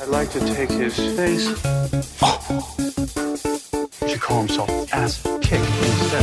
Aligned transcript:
I'd 0.00 0.08
like 0.08 0.30
to 0.32 0.40
take 0.40 0.70
his 0.70 0.96
face. 0.96 1.46
He 4.00 4.08
should 4.08 4.20
call 4.20 4.40
himself 4.40 4.68
Ass 4.92 5.22
Kick 5.40 5.60
instead. 5.60 6.22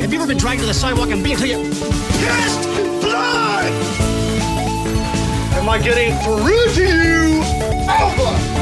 Have 0.00 0.12
you 0.12 0.18
ever 0.18 0.28
been 0.28 0.38
dragged 0.38 0.60
to 0.60 0.66
the 0.66 0.74
sidewalk 0.74 1.10
and 1.10 1.24
beat 1.24 1.38
till 1.38 1.48
you 1.48 1.68
pissed 1.68 2.62
blood? 3.00 3.72
Am 5.54 5.68
I 5.68 5.78
getting 5.82 6.16
through 6.18 6.72
to 6.74 6.84
you? 6.84 7.42
Alpha! 7.88 8.55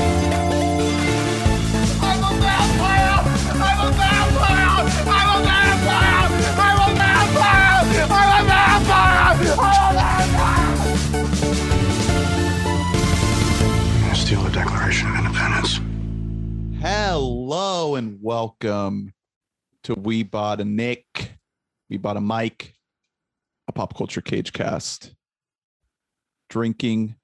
Hello 16.96 17.96
and 17.96 18.20
welcome 18.22 19.12
to 19.82 19.94
We 19.94 20.22
Bought 20.22 20.60
a 20.60 20.64
Nick, 20.64 21.32
We 21.90 21.96
Bought 21.96 22.16
a 22.16 22.20
Mic, 22.20 22.76
a 23.66 23.72
pop 23.72 23.96
culture 23.96 24.20
cage 24.20 24.52
cast. 24.52 25.12
Drinking, 26.48 27.16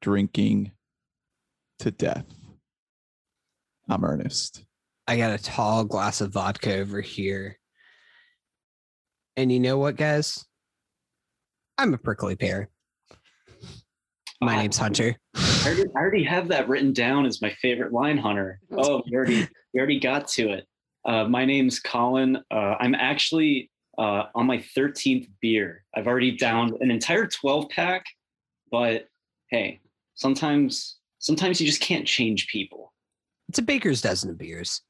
drinking 0.00 0.72
to 1.80 1.90
death. 1.90 2.24
I'm 3.86 4.02
Ernest. 4.02 4.64
I 5.06 5.18
got 5.18 5.38
a 5.38 5.42
tall 5.42 5.84
glass 5.84 6.22
of 6.22 6.32
vodka 6.32 6.76
over 6.76 7.02
here. 7.02 7.58
And 9.36 9.52
you 9.52 9.60
know 9.60 9.76
what, 9.76 9.96
guys? 9.96 10.42
I'm 11.76 11.92
a 11.92 11.98
prickly 11.98 12.34
pear. 12.34 12.70
My 14.44 14.56
name's 14.56 14.76
Hunter. 14.76 15.16
I 15.34 15.62
already, 15.66 15.84
I 15.96 15.98
already 15.98 16.24
have 16.24 16.48
that 16.48 16.68
written 16.68 16.92
down 16.92 17.24
as 17.24 17.40
my 17.40 17.50
favorite 17.62 17.92
line, 17.92 18.18
Hunter. 18.18 18.60
Oh, 18.76 19.02
we 19.06 19.16
already 19.16 19.48
we 19.72 19.80
already 19.80 19.98
got 19.98 20.28
to 20.28 20.50
it. 20.50 20.66
Uh, 21.06 21.24
my 21.24 21.46
name's 21.46 21.80
Colin. 21.80 22.36
Uh, 22.50 22.74
I'm 22.78 22.94
actually 22.94 23.70
uh, 23.96 24.24
on 24.34 24.46
my 24.46 24.58
13th 24.76 25.28
beer. 25.40 25.84
I've 25.94 26.06
already 26.06 26.36
downed 26.36 26.74
an 26.80 26.90
entire 26.90 27.26
12 27.26 27.70
pack, 27.70 28.04
but 28.70 29.06
hey, 29.50 29.80
sometimes 30.14 30.98
sometimes 31.20 31.58
you 31.60 31.66
just 31.66 31.80
can't 31.80 32.06
change 32.06 32.48
people. 32.48 32.92
It's 33.48 33.58
a 33.58 33.62
baker's 33.62 34.02
dozen 34.02 34.28
of 34.28 34.36
beers. 34.36 34.82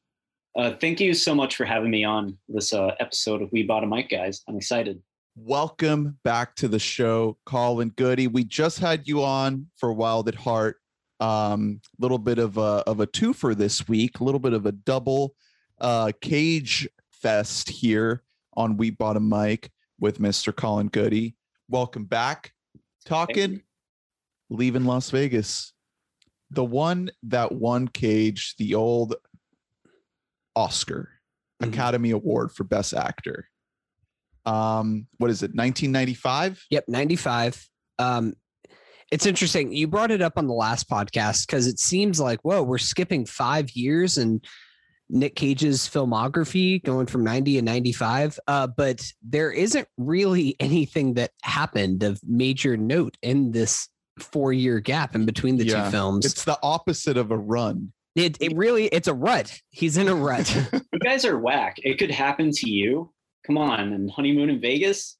Uh, 0.56 0.72
thank 0.80 0.98
you 0.98 1.14
so 1.14 1.34
much 1.34 1.54
for 1.54 1.64
having 1.64 1.90
me 1.90 2.04
on 2.04 2.38
this 2.48 2.72
uh, 2.72 2.94
episode 2.98 3.42
of 3.42 3.50
We 3.52 3.62
Bought 3.62 3.84
a 3.84 3.86
Mic, 3.86 4.08
guys. 4.08 4.42
I'm 4.48 4.56
excited. 4.56 5.00
Welcome 5.36 6.18
back 6.22 6.54
to 6.56 6.68
the 6.68 6.78
show, 6.78 7.36
Colin 7.44 7.88
Goody. 7.90 8.28
We 8.28 8.44
just 8.44 8.78
had 8.78 9.08
you 9.08 9.24
on 9.24 9.66
for 9.76 9.92
Wild 9.92 10.28
at 10.28 10.34
Heart. 10.36 10.76
Um, 11.20 11.80
little 11.98 12.18
bit 12.18 12.38
of 12.38 12.56
a 12.56 12.82
of 12.86 13.00
a 13.00 13.06
twofer 13.06 13.56
this 13.56 13.88
week, 13.88 14.20
a 14.20 14.24
little 14.24 14.38
bit 14.38 14.52
of 14.52 14.66
a 14.66 14.72
double 14.72 15.34
uh 15.80 16.12
cage 16.20 16.88
fest 17.10 17.68
here 17.68 18.22
on 18.56 18.76
We 18.76 18.90
Bought 18.90 19.16
a 19.16 19.20
Mic 19.20 19.70
with 19.98 20.18
Mr. 20.18 20.54
Colin 20.54 20.88
Goody. 20.88 21.34
Welcome 21.68 22.04
back. 22.04 22.52
Talking 23.04 23.62
leaving 24.50 24.84
Las 24.84 25.10
Vegas. 25.10 25.72
The 26.50 26.64
one 26.64 27.10
that 27.24 27.50
won 27.52 27.88
Cage 27.88 28.54
the 28.58 28.74
old 28.76 29.16
Oscar 30.54 31.10
Mhm. 31.60 31.68
Academy 31.68 32.10
Award 32.10 32.52
for 32.52 32.62
Best 32.64 32.94
Actor. 32.94 33.48
Um, 34.46 35.06
what 35.18 35.30
is 35.30 35.42
it? 35.42 35.54
1995? 35.54 36.64
Yep, 36.70 36.84
95. 36.88 37.68
Um, 37.98 38.34
it's 39.10 39.26
interesting. 39.26 39.72
You 39.72 39.86
brought 39.86 40.10
it 40.10 40.22
up 40.22 40.34
on 40.36 40.46
the 40.46 40.54
last 40.54 40.88
podcast 40.88 41.46
because 41.46 41.66
it 41.66 41.78
seems 41.78 42.18
like, 42.18 42.40
whoa, 42.42 42.62
we're 42.62 42.78
skipping 42.78 43.26
five 43.26 43.70
years 43.70 44.18
and 44.18 44.44
Nick 45.08 45.36
Cage's 45.36 45.88
filmography 45.88 46.82
going 46.82 47.06
from 47.06 47.24
90 47.24 47.58
and 47.58 47.66
95. 47.66 48.38
Uh, 48.46 48.66
but 48.66 49.06
there 49.22 49.50
isn't 49.50 49.86
really 49.96 50.56
anything 50.60 51.14
that 51.14 51.30
happened 51.42 52.02
of 52.02 52.20
major 52.26 52.76
note 52.76 53.16
in 53.22 53.52
this 53.52 53.88
four 54.18 54.52
year 54.52 54.80
gap 54.80 55.14
in 55.14 55.26
between 55.26 55.56
the 55.56 55.66
Yeah, 55.66 55.84
two 55.84 55.90
films. 55.90 56.26
It's 56.26 56.44
the 56.44 56.58
opposite 56.62 57.16
of 57.16 57.30
a 57.30 57.38
run. 57.38 57.92
It, 58.16 58.36
it 58.40 58.56
really, 58.56 58.86
it's 58.86 59.08
a 59.08 59.14
rut. 59.14 59.60
He's 59.70 59.96
in 59.96 60.08
a 60.08 60.14
rut. 60.14 60.56
You 60.92 61.00
guys 61.00 61.24
are 61.24 61.38
whack. 61.38 61.76
It 61.82 61.98
could 61.98 62.12
happen 62.12 62.50
to 62.52 62.70
you. 62.70 63.12
Come 63.46 63.58
on, 63.58 63.92
and 63.92 64.10
honeymoon 64.10 64.50
in 64.50 64.60
Vegas. 64.60 65.16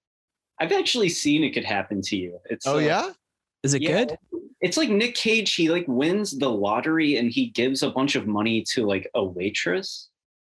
I've 0.61 0.73
actually 0.73 1.09
seen 1.09 1.43
it 1.45 1.51
could 1.51 1.65
happen 1.65 2.01
to 2.03 2.17
you. 2.17 2.39
It's 2.47 2.67
Oh 2.67 2.77
uh, 2.77 2.81
yeah? 2.81 3.11
Is 3.62 3.75
it 3.75 3.83
Yeah. 3.83 4.05
good? 4.05 4.19
It's 4.61 4.77
like 4.77 4.89
Nick 4.89 5.15
Cage. 5.15 5.53
He 5.55 5.69
like 5.69 5.85
wins 5.89 6.39
the 6.39 6.49
lottery 6.49 7.17
and 7.17 7.31
he 7.31 7.47
gives 7.51 7.83
a 7.83 7.91
bunch 7.91 8.15
of 8.15 8.27
money 8.27 8.65
to 8.73 8.87
like 8.87 9.11
a 9.15 9.23
waitress. 9.23 10.09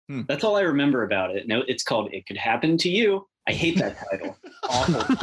Hmm. 0.07 0.21
That's 0.27 0.43
all 0.45 0.55
I 0.55 0.61
remember 0.61 1.03
about 1.03 1.35
it. 1.35 1.47
No, 1.47 1.63
it's 1.67 1.83
called 1.83 2.13
"It 2.13 2.25
Could 2.25 2.37
Happen 2.37 2.77
to 2.77 2.89
You." 2.89 3.27
I 3.47 3.53
hate 3.53 3.77
that 3.79 3.97
title. 4.09 4.37
Awful. 4.69 5.15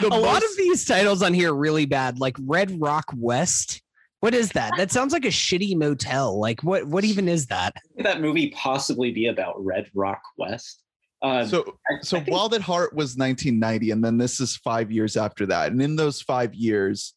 The 0.00 0.08
a 0.10 0.18
lot 0.18 0.42
of 0.42 0.50
these 0.56 0.84
titles 0.84 1.22
on 1.22 1.32
here 1.34 1.52
are 1.52 1.56
really 1.56 1.86
bad, 1.86 2.18
like 2.18 2.36
Red 2.40 2.80
Rock 2.80 3.06
West. 3.16 3.82
What 4.20 4.34
is 4.34 4.50
that? 4.50 4.72
That 4.76 4.90
sounds 4.90 5.12
like 5.12 5.24
a 5.24 5.28
shitty 5.28 5.76
motel. 5.76 6.38
Like 6.38 6.62
what? 6.62 6.86
What 6.86 7.04
even 7.04 7.28
is 7.28 7.46
that? 7.46 7.74
Could 7.96 8.04
that 8.06 8.20
movie 8.20 8.50
possibly 8.50 9.12
be 9.12 9.26
about 9.28 9.64
Red 9.64 9.90
Rock 9.94 10.20
West? 10.36 10.82
Uh, 11.22 11.44
so 11.46 11.76
I- 11.90 12.00
so 12.02 12.16
I 12.16 12.20
think- 12.20 12.34
Wild 12.36 12.54
at 12.54 12.60
Heart 12.62 12.94
was 12.94 13.16
1990, 13.16 13.90
and 13.90 14.04
then 14.04 14.18
this 14.18 14.40
is 14.40 14.56
five 14.56 14.90
years 14.92 15.16
after 15.16 15.46
that. 15.46 15.72
And 15.72 15.82
in 15.82 15.96
those 15.96 16.22
five 16.22 16.54
years, 16.54 17.14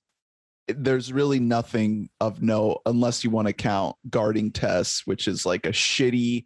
there's 0.67 1.12
really 1.12 1.39
nothing 1.39 2.09
of 2.19 2.41
note 2.41 2.81
unless 2.85 3.23
you 3.23 3.29
want 3.29 3.47
to 3.47 3.53
count 3.53 3.95
Guarding 4.09 4.51
Tess, 4.51 5.01
which 5.06 5.28
is 5.28 5.45
like 5.45 5.66
a 5.66 5.72
shitty 5.72 6.45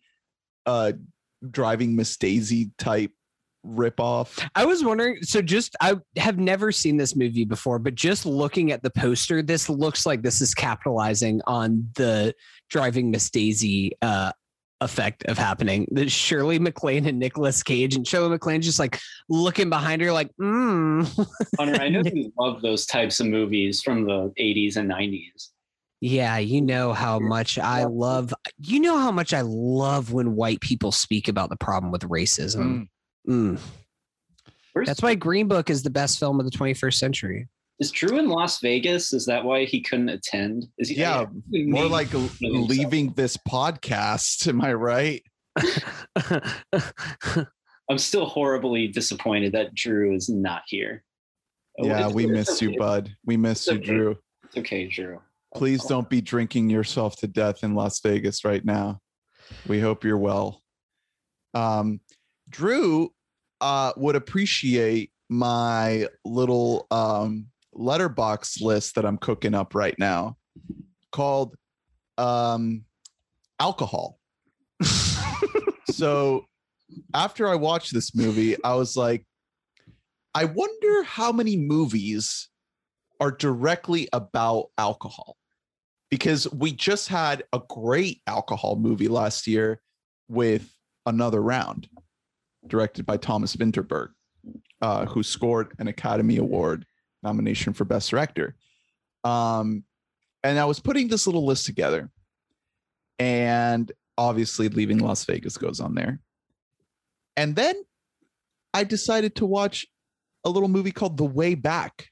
uh 0.65 0.93
driving 1.51 1.95
Miss 1.95 2.17
Daisy 2.17 2.71
type 2.79 3.11
ripoff. 3.65 4.43
I 4.55 4.65
was 4.65 4.83
wondering. 4.83 5.21
So 5.21 5.41
just 5.41 5.75
I 5.81 5.95
have 6.17 6.37
never 6.39 6.71
seen 6.71 6.97
this 6.97 7.15
movie 7.15 7.45
before, 7.45 7.77
but 7.79 7.95
just 7.95 8.25
looking 8.25 8.71
at 8.71 8.81
the 8.83 8.89
poster, 8.89 9.41
this 9.43 9.69
looks 9.69 10.05
like 10.05 10.21
this 10.23 10.41
is 10.41 10.53
capitalizing 10.53 11.41
on 11.45 11.89
the 11.95 12.33
driving 12.69 13.11
Miss 13.11 13.29
Daisy 13.29 13.91
uh 14.01 14.31
effect 14.85 15.25
of 15.25 15.37
happening. 15.37 15.87
The 15.91 16.07
Shirley 16.07 16.57
MacLaine 16.59 17.05
and 17.05 17.19
Nicolas 17.19 17.61
Cage, 17.61 17.95
and 17.95 18.07
Shirley 18.07 18.29
MacLaine 18.29 18.61
just 18.61 18.79
like 18.79 18.99
looking 19.27 19.69
behind 19.69 20.01
her, 20.01 20.13
like, 20.13 20.31
mm. 20.41 21.05
Hunter, 21.57 21.81
I 21.81 21.89
know 21.89 22.01
you 22.05 22.31
love 22.39 22.61
those 22.61 22.85
types 22.85 23.19
of 23.19 23.27
movies 23.27 23.81
from 23.81 24.05
the 24.05 24.31
80s 24.39 24.77
and 24.77 24.89
90s. 24.89 25.49
Yeah, 26.01 26.37
you 26.37 26.61
know 26.61 26.93
how 26.93 27.19
much 27.19 27.57
I 27.57 27.85
love 27.85 28.33
you 28.59 28.79
know 28.79 28.97
how 28.97 29.11
much 29.11 29.33
I 29.33 29.41
love 29.41 30.11
when 30.11 30.35
white 30.35 30.61
people 30.61 30.91
speak 30.91 31.27
about 31.27 31.49
the 31.49 31.55
problem 31.55 31.91
with 31.91 32.03
racism. 32.03 32.89
Mm. 33.27 33.59
Where's, 34.73 34.87
That's 34.87 35.01
why 35.01 35.15
Green 35.15 35.47
Book 35.47 35.69
is 35.69 35.83
the 35.83 35.89
best 35.89 36.19
film 36.19 36.39
of 36.39 36.45
the 36.45 36.55
21st 36.55 36.95
century. 36.95 37.47
Is 37.79 37.91
Drew 37.91 38.17
in 38.17 38.29
Las 38.29 38.59
Vegas? 38.61 39.11
Is 39.13 39.25
that 39.25 39.43
why 39.43 39.65
he 39.65 39.81
couldn't 39.81 40.09
attend? 40.09 40.67
Is 40.77 40.89
he? 40.89 40.95
Yeah, 40.95 41.25
More 41.49 41.87
like 41.87 42.07
leaving 42.41 43.11
this 43.13 43.37
podcast. 43.37 44.47
Am 44.47 44.61
I 44.61 44.73
right? 44.73 45.23
I'm 47.89 47.97
still 47.97 48.25
horribly 48.25 48.87
disappointed 48.87 49.51
that 49.53 49.75
Drew 49.75 50.15
is 50.15 50.29
not 50.29 50.63
here. 50.67 51.03
Oh, 51.79 51.85
Yeah, 51.85 52.07
we 52.07 52.25
miss 52.25 52.61
you, 52.61 52.77
bud. 52.77 53.13
We 53.25 53.37
miss 53.37 53.67
you, 53.67 53.73
okay. 53.73 53.85
Drew. 53.85 54.17
It's 54.45 54.57
okay, 54.57 54.87
Drew. 54.87 55.21
Please 55.53 55.83
don't 55.85 56.09
be 56.09 56.21
drinking 56.21 56.69
yourself 56.69 57.15
to 57.17 57.27
death 57.27 57.63
in 57.63 57.75
Las 57.75 57.99
Vegas 58.01 58.43
right 58.43 58.63
now. 58.63 58.99
We 59.67 59.79
hope 59.79 60.03
you're 60.03 60.17
well. 60.17 60.61
Um, 61.53 62.01
Drew 62.49 63.11
uh, 63.61 63.93
would 63.95 64.15
appreciate 64.15 65.11
my 65.29 66.07
little 66.25 66.87
um, 66.91 67.47
Letterboxd 67.75 68.61
list 68.61 68.95
that 68.95 69.05
I'm 69.05 69.17
cooking 69.17 69.53
up 69.53 69.75
right 69.75 69.95
now 69.99 70.37
called 71.11 71.55
um, 72.17 72.83
alcohol. 73.59 74.19
so 75.91 76.45
after 77.13 77.47
I 77.47 77.55
watched 77.55 77.93
this 77.93 78.15
movie, 78.15 78.55
I 78.63 78.75
was 78.75 78.95
like, 78.95 79.25
I 80.33 80.45
wonder 80.45 81.03
how 81.03 81.31
many 81.31 81.55
movies 81.55 82.49
are 83.19 83.31
directly 83.31 84.09
about 84.11 84.67
alcohol 84.77 85.37
because 86.09 86.51
we 86.51 86.71
just 86.71 87.07
had 87.07 87.43
a 87.53 87.61
great 87.69 88.21
alcohol 88.27 88.75
movie 88.75 89.07
last 89.07 89.47
year 89.47 89.81
with 90.27 90.71
another 91.05 91.41
round 91.41 91.87
directed 92.67 93.05
by 93.05 93.15
thomas 93.15 93.55
Vinterberg 93.55 94.09
uh, 94.81 95.05
who 95.05 95.23
scored 95.23 95.73
an 95.79 95.87
academy 95.87 96.37
award 96.37 96.85
nomination 97.25 97.73
for 97.73 97.83
best 97.83 98.09
director. 98.09 98.55
Um, 99.23 99.83
and 100.43 100.59
i 100.59 100.65
was 100.65 100.79
putting 100.79 101.07
this 101.07 101.25
little 101.25 101.45
list 101.45 101.65
together. 101.65 102.09
And 103.17 103.91
obviously 104.17 104.69
leaving 104.69 104.99
las 104.99 105.25
vegas 105.25 105.57
goes 105.57 105.79
on 105.79 105.95
there. 105.95 106.21
And 107.35 107.55
then 107.55 107.75
i 108.73 108.83
decided 108.83 109.35
to 109.35 109.45
watch 109.45 109.85
a 110.45 110.49
little 110.49 110.69
movie 110.69 110.91
called 110.91 111.17
the 111.17 111.25
way 111.25 111.55
back. 111.55 112.07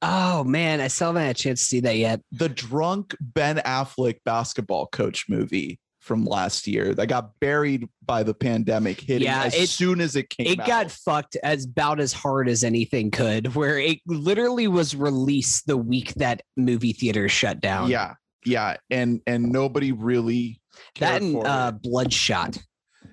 Oh 0.00 0.44
man, 0.44 0.80
I 0.80 0.88
still 0.88 1.08
haven't 1.08 1.22
had 1.22 1.36
a 1.36 1.38
chance 1.38 1.60
to 1.60 1.66
see 1.66 1.80
that 1.80 1.96
yet. 1.96 2.20
the 2.30 2.48
drunk 2.48 3.16
Ben 3.20 3.56
Affleck 3.56 4.18
basketball 4.24 4.86
coach 4.86 5.26
movie 5.28 5.80
from 6.04 6.26
last 6.26 6.66
year 6.66 6.92
that 6.94 7.06
got 7.06 7.30
buried 7.40 7.88
by 8.04 8.22
the 8.22 8.34
pandemic 8.34 9.00
hitting 9.00 9.26
Yeah, 9.26 9.44
as 9.44 9.54
it- 9.54 9.68
soon 9.70 10.00
as 10.02 10.16
it 10.16 10.28
came 10.28 10.46
It 10.46 10.60
out. 10.60 10.66
got 10.66 10.90
fucked 10.90 11.36
as 11.42 11.64
about 11.64 11.98
as 11.98 12.12
hard 12.12 12.46
as 12.48 12.62
anything 12.62 13.10
could, 13.10 13.54
where 13.54 13.78
it 13.78 14.00
literally 14.06 14.68
was 14.68 14.94
released 14.94 15.66
the 15.66 15.78
week 15.78 16.12
that 16.16 16.42
movie 16.58 16.92
theaters 16.92 17.32
shut 17.32 17.60
down. 17.60 17.88
yeah, 17.88 18.14
yeah, 18.44 18.76
and 18.90 19.22
and 19.26 19.50
nobody 19.50 19.92
really 19.92 20.60
that 21.00 21.22
and 21.22 21.36
uh. 21.44 21.72
Bloodshot. 21.72 22.58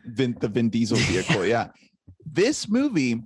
Vin, 0.06 0.36
the 0.40 0.50
Vin 0.50 0.70
Diesel 0.70 0.98
vehicle. 1.12 1.46
yeah. 1.46 1.70
This 2.26 2.68
movie 2.68 3.22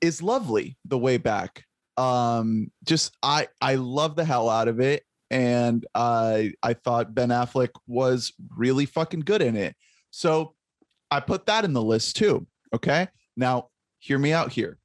is 0.00 0.22
lovely 0.22 0.76
the 0.84 0.98
way 0.98 1.16
back. 1.16 1.64
Um, 1.96 2.70
just 2.84 3.16
I 3.22 3.48
I 3.60 3.76
love 3.76 4.16
the 4.16 4.24
hell 4.24 4.48
out 4.50 4.68
of 4.68 4.80
it. 4.80 5.02
And 5.30 5.84
I 5.94 6.52
I 6.62 6.74
thought 6.74 7.14
Ben 7.14 7.30
Affleck 7.30 7.70
was 7.86 8.32
really 8.56 8.86
fucking 8.86 9.20
good 9.20 9.42
in 9.42 9.56
it. 9.56 9.74
So 10.10 10.54
I 11.10 11.20
put 11.20 11.46
that 11.46 11.64
in 11.64 11.72
the 11.72 11.82
list 11.82 12.16
too. 12.16 12.46
Okay. 12.74 13.08
Now 13.36 13.68
hear 13.98 14.18
me 14.18 14.32
out 14.32 14.52
here. 14.52 14.78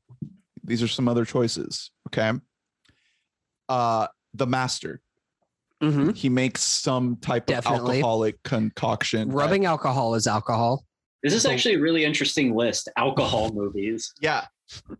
These 0.63 0.81
are 0.83 0.87
some 0.87 1.07
other 1.07 1.25
choices. 1.25 1.91
Okay. 2.07 2.31
Uh 3.69 4.07
the 4.33 4.47
master. 4.47 5.01
Mhm. 5.83 6.15
He 6.15 6.29
makes 6.29 6.61
some 6.63 7.17
type 7.17 7.45
Definitely. 7.47 7.97
of 7.99 8.03
alcoholic 8.03 8.41
concoction. 8.43 9.29
that- 9.29 9.35
Rubbing 9.35 9.65
alcohol 9.65 10.15
is 10.15 10.27
alcohol. 10.27 10.85
This 11.23 11.33
is 11.33 11.45
actually 11.45 11.75
a 11.75 11.79
really 11.79 12.03
interesting 12.05 12.55
list. 12.55 12.89
Alcohol 12.97 13.51
movies. 13.53 14.11
Yeah. 14.21 14.45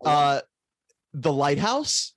Uh 0.06 0.42
The 1.14 1.32
Lighthouse. 1.34 2.14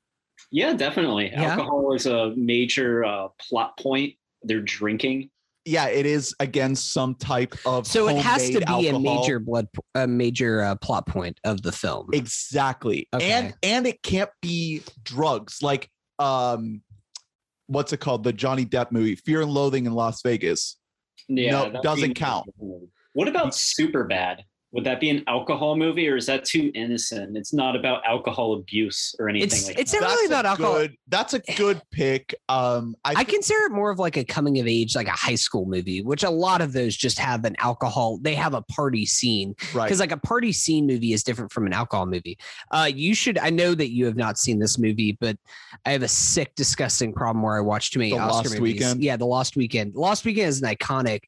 Yeah, 0.55 0.73
definitely. 0.75 1.33
Yeah. 1.33 1.51
Alcohol 1.51 1.95
is 1.95 2.07
a 2.07 2.33
major 2.37 3.05
uh, 3.05 3.27
plot 3.41 3.77
point. 3.77 4.15
They're 4.45 4.61
drinking. 4.61 5.31
Yeah, 5.65 5.89
it 5.89 6.07
is 6.07 6.33
again 6.39 6.77
some 6.77 7.17
type 7.17 7.57
of 7.67 7.89
So 7.89 8.07
it 8.07 8.19
has 8.19 8.51
to 8.51 8.61
homemade 8.65 8.93
be 8.93 8.97
a 8.97 8.99
major 9.01 9.41
blood, 9.41 9.67
a 9.97 10.07
major 10.07 10.61
uh, 10.61 10.77
plot 10.77 11.09
point 11.09 11.41
of 11.43 11.61
the 11.63 11.73
film. 11.73 12.07
exactly. 12.13 13.09
Okay. 13.13 13.33
And 13.33 13.55
and 13.65 13.85
it 13.85 14.01
can't 14.05 14.31
be 14.43 14.83
drugs 15.03 15.61
like 15.61 15.91
um 16.21 16.83
what's 17.67 17.93
it 17.93 17.99
called? 17.99 18.23
The 18.23 18.33
Johnny 18.33 18.65
Depp 18.65 18.93
movie, 18.93 19.17
Fear 19.17 19.41
and 19.43 19.51
Loathing 19.51 19.87
in 19.87 19.93
Las 19.95 20.23
Vegas. 20.23 20.77
Yeah, 21.27 21.69
No, 21.73 21.81
doesn't 21.83 22.11
be- 22.11 22.15
count. 22.15 22.47
What 23.15 23.27
about 23.27 23.49
Superbad? 23.49 24.43
Would 24.75 24.83
that 24.85 24.99
be 24.99 25.09
an 25.09 25.23
alcohol 25.29 25.77
movie, 25.77 26.09
or 26.09 26.17
is 26.17 26.27
that 26.27 26.45
too 26.45 26.73
innocent? 26.75 27.37
It's 27.37 27.53
not 27.53 27.77
about 27.77 28.05
alcohol 28.05 28.55
abuse 28.55 29.15
or 29.21 29.29
anything 29.29 29.47
It's 29.47 29.69
like 29.69 29.79
it's 29.79 29.93
that. 29.93 30.01
not 30.01 30.11
really 30.11 30.27
That's 30.27 30.41
about 30.41 30.47
alcohol. 30.47 30.79
Good, 30.81 30.97
that's 31.07 31.35
a 31.35 31.39
good 31.57 31.81
pick. 31.93 32.35
Um 32.49 32.97
I, 33.05 33.15
I 33.19 33.25
consider 33.25 33.67
it 33.67 33.73
more 33.73 33.93
of 33.93 34.01
like 34.01 34.17
a 34.17 34.25
coming 34.25 34.59
of 34.59 34.67
age, 34.67 34.97
like 34.97 35.07
a 35.07 35.13
high 35.13 35.37
school 35.37 35.65
movie, 35.65 36.03
which 36.03 36.25
a 36.25 36.31
lot 36.31 36.61
of 36.61 36.73
those 36.73 36.97
just 36.97 37.21
have 37.21 37.45
an 37.45 37.55
alcohol. 37.61 38.19
They 38.21 38.35
have 38.35 38.55
a 38.55 38.63
party 38.63 39.07
scene 39.07 39.55
right. 39.75 39.85
because 39.85 40.01
like 40.01 40.11
a 40.11 40.17
party 40.17 40.51
scene 40.53 40.89
movie 40.89 41.13
is 41.13 41.23
different 41.23 41.53
from 41.53 41.67
an 41.67 41.73
alcohol 41.73 42.07
movie. 42.07 42.37
Uh, 42.73 42.91
you 42.93 43.15
should. 43.15 43.39
I 43.39 43.51
know 43.51 43.77
that 43.77 43.91
you 43.91 44.07
have 44.07 44.17
not 44.17 44.39
seen 44.39 44.59
this 44.59 44.77
movie, 44.77 45.17
but 45.21 45.39
I 45.87 45.93
have 45.93 46.03
a 46.03 46.09
sick, 46.09 46.53
disgusting 46.57 47.13
problem 47.13 47.45
where 47.45 47.57
I 47.57 47.61
watch 47.61 47.93
too 47.93 48.01
many 48.01 48.11
The 48.11 48.19
Oscar 48.19 48.35
Lost 48.35 48.45
movies. 48.47 48.61
Weekend? 48.61 49.05
Yeah, 49.05 49.17
the 49.17 49.27
Lost 49.27 49.57
Weekend. 49.57 49.95
Lost 49.95 50.25
Weekend 50.25 50.49
is 50.49 50.63
an 50.63 50.69
iconic 50.69 51.21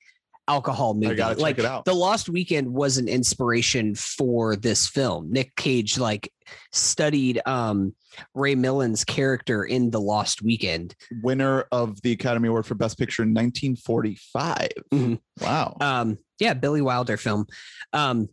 alcohol 0.48 0.94
movie. 0.94 1.14
gotta 1.16 1.34
check 1.34 1.43
like 1.43 1.58
it 1.58 1.64
out. 1.64 1.84
the 1.84 1.94
Lost 1.94 2.28
Weekend 2.28 2.72
was 2.72 2.98
an 2.98 3.08
inspiration 3.08 3.94
for 3.94 4.56
this 4.56 4.87
film. 4.87 5.31
Nick 5.32 5.54
Cage 5.56 5.98
like 5.98 6.32
studied 6.72 7.40
um 7.46 7.94
Ray 8.34 8.54
Milland's 8.54 9.04
character 9.04 9.64
in 9.64 9.90
the 9.90 10.00
Lost 10.00 10.43
Weekend. 10.43 10.94
winner 11.22 11.66
of 11.72 12.00
the 12.02 12.12
Academy 12.12 12.48
Award 12.48 12.64
for 12.66 12.75
Best 12.75 12.98
Picture 12.98 13.22
in 13.25 13.31
1945. 13.34 14.69
Mhm. 14.93 15.19
Wow. 15.40 15.76
um 15.81 16.19
yeah 16.38 16.52
billy 16.54 16.82
wilder 16.82 17.16
film 17.16 17.46
um 17.94 18.28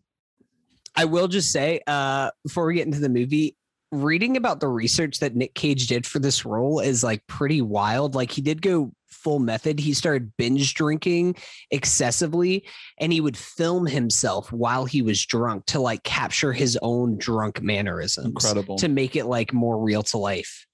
i 0.95 1.05
will 1.05 1.27
just 1.29 1.51
say 1.53 1.79
uh 1.87 2.29
before 2.45 2.65
we 2.65 2.75
get 2.75 2.85
into 2.85 2.99
the 2.99 3.07
movie 3.09 3.55
reading 3.93 4.35
about 4.37 4.59
the 4.59 4.67
research 4.67 5.19
that 5.19 5.35
nick 5.35 5.53
cage 5.53 5.87
did 5.87 6.05
for 6.05 6.19
this 6.19 6.43
role 6.45 6.79
is 6.81 7.01
like 7.03 7.25
pretty 7.27 7.61
wild 7.61 8.13
like 8.15 8.29
he 8.31 8.41
did 8.41 8.61
go 8.61 8.91
full 9.23 9.39
method 9.39 9.79
he 9.79 9.93
started 9.93 10.31
binge 10.37 10.73
drinking 10.73 11.35
excessively 11.71 12.65
and 12.99 13.13
he 13.13 13.21
would 13.21 13.37
film 13.37 13.85
himself 13.87 14.51
while 14.51 14.85
he 14.85 15.01
was 15.01 15.25
drunk 15.25 15.65
to 15.65 15.79
like 15.79 16.03
capture 16.03 16.51
his 16.51 16.77
own 16.81 17.17
drunk 17.17 17.61
mannerisms 17.61 18.27
Incredible. 18.27 18.77
to 18.77 18.87
make 18.89 19.15
it 19.15 19.25
like 19.25 19.53
more 19.53 19.79
real 19.81 20.03
to 20.03 20.17
life 20.17 20.65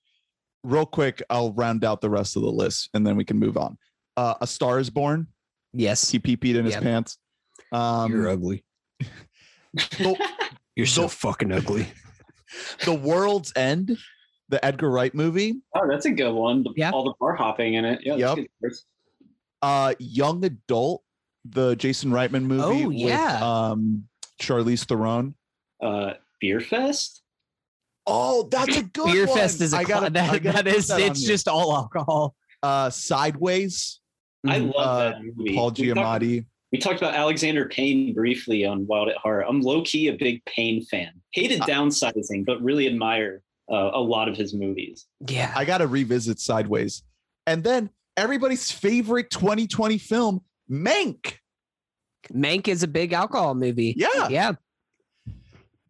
Real 0.64 0.86
quick, 0.86 1.24
I'll 1.30 1.54
round 1.54 1.86
out 1.86 2.02
the 2.02 2.10
rest 2.10 2.36
of 2.36 2.42
the 2.42 2.52
list 2.52 2.90
and 2.94 3.08
then 3.08 3.16
we 3.16 3.24
can 3.24 3.40
move 3.40 3.56
on. 3.56 3.78
Uh, 4.18 4.34
a 4.42 4.48
Star 4.48 4.78
is 4.80 4.90
Born. 4.90 5.28
yes 5.72 6.10
He 6.12 6.20
pee 6.20 6.36
peed 6.36 6.56
in 6.56 6.66
his 6.66 6.76
pants. 6.76 7.18
Um, 7.72 8.12
You're 8.12 8.28
ugly 8.30 8.66
the, 9.74 10.16
you're 10.76 10.86
so 10.86 11.08
fucking 11.08 11.52
ugly 11.52 11.88
the 12.86 12.94
World's 12.94 13.54
End, 13.56 13.98
the 14.50 14.64
Edgar 14.66 14.90
Wright 14.90 15.14
movie. 15.14 15.62
Oh, 15.76 15.88
that's 15.88 16.06
a 16.06 16.12
good 16.12 16.32
one. 16.34 16.64
The- 16.64 16.74
Yeah. 16.76 16.92
All 16.92 17.04
the 17.04 17.14
bar 17.20 17.36
hopping 17.36 17.76
in 17.76 17.86
it. 17.86 18.00
Yeah. 18.04 18.16
Yep. 18.16 18.40
Uh, 19.62 19.94
Young 20.00 20.44
Adult, 20.46 21.04
the 21.46 21.76
Jason 21.76 22.12
Reitman 22.12 22.44
movie. 22.44 22.84
Oh, 22.86 22.90
yeah. 22.90 23.34
With, 23.36 23.44
um, 23.44 24.04
Charlize 24.42 24.86
Theron. 24.86 25.36
Uh, 25.82 26.14
Beerfest. 26.44 27.22
Oh, 28.08 28.48
that's 28.50 28.76
a 28.78 28.84
good 28.84 29.06
beer 29.12 29.28
one. 29.28 29.38
fest 29.38 29.62
is 29.62 29.74
a 29.74 29.78
I 29.78 29.84
cla- 29.84 29.94
gotta- 29.96 30.10
that, 30.14 30.30
I 30.34 30.40
gotta 30.40 30.64
that 30.64 30.66
put 30.66 30.76
is 30.76 30.88
that 30.88 31.00
it's 31.02 31.20
here. 31.20 31.28
just 31.28 31.48
all 31.48 31.76
alcohol 31.76 32.36
uh, 32.64 32.90
Sideways. 32.90 34.00
I 34.48 34.60
Mhm. 34.60 34.74
love 34.74 34.88
uh, 34.88 35.10
that 35.12 35.24
movie. 35.24 35.56
Paul 35.56 35.72
We 35.78 35.90
talked- 35.94 36.00
Giamatti. 36.24 36.46
We 36.72 36.78
talked 36.78 36.98
about 37.00 37.14
Alexander 37.16 37.68
Payne 37.68 38.14
briefly 38.14 38.64
on 38.66 38.86
Wild 38.88 39.10
at 39.10 39.18
Heart. 39.18 39.46
I'm 39.50 39.62
low 39.62 39.82
key 39.84 40.08
a 40.08 40.14
big 40.14 40.44
Payne 40.46 40.84
fan. 40.86 41.12
Hated 41.34 41.62
Uh, 41.62 41.66
downsizing, 41.66 42.46
but 42.46 42.62
really 42.62 42.88
admire 42.88 43.42
uh, 43.72 43.92
a 43.94 44.00
lot 44.00 44.28
of 44.28 44.36
his 44.38 44.54
movies. 44.54 45.06
yeah 45.28 45.52
I 45.56 45.66
got 45.66 45.80
to 45.80 45.88
revisit 45.88 46.40
Sideways. 46.40 47.04
And 47.48 47.64
then 47.64 47.90
everybody's 48.18 48.70
favorite 48.72 49.30
2020 49.30 49.98
film, 49.98 50.42
Mank. 50.70 51.36
mank 52.34 52.68
is 52.68 52.84
a 52.84 52.88
big 52.88 53.14
alcohol 53.14 53.56
movie 53.56 53.94
Yeah. 53.98 54.28
yeah 54.30 54.52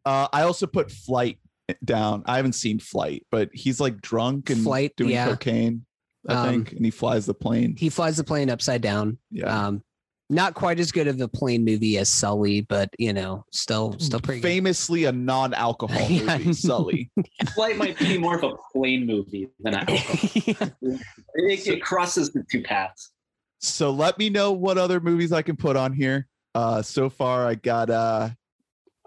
Uh, 0.05 0.27
I 0.31 0.43
also 0.43 0.65
put 0.67 0.91
Flight 0.91 1.37
down. 1.83 2.23
I 2.25 2.37
haven't 2.37 2.53
seen 2.53 2.79
Flight, 2.79 3.25
but 3.29 3.49
he's 3.53 3.79
like 3.79 4.01
drunk 4.01 4.49
and 4.49 4.63
Flight, 4.63 4.93
doing 4.95 5.11
yeah. 5.11 5.27
cocaine, 5.27 5.85
I 6.27 6.33
Um, 6.35 6.49
think, 6.49 6.71
and 6.73 6.85
he 6.85 6.91
flies 6.91 7.25
the 7.25 7.33
plane. 7.33 7.75
he 7.77 7.89
flies 7.89 8.17
the 8.17 8.23
plane 8.23 8.49
upside 8.49 8.81
down 8.81 9.17
Yeah. 9.31 9.67
um 9.67 9.83
not 10.31 10.53
quite 10.53 10.79
as 10.79 10.91
good 10.91 11.07
of 11.07 11.19
a 11.21 11.27
plane 11.27 11.65
movie 11.65 11.97
as 11.97 12.11
sully 12.11 12.61
but 12.61 12.89
you 12.99 13.11
know 13.13 13.43
still 13.51 13.95
still 13.99 14.19
pretty 14.19 14.41
good. 14.41 14.47
Famously 14.47 15.05
a 15.05 15.11
non-alcohol 15.11 16.05
Yeah. 16.09 16.37
movie, 16.37 16.53
Sully. 16.53 17.11
Flight 17.55 17.77
might 17.77 17.97
be 17.97 18.17
more 18.17 18.35
of 18.37 18.43
a 18.43 18.53
plane 18.73 19.05
movie 19.07 19.49
than 19.59 19.73
an 19.75 19.89
alcohol. 19.89 20.69
It, 21.35 21.67
it 21.67 21.81
crosses 21.81 22.31
the 22.31 22.43
two 22.51 22.61
paths. 22.63 23.11
So 23.59 23.91
let 23.91 24.17
me 24.17 24.29
know 24.29 24.51
what 24.51 24.77
other 24.77 24.99
movies 24.99 25.31
I 25.31 25.41
can 25.41 25.55
put 25.55 25.75
on 25.75 25.93
here. 25.93 26.27
Uh, 26.55 26.81
so 26.81 27.09
far 27.09 27.45
I 27.45 27.55
got 27.55 27.89
uh, 27.89 28.29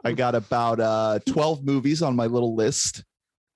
I 0.04 0.12
got 0.12 0.34
about 0.34 0.80
uh 0.80 1.18
12 1.26 1.64
movies 1.64 2.02
on 2.02 2.16
my 2.16 2.26
little 2.26 2.54
list. 2.56 3.04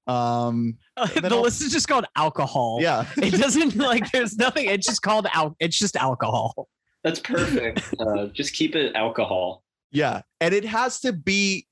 Um, 0.06 0.78
then 1.14 1.22
the 1.24 1.30
I'll- 1.30 1.42
list 1.42 1.62
is 1.62 1.72
just 1.72 1.88
called 1.88 2.04
alcohol 2.14 2.78
yeah. 2.80 3.06
it 3.16 3.32
doesn't 3.40 3.74
like 3.74 4.12
there's 4.12 4.36
nothing 4.36 4.66
it's 4.66 4.86
just 4.86 5.02
called 5.02 5.26
out 5.34 5.56
it's 5.58 5.76
just 5.76 5.96
alcohol 5.96 6.68
That's 7.06 7.20
perfect. 7.20 7.94
uh, 8.00 8.26
just 8.26 8.52
keep 8.52 8.74
it 8.74 8.96
alcohol. 8.96 9.62
Yeah. 9.92 10.22
And 10.40 10.52
it 10.52 10.64
has 10.64 10.98
to 11.00 11.12
be 11.12 11.68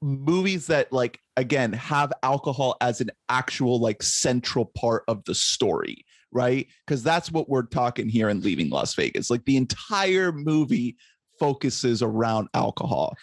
movies 0.00 0.68
that 0.68 0.90
like 0.92 1.20
again 1.36 1.74
have 1.74 2.10
alcohol 2.22 2.74
as 2.80 3.02
an 3.02 3.10
actual 3.28 3.80
like 3.80 4.02
central 4.02 4.64
part 4.64 5.02
of 5.06 5.22
the 5.24 5.34
story, 5.34 6.06
right? 6.32 6.66
Cuz 6.86 7.02
that's 7.02 7.30
what 7.30 7.50
we're 7.50 7.66
talking 7.66 8.08
here 8.08 8.30
in 8.30 8.40
Leaving 8.40 8.70
Las 8.70 8.94
Vegas. 8.94 9.28
Like 9.28 9.44
the 9.44 9.58
entire 9.58 10.32
movie 10.32 10.96
focuses 11.38 12.00
around 12.00 12.48
alcohol. 12.54 13.14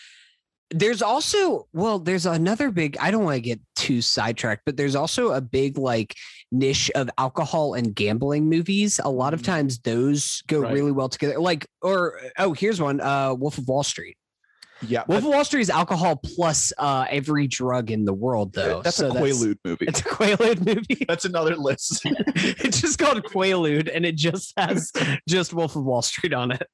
There's 0.77 1.01
also 1.01 1.65
well 1.71 1.99
there's 1.99 2.25
another 2.25 2.69
big 2.69 2.97
i 2.99 3.09
don't 3.09 3.23
want 3.23 3.35
to 3.35 3.41
get 3.41 3.59
too 3.77 4.01
sidetracked 4.01 4.63
but 4.65 4.75
there's 4.75 4.93
also 4.95 5.31
a 5.31 5.39
big 5.39 5.77
like 5.77 6.13
niche 6.51 6.91
of 6.95 7.09
alcohol 7.17 7.75
and 7.75 7.95
gambling 7.95 8.49
movies 8.49 8.99
a 9.03 9.09
lot 9.09 9.33
of 9.33 9.41
Mhm. 9.41 9.45
times 9.45 9.79
those 9.79 10.43
go 10.47 10.59
Right. 10.59 10.73
really 10.73 10.91
well 10.91 11.07
together 11.07 11.39
like 11.39 11.65
or 11.81 12.19
oh 12.37 12.51
here's 12.51 12.81
one 12.81 12.99
uh 12.99 13.33
wolf 13.33 13.57
of 13.57 13.67
wall 13.69 13.83
street 13.83 14.17
Yeah. 14.85 15.03
wolf 15.07 15.23
of 15.23 15.29
wall 15.29 15.45
street 15.45 15.61
is 15.61 15.69
alcohol 15.69 16.17
plus 16.17 16.73
uh 16.77 17.05
every 17.09 17.47
drug 17.47 17.89
in 17.89 18.03
the 18.03 18.13
world 18.13 18.51
though 18.53 18.81
that's 18.81 18.97
So 18.97 19.07
a 19.09 19.13
Quaalude 19.13 19.57
movie. 19.63 19.85
it's 19.87 20.01
a 20.01 20.03
quaalude 20.03 20.65
movie 20.65 21.05
That's 21.07 21.23
another 21.23 21.55
list. 21.55 22.01
it's 22.05 22.81
just 22.81 22.99
called 22.99 23.23
quaalude 23.23 23.89
and 23.95 24.05
it 24.05 24.17
just 24.17 24.51
has 24.57 24.91
just 25.29 25.53
wolf 25.53 25.77
of 25.77 25.85
wall 25.85 26.01
street 26.01 26.33
on 26.33 26.51
it 26.51 26.67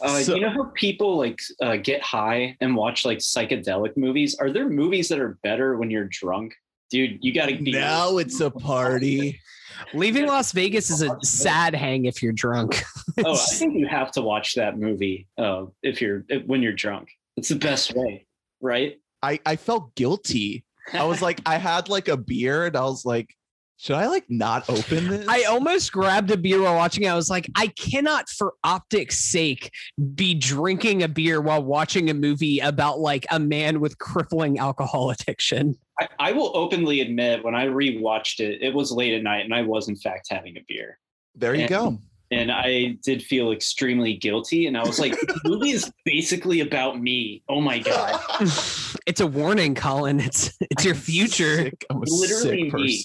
Uh, 0.00 0.20
So- 0.20 0.34
you 0.34 0.40
know 0.40 0.50
how 0.50 0.70
people 0.74 1.16
like 1.16 1.40
uh, 1.60 1.76
get 1.76 2.02
high 2.02 2.56
and 2.60 2.74
watch 2.74 3.04
like 3.04 3.18
psychedelic 3.18 3.96
movies? 3.96 4.36
Are 4.36 4.50
there 4.50 4.68
movies 4.68 5.08
that 5.08 5.20
are 5.20 5.38
better 5.42 5.76
when 5.76 5.90
you're 5.90 6.08
drunk 6.10 6.54
dude, 6.92 7.24
you 7.24 7.34
got 7.34 7.46
to 7.48 7.56
be. 7.56 7.72
Now 7.72 8.18
it's 8.18 8.40
a 8.40 8.50
party. 8.50 9.40
Leaving 9.94 10.26
Las 10.26 10.52
Vegas 10.52 10.90
is 10.90 11.02
a 11.02 11.16
sad 11.22 11.74
hang 11.74 12.04
if 12.04 12.22
you're 12.22 12.34
drunk. 12.34 12.84
Oh, 13.24 13.32
I 13.32 13.36
think 13.54 13.74
you 13.74 13.88
have 13.88 14.12
to 14.12 14.22
watch 14.22 14.54
that 14.54 14.78
movie 14.78 15.26
uh, 15.38 15.64
if 15.82 16.00
you're 16.00 16.24
if, 16.28 16.46
when 16.46 16.62
you're 16.62 16.74
drunk. 16.74 17.08
It's 17.36 17.48
the 17.48 17.56
best 17.56 17.94
way, 17.96 18.26
right? 18.60 19.00
I, 19.22 19.40
I 19.46 19.56
felt 19.56 19.94
guilty. 19.94 20.64
I 20.92 21.04
was 21.04 21.22
like, 21.22 21.40
I 21.46 21.56
had 21.56 21.88
like 21.88 22.08
a 22.08 22.16
beer 22.16 22.66
and 22.66 22.76
I 22.76 22.82
was 22.82 23.06
like, 23.06 23.34
should 23.82 23.96
I 23.96 24.06
like 24.06 24.26
not 24.28 24.70
open 24.70 25.08
this? 25.08 25.26
I 25.26 25.42
almost 25.42 25.90
grabbed 25.90 26.30
a 26.30 26.36
beer 26.36 26.62
while 26.62 26.76
watching 26.76 27.02
it. 27.02 27.08
I 27.08 27.16
was 27.16 27.28
like, 27.28 27.50
I 27.56 27.66
cannot, 27.66 28.28
for 28.28 28.54
optics' 28.62 29.18
sake, 29.18 29.72
be 30.14 30.34
drinking 30.34 31.02
a 31.02 31.08
beer 31.08 31.40
while 31.40 31.64
watching 31.64 32.08
a 32.08 32.14
movie 32.14 32.60
about 32.60 33.00
like 33.00 33.26
a 33.32 33.40
man 33.40 33.80
with 33.80 33.98
crippling 33.98 34.60
alcohol 34.60 35.10
addiction. 35.10 35.74
I, 36.00 36.08
I 36.20 36.30
will 36.32 36.56
openly 36.56 37.00
admit 37.00 37.42
when 37.42 37.56
I 37.56 37.66
rewatched 37.66 38.38
it, 38.38 38.62
it 38.62 38.72
was 38.72 38.92
late 38.92 39.14
at 39.14 39.24
night 39.24 39.44
and 39.44 39.52
I 39.52 39.62
was 39.62 39.88
in 39.88 39.96
fact 39.96 40.28
having 40.30 40.56
a 40.56 40.60
beer. 40.68 41.00
there 41.34 41.56
you 41.56 41.62
and- 41.62 41.68
go. 41.68 41.98
and 42.30 42.52
I 42.52 42.98
did 43.02 43.20
feel 43.20 43.50
extremely 43.50 44.14
guilty. 44.14 44.68
And 44.68 44.78
I 44.78 44.86
was 44.86 45.00
like, 45.00 45.18
the 45.18 45.40
movie 45.44 45.70
is 45.70 45.90
basically 46.04 46.60
about 46.60 47.00
me. 47.00 47.42
Oh 47.48 47.60
my 47.60 47.80
god! 47.80 48.20
it's 49.08 49.20
a 49.20 49.26
warning, 49.26 49.74
Colin. 49.74 50.20
It's 50.20 50.56
it's 50.70 50.84
your 50.84 50.94
future. 50.94 51.56
Sick. 51.64 51.84
I'm 51.90 51.96
a 51.96 52.04
Literally 52.06 52.70
sick 52.70 52.74
me. 52.74 53.04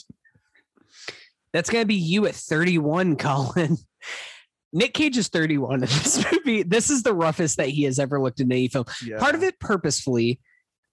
Person. 1.48 1.58
That's 1.58 1.70
gonna 1.70 1.86
be 1.86 1.96
you 1.96 2.26
at 2.28 2.36
31, 2.36 3.16
Colin. 3.18 3.78
Nick 4.74 4.94
Cage 4.94 5.18
is 5.18 5.30
31 5.30 5.76
in 5.76 5.80
this 5.82 6.26
movie. 6.32 6.64
This 6.64 6.90
is 6.90 7.02
the 7.04 7.14
roughest 7.14 7.58
that 7.58 7.70
he 7.70 7.84
has 7.84 8.00
ever 8.00 8.22
looked 8.22 8.40
in 8.42 8.52
any 8.52 8.68
film. 8.68 8.86
Part 9.18 9.34
of 9.34 9.42
it 9.42 9.58
purposefully, 9.60 10.40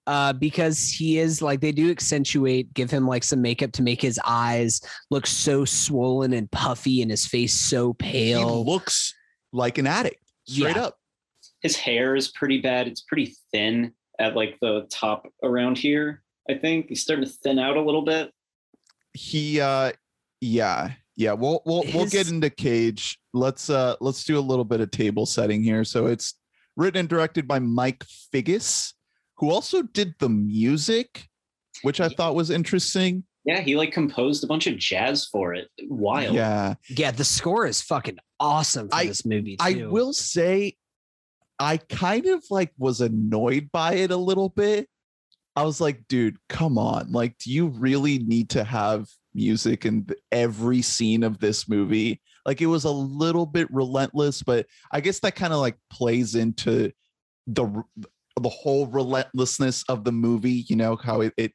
uh, 0.07 0.31
because 0.33 0.89
he 0.89 1.17
is 1.19 1.41
like 1.41 1.59
they 1.59 1.73
do 1.73 1.91
accentuate, 1.91 2.73
give 2.73 2.89
him 2.89 3.05
like 3.05 3.23
some 3.23 3.41
makeup 3.41 3.73
to 3.73 3.83
make 3.83 4.01
his 4.01 4.19
eyes 4.25 4.79
look 5.11 5.27
so 5.27 5.65
swollen 5.65 6.31
and 6.33 6.49
puffy, 6.51 7.01
and 7.01 7.11
his 7.11 7.25
face 7.25 7.53
so 7.53 7.93
pale. 7.93 8.39
he 8.39 8.45
pale. 8.45 8.65
looks 8.65 9.13
like 9.51 9.77
an 9.77 9.87
addict, 9.87 10.21
straight 10.47 10.75
Yeah. 10.77 10.83
up. 10.85 10.97
His 11.61 11.75
hair 11.75 12.15
is 12.15 12.29
pretty 12.29 12.61
bad. 12.61 12.87
It's 12.87 13.01
pretty 13.01 13.35
thin 13.51 13.91
at 14.19 14.35
like 14.35 14.57
the 14.61 14.87
top 14.89 15.27
around 15.43 15.77
here. 15.77 16.21
I 16.49 16.53
think 16.53 16.87
he's 16.89 17.01
starting 17.01 17.25
to 17.25 17.31
thin 17.31 17.59
out 17.59 17.75
a 17.75 17.81
little 17.81 18.03
bit. 18.03 18.31
He 19.13 19.59
uh 19.59 19.91
yeah, 20.45 20.91
yeah. 21.15 21.33
We'll 21.33 21.61
we'll 21.65 21.83
we'll 21.93 22.07
get 22.07 22.29
into 22.29 22.49
Cage. 22.49 23.17
Let's 23.33 23.69
uh 23.69 23.95
let's 23.99 24.23
do 24.23 24.37
a 24.37 24.41
little 24.41 24.65
bit 24.65 24.81
of 24.81 24.91
table 24.91 25.25
setting 25.25 25.63
here. 25.63 25.83
So 25.83 26.05
it's 26.07 26.35
written 26.77 27.01
and 27.01 27.09
directed 27.09 27.47
by 27.47 27.59
Mike 27.59 28.03
Figgis, 28.33 28.93
who 29.37 29.49
also 29.49 29.81
did 29.81 30.13
the 30.19 30.29
music, 30.29 31.27
which 31.81 31.99
I 31.99 32.09
thought 32.09 32.35
was 32.35 32.49
interesting. 32.49 33.23
Yeah, 33.43 33.61
he 33.61 33.75
like 33.75 33.91
composed 33.91 34.43
a 34.43 34.47
bunch 34.47 34.67
of 34.67 34.77
jazz 34.77 35.27
for 35.31 35.53
it. 35.53 35.67
Wild. 35.83 36.35
Yeah. 36.35 36.75
yeah, 36.89 37.11
the 37.11 37.23
score 37.23 37.65
is 37.67 37.81
fucking 37.81 38.17
awesome 38.39 38.89
for 38.89 38.95
I- 38.95 39.05
this 39.07 39.25
movie. 39.25 39.57
I 39.59 39.85
will 39.87 40.13
say 40.13 40.75
I 41.59 41.77
kind 41.77 42.25
of 42.25 42.43
like 42.49 42.71
was 42.77 43.01
annoyed 43.01 43.69
by 43.71 43.95
it 43.95 44.11
a 44.11 44.17
little 44.17 44.49
bit. 44.49 44.89
I 45.55 45.63
was 45.63 45.79
like, 45.79 46.07
dude, 46.09 46.37
come 46.49 46.77
on. 46.77 47.13
Like, 47.13 47.37
do 47.37 47.49
you 47.49 47.67
really 47.67 48.19
need 48.19 48.49
to 48.51 48.65
have 48.65 49.07
music 49.35 49.85
in 49.85 50.07
every 50.31 50.81
scene 50.81 51.23
of 51.23 51.39
this 51.39 51.67
movie? 51.69 52.21
Like, 52.45 52.61
it 52.61 52.67
was 52.67 52.85
a 52.85 52.91
little 52.91 53.45
bit 53.45 53.67
relentless, 53.71 54.41
but 54.41 54.65
I 54.91 55.01
guess 55.01 55.19
that 55.19 55.35
kind 55.35 55.53
of 55.53 55.59
like 55.59 55.77
plays 55.91 56.35
into 56.35 56.91
the 57.47 57.83
the 58.41 58.49
whole 58.49 58.87
relentlessness 58.87 59.83
of 59.87 60.03
the 60.03 60.11
movie, 60.11 60.65
you 60.67 60.75
know, 60.75 60.97
how 60.97 61.21
it, 61.21 61.33
it 61.37 61.53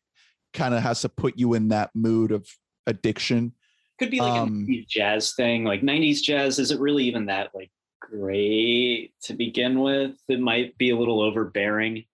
kind 0.54 0.74
of 0.74 0.82
has 0.82 1.02
to 1.02 1.08
put 1.08 1.36
you 1.36 1.54
in 1.54 1.68
that 1.68 1.90
mood 1.94 2.32
of 2.32 2.46
addiction. 2.86 3.52
Could 3.98 4.10
be 4.10 4.20
like 4.20 4.40
Um, 4.40 4.66
a 4.68 4.86
jazz 4.88 5.34
thing. 5.34 5.64
Like 5.64 5.82
90s 5.82 6.22
jazz, 6.22 6.58
is 6.58 6.70
it 6.70 6.80
really 6.80 7.04
even 7.04 7.26
that 7.26 7.50
like 7.54 7.70
great 8.00 9.12
to 9.24 9.34
begin 9.34 9.80
with? 9.80 10.16
It 10.28 10.40
might 10.40 10.76
be 10.78 10.90
a 10.90 10.96
little 10.96 11.20
overbearing. 11.20 12.04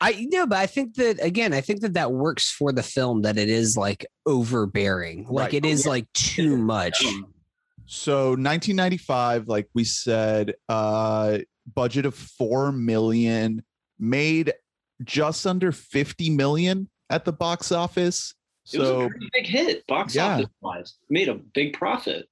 I 0.00 0.26
know, 0.30 0.46
but 0.46 0.58
I 0.58 0.66
think 0.66 0.94
that 0.94 1.22
again, 1.22 1.52
I 1.52 1.60
think 1.60 1.80
that 1.80 1.94
that 1.94 2.12
works 2.12 2.50
for 2.50 2.72
the 2.72 2.82
film. 2.82 3.22
That 3.22 3.36
it 3.38 3.48
is 3.48 3.76
like 3.76 4.06
overbearing, 4.26 5.26
like 5.28 5.46
Right. 5.46 5.54
it 5.54 5.64
is 5.64 5.84
yeah. 5.84 5.90
like 5.90 6.12
too 6.12 6.56
much. 6.56 7.04
Um, 7.04 7.32
So 7.86 8.30
1995, 8.36 9.48
like 9.48 9.68
we 9.74 9.84
said, 9.84 10.54
uh 10.68 11.38
budget 11.74 12.06
of 12.06 12.14
4 12.14 12.72
million, 12.72 13.62
made 13.98 14.52
just 15.04 15.46
under 15.46 15.70
50 15.72 16.30
million 16.30 16.88
at 17.10 17.24
the 17.24 17.32
box 17.32 17.72
office. 17.72 18.34
it 18.72 18.78
was 18.78 18.88
a 18.88 18.92
So 18.92 19.08
pretty 19.08 19.28
big 19.32 19.46
hit, 19.46 19.86
box 19.86 20.14
Yeah. 20.14 20.34
office 20.36 20.46
wise. 20.60 20.94
Made 21.10 21.28
a 21.28 21.34
big 21.34 21.72
profit. 21.74 22.28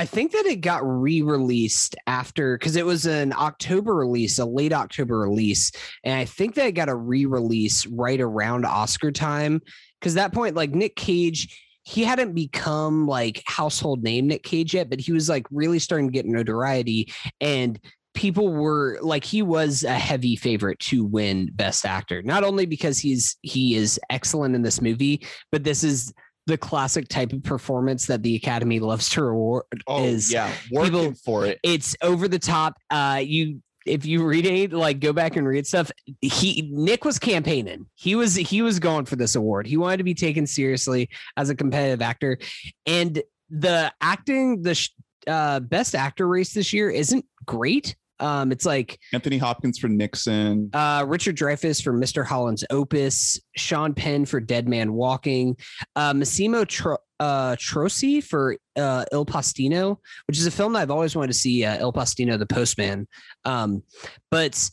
I 0.00 0.06
think 0.06 0.32
that 0.32 0.46
it 0.46 0.62
got 0.62 0.80
re-released 0.82 1.94
after 2.06 2.56
because 2.56 2.76
it 2.76 2.86
was 2.86 3.04
an 3.04 3.34
October 3.34 3.94
release, 3.94 4.38
a 4.38 4.46
late 4.46 4.72
October 4.72 5.18
release, 5.18 5.70
and 6.04 6.18
I 6.18 6.24
think 6.24 6.54
that 6.54 6.68
it 6.68 6.72
got 6.72 6.88
a 6.88 6.94
re-release 6.94 7.84
right 7.84 8.18
around 8.18 8.64
Oscar 8.64 9.12
time. 9.12 9.60
Because 10.00 10.14
that 10.14 10.32
point, 10.32 10.56
like 10.56 10.70
Nick 10.70 10.96
Cage, 10.96 11.62
he 11.82 12.02
hadn't 12.02 12.32
become 12.32 13.06
like 13.06 13.42
household 13.44 14.02
name 14.02 14.26
Nick 14.26 14.42
Cage 14.42 14.72
yet, 14.72 14.88
but 14.88 15.00
he 15.00 15.12
was 15.12 15.28
like 15.28 15.46
really 15.50 15.78
starting 15.78 16.08
to 16.08 16.12
get 16.12 16.24
notoriety, 16.24 17.12
and 17.42 17.78
people 18.14 18.54
were 18.54 18.98
like 19.02 19.22
he 19.22 19.42
was 19.42 19.84
a 19.84 19.92
heavy 19.92 20.34
favorite 20.34 20.78
to 20.78 21.04
win 21.04 21.50
Best 21.52 21.84
Actor, 21.84 22.22
not 22.22 22.42
only 22.42 22.64
because 22.64 22.98
he's 22.98 23.36
he 23.42 23.74
is 23.74 24.00
excellent 24.08 24.54
in 24.54 24.62
this 24.62 24.80
movie, 24.80 25.26
but 25.52 25.62
this 25.62 25.84
is 25.84 26.10
the 26.50 26.58
classic 26.58 27.08
type 27.08 27.32
of 27.32 27.42
performance 27.44 28.06
that 28.06 28.22
the 28.22 28.34
Academy 28.34 28.80
loves 28.80 29.08
to 29.10 29.22
reward 29.22 29.64
oh 29.86 30.04
is 30.04 30.32
yeah, 30.32 30.52
working 30.72 30.92
people- 30.92 31.14
for 31.24 31.46
it. 31.46 31.58
it's 31.62 31.96
over 32.02 32.28
the 32.28 32.38
top. 32.38 32.74
Uh, 32.90 33.20
you 33.24 33.62
if 33.86 34.04
you 34.04 34.24
read 34.26 34.44
it, 34.44 34.72
like 34.72 35.00
go 35.00 35.12
back 35.12 35.36
and 35.36 35.46
read 35.46 35.66
stuff. 35.66 35.90
He 36.20 36.68
Nick 36.72 37.04
was 37.04 37.18
campaigning. 37.18 37.86
He 37.94 38.14
was 38.14 38.34
he 38.34 38.62
was 38.62 38.78
going 38.78 39.06
for 39.06 39.16
this 39.16 39.34
award. 39.36 39.66
He 39.66 39.76
wanted 39.76 39.98
to 39.98 40.04
be 40.04 40.14
taken 40.14 40.46
seriously 40.46 41.08
as 41.36 41.48
a 41.48 41.54
competitive 41.54 42.02
actor, 42.02 42.38
and 42.84 43.22
the 43.48 43.92
acting, 44.00 44.62
the 44.62 44.74
sh- 44.74 44.90
uh, 45.26 45.60
best 45.60 45.94
actor 45.94 46.26
race 46.28 46.52
this 46.52 46.72
year 46.72 46.90
isn't 46.90 47.24
great. 47.46 47.96
Um, 48.20 48.52
it's 48.52 48.66
like 48.66 48.98
Anthony 49.12 49.38
Hopkins 49.38 49.78
for 49.78 49.88
Nixon. 49.88 50.70
uh, 50.72 51.04
Richard 51.08 51.36
Dreyfuss 51.36 51.82
for 51.82 51.92
Mr. 51.92 52.24
Holland's 52.24 52.64
Opus, 52.70 53.40
Sean 53.56 53.94
Penn 53.94 54.24
for 54.26 54.40
Dead 54.40 54.68
Man 54.68 54.92
Walking, 54.92 55.56
uh, 55.96 56.12
Massimo 56.14 56.64
Tro- 56.64 56.98
uh, 57.18 57.56
Trosi 57.56 58.22
for 58.22 58.56
uh, 58.76 59.04
Il 59.12 59.26
Postino, 59.26 59.96
which 60.26 60.38
is 60.38 60.46
a 60.46 60.50
film 60.50 60.72
that 60.74 60.80
I've 60.80 60.90
always 60.90 61.16
wanted 61.16 61.28
to 61.28 61.34
see. 61.38 61.64
Uh, 61.64 61.78
Il 61.80 61.92
Postino, 61.92 62.38
the 62.38 62.46
Postman, 62.46 63.06
um, 63.44 63.82
but 64.30 64.70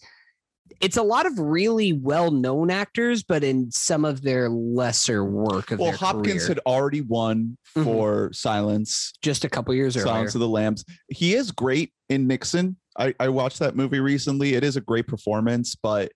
it's 0.80 0.98
a 0.98 1.02
lot 1.04 1.26
of 1.26 1.40
really 1.40 1.92
well-known 1.94 2.70
actors, 2.70 3.24
but 3.24 3.44
in 3.44 3.72
some 3.72 4.06
of 4.06 4.22
their 4.22 4.48
lesser 4.50 5.26
work 5.26 5.72
of 5.72 5.80
Well, 5.80 5.92
Hopkins 5.92 6.44
career, 6.44 6.48
had 6.50 6.60
already 6.68 7.02
won 7.02 7.58
Mhm. 7.76 7.84
for 7.84 8.30
Silence, 8.34 9.14
just 9.24 9.44
a 9.44 9.50
couple 9.50 9.74
years 9.74 9.96
earlier. 9.98 10.08
Silence 10.08 10.36
of 10.36 10.42
the 10.42 10.48
Lambs. 10.48 10.86
He 11.10 11.34
is 11.34 11.52
great 11.52 11.94
in 12.10 12.28
Nixon. 12.28 12.78
I, 12.98 13.14
I 13.20 13.30
watched 13.30 13.60
that 13.60 13.76
movie 13.76 14.00
recently. 14.00 14.56
It 14.56 14.64
is 14.64 14.76
a 14.76 14.82
great 14.82 15.08
performance, 15.08 15.76
but 15.76 16.12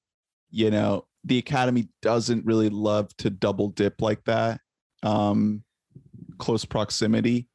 you 0.49 0.71
know, 0.71 1.05
the 1.23 1.37
Academy 1.37 1.87
doesn't 2.01 2.45
really 2.45 2.69
love 2.69 3.15
to 3.17 3.29
double 3.29 3.69
dip 3.69 4.01
like 4.01 4.23
that. 4.25 4.59
Um 5.03 5.63
close 6.37 6.65
proximity. 6.65 7.47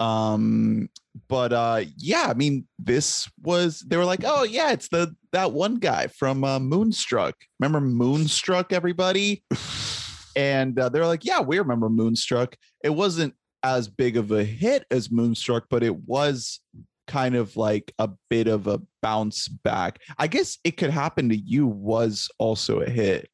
Um, 0.00 0.88
but 1.28 1.52
uh 1.52 1.82
yeah, 1.96 2.26
I 2.28 2.34
mean, 2.34 2.66
this 2.78 3.28
was 3.42 3.80
they 3.80 3.96
were 3.96 4.04
like, 4.04 4.22
oh 4.24 4.44
yeah, 4.44 4.72
it's 4.72 4.88
the 4.88 5.14
that 5.32 5.52
one 5.52 5.76
guy 5.76 6.06
from 6.06 6.44
uh 6.44 6.58
Moonstruck. 6.58 7.34
Remember 7.58 7.80
Moonstruck, 7.80 8.72
everybody? 8.72 9.44
and 10.36 10.78
uh, 10.78 10.88
they're 10.88 11.06
like, 11.06 11.24
yeah, 11.24 11.40
we 11.40 11.58
remember 11.58 11.88
Moonstruck. 11.88 12.56
It 12.82 12.90
wasn't 12.90 13.34
as 13.62 13.88
big 13.88 14.16
of 14.16 14.32
a 14.32 14.44
hit 14.44 14.84
as 14.90 15.10
Moonstruck, 15.10 15.66
but 15.70 15.82
it 15.82 15.94
was 15.94 16.60
kind 17.06 17.34
of 17.34 17.56
like 17.56 17.92
a 17.98 18.10
bit 18.30 18.46
of 18.48 18.66
a 18.66 18.80
bounce 19.02 19.48
back. 19.48 20.00
I 20.18 20.26
guess 20.26 20.58
it 20.64 20.76
could 20.76 20.90
happen 20.90 21.28
to 21.30 21.36
you 21.36 21.66
was 21.66 22.28
also 22.38 22.80
a 22.80 22.88
hit. 22.88 23.28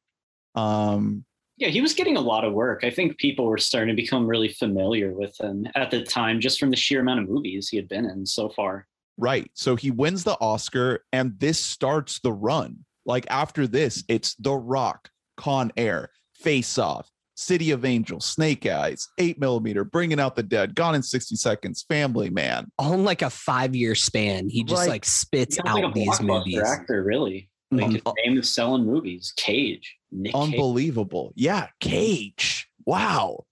Um, 0.55 1.25
Yeah, 1.57 1.69
he 1.69 1.81
was 1.81 1.93
getting 1.93 2.17
a 2.17 2.21
lot 2.21 2.43
of 2.45 2.53
work. 2.53 2.83
I 2.83 2.89
think 2.89 3.17
people 3.17 3.45
were 3.45 3.57
starting 3.57 3.95
to 3.95 4.01
become 4.01 4.25
really 4.25 4.49
familiar 4.49 5.13
with 5.13 5.39
him 5.39 5.67
at 5.75 5.91
the 5.91 6.03
time, 6.03 6.39
just 6.39 6.59
from 6.59 6.71
the 6.71 6.75
sheer 6.77 7.01
amount 7.01 7.19
of 7.21 7.29
movies 7.29 7.69
he 7.69 7.77
had 7.77 7.87
been 7.87 8.05
in 8.05 8.25
so 8.25 8.49
far. 8.49 8.87
right. 9.17 9.51
So 9.53 9.75
he 9.75 9.91
wins 9.91 10.23
the 10.23 10.37
Oscar, 10.39 11.03
and 11.11 11.37
this 11.39 11.59
starts 11.59 12.19
the 12.21 12.31
run. 12.31 12.85
Like 13.05 13.25
after 13.29 13.67
this, 13.67 14.03
it's 14.07 14.35
The 14.35 14.53
Rock, 14.53 15.09
Con 15.35 15.71
Air, 15.75 16.11
Face 16.35 16.77
Off, 16.77 17.09
City 17.39 17.71
of 17.71 17.85
Angels, 17.85 18.25
Snake 18.25 18.65
Eyes, 18.65 19.07
8 19.17 19.39
millimeter, 19.39 19.85
Bringing 19.85 20.19
Out 20.19 20.35
the 20.35 20.43
Dead, 20.43 20.75
Gone 20.75 20.93
in 20.95 21.01
60 21.01 21.35
Seconds, 21.37 21.85
Family 21.87 22.29
Man. 22.29 22.69
On 22.77 23.05
like 23.05 23.21
a 23.21 23.29
five-year 23.29 23.95
span, 23.95 24.49
he 24.49 24.63
just 24.63 24.81
Right. 24.81 24.89
like 24.89 25.05
spits 25.05 25.55
He 25.55 25.61
was 25.63 25.69
out 25.71 25.83
like 25.83 25.91
a 25.91 25.93
these 25.93 26.21
movies. 26.21 26.59
actor, 26.59 27.01
really. 27.01 27.49
Like 27.71 27.85
Um, 27.85 27.91
his 27.93 28.01
name 28.25 28.37
is 28.39 28.53
selling 28.53 28.85
movies. 28.85 29.33
Cage. 29.37 29.95
Nick 30.11 30.33
Cage. 30.33 30.41
Unbelievable. 30.43 31.31
Yeah, 31.35 31.67
Cage. 31.79 32.67
Wow. 32.85 33.45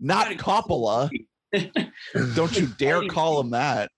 Not 0.00 0.28
Coppola. 0.38 1.10
Don't 2.34 2.58
you 2.58 2.66
dare 2.78 3.06
call 3.06 3.40
him 3.40 3.50
that. 3.50 3.90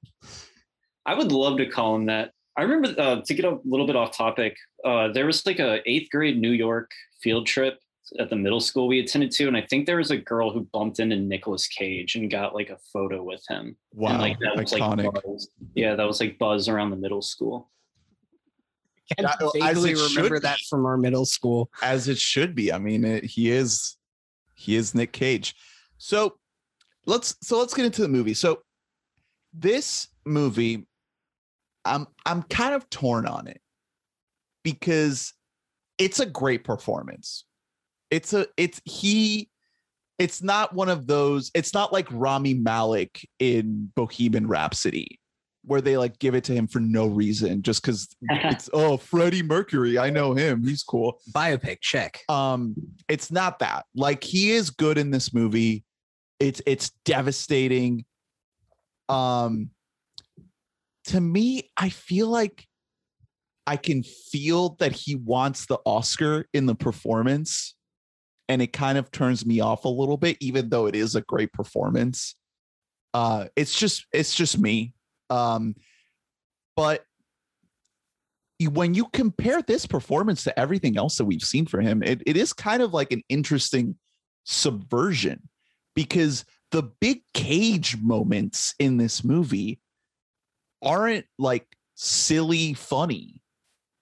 I 1.07 1.15
would 1.15 1.31
love 1.31 1.59
to 1.59 1.67
call 1.67 1.95
him 1.95 2.07
that. 2.07 2.33
I 2.57 2.63
remember 2.63 3.01
uh, 3.01 3.21
to 3.25 3.35
get 3.35 3.45
a 3.45 3.59
little 3.65 3.87
bit 3.87 3.95
off 3.97 4.17
topic. 4.17 4.57
Uh, 4.85 5.09
there 5.13 5.27
was 5.27 5.47
like 5.47 5.61
a 5.61 5.81
eighth 5.89 6.11
grade 6.11 6.39
New 6.41 6.51
York 6.51 6.91
field 7.23 7.47
trip 7.47 7.79
at 8.19 8.29
the 8.31 8.37
middle 8.37 8.61
school 8.61 8.89
we 8.89 9.01
attended 9.01 9.31
to, 9.33 9.47
and 9.49 9.57
I 9.57 9.63
think 9.63 9.87
there 9.87 9.97
was 9.99 10.11
a 10.11 10.17
girl 10.17 10.51
who 10.51 10.63
bumped 10.73 10.99
into 11.01 11.17
Nicolas 11.17 11.67
Cage 11.69 12.17
and 12.17 12.31
got 12.31 12.55
like 12.55 12.71
a 12.71 12.79
photo 12.93 13.23
with 13.23 13.43
him. 13.49 13.77
Wow. 13.95 14.11
and 14.13 14.21
like 14.21 14.39
that 14.41 14.57
was 14.57 14.73
Iconic. 14.73 15.13
like 15.15 15.23
buzz. 15.25 15.49
yeah, 15.75 15.95
that 15.95 16.07
was 16.07 16.21
like 16.21 16.39
buzz 16.39 16.69
around 16.69 16.91
the 16.91 16.97
middle 16.97 17.23
school. 17.23 17.71
I 19.19 19.23
That- 19.23 19.51
vaguely 19.55 19.95
remember 19.95 20.39
that 20.41 20.59
from 20.69 20.87
our 20.87 20.97
middle 20.97 21.27
school. 21.27 21.71
as 21.83 22.09
it 22.09 22.19
should 22.19 22.55
be. 22.55 22.73
I 22.73 22.79
mean, 22.79 23.05
it, 23.05 23.25
he 23.25 23.51
is 23.51 23.97
he 24.55 24.77
is 24.77 24.95
Nick 24.95 25.13
Cage. 25.13 25.55
So 25.99 26.37
let's 27.07 27.37
so 27.43 27.59
let's 27.59 27.75
get 27.75 27.85
into 27.87 28.03
the 28.03 28.09
movie. 28.09 28.35
So 28.35 28.61
this 29.53 30.09
movie, 30.25 30.87
I'm 31.85 32.07
I'm 32.25 32.43
kind 32.45 32.75
of 32.75 32.89
torn 32.91 33.27
on 33.27 33.49
it 33.49 33.61
because 34.63 35.33
it's 35.99 36.21
a 36.21 36.27
great 36.27 36.63
performance. 36.65 37.45
It's 38.11 38.33
a 38.33 38.47
it's 38.57 38.81
he 38.85 39.49
it's 40.19 40.43
not 40.43 40.75
one 40.75 40.91
of 40.91 41.07
those, 41.07 41.51
it's 41.55 41.73
not 41.73 41.93
like 41.95 42.07
Rami 42.11 42.53
Malek 42.53 43.27
in 43.39 43.91
Bohemian 43.97 44.47
Rhapsody 44.47 45.19
where 45.65 45.81
they 45.81 45.97
like 45.97 46.19
give 46.19 46.35
it 46.35 46.45
to 46.45 46.55
him 46.55 46.67
for 46.67 46.81
no 46.81 47.07
reason 47.07 47.63
just 47.63 47.83
because 47.83 48.09
it's 48.31 48.69
oh 48.73 48.97
Freddie 48.97 49.43
Mercury. 49.43 49.99
I 49.99 50.11
know 50.11 50.35
him. 50.35 50.65
He's 50.65 50.83
cool 50.83 51.21
Biopic, 51.33 51.81
check. 51.81 52.21
um 52.29 52.75
it's 53.09 53.31
not 53.31 53.59
that 53.61 53.85
like 53.95 54.25
he 54.25 54.51
is 54.53 54.71
good 54.71 54.99
in 54.99 55.11
this 55.11 55.33
movie 55.35 55.85
it's 56.39 56.63
it's 56.67 56.91
devastating 57.05 58.05
um 59.09 59.71
to 61.05 61.21
me 61.21 61.71
i 61.77 61.89
feel 61.89 62.29
like 62.29 62.67
i 63.67 63.77
can 63.77 64.03
feel 64.03 64.71
that 64.79 64.93
he 64.93 65.17
wants 65.17 65.67
the 65.67 65.79
oscar 65.85 66.47
in 66.55 66.67
the 66.67 66.75
performance 66.75 67.75
and 68.51 68.61
it 68.61 68.73
kind 68.73 68.99
of 68.99 69.13
turns 69.13 69.47
me 69.47 69.61
off 69.61 69.85
a 69.85 69.89
little 69.89 70.17
bit 70.17 70.37
even 70.41 70.69
though 70.69 70.87
it 70.87 70.97
is 70.97 71.15
a 71.15 71.21
great 71.23 71.53
performance. 71.53 72.35
Uh 73.15 73.47
it's 73.55 73.79
just 73.79 74.07
it's 74.13 74.35
just 74.35 74.59
me. 74.59 74.93
Um 75.31 75.77
but 76.77 77.05
when 78.73 78.93
you 78.93 79.07
compare 79.13 79.63
this 79.63 79.87
performance 79.87 80.45
to 80.45 80.59
everything 80.59 80.99
else 80.99 81.17
that 81.17 81.25
we've 81.25 81.43
seen 81.43 81.65
for 81.65 81.81
him, 81.81 82.03
it, 82.03 82.23
it 82.27 82.37
is 82.37 82.53
kind 82.53 82.83
of 82.83 82.93
like 82.93 83.13
an 83.13 83.23
interesting 83.29 83.97
subversion 84.45 85.49
because 85.95 86.45
the 86.71 86.83
big 86.83 87.23
cage 87.33 87.97
moments 87.97 88.75
in 88.79 88.97
this 88.97 89.25
movie 89.25 89.81
aren't 90.83 91.25
like 91.39 91.67
silly 91.95 92.75
funny 92.75 93.41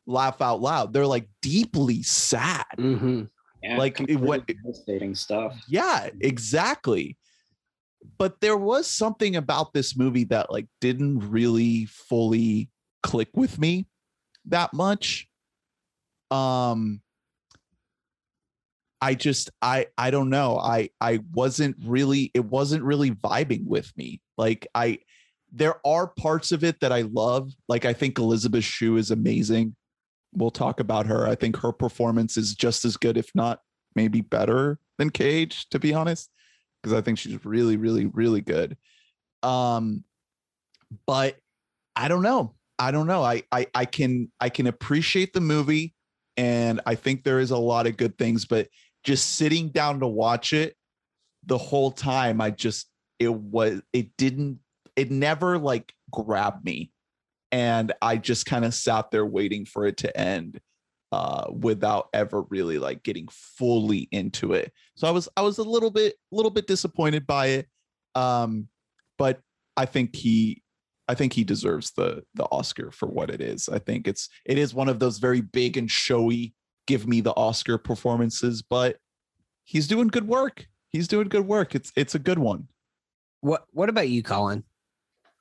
laugh 0.07 0.41
out 0.41 0.61
loud. 0.61 0.93
They're 0.93 1.07
like 1.07 1.29
deeply 1.43 2.03
sad. 2.03 2.65
Mm-hmm. 2.79 3.25
Yeah, 3.63 3.77
Like, 3.77 3.99
what- 4.11 4.47
devastating 4.47 5.15
stuff. 5.15 5.61
yeah 5.69 6.11
exactly. 6.21 7.17
But 8.17 8.41
there 8.41 8.57
was 8.57 8.87
something 8.87 9.35
about 9.37 9.73
this 9.75 9.97
movie 9.97 10.25
that 10.25 10.53
like 10.53 10.67
didn't 10.81 11.19
really 11.31 11.87
fully 11.87 12.71
click 13.03 13.29
with 13.35 13.59
me 13.59 13.87
that 14.47 14.73
much. 14.73 15.29
Um 16.31 17.01
i 19.01 19.15
just 19.15 19.51
i 19.63 19.87
i 19.97 20.11
don't 20.11 20.31
know. 20.31 20.59
I 20.59 20.91
i 21.01 21.21
wasn't 21.33 21.77
really 21.85 22.31
it 22.35 22.45
wasn't 22.45 22.85
really 22.85 23.11
vibing 23.13 23.65
with 23.67 23.93
me. 23.97 24.21
Like 24.37 24.67
i 24.75 24.99
there 25.53 25.77
are 25.87 26.07
parts 26.07 26.53
of 26.53 26.63
it 26.63 26.79
that 26.81 26.93
i 26.93 27.03
love. 27.03 27.51
Like 27.69 27.85
i 27.85 27.93
think 27.93 28.19
elizabeth 28.19 28.65
shue 28.65 28.97
is 28.97 29.11
amazing 29.11 29.75
we'll 30.39 30.51
talk 30.51 30.81
about 30.81 31.07
her. 31.07 31.27
I 31.27 31.35
think 31.35 31.57
her 31.57 31.73
performance 31.73 32.37
is 32.37 32.55
just 32.55 32.85
as 32.85 32.97
good 32.97 33.17
if 33.17 33.31
not 33.35 33.61
maybe 33.95 34.21
better 34.21 34.79
than 34.99 35.11
cage 35.11 35.69
to 35.71 35.79
be 35.79 35.93
honest 35.95 36.31
because 36.83 36.97
i 36.97 37.01
think 37.01 37.19
she's 37.19 37.45
really 37.45 37.77
really 37.77 38.07
really 38.07 38.41
good. 38.41 38.77
Um 39.43 40.05
but 41.07 41.37
i 41.97 42.09
don't 42.09 42.23
know. 42.23 42.55
I 42.79 42.93
don't 42.93 43.07
know. 43.07 43.23
I, 43.23 43.43
I 43.51 43.67
i 43.75 43.85
can 43.85 44.31
i 44.41 44.49
can 44.49 44.67
appreciate 44.67 45.33
the 45.33 45.41
movie 45.41 45.95
and 46.37 46.81
i 46.87 46.95
think 46.95 47.25
there 47.25 47.41
is 47.41 47.51
a 47.51 47.59
lot 47.59 47.87
of 47.87 47.97
good 47.97 48.17
things 48.17 48.47
but 48.47 48.69
just 49.05 49.35
sitting 49.35 49.69
down 49.71 50.01
to 50.01 50.07
watch 50.07 50.53
it 50.53 50.77
the 51.45 51.59
whole 51.59 51.91
time 51.91 52.41
i 52.41 52.51
just 52.51 52.89
it 53.19 53.33
was 53.33 53.83
it 53.93 54.17
didn't 54.17 54.61
it 54.97 55.11
never 55.11 55.59
like 55.59 55.93
grabbed 56.11 56.65
me 56.65 56.91
and 57.53 57.93
i 58.03 58.17
just 58.17 58.47
kind 58.47 58.65
of 58.65 58.75
sat 58.75 59.11
there 59.11 59.27
waiting 59.27 59.65
for 59.65 59.87
it 59.87 59.97
to 59.97 60.17
end 60.19 60.61
uh 61.13 61.47
without 61.51 62.09
ever 62.13 62.43
really 62.51 62.79
like 62.79 63.03
getting 63.03 63.27
fully 63.31 64.09
into 64.13 64.53
it. 64.53 64.73
So 64.97 65.09
i 65.09 65.11
was 65.11 65.29
i 65.37 65.43
was 65.43 65.59
a 65.59 65.63
little 65.63 65.91
bit 65.91 66.15
a 66.33 66.37
little 66.37 66.51
bit 66.51 66.67
disappointed 66.67 67.27
by 67.27 67.47
it 67.47 67.69
um 68.15 68.69
but 69.17 69.41
i 69.77 69.87
think 69.87 70.15
he 70.15 70.63
i 71.09 71.15
think 71.15 71.33
he 71.33 71.45
deserves 71.45 71.93
the 71.93 72.25
the 72.35 72.45
oscar 72.53 72.91
for 72.91 73.07
what 73.09 73.31
it 73.31 73.41
is. 73.41 73.69
I 73.69 73.79
think 73.79 74.07
it's 74.07 74.29
it 74.45 74.59
is 74.59 74.75
one 74.75 74.89
of 74.89 74.99
those 74.99 75.19
very 75.19 75.41
big 75.41 75.77
and 75.77 75.91
showy 75.91 76.55
give 76.87 77.07
me 77.07 77.21
the 77.21 77.35
oscar 77.37 77.79
performances 77.79 78.63
but 78.63 78.99
he's 79.69 79.87
doing 79.87 80.09
good 80.09 80.27
work. 80.27 80.67
He's 80.89 81.09
doing 81.09 81.29
good 81.29 81.47
work. 81.47 81.75
It's 81.75 81.93
it's 81.95 82.15
a 82.15 82.19
good 82.19 82.39
one. 82.39 82.69
What 83.41 83.65
What 83.73 83.89
about 83.89 84.09
you, 84.09 84.23
Colin? 84.23 84.65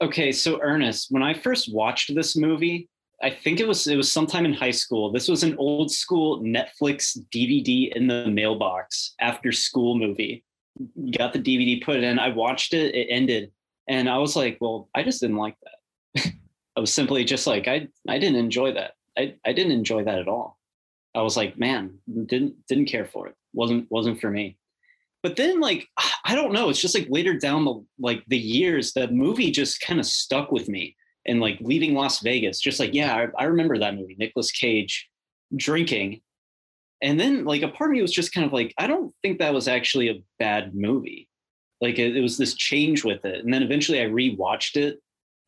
Okay, 0.02 0.32
so 0.32 0.60
Ernest, 0.62 1.08
when 1.10 1.24
I 1.24 1.34
first 1.34 1.74
watched 1.74 2.14
this 2.14 2.36
movie, 2.36 2.88
I 3.22 3.32
think 3.32 3.60
it 3.60 3.68
was 3.68 3.88
it 3.88 3.96
was 3.96 4.12
sometime 4.12 4.46
in 4.46 4.54
high 4.54 4.72
school. 4.72 5.12
This 5.12 5.28
was 5.28 5.44
an 5.44 5.56
old 5.58 5.92
school 5.92 6.44
Netflix 6.44 7.18
DVD 7.34 7.92
in 7.96 8.06
the 8.06 8.28
mailbox 8.28 9.16
after 9.20 9.52
school 9.52 9.98
movie. 9.98 10.44
Got 11.18 11.34
the 11.34 11.40
DVD, 11.40 11.84
put 11.84 11.98
in. 12.04 12.20
I 12.20 12.30
watched 12.30 12.76
it. 12.76 12.94
It 12.94 13.08
ended, 13.10 13.52
and 13.88 14.08
I 14.08 14.20
was 14.20 14.36
like, 14.36 14.60
"Well, 14.62 14.88
I 14.94 15.02
just 15.02 15.20
didn't 15.20 15.38
like 15.38 15.56
that." 15.64 16.32
I 16.78 16.80
was 16.80 16.94
simply 16.94 17.26
just 17.26 17.48
like, 17.48 17.68
"I 17.68 17.88
I 18.08 18.20
didn't 18.20 18.38
enjoy 18.38 18.74
that. 18.74 18.92
I 19.18 19.36
I 19.44 19.54
didn't 19.54 19.72
enjoy 19.72 20.04
that 20.04 20.20
at 20.20 20.28
all." 20.28 20.60
I 21.16 21.24
was 21.24 21.36
like, 21.36 21.58
"Man, 21.58 21.98
didn't 22.28 22.68
didn't 22.68 22.86
care 22.86 23.06
for 23.06 23.28
it. 23.28 23.36
wasn't 23.54 23.90
wasn't 23.90 24.22
for 24.22 24.30
me." 24.30 24.58
But 25.24 25.36
then 25.36 25.60
like 25.60 25.88
i 26.26 26.36
don't 26.36 26.54
know 26.54 26.70
it's 26.70 26.82
just 26.82 26.96
like 26.96 27.08
later 27.10 27.38
down 27.38 27.66
the 27.66 27.84
like 28.00 28.24
the 28.28 28.38
years 28.38 28.94
the 28.94 29.08
movie 29.10 29.52
just 29.52 29.82
kind 29.82 30.00
of 30.00 30.06
stuck 30.06 30.52
with 30.52 30.68
me 30.68 30.96
and 31.26 31.40
like 31.40 31.58
leaving 31.62 31.94
las 31.94 32.20
vegas 32.22 32.60
just 32.60 32.80
like 32.80 32.94
yeah 32.94 33.16
I, 33.16 33.44
I 33.44 33.46
remember 33.46 33.78
that 33.78 33.96
movie 33.96 34.16
Nicolas 34.18 34.52
cage 34.52 35.10
drinking 35.56 36.22
and 37.02 37.20
then 37.20 37.46
like 37.46 37.62
a 37.62 37.68
part 37.68 37.92
of 37.92 37.96
me 37.96 38.02
was 38.02 38.12
just 38.12 38.34
kind 38.34 38.46
of 38.46 38.54
like 38.54 38.74
i 38.78 38.88
don't 38.88 39.14
think 39.22 39.40
that 39.40 39.54
was 39.54 39.68
actually 39.68 40.10
a 40.10 40.22
bad 40.40 40.76
movie 40.76 41.30
like 41.80 42.00
it, 42.00 42.18
it 42.18 42.22
was 42.22 42.38
this 42.38 42.56
change 42.56 43.04
with 43.04 43.24
it 43.26 43.44
and 43.44 43.54
then 43.54 43.64
eventually 43.64 44.02
i 44.02 44.06
rewatched 44.06 44.76
it 44.76 45.00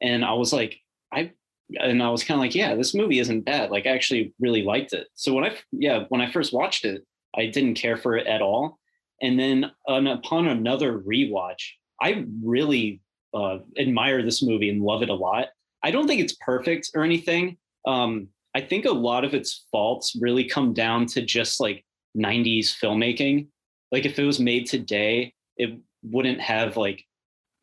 and 0.02 0.24
i 0.24 0.34
was 0.34 0.54
like 0.54 0.78
i 1.12 1.32
and 1.80 2.02
i 2.02 2.10
was 2.10 2.24
kind 2.24 2.38
of 2.38 2.42
like 2.42 2.56
yeah 2.56 2.76
this 2.76 2.96
movie 2.96 3.20
isn't 3.20 3.46
bad 3.46 3.72
like 3.72 3.86
i 3.86 3.90
actually 3.90 4.34
really 4.40 4.64
liked 4.64 4.94
it. 4.94 5.08
So 5.16 5.34
when 5.34 5.44
i 5.44 5.56
yeah 5.72 6.06
when 6.10 6.22
i 6.22 6.32
first 6.32 6.54
watched 6.54 6.86
it 6.86 7.04
i 7.36 7.46
didn't 7.46 7.76
care 7.76 7.98
for 7.98 8.16
it 8.16 8.28
at 8.28 8.42
all 8.42 8.80
and 9.22 9.40
then 9.40 9.72
on, 9.88 10.08
upon 10.08 10.48
another 10.48 11.00
rewatch, 11.00 11.72
I 12.02 12.26
really 12.44 13.02
uh, 13.34 13.60
admire 13.78 14.24
this 14.24 14.42
movie 14.42 14.70
and 14.70 14.82
love 14.82 15.02
it 15.02 15.10
a 15.10 15.14
lot. 15.14 15.48
I 15.84 15.92
don't 15.92 16.08
think 16.08 16.22
it's 16.22 16.36
perfect 16.42 16.92
or 16.96 17.04
anything. 17.04 17.58
Um, 17.86 18.30
I 18.56 18.62
think 18.62 18.86
a 18.86 18.92
lot 18.92 19.24
of 19.24 19.34
its 19.34 19.66
faults 19.72 20.16
really 20.20 20.44
come 20.44 20.74
down 20.74 21.06
to 21.08 21.22
just 21.22 21.60
like 21.60 21.86
90s 22.18 22.76
filmmaking. 22.78 23.48
Like 23.92 24.06
if 24.06 24.18
it 24.20 24.26
was 24.26 24.40
made 24.40 24.68
today, 24.68 25.34
it 25.58 25.78
wouldn't 26.04 26.42
have 26.42 26.78
like 26.78 27.04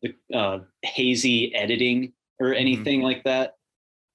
the 0.01 0.13
uh, 0.33 0.59
hazy 0.83 1.53
editing 1.55 2.13
or 2.39 2.53
anything 2.53 3.01
like 3.01 3.23
that. 3.23 3.53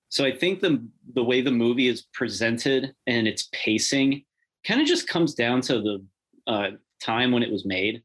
So 0.09 0.25
I 0.25 0.33
think 0.33 0.61
the 0.61 0.87
the 1.15 1.25
way 1.25 1.41
the 1.41 1.51
movie 1.51 1.89
is 1.89 2.03
presented 2.13 2.95
and 3.07 3.27
its 3.27 3.49
pacing 3.53 4.25
kind 4.65 4.81
of 4.81 4.87
just 4.87 5.09
comes 5.09 5.35
down 5.35 5.63
to 5.63 5.81
the 5.81 6.05
uh, 6.47 6.71
time 7.03 7.33
when 7.33 7.43
it 7.43 7.51
was 7.51 7.65
made. 7.65 8.03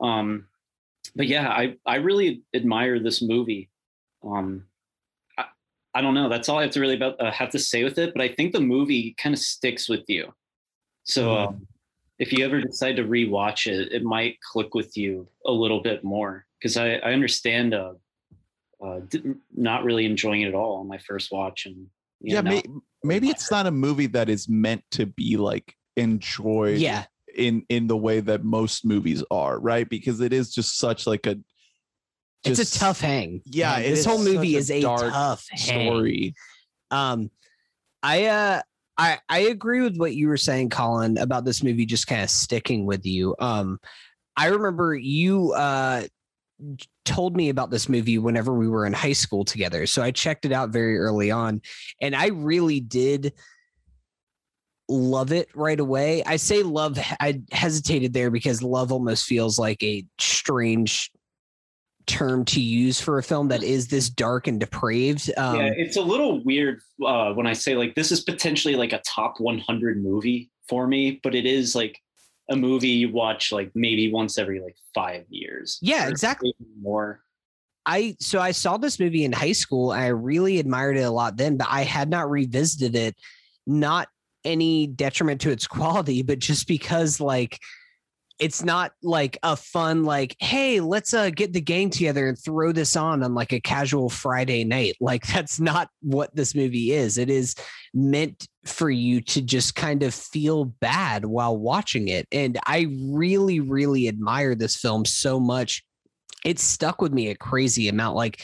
Um, 0.00 0.46
but 1.14 1.26
yeah, 1.26 1.48
I 1.48 1.76
I 1.86 1.96
really 1.96 2.42
admire 2.54 2.98
this 2.98 3.22
movie. 3.22 3.70
Um, 4.24 4.64
I, 5.38 5.44
I 5.94 6.00
don't 6.02 6.14
know. 6.14 6.28
That's 6.28 6.48
all 6.48 6.58
I 6.58 6.62
have 6.62 6.72
to 6.72 6.80
really 6.80 6.96
about 6.96 7.20
uh, 7.20 7.30
have 7.30 7.50
to 7.50 7.58
say 7.58 7.84
with 7.84 7.98
it. 7.98 8.12
But 8.14 8.22
I 8.22 8.28
think 8.28 8.52
the 8.52 8.60
movie 8.60 9.14
kind 9.18 9.34
of 9.34 9.38
sticks 9.38 9.88
with 9.88 10.04
you. 10.08 10.32
So 11.04 11.36
um, 11.36 11.66
if 12.18 12.32
you 12.32 12.44
ever 12.44 12.60
decide 12.60 12.96
to 12.96 13.04
rewatch 13.04 13.66
it, 13.66 13.92
it 13.92 14.02
might 14.02 14.38
click 14.40 14.74
with 14.74 14.96
you 14.96 15.28
a 15.46 15.52
little 15.52 15.82
bit 15.82 16.04
more 16.04 16.46
because 16.58 16.76
I 16.76 16.94
I 16.96 17.12
understand 17.12 17.74
uh, 17.74 17.94
uh, 18.84 19.00
didn't- 19.08 19.38
not 19.54 19.84
really 19.84 20.04
enjoying 20.04 20.42
it 20.42 20.48
at 20.48 20.54
all 20.54 20.80
on 20.80 20.88
my 20.88 20.98
first 20.98 21.32
watch 21.32 21.66
and 21.66 21.86
yeah, 22.20 22.40
know, 22.40 22.50
may, 22.50 22.62
maybe 23.04 23.28
it's 23.28 23.50
not 23.50 23.66
a 23.66 23.70
movie 23.70 24.06
that 24.08 24.28
is 24.28 24.48
meant 24.48 24.82
to 24.92 25.06
be 25.06 25.36
like 25.36 25.74
enjoyed 25.96 26.78
Yeah, 26.78 27.04
in 27.36 27.64
in 27.68 27.86
the 27.86 27.96
way 27.96 28.20
that 28.20 28.44
most 28.44 28.84
movies 28.84 29.22
are, 29.30 29.58
right? 29.58 29.88
Because 29.88 30.20
it 30.20 30.32
is 30.32 30.54
just 30.54 30.78
such 30.78 31.06
like 31.06 31.26
a 31.26 31.36
it's 32.44 32.74
a 32.74 32.78
tough 32.78 33.00
hang. 33.00 33.42
Yeah, 33.44 33.80
this 33.80 34.04
whole 34.04 34.22
movie 34.22 34.56
a 34.56 34.58
is 34.58 34.70
a 34.70 34.82
tough 34.82 35.46
hang. 35.50 35.88
story. 35.88 36.34
Um, 36.90 37.30
I 38.02 38.26
uh, 38.26 38.62
I 38.96 39.18
I 39.28 39.38
agree 39.40 39.82
with 39.82 39.96
what 39.96 40.14
you 40.14 40.28
were 40.28 40.36
saying, 40.36 40.70
Colin, 40.70 41.18
about 41.18 41.44
this 41.44 41.62
movie 41.62 41.86
just 41.86 42.06
kind 42.06 42.22
of 42.22 42.30
sticking 42.30 42.86
with 42.86 43.04
you. 43.04 43.34
Um, 43.38 43.78
I 44.36 44.46
remember 44.46 44.94
you 44.94 45.52
uh 45.52 46.04
told 47.04 47.36
me 47.36 47.50
about 47.50 47.70
this 47.70 47.88
movie 47.88 48.18
whenever 48.18 48.54
we 48.54 48.68
were 48.68 48.86
in 48.86 48.92
high 48.92 49.12
school 49.12 49.44
together, 49.44 49.86
so 49.86 50.02
I 50.02 50.10
checked 50.10 50.44
it 50.44 50.52
out 50.52 50.70
very 50.70 50.98
early 50.98 51.30
on, 51.30 51.62
and 52.00 52.14
I 52.14 52.28
really 52.28 52.80
did 52.80 53.32
love 54.88 55.32
it 55.32 55.48
right 55.54 55.80
away. 55.80 56.22
I 56.24 56.36
say 56.36 56.62
love. 56.62 56.98
I 57.20 57.42
hesitated 57.52 58.12
there 58.12 58.30
because 58.30 58.62
love 58.62 58.92
almost 58.92 59.24
feels 59.24 59.58
like 59.58 59.82
a 59.82 60.06
strange 60.18 61.10
term 62.06 62.44
to 62.44 62.60
use 62.60 63.00
for 63.00 63.18
a 63.18 63.22
film 63.22 63.48
that 63.48 63.62
is 63.62 63.88
this 63.88 64.08
dark 64.08 64.46
and 64.46 64.60
depraved. 64.60 65.30
Um, 65.36 65.56
yeah, 65.56 65.70
it's 65.76 65.96
a 65.96 66.02
little 66.02 66.42
weird 66.44 66.80
uh, 67.04 67.32
when 67.32 67.46
I 67.46 67.52
say 67.52 67.74
like 67.74 67.94
this 67.94 68.12
is 68.12 68.22
potentially 68.22 68.76
like 68.76 68.92
a 68.92 69.00
top 69.00 69.40
100 69.40 70.02
movie 70.02 70.50
for 70.68 70.86
me, 70.86 71.20
but 71.22 71.34
it 71.34 71.46
is 71.46 71.74
like 71.74 72.00
a 72.48 72.56
movie 72.56 72.88
you 72.88 73.12
watch 73.12 73.50
like 73.50 73.70
maybe 73.74 74.12
once 74.12 74.38
every 74.38 74.60
like 74.60 74.76
five 74.94 75.24
years. 75.28 75.78
Yeah, 75.82 76.08
exactly. 76.08 76.54
More. 76.80 77.20
I 77.84 78.16
so 78.20 78.40
I 78.40 78.52
saw 78.52 78.76
this 78.76 78.98
movie 78.98 79.24
in 79.24 79.32
high 79.32 79.52
school. 79.52 79.92
And 79.92 80.02
I 80.02 80.08
really 80.08 80.58
admired 80.58 80.96
it 80.96 81.02
a 81.02 81.10
lot 81.10 81.36
then, 81.36 81.56
but 81.56 81.68
I 81.70 81.82
had 81.82 82.08
not 82.08 82.30
revisited 82.30 82.94
it. 82.94 83.16
Not 83.66 84.08
any 84.46 84.86
detriment 84.86 85.40
to 85.42 85.50
its 85.50 85.66
quality, 85.66 86.22
but 86.22 86.38
just 86.38 86.66
because 86.66 87.20
like 87.20 87.58
it's 88.38 88.62
not 88.62 88.92
like 89.02 89.38
a 89.42 89.56
fun 89.56 90.04
like 90.04 90.36
hey 90.40 90.80
let's 90.80 91.14
uh 91.14 91.30
get 91.30 91.54
the 91.54 91.60
gang 91.60 91.88
together 91.88 92.28
and 92.28 92.38
throw 92.38 92.70
this 92.70 92.94
on 92.94 93.22
on 93.22 93.34
like 93.34 93.52
a 93.52 93.60
casual 93.60 94.08
friday 94.08 94.64
night. 94.64 94.94
Like 95.06 95.26
that's 95.26 95.60
not 95.60 95.88
what 96.02 96.34
this 96.34 96.54
movie 96.54 96.92
is. 96.92 97.16
It 97.16 97.30
is 97.30 97.54
meant 97.94 98.46
for 98.64 98.90
you 98.90 99.20
to 99.20 99.40
just 99.40 99.74
kind 99.74 100.02
of 100.02 100.12
feel 100.12 100.64
bad 100.64 101.24
while 101.24 101.56
watching 101.56 102.08
it 102.08 102.26
and 102.32 102.58
i 102.66 102.88
really 103.12 103.60
really 103.60 104.08
admire 104.08 104.54
this 104.54 104.76
film 104.76 105.04
so 105.04 105.38
much. 105.40 105.84
It 106.44 106.58
stuck 106.58 107.00
with 107.00 107.12
me 107.12 107.28
a 107.28 107.36
crazy 107.36 107.88
amount. 107.88 108.16
Like 108.16 108.42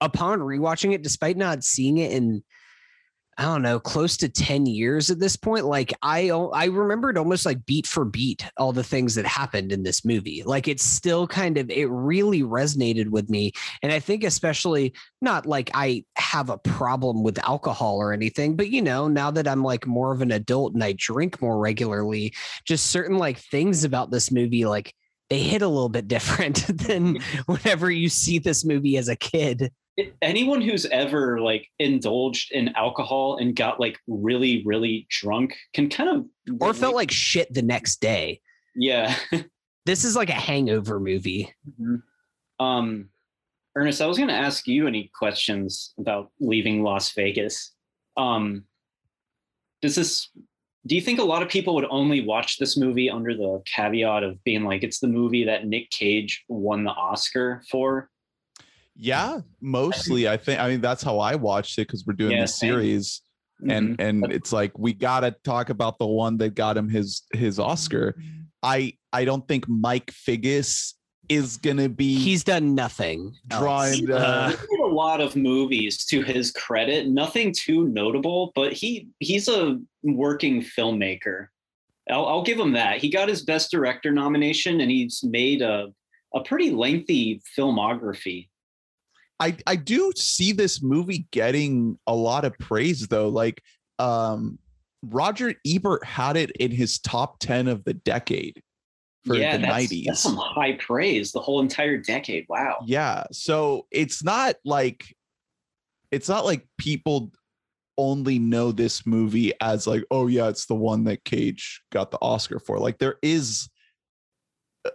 upon 0.00 0.40
rewatching 0.40 0.92
it 0.92 1.02
despite 1.02 1.36
not 1.36 1.64
seeing 1.64 1.98
it 1.98 2.12
in 2.12 2.42
I 3.38 3.42
don't 3.42 3.60
know, 3.60 3.78
close 3.78 4.16
to 4.18 4.30
10 4.30 4.64
years 4.64 5.10
at 5.10 5.18
this 5.18 5.36
point. 5.36 5.66
Like 5.66 5.92
I 6.00 6.30
I 6.30 6.66
remembered 6.66 7.18
almost 7.18 7.44
like 7.44 7.66
beat 7.66 7.86
for 7.86 8.06
beat 8.06 8.46
all 8.56 8.72
the 8.72 8.82
things 8.82 9.14
that 9.14 9.26
happened 9.26 9.72
in 9.72 9.82
this 9.82 10.06
movie. 10.06 10.42
Like 10.42 10.68
it's 10.68 10.82
still 10.82 11.26
kind 11.26 11.58
of 11.58 11.70
it 11.70 11.90
really 11.90 12.42
resonated 12.42 13.10
with 13.10 13.28
me. 13.28 13.52
And 13.82 13.92
I 13.92 14.00
think 14.00 14.24
especially 14.24 14.94
not 15.20 15.44
like 15.44 15.70
I 15.74 16.04
have 16.16 16.48
a 16.48 16.56
problem 16.58 17.22
with 17.22 17.38
alcohol 17.46 17.98
or 17.98 18.14
anything, 18.14 18.56
but 18.56 18.70
you 18.70 18.80
know, 18.80 19.06
now 19.06 19.30
that 19.30 19.46
I'm 19.46 19.62
like 19.62 19.86
more 19.86 20.12
of 20.12 20.22
an 20.22 20.32
adult 20.32 20.72
and 20.72 20.82
I 20.82 20.94
drink 20.96 21.42
more 21.42 21.58
regularly, 21.58 22.32
just 22.64 22.86
certain 22.86 23.18
like 23.18 23.38
things 23.38 23.84
about 23.84 24.10
this 24.10 24.30
movie 24.32 24.64
like 24.64 24.94
they 25.28 25.40
hit 25.40 25.60
a 25.60 25.68
little 25.68 25.88
bit 25.88 26.08
different 26.08 26.66
than 26.86 27.18
whenever 27.46 27.90
you 27.90 28.08
see 28.08 28.38
this 28.38 28.64
movie 28.64 28.96
as 28.96 29.08
a 29.08 29.16
kid 29.16 29.72
anyone 30.20 30.60
who's 30.60 30.86
ever 30.86 31.40
like 31.40 31.68
indulged 31.78 32.52
in 32.52 32.68
alcohol 32.76 33.38
and 33.38 33.56
got 33.56 33.80
like 33.80 33.98
really 34.06 34.62
really 34.64 35.06
drunk 35.08 35.56
can 35.72 35.88
kind 35.88 36.10
of 36.10 36.60
or 36.60 36.74
felt 36.74 36.94
like 36.94 37.10
shit 37.10 37.52
the 37.52 37.62
next 37.62 38.00
day. 38.00 38.40
Yeah. 38.74 39.14
This 39.86 40.04
is 40.04 40.16
like 40.16 40.30
a 40.30 40.32
hangover 40.32 40.98
movie. 40.98 41.54
Um 42.58 43.08
ernest 43.76 44.00
i 44.00 44.06
was 44.06 44.16
going 44.16 44.30
to 44.30 44.34
ask 44.34 44.66
you 44.66 44.86
any 44.86 45.10
questions 45.14 45.94
about 45.98 46.32
leaving 46.40 46.82
las 46.82 47.12
vegas. 47.12 47.72
Um 48.16 48.64
does 49.82 49.94
this 49.94 50.28
do 50.86 50.94
you 50.94 51.00
think 51.00 51.18
a 51.18 51.24
lot 51.24 51.42
of 51.42 51.48
people 51.48 51.74
would 51.74 51.86
only 51.90 52.20
watch 52.24 52.58
this 52.58 52.76
movie 52.76 53.10
under 53.10 53.34
the 53.34 53.62
caveat 53.64 54.22
of 54.22 54.42
being 54.44 54.64
like 54.64 54.82
it's 54.82 55.00
the 55.00 55.08
movie 55.08 55.44
that 55.44 55.66
nick 55.66 55.90
cage 55.90 56.44
won 56.48 56.84
the 56.84 56.90
oscar 56.90 57.62
for 57.70 58.08
Yeah, 58.98 59.40
mostly. 59.60 60.28
I 60.28 60.36
think. 60.36 60.60
I 60.60 60.68
mean, 60.68 60.80
that's 60.80 61.02
how 61.02 61.18
I 61.18 61.34
watched 61.34 61.78
it 61.78 61.82
because 61.88 62.04
we're 62.06 62.14
doing 62.14 62.32
Yeah, 62.32 62.42
this 62.42 62.58
same. 62.58 62.70
series, 62.72 63.22
and 63.68 63.96
Mhm. 63.98 64.00
and 64.08 64.32
it's 64.32 64.52
like 64.52 64.78
we 64.78 64.92
gotta 64.92 65.34
talk 65.44 65.70
about 65.70 65.98
the 65.98 66.06
one 66.06 66.38
that 66.38 66.54
got 66.54 66.76
him 66.76 66.88
his 66.88 67.22
his 67.32 67.58
Oscar. 67.58 68.16
I 68.62 68.94
I 69.12 69.24
don't 69.24 69.46
think 69.46 69.68
Mike 69.68 70.10
Figgis 70.12 70.94
is 71.28 71.56
gonna 71.56 71.88
be 71.88 72.18
he's 72.18 72.44
done 72.44 72.74
nothing 72.74 73.34
else. 73.50 73.60
drawing. 73.60 74.10
Uh, 74.12 74.50
He 74.50 74.82
a 74.82 74.86
lot 74.86 75.20
of 75.20 75.36
movies 75.36 76.04
to 76.06 76.22
his 76.22 76.52
credit. 76.52 77.08
Nothing 77.08 77.52
too 77.52 77.88
notable, 77.88 78.52
but 78.54 78.72
he 78.72 79.08
he's 79.20 79.48
a 79.48 79.78
working 80.02 80.62
filmmaker. 80.62 81.48
I'll, 82.08 82.26
I'll 82.26 82.42
give 82.44 82.58
him 82.60 82.72
that. 82.72 82.98
He 82.98 83.10
got 83.10 83.28
his 83.28 83.42
best 83.42 83.70
director 83.72 84.12
nomination, 84.12 84.80
and 84.80 84.90
he's 84.90 85.22
made 85.24 85.60
a 85.62 85.88
a 86.34 86.40
pretty 86.40 86.70
lengthy 86.70 87.40
filmography. 87.58 88.48
I 89.40 89.56
I 89.66 89.76
do 89.76 90.12
see 90.16 90.52
this 90.52 90.82
movie 90.82 91.26
getting 91.30 91.98
a 92.06 92.14
lot 92.14 92.44
of 92.44 92.58
praise 92.58 93.06
though. 93.08 93.28
Like 93.28 93.62
um 93.98 94.58
Roger 95.02 95.54
Ebert 95.66 96.04
had 96.04 96.36
it 96.36 96.50
in 96.52 96.70
his 96.70 96.98
top 96.98 97.38
10 97.38 97.68
of 97.68 97.84
the 97.84 97.94
decade 97.94 98.62
for 99.24 99.36
yeah, 99.36 99.56
the 99.56 99.62
that's, 99.62 99.92
90s. 99.92 100.04
that's 100.06 100.20
some 100.20 100.36
high 100.36 100.72
praise. 100.74 101.32
The 101.32 101.40
whole 101.40 101.60
entire 101.60 101.98
decade. 101.98 102.46
Wow. 102.48 102.78
Yeah. 102.86 103.24
So 103.32 103.86
it's 103.90 104.24
not 104.24 104.56
like 104.64 105.14
it's 106.10 106.28
not 106.28 106.44
like 106.44 106.66
people 106.78 107.32
only 107.98 108.38
know 108.38 108.72
this 108.72 109.06
movie 109.06 109.52
as 109.60 109.86
like, 109.86 110.04
oh 110.10 110.26
yeah, 110.28 110.48
it's 110.48 110.66
the 110.66 110.74
one 110.74 111.04
that 111.04 111.24
Cage 111.24 111.82
got 111.90 112.10
the 112.10 112.18
Oscar 112.22 112.58
for. 112.58 112.78
Like 112.78 112.98
there 112.98 113.16
is 113.22 113.68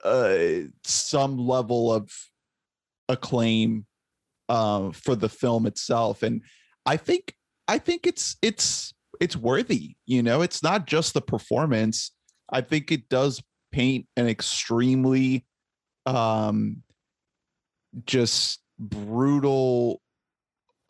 uh 0.05 0.61
some 0.85 1.37
level 1.37 1.93
of 1.93 2.09
acclaim 3.09 3.85
uh, 4.51 4.91
for 4.91 5.15
the 5.15 5.29
film 5.29 5.65
itself. 5.65 6.23
And 6.23 6.41
I 6.85 6.97
think 6.97 7.33
I 7.69 7.77
think 7.77 8.05
it's 8.05 8.35
it's 8.41 8.93
it's 9.21 9.37
worthy, 9.37 9.95
you 10.05 10.21
know, 10.21 10.41
it's 10.41 10.61
not 10.61 10.87
just 10.87 11.13
the 11.13 11.21
performance. 11.21 12.11
I 12.49 12.59
think 12.59 12.91
it 12.91 13.07
does 13.07 13.41
paint 13.71 14.07
an 14.17 14.27
extremely 14.27 15.45
um 16.05 16.83
just 18.05 18.59
brutal 18.77 20.01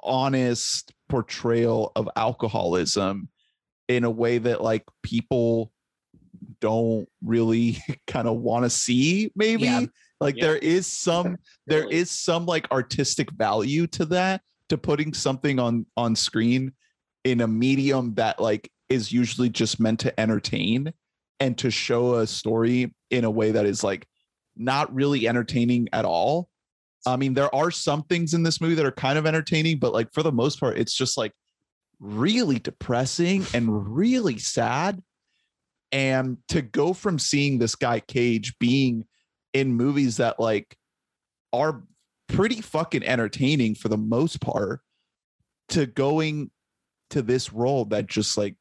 honest 0.02 0.92
portrayal 1.08 1.92
of 1.96 2.10
alcoholism 2.16 3.30
in 3.88 4.06
a 4.06 4.10
way 4.10 4.40
that 4.40 4.64
like 4.64 4.86
people 5.04 5.72
don't 6.62 7.08
really 7.24 7.78
kind 8.08 8.28
of 8.28 8.38
want 8.38 8.66
to 8.66 8.72
see 8.72 9.32
maybe 9.36 9.66
Yeah. 9.66 9.86
Like 10.22 10.38
Yeah. 10.38 10.46
there 10.46 10.58
is 10.58 10.88
some 10.88 11.36
there 11.68 11.82
Really. 11.82 11.96
is 11.98 12.10
some 12.12 12.46
like 12.46 12.72
artistic 12.72 13.30
value 13.32 13.88
to 13.88 14.06
that 14.06 14.42
to 14.70 14.78
putting 14.78 15.14
something 15.14 15.60
on 15.60 15.86
on 15.98 16.16
screen 16.16 16.72
in 17.26 17.42
a 17.42 17.48
medium 17.48 18.14
that 18.16 18.40
like 18.40 18.72
is 18.88 19.12
usually 19.12 19.50
just 19.50 19.80
meant 19.80 20.00
to 20.02 20.18
entertain 20.20 20.94
and 21.42 21.58
to 21.58 21.70
show 21.72 22.16
a 22.16 22.28
story 22.28 22.94
in 23.10 23.26
a 23.26 23.30
way 23.32 23.52
that 23.52 23.66
is 23.66 23.84
like 23.84 24.08
not 24.56 24.94
really 24.94 25.28
entertaining 25.28 25.88
at 25.94 26.06
all 26.06 26.50
i 27.06 27.16
mean 27.16 27.34
there 27.34 27.54
are 27.56 27.72
some 27.72 28.04
things 28.04 28.34
in 28.34 28.44
this 28.44 28.60
movie 28.62 28.76
that 28.76 28.86
are 28.86 28.92
kind 28.92 29.18
of 29.18 29.26
entertaining 29.26 29.78
but 29.80 29.94
like 29.94 30.12
for 30.14 30.24
the 30.24 30.32
most 30.32 30.60
part 30.60 30.78
it's 30.78 30.94
just 30.94 31.18
like 31.18 31.32
really 32.00 32.60
depressing 32.60 33.46
and 33.54 33.96
really 33.96 34.38
sad 34.38 35.02
and 35.92 36.38
to 36.48 36.62
go 36.62 36.94
from 36.94 37.20
seeing 37.20 37.60
this 37.60 37.76
guy 37.76 38.00
cage 38.00 38.58
being 38.60 39.06
in 39.54 39.74
movies 39.74 40.18
that 40.18 40.40
like 40.40 40.78
are 41.54 41.84
pretty 42.28 42.62
fucking 42.62 43.04
entertaining 43.04 43.76
for 43.76 43.90
the 43.90 43.98
most 43.98 44.40
part 44.42 44.82
to 45.70 45.86
going 45.86 46.50
to 47.10 47.22
this 47.22 47.52
role 47.52 47.86
that 47.86 48.08
just 48.08 48.38
like 48.38 48.56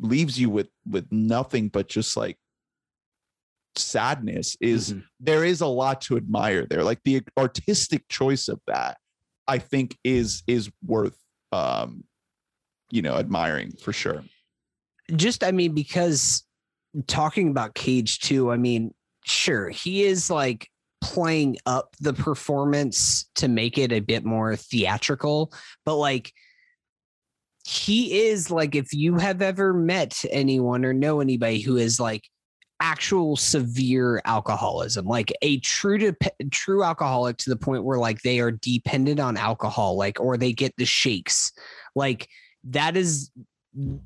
leaves 0.00 0.38
you 0.40 0.50
with 0.50 0.68
with 0.86 1.06
nothing 1.12 1.68
but 1.68 1.88
just 1.88 2.16
like 2.16 2.36
sadness 3.76 4.56
is 4.60 4.92
Mhm. 4.92 5.04
there 5.20 5.44
is 5.44 5.60
a 5.60 5.66
lot 5.66 6.00
to 6.02 6.16
admire 6.16 6.66
there 6.66 6.82
like 6.84 7.00
the 7.04 7.22
artistic 7.38 8.06
choice 8.08 8.48
of 8.48 8.60
that 8.66 8.98
i 9.48 9.58
think 9.58 9.96
is 10.04 10.42
is 10.46 10.70
worth 10.84 11.16
um 11.52 12.04
you 12.90 13.00
know 13.00 13.14
admiring 13.14 13.70
for 13.72 13.92
sure 13.92 14.24
just 15.16 15.42
i 15.42 15.52
mean 15.52 15.72
because 15.72 16.44
talking 17.06 17.48
about 17.48 17.74
cage 17.74 18.18
too 18.18 18.50
i 18.50 18.56
mean 18.58 18.92
sure 19.24 19.68
he 19.68 20.04
is 20.04 20.30
like 20.30 20.68
playing 21.02 21.56
up 21.66 21.96
the 22.00 22.12
performance 22.12 23.28
to 23.34 23.48
make 23.48 23.76
it 23.76 23.92
a 23.92 24.00
bit 24.00 24.24
more 24.24 24.54
theatrical 24.54 25.52
but 25.84 25.96
like 25.96 26.32
he 27.64 28.26
is 28.26 28.50
like 28.50 28.74
if 28.74 28.92
you 28.92 29.16
have 29.16 29.42
ever 29.42 29.72
met 29.72 30.24
anyone 30.30 30.84
or 30.84 30.92
know 30.92 31.20
anybody 31.20 31.60
who 31.60 31.76
is 31.76 32.00
like 32.00 32.28
actual 32.82 33.36
severe 33.36 34.20
alcoholism, 34.24 35.06
like 35.06 35.32
a 35.40 35.60
true 35.60 35.98
to 35.98 36.16
true 36.50 36.82
alcoholic 36.82 37.36
to 37.36 37.48
the 37.48 37.56
point 37.56 37.84
where 37.84 37.98
like 37.98 38.20
they 38.22 38.40
are 38.40 38.50
dependent 38.50 39.20
on 39.20 39.36
alcohol, 39.36 39.96
like 39.96 40.20
or 40.20 40.36
they 40.36 40.52
get 40.52 40.74
the 40.76 40.84
shakes. 40.84 41.52
Like 41.94 42.28
that 42.64 42.96
is 42.96 43.30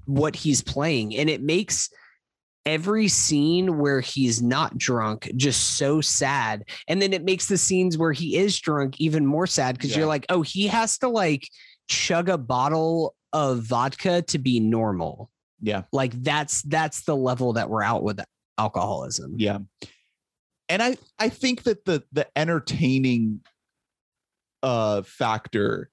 what 0.05 0.37
he's 0.37 0.63
playing. 0.63 1.17
And 1.17 1.31
it 1.31 1.43
makes 1.43 1.89
every 2.67 3.07
scene 3.09 3.79
where 3.79 4.01
he's 4.01 4.43
not 4.43 4.77
drunk 4.77 5.31
just 5.37 5.79
so 5.79 6.01
sad. 6.01 6.65
And 6.89 7.01
then 7.01 7.13
it 7.13 7.25
makes 7.25 7.47
the 7.47 7.57
scenes 7.57 7.97
where 7.97 8.13
he 8.13 8.37
is 8.37 8.59
drunk 8.59 9.01
even 9.01 9.25
more 9.25 9.47
sad 9.47 9.77
because 9.77 9.93
Yeah. 9.93 9.99
you're 9.99 10.09
like, 10.09 10.27
oh, 10.29 10.43
he 10.43 10.67
has 10.67 10.99
to 10.99 11.09
like 11.09 11.49
chug 11.89 12.29
a 12.29 12.37
bottle 12.37 13.15
of 13.33 13.61
vodka 13.63 14.23
to 14.23 14.39
be 14.39 14.59
normal. 14.61 15.31
Yeah. 15.63 15.83
Like 15.93 16.13
that's 16.23 16.63
that's 16.63 17.05
the 17.05 17.17
level 17.17 17.55
that 17.55 17.71
we're 17.71 17.83
out 17.85 18.03
with 18.03 18.21
alcoholism. 18.59 19.37
Yeah. 19.39 19.59
And 20.69 20.83
I 20.83 20.97
I 21.19 21.29
think 21.29 21.63
that 21.63 21.85
the 21.85 22.03
the 22.13 22.27
entertaining 22.37 23.41
uh 24.63 25.03
factor 25.03 25.91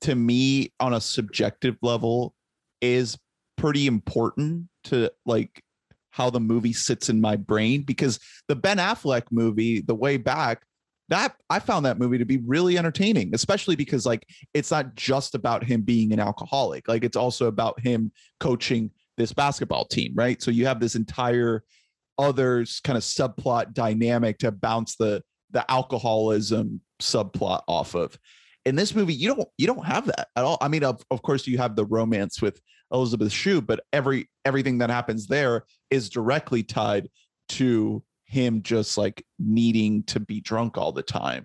to 0.00 0.14
me 0.14 0.72
on 0.80 0.94
a 0.94 1.00
subjective 1.00 1.76
level 1.82 2.34
is 2.80 3.16
pretty 3.56 3.86
important 3.86 4.66
to 4.84 5.10
like 5.26 5.62
how 6.10 6.30
the 6.30 6.40
movie 6.40 6.72
sits 6.72 7.08
in 7.08 7.20
my 7.20 7.36
brain 7.36 7.82
because 7.82 8.18
the 8.48 8.56
Ben 8.56 8.78
Affleck 8.78 9.24
movie 9.30 9.80
the 9.80 9.94
way 9.94 10.16
back 10.16 10.62
that 11.08 11.34
I 11.48 11.58
found 11.58 11.86
that 11.86 11.98
movie 11.98 12.18
to 12.18 12.24
be 12.24 12.38
really 12.38 12.78
entertaining 12.78 13.34
especially 13.34 13.76
because 13.76 14.06
like 14.06 14.26
it's 14.54 14.70
not 14.70 14.94
just 14.94 15.34
about 15.34 15.64
him 15.64 15.82
being 15.82 16.12
an 16.12 16.20
alcoholic 16.20 16.88
like 16.88 17.04
it's 17.04 17.16
also 17.16 17.46
about 17.46 17.80
him 17.80 18.12
coaching 18.38 18.90
this 19.16 19.32
basketball 19.32 19.84
team 19.84 20.12
right? 20.14 20.40
So 20.42 20.50
you 20.50 20.66
have 20.66 20.80
this 20.80 20.94
entire 20.94 21.64
other 22.18 22.64
kind 22.84 22.96
of 22.96 23.02
subplot 23.02 23.72
dynamic 23.72 24.38
to 24.38 24.52
bounce 24.52 24.96
the 24.96 25.22
the 25.52 25.68
alcoholism 25.70 26.80
subplot 27.00 27.62
off 27.66 27.94
of 27.94 28.16
in 28.70 28.76
this 28.76 28.94
movie 28.94 29.12
you 29.12 29.34
don't 29.34 29.48
you 29.58 29.66
don't 29.66 29.84
have 29.84 30.06
that 30.06 30.28
at 30.36 30.44
all. 30.44 30.56
I 30.60 30.68
mean 30.68 30.84
of, 30.84 31.02
of 31.10 31.22
course 31.22 31.46
you 31.46 31.58
have 31.58 31.74
the 31.74 31.84
romance 31.84 32.40
with 32.40 32.60
elizabeth 32.92 33.32
shue 33.32 33.60
but 33.60 33.80
every 33.92 34.30
everything 34.44 34.78
that 34.78 34.90
happens 34.90 35.26
there 35.26 35.64
is 35.90 36.08
directly 36.08 36.62
tied 36.62 37.08
to 37.48 38.02
him 38.24 38.62
just 38.62 38.96
like 38.96 39.26
needing 39.40 40.04
to 40.04 40.20
be 40.20 40.40
drunk 40.40 40.78
all 40.78 40.92
the 40.92 41.02
time. 41.02 41.44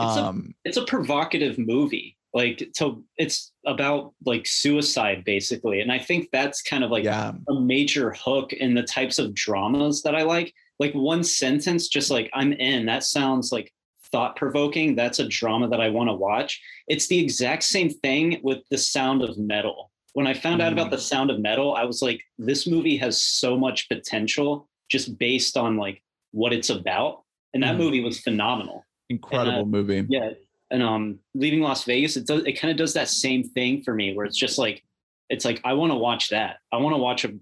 It's 0.00 0.16
a- 0.16 0.24
um 0.24 0.54
it's 0.64 0.76
a 0.76 0.84
provocative 0.84 1.56
movie. 1.56 2.16
Like 2.34 2.68
so 2.74 3.04
it's 3.16 3.52
about 3.64 4.12
like 4.24 4.44
suicide 4.44 5.22
basically. 5.24 5.80
And 5.80 5.92
i 5.92 6.00
think 6.00 6.28
that's 6.32 6.62
kind 6.62 6.82
of 6.82 6.90
like 6.90 7.04
yeah. 7.04 7.32
a 7.48 7.60
major 7.60 8.12
hook 8.12 8.52
in 8.52 8.74
the 8.74 8.82
types 8.82 9.20
of 9.20 9.34
dramas 9.34 10.02
that 10.02 10.16
i 10.16 10.22
like. 10.22 10.52
Like 10.80 10.92
one 10.94 11.22
sentence 11.22 11.86
just 11.86 12.10
like 12.10 12.28
i'm 12.34 12.52
in 12.52 12.86
that 12.86 13.04
sounds 13.04 13.52
like 13.52 13.72
thought 14.12 14.36
provoking 14.36 14.94
that's 14.94 15.18
a 15.18 15.28
drama 15.28 15.68
that 15.68 15.80
i 15.80 15.88
want 15.88 16.08
to 16.08 16.14
watch. 16.14 16.60
It's 16.88 17.06
the 17.08 17.18
exact 17.18 17.62
same 17.64 17.90
thing 17.90 18.40
with 18.42 18.58
the 18.70 18.78
sound 18.78 19.22
of 19.22 19.36
metal. 19.38 19.90
When 20.14 20.26
i 20.26 20.34
found 20.34 20.62
out 20.62 20.72
about 20.72 20.90
the 20.90 20.98
sound 20.98 21.30
of 21.30 21.38
metal 21.40 21.74
i 21.74 21.84
was 21.84 22.00
like 22.02 22.20
this 22.38 22.66
movie 22.66 22.96
has 22.98 23.20
so 23.22 23.56
much 23.56 23.88
potential 23.88 24.68
just 24.90 25.18
based 25.18 25.56
on 25.56 25.76
like 25.76 26.02
what 26.32 26.52
it's 26.52 26.70
about. 26.70 27.22
And 27.54 27.62
that 27.62 27.74
Mhm. 27.76 27.78
movie 27.78 28.00
was 28.02 28.20
phenomenal. 28.20 28.84
Incredible 29.08 29.60
And, 29.62 29.70
movie. 29.70 30.04
yeah. 30.08 30.30
And 30.70 30.82
um 30.82 31.18
leaving 31.34 31.60
las 31.60 31.84
vegas 31.84 32.16
it 32.16 32.26
does 32.26 32.42
it 32.44 32.52
kind 32.60 32.70
of 32.70 32.76
does 32.76 32.94
that 32.94 33.08
same 33.08 33.42
thing 33.44 33.82
for 33.82 33.94
me 33.94 34.14
where 34.14 34.26
it's 34.26 34.36
just 34.38 34.58
like 34.58 34.82
it's 35.30 35.44
like 35.44 35.60
i 35.64 35.72
want 35.72 35.90
to 35.92 35.96
watch 35.96 36.28
that. 36.30 36.58
I 36.72 36.76
want 36.78 36.94
to 36.94 36.98
watch 37.08 37.24
a 37.24 37.32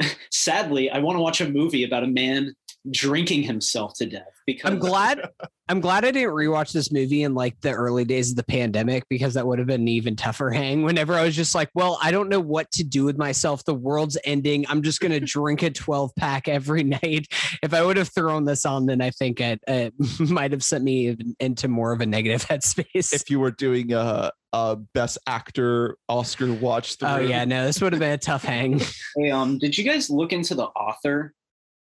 sadly 0.30 0.90
i 0.90 0.98
want 0.98 1.16
to 1.16 1.20
watch 1.20 1.40
a 1.40 1.48
movie 1.48 1.84
about 1.84 2.02
a 2.04 2.06
man 2.08 2.54
drinking 2.90 3.42
himself 3.42 3.94
to 3.94 4.06
death 4.06 4.42
because 4.46 4.70
I'm 4.70 4.78
glad 4.78 5.30
I'm 5.68 5.80
glad 5.80 6.04
I 6.04 6.10
didn't 6.10 6.34
rewatch 6.34 6.72
this 6.72 6.90
movie 6.90 7.22
in 7.22 7.34
like 7.34 7.58
the 7.60 7.70
early 7.70 8.04
days 8.04 8.30
of 8.30 8.36
the 8.36 8.42
pandemic 8.42 9.04
because 9.08 9.34
that 9.34 9.46
would 9.46 9.58
have 9.58 9.68
been 9.68 9.82
an 9.82 9.88
even 9.88 10.16
tougher 10.16 10.50
hang 10.50 10.82
whenever 10.82 11.14
I 11.14 11.24
was 11.24 11.36
just 11.36 11.54
like, 11.54 11.70
well, 11.74 11.98
I 12.02 12.10
don't 12.10 12.28
know 12.28 12.40
what 12.40 12.70
to 12.72 12.84
do 12.84 13.04
with 13.04 13.16
myself. 13.16 13.64
The 13.64 13.74
world's 13.74 14.18
ending. 14.24 14.66
I'm 14.68 14.82
just 14.82 15.00
going 15.00 15.12
to 15.12 15.20
drink 15.20 15.62
a 15.62 15.70
12 15.70 16.14
pack 16.16 16.48
every 16.48 16.82
night. 17.02 17.28
If 17.62 17.72
I 17.72 17.82
would 17.82 17.96
have 17.96 18.08
thrown 18.08 18.44
this 18.44 18.66
on, 18.66 18.86
then 18.86 19.00
I 19.00 19.10
think 19.10 19.40
it, 19.40 19.60
it 19.66 19.94
might 20.20 20.52
have 20.52 20.64
sent 20.64 20.84
me 20.84 21.16
into 21.38 21.68
more 21.68 21.92
of 21.92 22.00
a 22.00 22.06
negative 22.06 22.44
headspace. 22.48 23.14
if 23.14 23.30
you 23.30 23.38
were 23.38 23.52
doing 23.52 23.92
a, 23.92 24.32
a 24.52 24.76
best 24.92 25.16
actor 25.26 25.96
oscar 26.08 26.52
watch 26.52 26.96
through 26.96 27.08
oh 27.08 27.18
yeah, 27.18 27.44
no, 27.46 27.64
this 27.64 27.80
would 27.80 27.94
have 27.94 28.00
been 28.00 28.12
a 28.12 28.18
tough 28.18 28.42
hang. 28.42 28.80
Hey, 29.16 29.30
um 29.30 29.58
did 29.58 29.78
you 29.78 29.84
guys 29.84 30.10
look 30.10 30.32
into 30.32 30.54
the 30.54 30.64
author 30.64 31.32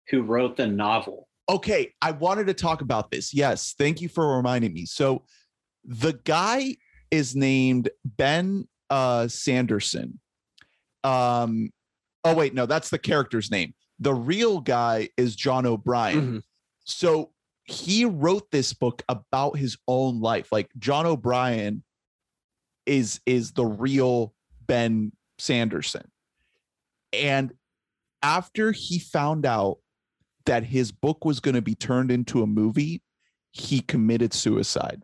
who 0.09 0.21
wrote 0.21 0.57
the 0.57 0.67
novel. 0.67 1.27
Okay 1.49 1.93
i 2.01 2.11
wanted 2.11 2.47
to 2.47 2.53
talk 2.53 2.81
about 2.81 3.09
this. 3.11 3.33
Yes 3.33 3.73
thank 3.77 4.01
you 4.01 4.09
for 4.09 4.35
reminding 4.37 4.73
me. 4.73 4.85
So 4.85 5.23
the 5.85 6.13
guy 6.25 6.75
is 7.11 7.35
named 7.35 7.89
ben 8.03 8.67
uh 8.89 9.27
sanderson. 9.27 10.19
Um 11.03 11.69
oh 12.23 12.33
wait 12.35 12.53
no 12.53 12.65
that's 12.65 12.89
the 12.89 12.99
character's 12.99 13.49
name. 13.51 13.73
The 13.99 14.13
real 14.13 14.59
guy 14.59 15.09
is 15.17 15.35
john 15.35 15.65
o'brien. 15.65 16.21
Mhm. 16.21 16.41
so 16.85 17.31
he 17.63 18.05
wrote 18.05 18.49
this 18.51 18.71
book 18.73 19.03
about 19.09 19.57
his 19.57 19.77
own 19.87 20.19
life. 20.21 20.51
Like 20.51 20.69
john 20.77 21.05
o'brien 21.05 21.83
is 22.85 23.19
is 23.25 23.51
the 23.53 23.65
real 23.65 24.33
ben 24.65 25.11
sanderson. 25.39 26.09
And 27.13 27.53
after 28.21 28.71
he 28.71 28.99
found 28.99 29.45
out 29.45 29.77
that 30.47 30.63
his 30.63 30.91
book 30.91 31.23
was 31.23 31.39
going 31.39 31.55
to 31.55 31.61
be 31.61 31.75
turned 31.75 32.11
into 32.11 32.41
a 32.41 32.47
movie 32.47 33.01
he 33.51 33.79
committed 33.79 34.33
suicide 34.33 35.03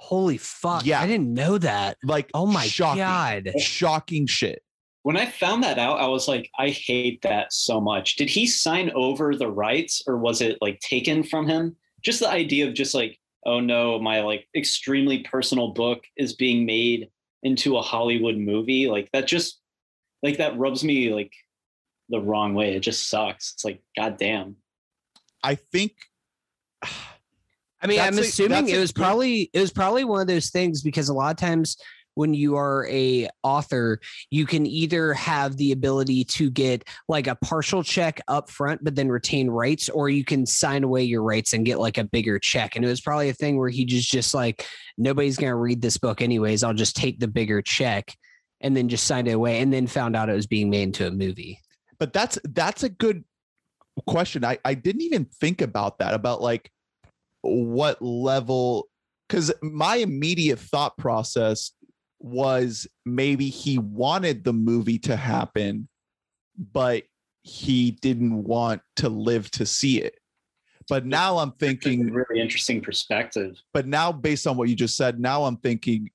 Holy 0.00 0.36
fuck. 0.36 0.86
Yeah. 0.86 1.00
I 1.00 1.08
didn't 1.08 1.34
know 1.34 1.58
that. 1.58 1.98
like 2.04 2.30
Oh 2.32 2.46
my 2.46 2.64
shocking, 2.66 3.00
God. 3.02 3.60
shocking 3.60 4.26
shit 4.28 4.62
when 5.08 5.16
i 5.16 5.24
found 5.24 5.62
that 5.64 5.78
out 5.78 6.00
i 6.00 6.06
was 6.06 6.28
like 6.28 6.50
i 6.58 6.68
hate 6.68 7.22
that 7.22 7.52
so 7.52 7.80
much 7.80 8.16
did 8.16 8.28
he 8.28 8.46
sign 8.46 8.90
over 8.94 9.34
the 9.34 9.50
rights 9.50 10.02
or 10.06 10.18
was 10.18 10.40
it 10.40 10.58
like 10.60 10.78
taken 10.80 11.22
from 11.22 11.48
him 11.48 11.74
just 12.02 12.20
the 12.20 12.28
idea 12.28 12.66
of 12.68 12.74
just 12.74 12.94
like 12.94 13.18
oh 13.46 13.58
no 13.58 13.98
my 13.98 14.20
like 14.20 14.46
extremely 14.54 15.20
personal 15.20 15.68
book 15.68 16.00
is 16.18 16.34
being 16.34 16.66
made 16.66 17.08
into 17.42 17.76
a 17.78 17.82
hollywood 17.82 18.36
movie 18.36 18.88
like 18.88 19.08
that 19.12 19.26
just 19.26 19.60
like 20.22 20.36
that 20.38 20.58
rubs 20.58 20.84
me 20.84 21.14
like 21.14 21.32
the 22.08 22.20
wrong 22.20 22.54
way 22.54 22.74
it 22.74 22.80
just 22.80 23.08
sucks 23.08 23.52
it's 23.54 23.64
like 23.64 23.82
god 23.96 24.16
damn 24.18 24.56
i 25.42 25.54
think 25.54 25.92
I 27.80 27.86
mean, 27.86 28.00
I'm 28.00 28.14
That's 28.16 28.26
a- 28.26 28.30
assuming 28.30 28.68
it 28.68 28.78
was 28.78 28.90
good- 28.90 29.02
probably 29.02 29.50
it 29.52 29.60
was 29.60 29.70
probably 29.72 30.02
one 30.04 30.20
of 30.20 30.26
those 30.26 30.50
things 30.50 30.82
because 30.82 31.08
a 31.10 31.14
lot 31.14 31.30
of 31.30 31.36
times 31.36 31.76
when 32.14 32.34
you 32.34 32.56
are 32.56 32.84
a 32.90 33.28
author, 33.44 34.00
you 34.30 34.44
can 34.46 34.66
either 34.66 35.12
have 35.14 35.56
the 35.56 35.70
ability 35.70 36.24
to 36.24 36.50
get 36.50 36.82
like 37.08 37.28
a 37.28 37.36
partial 37.36 37.84
check 37.84 38.20
up 38.26 38.50
front, 38.50 38.82
but 38.82 38.96
then 38.96 39.08
retain 39.08 39.48
rights, 39.48 39.88
or 39.88 40.08
you 40.10 40.24
can 40.24 40.44
sign 40.44 40.82
away 40.82 41.04
your 41.04 41.22
rights 41.22 41.52
and 41.52 41.64
get 41.64 41.78
like 41.78 41.96
a 41.96 42.02
bigger 42.02 42.40
check. 42.40 42.74
And 42.74 42.84
it 42.84 42.88
was 42.88 43.00
probably 43.00 43.28
a 43.28 43.32
thing 43.34 43.56
where 43.56 43.68
he 43.68 43.84
just 43.84 44.10
just 44.10 44.34
like 44.34 44.66
nobody's 44.96 45.36
gonna 45.36 45.54
read 45.54 45.80
this 45.80 45.98
book 45.98 46.20
anyways. 46.20 46.64
I'll 46.64 46.74
just 46.74 46.96
take 46.96 47.20
the 47.20 47.28
bigger 47.28 47.62
check 47.62 48.12
and 48.60 48.76
then 48.76 48.88
just 48.88 49.06
signed 49.06 49.28
it 49.28 49.32
away 49.34 49.60
and 49.60 49.72
then 49.72 49.86
found 49.86 50.16
out 50.16 50.28
it 50.28 50.34
was 50.34 50.48
being 50.48 50.68
made 50.70 50.82
into 50.82 51.06
a 51.06 51.12
movie. 51.12 51.60
But 51.98 52.12
that's 52.12 52.38
that's 52.44 52.82
a 52.82 52.88
good 52.88 53.24
question. 54.06 54.44
I 54.44 54.58
i 54.64 54.74
didn't 54.74 55.02
even 55.02 55.24
think 55.24 55.60
about 55.60 55.98
that 55.98 56.14
about 56.14 56.40
like 56.40 56.70
what 57.42 58.00
level 58.02 58.88
because 59.28 59.52
my 59.62 59.96
immediate 59.96 60.58
thought 60.58 60.96
process 60.96 61.72
was 62.20 62.86
maybe 63.06 63.48
he 63.48 63.78
wanted 63.78 64.42
the 64.44 64.52
movie 64.52 64.98
to 64.98 65.14
happen 65.14 65.88
but 66.72 67.04
he 67.42 67.92
didn't 67.92 68.42
want 68.42 68.82
to 68.96 69.08
live 69.08 69.50
to 69.52 69.64
see 69.64 70.00
it. 70.00 70.16
But 70.88 71.06
now 71.06 71.38
i'm 71.38 71.52
thinking 71.52 72.10
really 72.12 72.40
interesting 72.40 72.80
perspective. 72.80 73.60
But 73.72 73.86
now 73.86 74.10
based 74.10 74.46
on 74.46 74.56
what 74.56 74.68
you 74.68 74.74
just 74.74 74.96
said 74.96 75.20
now 75.20 75.44
i'm 75.44 75.56
thinking 75.58 76.10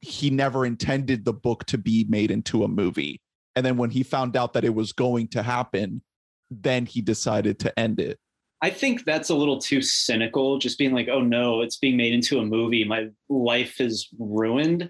he 0.00 0.30
never 0.30 0.66
intended 0.66 1.24
the 1.24 1.32
book 1.32 1.64
to 1.66 1.78
be 1.78 2.06
made 2.08 2.30
into 2.30 2.64
a 2.64 2.68
movie 2.68 3.20
and 3.56 3.64
then 3.64 3.76
when 3.76 3.90
he 3.90 4.02
found 4.02 4.36
out 4.36 4.52
that 4.52 4.64
it 4.64 4.74
was 4.74 4.92
going 4.92 5.28
to 5.28 5.42
happen 5.42 6.02
then 6.50 6.84
he 6.86 7.00
decided 7.00 7.58
to 7.58 7.78
end 7.78 8.00
it 8.00 8.18
I 8.62 8.70
think 8.70 9.04
that's 9.04 9.28
a 9.28 9.34
little 9.34 9.58
too 9.58 9.82
cynical, 9.82 10.56
just 10.56 10.78
being 10.78 10.92
like, 10.92 11.08
oh 11.08 11.20
no, 11.20 11.62
it's 11.62 11.78
being 11.78 11.96
made 11.96 12.14
into 12.14 12.38
a 12.38 12.46
movie. 12.46 12.84
My 12.84 13.08
life 13.28 13.80
is 13.80 14.08
ruined. 14.20 14.88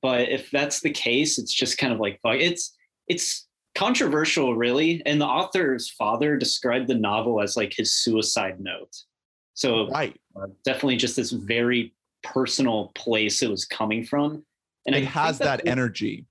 But 0.00 0.30
if 0.30 0.50
that's 0.50 0.80
the 0.80 0.90
case, 0.90 1.38
it's 1.38 1.52
just 1.52 1.76
kind 1.76 1.92
of 1.92 2.00
like 2.00 2.18
fuck. 2.22 2.36
It's 2.36 2.74
it's 3.06 3.46
controversial, 3.74 4.56
really. 4.56 5.02
And 5.04 5.20
the 5.20 5.26
author's 5.26 5.90
father 5.90 6.38
described 6.38 6.88
the 6.88 6.94
novel 6.94 7.42
as 7.42 7.54
like 7.54 7.74
his 7.76 7.92
suicide 7.92 8.60
note. 8.60 8.96
So 9.52 9.88
right 9.88 10.18
uh, 10.34 10.46
definitely 10.64 10.96
just 10.96 11.16
this 11.16 11.32
very 11.32 11.94
personal 12.22 12.92
place 12.94 13.42
it 13.42 13.50
was 13.50 13.66
coming 13.66 14.04
from. 14.04 14.42
And 14.86 14.96
it 14.96 15.02
I 15.02 15.06
has 15.06 15.38
that 15.38 15.66
energy 15.66 16.24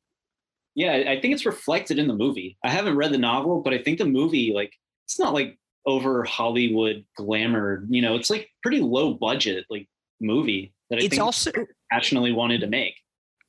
yeah, 0.75 1.05
I 1.07 1.19
think 1.19 1.33
it's 1.33 1.45
reflected 1.45 1.97
in 1.97 2.07
the 2.07 2.13
movie. 2.13 2.57
I 2.63 2.69
haven't 2.69 2.97
read 2.97 3.11
the 3.11 3.17
novel, 3.17 3.61
but 3.61 3.73
I 3.73 3.79
think 3.79 3.97
the 3.97 4.05
movie 4.05 4.51
like 4.53 4.73
it's 5.05 5.17
not 5.17 5.33
like 5.33 5.57
over 5.85 6.23
Hollywood 6.23 7.05
glamour. 7.15 7.85
You 7.89 8.01
know, 8.01 8.15
it's 8.15 8.29
like 8.29 8.49
pretty 8.61 8.81
low 8.81 9.13
budget 9.13 9.65
like 9.69 9.87
movie 10.19 10.73
that 10.89 10.97
I 10.97 11.03
It's 11.03 11.09
think 11.09 11.21
also 11.21 11.51
passionately 11.91 12.31
wanted 12.31 12.61
to 12.61 12.67
make. 12.67 12.95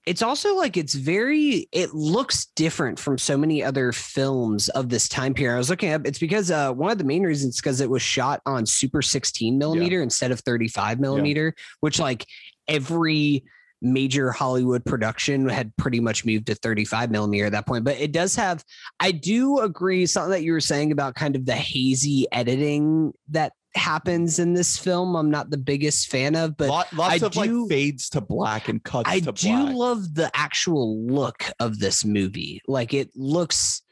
it's 0.07 0.23
also 0.23 0.55
like 0.55 0.77
it's 0.77 0.95
very 0.95 1.69
it 1.73 1.93
looks 1.93 2.47
different 2.55 2.99
from 2.99 3.19
so 3.19 3.37
many 3.37 3.63
other 3.63 3.91
films 3.91 4.69
of 4.71 4.89
this 4.89 5.09
time 5.09 5.35
period. 5.35 5.57
I 5.57 5.59
was 5.59 5.69
looking 5.71 5.93
up 5.93 6.07
it's 6.07 6.19
because 6.21 6.51
uh 6.51 6.73
one 6.73 6.93
of 6.93 6.99
the 6.99 7.05
main 7.05 7.25
reasons 7.25 7.57
because 7.61 7.81
it 7.81 7.91
was 7.91 8.03
shot 8.03 8.41
on 8.47 8.67
super 8.67 9.03
16 9.03 9.59
millimeter 9.59 10.01
instead 10.03 10.31
of 10.31 10.41
35 10.41 11.01
millimeter, 11.01 11.55
which 11.81 11.99
like 11.99 12.25
every 12.69 13.43
major 13.83 14.33
Hollywood 14.33 14.85
production 14.85 15.49
had 15.49 15.77
pretty 15.77 16.01
much 16.01 16.25
moved 16.25 16.47
to 16.47 16.55
35 16.55 17.11
millimeter 17.11 17.47
at 17.47 17.53
that 17.53 17.67
point. 17.67 17.85
But 17.85 17.99
it 17.99 18.13
does 18.13 18.35
have 18.37 18.65
I 19.01 19.13
do 19.13 19.61
agree 19.61 20.07
something 20.07 20.31
that 20.33 20.43
you 20.43 20.53
were 20.53 20.61
saying 20.61 20.93
about 20.93 21.15
kind 21.15 21.37
of 21.37 21.47
the 21.47 21.55
hazy 21.55 22.27
editing 22.33 23.13
that 23.31 23.53
happens 23.75 24.39
in 24.39 24.55
this 24.55 24.79
film. 24.79 25.15
I'm 25.15 25.31
not 25.31 25.51
the 25.51 25.59
biggest 25.59 26.09
fan 26.11 26.35
of, 26.35 26.57
but 26.57 26.69
Lot, 26.71 26.93
lots 26.95 27.23
I 27.23 27.27
of 27.27 27.33
do- 27.33 27.63
like 27.63 27.69
fades 27.69 28.09
to 28.11 28.21
black 28.23 28.69
and 28.69 28.83
cuts 28.83 29.09
I 29.11 29.21
do 29.21 29.33
black. 29.33 29.75
love 29.75 30.15
the 30.15 30.31
actual 30.35 31.05
look 31.07 31.45
of 31.61 31.79
this 31.79 32.05
movie. 32.05 32.63
Like 32.67 32.95
it 32.95 33.11
looks 33.15 33.83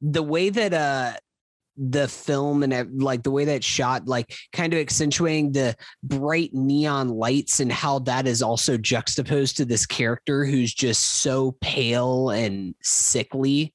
the 0.00 0.22
way 0.22 0.50
that 0.50 0.72
uh 0.72 1.14
the 1.76 2.08
film 2.08 2.62
and 2.62 3.02
like 3.02 3.22
the 3.22 3.30
way 3.30 3.44
that 3.46 3.64
shot, 3.64 4.06
like 4.06 4.34
kind 4.52 4.72
of 4.74 4.80
accentuating 4.80 5.52
the 5.52 5.74
bright 6.02 6.52
neon 6.52 7.08
lights 7.08 7.60
and 7.60 7.72
how 7.72 7.98
that 8.00 8.26
is 8.26 8.42
also 8.42 8.76
juxtaposed 8.76 9.56
to 9.56 9.64
this 9.64 9.86
character 9.86 10.44
who's 10.44 10.72
just 10.74 11.22
so 11.22 11.56
pale 11.60 12.30
and 12.30 12.74
sickly 12.82 13.72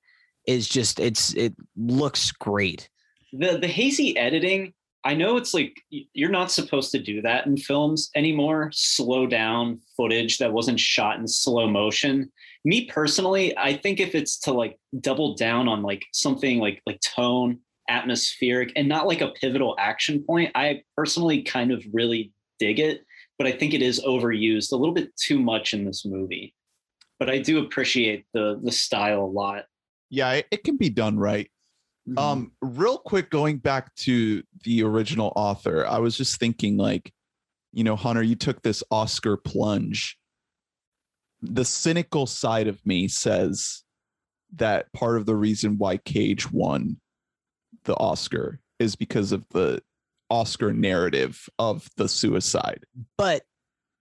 is 0.47 0.67
just 0.67 0.99
it's 0.99 1.33
it 1.35 1.53
looks 1.75 2.31
great. 2.31 2.89
the 3.33 3.57
the 3.57 3.67
hazy 3.67 4.17
editing 4.17 4.73
i 5.03 5.13
know 5.13 5.35
it's 5.37 5.53
like 5.53 5.75
you're 5.89 6.29
not 6.29 6.49
supposed 6.49 6.91
to 6.91 6.99
do 6.99 7.21
that 7.21 7.45
in 7.45 7.57
films 7.57 8.09
anymore 8.15 8.69
slow 8.73 9.27
down 9.27 9.79
footage 9.95 10.37
that 10.37 10.51
wasn't 10.51 10.79
shot 10.79 11.19
in 11.19 11.27
slow 11.27 11.67
motion 11.69 12.31
me 12.63 12.85
personally 12.85 13.55
i 13.57 13.73
think 13.75 13.99
if 13.99 14.15
it's 14.15 14.39
to 14.39 14.53
like 14.53 14.79
double 15.01 15.35
down 15.35 15.67
on 15.67 15.83
like 15.83 16.03
something 16.13 16.59
like 16.59 16.81
like 16.85 16.99
tone 17.01 17.59
atmospheric 17.89 18.71
and 18.75 18.87
not 18.87 19.07
like 19.07 19.21
a 19.21 19.29
pivotal 19.29 19.75
action 19.79 20.23
point 20.23 20.51
i 20.55 20.81
personally 20.95 21.41
kind 21.41 21.71
of 21.71 21.83
really 21.93 22.31
dig 22.59 22.79
it 22.79 23.05
but 23.37 23.47
i 23.47 23.51
think 23.51 23.73
it 23.73 23.81
is 23.81 24.01
overused 24.01 24.71
a 24.71 24.75
little 24.75 24.93
bit 24.93 25.15
too 25.15 25.39
much 25.39 25.73
in 25.73 25.85
this 25.85 26.05
movie 26.05 26.53
but 27.19 27.29
i 27.29 27.37
do 27.37 27.59
appreciate 27.59 28.25
the 28.33 28.59
the 28.63 28.71
style 28.71 29.21
a 29.21 29.25
lot 29.25 29.65
yeah, 30.09 30.33
it, 30.33 30.47
it 30.51 30.63
can 30.63 30.77
be 30.77 30.89
done 30.89 31.17
right. 31.17 31.49
Mm-hmm. 32.07 32.17
Um, 32.17 32.51
real 32.61 32.97
quick, 32.97 33.29
going 33.29 33.57
back 33.57 33.93
to 33.95 34.43
the 34.63 34.83
original 34.83 35.33
author, 35.35 35.85
I 35.85 35.99
was 35.99 36.15
just 36.15 36.39
thinking, 36.39 36.77
like, 36.77 37.13
you 37.73 37.83
know, 37.83 37.95
Hunter, 37.95 38.23
you 38.23 38.35
took 38.35 38.61
this 38.61 38.83
Oscar 38.91 39.37
plunge. 39.37 40.17
The 41.41 41.65
cynical 41.65 42.25
side 42.25 42.67
of 42.67 42.83
me 42.85 43.07
says 43.07 43.83
that 44.55 44.91
part 44.93 45.17
of 45.17 45.25
the 45.25 45.35
reason 45.35 45.77
why 45.77 45.97
Cage 45.97 46.51
won 46.51 46.99
the 47.87 47.95
Oscar 47.95 48.59
is 48.79 48.95
because 48.95 49.31
of 49.31 49.43
the 49.49 49.81
Oscar 50.29 50.71
narrative 50.73 51.49
of 51.57 51.89
the 51.97 52.07
suicide. 52.07 52.83
but 53.17 53.41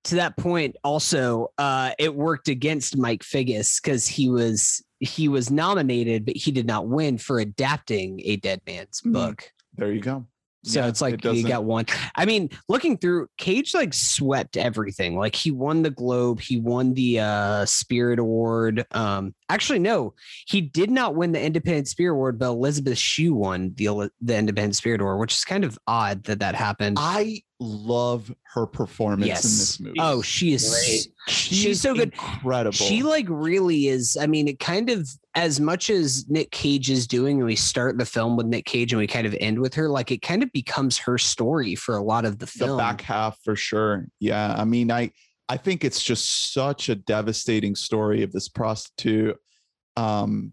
to 0.05 0.15
that 0.17 0.37
point 0.37 0.77
also 0.85 1.49
uh 1.59 1.91
it 1.99 2.15
worked 2.15 2.47
against 2.47 2.97
mike 2.97 3.25
figgis 3.25 3.81
because 3.83 4.07
he 4.07 4.29
was 4.29 4.81
he 5.01 5.27
was 5.27 5.51
nominated 5.51 6.25
but 6.25 6.37
he 6.37 6.53
did 6.53 6.65
not 6.67 6.87
win 6.87 7.19
for 7.19 7.41
adapting 7.41 8.21
a 8.25 8.37
dead 8.37 8.61
man's 8.69 9.01
Mhm. 9.01 9.13
book 9.13 9.53
There 9.75 9.93
you 9.93 10.01
go. 10.01 10.25
So 10.67 10.81
Yeah, 10.81 10.89
it's 10.89 11.01
like 11.01 11.25
it 11.25 11.35
you 11.35 11.47
got 11.47 11.65
one. 11.65 11.87
I 12.17 12.25
mean 12.25 12.51
looking 12.69 12.99
through 12.99 13.29
cage 13.39 13.75
like 13.75 13.95
swept 13.95 14.57
everything. 14.57 15.17
Like 15.17 15.35
he 15.35 15.51
won 15.51 15.83
the 15.83 15.91
globe 15.91 16.41
he 16.41 16.59
won 16.59 16.95
the 16.95 17.21
uh 17.21 17.65
spirit 17.67 18.19
award. 18.19 18.85
Um 18.91 19.35
actually 19.49 19.79
no 19.79 20.15
he 20.47 20.61
did 20.61 20.91
not 20.91 21.15
win 21.15 21.33
the 21.33 21.41
independent 21.41 21.87
spirit 21.87 22.13
award 22.13 22.39
but 22.39 22.47
elizabeth 22.47 22.99
shue 22.99 23.33
won 23.33 23.73
the 23.77 24.11
the 24.21 24.37
independent 24.37 24.75
spirit 24.75 25.01
award 25.01 25.21
which 25.21 25.33
is 25.35 25.45
kind 25.45 25.65
of 25.65 25.79
odd 25.87 26.25
that 26.25 26.41
that 26.41 26.55
happened. 26.55 26.97
I 27.01 27.43
love 27.59 28.31
her 28.55 28.67
performance 28.67 29.27
Yes. 29.27 29.45
in 29.45 29.51
this 29.51 29.81
movie. 29.81 29.99
oh 29.99 30.21
she 30.21 30.53
is 30.53 30.69
Great. 30.69 31.09
she's 31.35 31.59
She's 31.59 31.81
so 31.81 31.95
good 31.95 32.13
Incredible. 32.13 32.73
She 32.73 33.03
like 33.03 33.27
really 33.29 33.89
is. 33.89 34.17
I 34.21 34.27
mean, 34.27 34.47
it 34.47 34.59
kind 34.61 34.91
of 34.91 35.09
as 35.35 35.59
much 35.59 35.89
as 35.91 36.27
Nick 36.29 36.51
Cage 36.51 36.91
is 36.91 37.07
doing, 37.07 37.39
and 37.39 37.47
we 37.47 37.57
start 37.57 37.99
the 37.99 38.05
film 38.07 38.37
with 38.37 38.47
Nick 38.47 38.65
Cage 38.67 38.93
and 38.93 38.99
we 39.01 39.07
kind 39.07 39.27
of 39.27 39.35
end 39.41 39.59
with 39.59 39.75
her, 39.75 39.89
like 39.89 40.11
it 40.13 40.23
kind 40.23 40.43
of 40.43 40.53
becomes 40.53 40.99
her 40.99 41.19
story 41.19 41.75
for 41.75 41.97
a 41.97 42.03
lot 42.03 42.25
of 42.25 42.39
the 42.39 42.47
film. 42.47 42.71
the 42.73 42.77
back 42.77 43.01
half 43.01 43.39
for 43.43 43.57
sure. 43.57 44.07
Yeah, 44.21 44.55
I 44.57 44.65
mean, 44.65 44.91
I 44.91 45.11
I 45.49 45.57
think 45.57 45.85
it's 45.85 46.03
just 46.03 46.53
such 46.53 46.89
a 46.89 46.95
devastating 46.95 47.75
story 47.75 48.23
of 48.23 48.33
this 48.33 48.49
prostitute. 48.49 49.37
Um, 49.97 50.53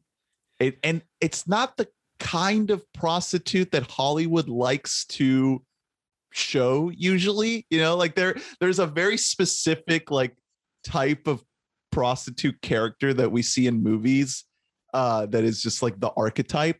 it 0.59 0.77
and 0.83 1.01
it's 1.21 1.47
not 1.47 1.77
the 1.77 1.87
kind 2.19 2.71
of 2.71 2.81
prostitute 2.93 3.71
that 3.71 3.89
Hollywood 3.91 4.47
likes 4.49 5.05
to 5.05 5.61
show 6.33 6.89
usually. 6.89 7.65
You 7.69 7.79
know, 7.79 7.95
like 7.95 8.15
there 8.15 8.35
there's 8.59 8.79
a 8.79 8.87
very 8.87 9.17
specific 9.17 10.11
like 10.11 10.35
type 10.83 11.27
of 11.27 11.41
prostitute 11.91 12.59
character 12.61 13.13
that 13.13 13.31
we 13.31 13.41
see 13.43 13.67
in 13.67 13.83
movies 13.83 14.45
uh 14.95 15.27
that 15.27 15.43
is 15.43 15.61
just 15.61 15.81
like 15.81 15.99
the 15.99 16.11
archetype. 16.17 16.79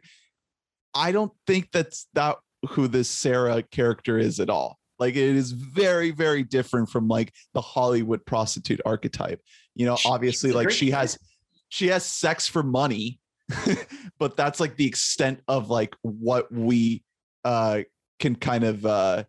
I 0.93 1.11
don't 1.11 1.31
think 1.47 1.69
that's 1.71 2.07
that 2.13 2.37
who 2.69 2.87
this 2.87 3.09
sera 3.09 3.63
character 3.63 4.17
is 4.17 4.39
at 4.39 4.49
all. 4.49 4.77
Like 4.99 5.15
it 5.15 5.35
is 5.35 5.51
very 5.51 6.11
very 6.11 6.43
different 6.43 6.89
from 6.89 7.07
like 7.07 7.33
the 7.53 7.61
hollywood 7.61 8.25
prostitute 8.25 8.81
archetype. 8.85 9.39
You 9.75 9.85
know 9.85 9.95
She- 9.95 10.09
obviously 10.09 10.51
like 10.51 10.69
she 10.71 10.91
has 10.91 11.17
she 11.69 11.87
has 11.87 12.05
sex 12.05 12.47
for 12.47 12.63
money 12.63 13.19
but 14.19 14.37
that's 14.37 14.59
like 14.59 14.75
the 14.77 14.85
extent 14.85 15.41
of 15.47 15.69
like 15.69 15.95
what 16.01 16.51
we 16.51 17.03
uh 17.43 17.81
can 18.19 18.35
kind 18.35 18.63
of 18.63 18.85
uh 18.85 19.23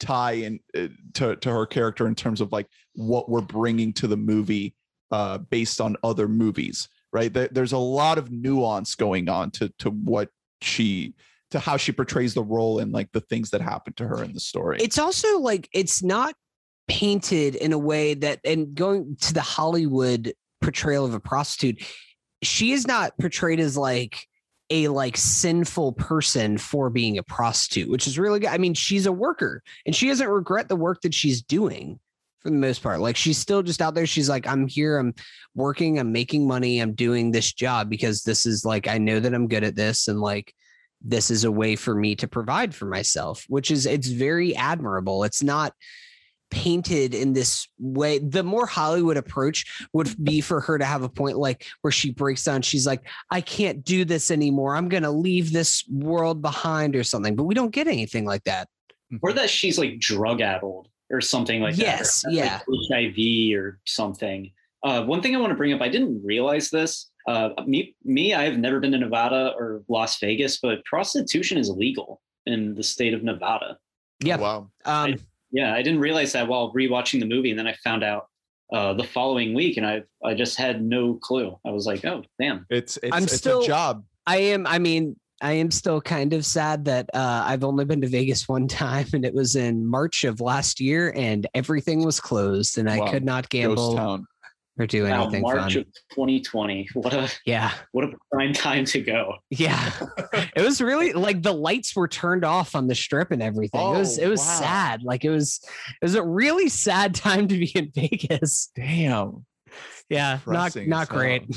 tie 0.00 0.32
in 0.32 0.58
uh, 0.76 0.88
to, 1.14 1.36
to 1.36 1.50
her 1.50 1.66
character 1.66 2.06
in 2.06 2.14
terms 2.14 2.40
of 2.40 2.50
like 2.50 2.66
what 2.94 3.28
we're 3.28 3.40
bringing 3.40 3.92
to 3.92 4.06
the 4.06 4.16
movie 4.16 4.74
uh 5.12 5.38
based 5.38 5.80
on 5.80 5.96
other 6.02 6.26
movies 6.26 6.88
right? 7.12 7.32
There's 7.32 7.72
a 7.72 7.78
lot 7.78 8.18
of 8.18 8.30
nuance 8.30 8.94
going 8.94 9.28
on 9.28 9.50
to 9.52 9.68
to 9.80 9.90
what 9.90 10.28
she 10.62 11.14
to 11.50 11.58
how 11.58 11.76
she 11.76 11.92
portrays 11.92 12.34
the 12.34 12.44
role 12.44 12.78
and 12.78 12.92
like 12.92 13.10
the 13.12 13.20
things 13.20 13.50
that 13.50 13.60
happen 13.60 13.92
to 13.94 14.06
her 14.06 14.22
in 14.22 14.32
the 14.32 14.40
story. 14.40 14.78
It's 14.80 14.98
also 14.98 15.38
like 15.38 15.68
it's 15.72 16.02
not 16.02 16.34
painted 16.86 17.56
in 17.56 17.72
a 17.72 17.78
way 17.78 18.14
that, 18.14 18.40
and 18.44 18.74
going 18.74 19.16
to 19.20 19.34
the 19.34 19.40
Hollywood 19.40 20.32
portrayal 20.60 21.04
of 21.04 21.14
a 21.14 21.20
prostitute, 21.20 21.82
she 22.42 22.72
is 22.72 22.86
not 22.86 23.18
portrayed 23.18 23.58
as 23.58 23.76
like 23.76 24.26
a 24.70 24.88
like 24.88 25.16
sinful 25.16 25.92
person 25.92 26.56
for 26.56 26.90
being 26.90 27.18
a 27.18 27.22
prostitute, 27.22 27.90
which 27.90 28.06
is 28.06 28.18
really 28.18 28.40
good. 28.40 28.50
I 28.50 28.58
mean, 28.58 28.74
she's 28.74 29.06
a 29.06 29.12
worker 29.12 29.62
and 29.84 29.94
she 29.94 30.08
doesn't 30.08 30.28
regret 30.28 30.68
the 30.68 30.76
work 30.76 31.02
that 31.02 31.14
she's 31.14 31.42
doing 31.42 31.98
for 32.40 32.50
the 32.50 32.56
most 32.56 32.82
part. 32.82 33.00
Like 33.00 33.16
she's 33.16 33.38
still 33.38 33.62
just 33.62 33.82
out 33.82 33.94
there. 33.94 34.06
She's 34.06 34.28
like, 34.28 34.46
I'm 34.46 34.66
here, 34.66 34.98
I'm 34.98 35.14
working, 35.54 35.98
I'm 35.98 36.12
making 36.12 36.46
money, 36.46 36.78
I'm 36.78 36.94
doing 36.94 37.30
this 37.30 37.52
job 37.52 37.90
because 37.90 38.22
this 38.22 38.46
is 38.46 38.64
like, 38.64 38.88
I 38.88 38.98
know 38.98 39.20
that 39.20 39.34
I'm 39.34 39.48
good 39.48 39.64
at 39.64 39.76
this. 39.76 40.08
And 40.08 40.20
like, 40.20 40.54
this 41.02 41.30
is 41.30 41.44
a 41.44 41.52
way 41.52 41.76
for 41.76 41.94
me 41.94 42.14
to 42.16 42.28
provide 42.28 42.74
for 42.74 42.86
myself, 42.86 43.44
which 43.48 43.70
is, 43.70 43.86
it's 43.86 44.08
very 44.08 44.54
admirable. 44.54 45.24
It's 45.24 45.42
not 45.42 45.74
painted 46.50 47.14
in 47.14 47.32
this 47.32 47.68
way. 47.78 48.18
The 48.18 48.42
more 48.42 48.66
Hollywood 48.66 49.16
approach 49.16 49.86
would 49.92 50.14
be 50.24 50.40
for 50.40 50.60
her 50.60 50.78
to 50.78 50.84
have 50.84 51.02
a 51.02 51.08
point 51.08 51.36
like 51.38 51.66
where 51.82 51.90
she 51.92 52.12
breaks 52.12 52.44
down. 52.44 52.62
She's 52.62 52.86
like, 52.86 53.02
I 53.30 53.40
can't 53.40 53.84
do 53.84 54.04
this 54.04 54.30
anymore. 54.30 54.76
I'm 54.76 54.88
going 54.88 55.02
to 55.04 55.10
leave 55.10 55.52
this 55.52 55.84
world 55.88 56.42
behind 56.42 56.96
or 56.96 57.04
something. 57.04 57.36
But 57.36 57.44
we 57.44 57.54
don't 57.54 57.70
get 57.72 57.86
anything 57.86 58.24
like 58.24 58.44
that. 58.44 58.68
or 59.22 59.32
that 59.32 59.50
she's 59.50 59.78
like 59.78 59.98
drug 59.98 60.40
addled 60.40 60.88
or 61.10 61.20
something 61.20 61.60
like 61.60 61.76
Yes, 61.76 62.22
that. 62.22 62.28
or 62.30 62.32
yeah. 62.32 62.60
like 62.90 63.14
HIV 63.16 63.58
or 63.58 63.80
something. 63.86 64.50
Uh, 64.84 65.02
one 65.04 65.20
thing 65.20 65.34
I 65.36 65.40
want 65.40 65.50
to 65.50 65.56
bring 65.56 65.72
up, 65.72 65.80
I 65.80 65.88
didn't 65.88 66.22
realize 66.24 66.70
this. 66.70 67.10
Uh, 67.28 67.50
me, 67.66 67.94
me, 68.04 68.32
I 68.34 68.44
have 68.44 68.56
never 68.58 68.80
been 68.80 68.92
to 68.92 68.98
Nevada 68.98 69.52
or 69.58 69.82
Las 69.88 70.18
Vegas, 70.20 70.58
but 70.60 70.84
prostitution 70.86 71.58
is 71.58 71.68
illegal 71.68 72.22
in 72.46 72.74
the 72.74 72.82
state 72.82 73.12
of 73.12 73.22
Nevada. 73.22 73.76
Yeah. 74.22 74.36
wow 74.36 74.70
Um, 74.84 75.16
Yeah, 75.52 75.74
I 75.74 75.82
didn't 75.82 76.00
realize 76.00 76.32
that 76.32 76.46
while 76.48 76.72
rewatching 76.72 77.20
the 77.20 77.26
movie, 77.26 77.50
and 77.50 77.58
then 77.58 77.66
I 77.66 77.74
found 77.84 78.04
out 78.04 78.26
uh, 78.72 78.92
the 78.94 79.04
following 79.04 79.52
week, 79.54 79.76
and 79.76 79.86
I 79.86 80.02
I 80.24 80.34
just 80.34 80.56
had 80.56 80.82
no 80.82 81.14
clue. 81.14 81.58
I 81.66 81.70
was 81.70 81.86
like, 81.86 82.04
oh 82.04 82.22
damn. 82.40 82.66
it's 82.70 82.98
it's, 83.02 83.14
I'm 83.14 83.24
it's 83.24 83.34
still- 83.34 83.62
a 83.62 83.66
job 83.66 84.04
I 84.26 84.36
am, 84.36 84.66
I 84.66 84.78
mean, 84.78 85.16
I 85.42 85.52
am 85.54 85.70
still 85.70 86.00
kind 86.00 86.32
of 86.34 86.44
sad 86.46 86.84
that 86.84 87.08
uh, 87.14 87.42
I've 87.46 87.64
only 87.64 87.84
been 87.84 88.00
to 88.02 88.06
Vegas 88.06 88.46
one 88.48 88.68
time 88.84 89.06
and 89.14 89.24
it 89.24 89.34
was 89.34 89.56
in 89.56 89.84
March 89.86 90.22
of 90.24 90.40
last 90.40 90.78
year 90.78 91.12
and 91.16 91.46
everything 91.54 92.04
was 92.04 92.20
closed 92.20 92.78
and 92.78 92.88
I 92.88 92.98
Wow. 92.98 93.10
could 93.10 93.24
not 93.24 93.48
ghost 93.48 93.76
gamble. 93.76 94.24
Town 94.78 94.84
or 94.84 94.86
do 94.86 95.04
Wow, 95.04 95.22
anything 95.24 95.42
March 95.42 95.74
fun. 95.74 95.82
of 95.82 95.86
2020. 96.12 96.88
What 96.94 97.12
a 97.14 97.30
Yeah. 97.46 97.72
what 97.92 98.04
a 98.04 98.12
prime 98.32 98.52
time 98.52 98.84
to 98.86 99.00
go. 99.00 99.34
Yeah. 99.50 99.90
it 100.56 100.62
was 100.62 100.80
really 100.80 101.12
like 101.12 101.42
the 101.42 101.52
lights 101.52 101.94
were 101.96 102.08
turned 102.08 102.44
off 102.44 102.74
on 102.74 102.86
the 102.86 102.94
strip 102.94 103.30
and 103.30 103.42
everything. 103.42 103.80
it 103.80 103.98
was 103.98 104.18
Oh, 104.18 104.22
it 104.22 104.28
was 104.28 104.40
wow. 104.40 104.58
sad. 104.60 105.02
Like 105.02 105.24
it 105.24 105.30
was 105.30 105.60
it 105.64 106.04
was 106.04 106.14
a 106.14 106.22
really 106.22 106.68
sad 106.68 107.14
time 107.16 107.48
to 107.48 107.58
be 107.58 107.70
in 107.74 107.90
Vegas. 107.94 108.70
Damn. 108.74 109.44
Yeah, 110.08 110.38
not 110.46 110.72
Depressing 110.72 110.88
not 110.88 111.02
as 111.02 111.08
hell. 111.08 111.18
great. 111.18 111.56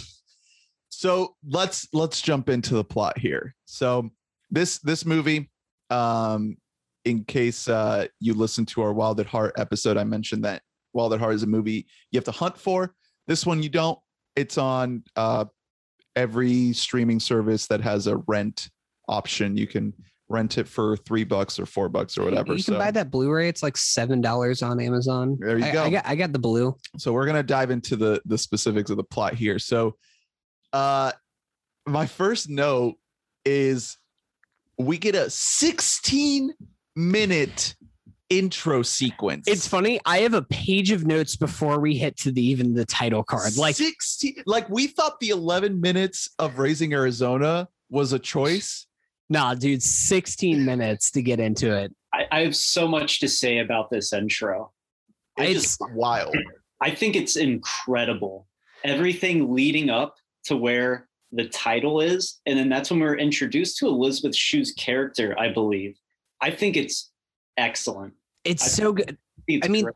So 0.89 1.35
let's 1.47 1.87
let's 1.93 2.21
jump 2.21 2.49
into 2.49 2.75
the 2.75 2.83
plot 2.83 3.17
here. 3.17 3.55
So 3.65 4.11
this 4.51 4.77
this 4.79 5.05
movie, 5.05 5.49
um, 5.89 6.57
in 7.05 7.23
case 7.25 7.67
uh, 7.67 8.07
you 8.19 8.33
listen 8.35 8.65
to 8.67 8.81
our 8.83 8.93
Wild 8.93 9.19
at 9.19 9.25
Heart 9.25 9.55
episode, 9.57 9.97
I 9.97 10.03
mentioned 10.03 10.45
that 10.45 10.61
Wild 10.93 11.13
at 11.13 11.19
Heart 11.19 11.33
is 11.35 11.43
a 11.43 11.47
movie 11.47 11.87
you 12.11 12.17
have 12.17 12.23
to 12.25 12.31
hunt 12.31 12.57
for. 12.57 12.93
This 13.27 13.45
one 13.45 13.63
you 13.63 13.69
don't. 13.69 13.99
It's 14.35 14.57
on 14.57 15.03
uh, 15.15 15.45
every 16.15 16.73
streaming 16.73 17.19
service 17.19 17.67
that 17.67 17.81
has 17.81 18.07
a 18.07 18.17
rent 18.27 18.69
option. 19.07 19.55
You 19.55 19.67
can 19.67 19.93
rent 20.29 20.57
it 20.57 20.67
for 20.67 20.97
three 20.97 21.23
bucks 21.23 21.59
or 21.59 21.65
four 21.65 21.89
bucks 21.89 22.17
or 22.17 22.23
whatever. 22.23 22.53
You 22.53 22.63
can 22.63 22.73
so, 22.73 22.79
buy 22.79 22.91
that 22.91 23.11
Blu-ray. 23.11 23.47
It's 23.47 23.61
like 23.61 23.77
seven 23.77 24.21
dollars 24.21 24.61
on 24.61 24.79
Amazon. 24.79 25.37
There 25.39 25.59
you 25.59 25.65
I, 25.65 25.71
go. 25.71 25.83
I 25.83 25.89
got 25.89 26.07
I 26.07 26.15
got 26.15 26.33
the 26.33 26.39
blue. 26.39 26.75
so 26.97 27.13
we're 27.13 27.25
gonna 27.25 27.43
dive 27.43 27.71
into 27.71 27.95
the 27.95 28.21
the 28.25 28.37
specifics 28.37 28.89
of 28.89 28.97
the 28.97 29.03
plot 29.03 29.35
here 29.35 29.59
so 29.59 29.95
uh 30.71 31.11
my 31.85 32.05
first 32.05 32.49
note 32.49 32.95
is 33.45 33.97
we 34.77 34.97
get 34.97 35.15
a 35.15 35.29
16 35.29 36.53
minute 36.95 37.75
intro 38.37 38.81
sequence 38.81 39.47
It's 39.47 39.67
funny. 39.67 39.99
I 40.05 40.19
have 40.19 40.33
a 40.33 40.41
page 40.43 40.91
of 40.91 41.05
notes 41.05 41.35
before 41.35 41.79
we 41.79 41.95
hit 41.95 42.17
to 42.17 42.31
the 42.31 42.41
even 42.41 42.73
the 42.73 42.85
title 42.85 43.23
card. 43.23 43.57
Like 43.57 43.75
16 43.75 44.43
like 44.45 44.69
we 44.69 44.87
thought 44.87 45.19
the 45.19 45.29
11 45.29 45.79
minutes 45.79 46.29
of 46.39 46.59
raising 46.59 46.93
arizona 46.93 47.67
was 47.89 48.13
a 48.13 48.19
choice 48.19 48.87
nah, 49.29 49.53
dude, 49.53 49.81
16 49.81 50.63
minutes 50.65 51.11
to 51.11 51.21
get 51.21 51.39
into 51.39 51.75
it. 51.75 51.93
I, 52.13 52.27
I 52.31 52.39
have 52.41 52.55
so 52.55 52.87
much 52.87 53.19
to 53.21 53.27
say 53.27 53.59
about 53.59 53.89
this 53.89 54.13
intro. 54.13 54.71
I 55.37 55.45
It's 55.45 55.77
wild 55.93 56.35
I 56.81 56.91
think 56.93 57.15
it's 57.15 57.37
incredible. 57.37 58.47
Everything 58.83 59.53
leading 59.53 59.89
up 59.89 60.15
to 60.45 60.57
where 60.57 61.07
the 61.31 61.47
title 61.47 62.01
is, 62.01 62.41
and 62.45 62.59
then 62.59 62.67
that's 62.67 62.91
when 62.91 62.99
we're 62.99 63.17
introduced 63.17 63.77
to 63.77 63.87
Elizabeth 63.87 64.35
Shue's 64.35 64.73
character, 64.73 65.33
I 65.39 65.47
believe. 65.47 65.97
I 66.41 66.51
think 66.51 66.75
it's 66.75 67.09
excellent. 67.55 68.13
It's 68.43 68.63
I- 68.63 68.67
so 68.67 68.93
good. 68.93 69.17
It's 69.47 69.65
I 69.65 69.69
mean, 69.69 69.83
great. 69.85 69.95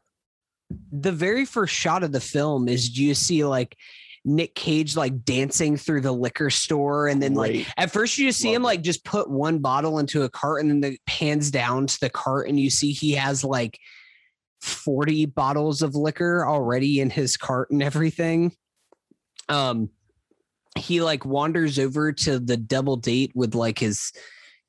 the 0.91 1.11
very 1.11 1.45
first 1.45 1.73
shot 1.73 2.03
of 2.03 2.11
the 2.11 2.19
film 2.19 2.67
is 2.67 2.97
you 2.97 3.13
see 3.15 3.45
like 3.45 3.77
Nick 4.25 4.55
Cage 4.55 4.97
like 4.97 5.23
dancing 5.23 5.77
through 5.77 6.01
the 6.01 6.11
liquor 6.11 6.49
store, 6.49 7.07
and 7.07 7.21
then 7.21 7.33
like 7.33 7.65
at 7.77 7.91
first 7.91 8.17
you 8.17 8.27
just 8.27 8.39
see 8.39 8.49
Love 8.49 8.55
him 8.57 8.63
like 8.63 8.81
just 8.81 9.05
put 9.05 9.29
one 9.29 9.59
bottle 9.59 9.99
into 9.99 10.23
a 10.23 10.29
cart, 10.29 10.61
and 10.61 10.69
then 10.69 10.81
the 10.81 10.97
pans 11.07 11.49
down 11.49 11.87
to 11.87 11.99
the 12.01 12.09
cart, 12.09 12.49
and 12.49 12.59
you 12.59 12.69
see 12.69 12.91
he 12.91 13.13
has 13.13 13.43
like 13.45 13.79
40 14.61 15.27
bottles 15.27 15.81
of 15.81 15.95
liquor 15.95 16.45
already 16.45 16.99
in 16.99 17.09
his 17.09 17.37
cart 17.37 17.69
and 17.71 17.81
everything. 17.81 18.51
Um 19.47 19.89
he 20.77 21.01
like 21.01 21.25
wanders 21.25 21.79
over 21.79 22.11
to 22.11 22.37
the 22.39 22.57
double 22.57 22.97
date 22.97 23.31
with 23.33 23.55
like 23.55 23.79
his 23.79 24.11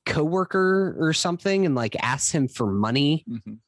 coworker 0.07 0.97
or 0.99 1.13
something 1.13 1.67
and 1.67 1.75
like 1.75 1.97
asks 2.03 2.31
him 2.31 2.49
for 2.49 2.71
money. 2.71 3.25
Mhm. 3.29 3.59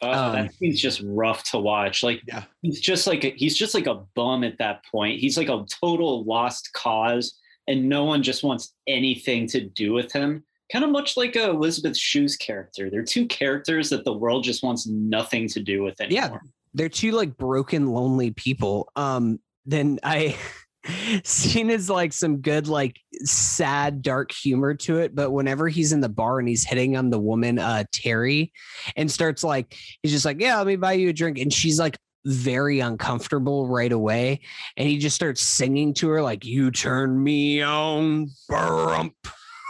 Uh, 0.00 0.10
um, 0.10 0.32
that 0.60 0.74
just 0.74 1.02
rough 1.04 1.42
to 1.44 1.58
watch. 1.58 2.02
Like 2.02 2.22
yeah 2.26 2.44
he's 2.62 2.80
just 2.80 3.06
like 3.06 3.24
a, 3.24 3.30
he's 3.30 3.56
just 3.56 3.74
like 3.74 3.86
a 3.86 4.02
bum 4.14 4.44
at 4.44 4.58
that 4.58 4.84
point. 4.86 5.20
He's 5.20 5.36
like 5.36 5.48
a 5.48 5.64
total 5.80 6.24
lost 6.24 6.72
cause, 6.72 7.34
and 7.68 7.88
no 7.88 8.04
one 8.04 8.22
just 8.22 8.42
wants 8.42 8.74
anything 8.86 9.46
to 9.48 9.60
do 9.60 9.92
with 9.92 10.12
him. 10.12 10.44
Kind 10.72 10.84
of 10.84 10.90
much 10.90 11.16
like 11.16 11.36
uh, 11.36 11.50
Elizabeth 11.50 11.96
Shue's 11.96 12.36
character. 12.36 12.90
They're 12.90 13.04
two 13.04 13.26
characters 13.26 13.90
that 13.90 14.04
the 14.04 14.12
world 14.12 14.44
just 14.44 14.62
wants 14.62 14.86
nothing 14.86 15.48
to 15.48 15.60
do 15.60 15.82
with 15.82 16.00
anymore. 16.00 16.40
Yeah. 16.44 16.50
they're 16.74 16.88
two 16.88 17.12
like 17.12 17.36
broken 17.36 17.86
lonely 17.88 18.30
people 18.30 18.88
um 18.96 19.38
then 19.66 19.98
i 20.02 20.34
seen 21.24 21.70
is 21.70 21.88
like 21.88 22.12
some 22.12 22.38
good 22.38 22.66
like 22.66 22.98
sad 23.24 24.02
dark 24.02 24.32
humor 24.32 24.74
to 24.74 24.98
it 24.98 25.14
but 25.14 25.30
whenever 25.30 25.68
he's 25.68 25.92
in 25.92 26.00
the 26.00 26.08
bar 26.08 26.38
and 26.38 26.48
he's 26.48 26.64
hitting 26.64 26.96
on 26.96 27.10
the 27.10 27.18
woman 27.18 27.58
uh 27.58 27.84
terry 27.92 28.52
and 28.96 29.10
starts 29.10 29.44
like 29.44 29.76
he's 30.02 30.12
just 30.12 30.24
like 30.24 30.40
yeah 30.40 30.58
let 30.58 30.66
me 30.66 30.76
buy 30.76 30.92
you 30.92 31.08
a 31.08 31.12
drink 31.12 31.38
and 31.38 31.52
she's 31.52 31.78
like 31.78 31.96
very 32.24 32.80
uncomfortable 32.80 33.66
right 33.66 33.92
away 33.92 34.40
and 34.76 34.88
he 34.88 34.98
just 34.98 35.16
starts 35.16 35.42
singing 35.42 35.92
to 35.92 36.08
her 36.08 36.22
like 36.22 36.44
you 36.44 36.70
turn 36.70 37.22
me 37.22 37.60
on 37.62 38.28
brump. 38.50 39.12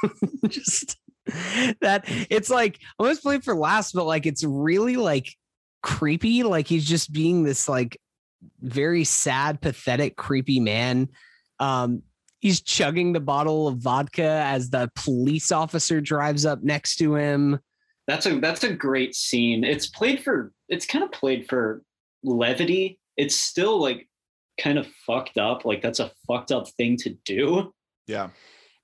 Just 0.49 0.99
that 1.81 2.05
it's 2.29 2.51
like 2.51 2.79
almost 2.99 3.23
played 3.23 3.45
for 3.45 3.55
last 3.55 3.93
but 3.93 4.05
like 4.05 4.27
it's 4.27 4.43
really 4.43 4.97
like 4.97 5.33
creepy 5.83 6.43
like 6.43 6.67
he's 6.67 6.85
just 6.85 7.13
being 7.13 7.45
this 7.45 7.69
like 7.69 7.97
very 8.61 9.05
sad 9.05 9.61
pathetic 9.61 10.17
creepy 10.17 10.61
man 10.61 11.09
um 11.61 12.03
he's 12.41 12.61
chugging 12.61 13.13
the 13.13 13.21
bottle 13.21 13.69
of 13.69 13.79
vodka 13.79 14.43
as 14.47 14.71
the 14.71 14.91
police 14.97 15.53
officer 15.53 16.01
drives 16.01 16.45
up 16.45 16.63
next 16.63 16.97
to 16.97 17.15
him 17.15 17.61
That's 18.09 18.27
a 18.27 18.41
that's 18.41 18.65
a 18.65 18.73
great 18.75 19.15
scene. 19.15 19.63
It's 19.65 19.87
played 19.87 20.23
for 20.23 20.53
it's 20.69 20.87
kind 20.87 21.05
of 21.05 21.13
played 21.13 21.49
for 21.49 21.83
levity. 22.25 22.99
It's 23.17 23.37
still 23.37 23.81
like 23.81 24.09
kind 24.61 24.79
of 24.79 24.87
fucked 25.07 25.39
up. 25.39 25.65
Like 25.65 25.83
that's 25.83 26.01
a 26.01 26.11
fucked 26.27 26.51
up 26.51 26.69
thing 26.71 26.97
to 26.99 27.11
do. 27.25 27.73
yeah 28.07 28.31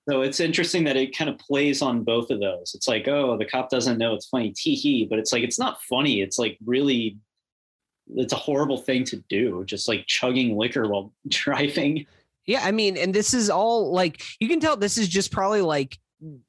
So 0.09 0.23
it's 0.23 0.41
interesting 0.41 0.85
that 0.85 0.97
it 0.97 1.17
kind 1.17 1.29
of 1.29 1.39
plays 1.39 1.83
on 1.83 2.05
both 2.05 2.31
of 2.31 2.41
those. 2.41 2.73
It's 2.75 2.89
like, 2.89 3.09
oh, 3.09 3.37
the 3.37 3.45
cop 3.45 3.71
doesn't 3.71 3.99
know 3.99 4.15
it's 4.15 4.29
funny, 4.29 4.53
tee 4.57 4.75
hee, 4.75 5.07
but 5.11 5.19
it's 5.19 5.33
like 5.33 5.43
it's 5.43 5.59
not 5.59 5.83
funny. 5.83 6.23
It's 6.23 6.39
like 6.39 6.57
really 6.65 7.19
it's 8.17 8.33
a 8.33 8.37
horrible 8.37 8.79
thing 8.79 9.05
to 9.05 9.17
do, 9.29 9.65
just 9.65 9.89
like 9.89 10.07
chugging 10.07 10.57
liquor 10.57 10.89
while 10.89 11.13
driving. 11.29 12.07
Yeah, 12.47 12.63
I 12.65 12.73
mean, 12.73 12.97
and 12.97 13.15
this 13.15 13.35
is 13.35 13.51
all 13.51 13.93
like 13.93 14.23
you 14.41 14.49
can 14.49 14.61
tell 14.61 14.77
this 14.77 14.99
is 14.99 15.09
just 15.09 15.31
probably 15.31 15.61
like 15.61 15.99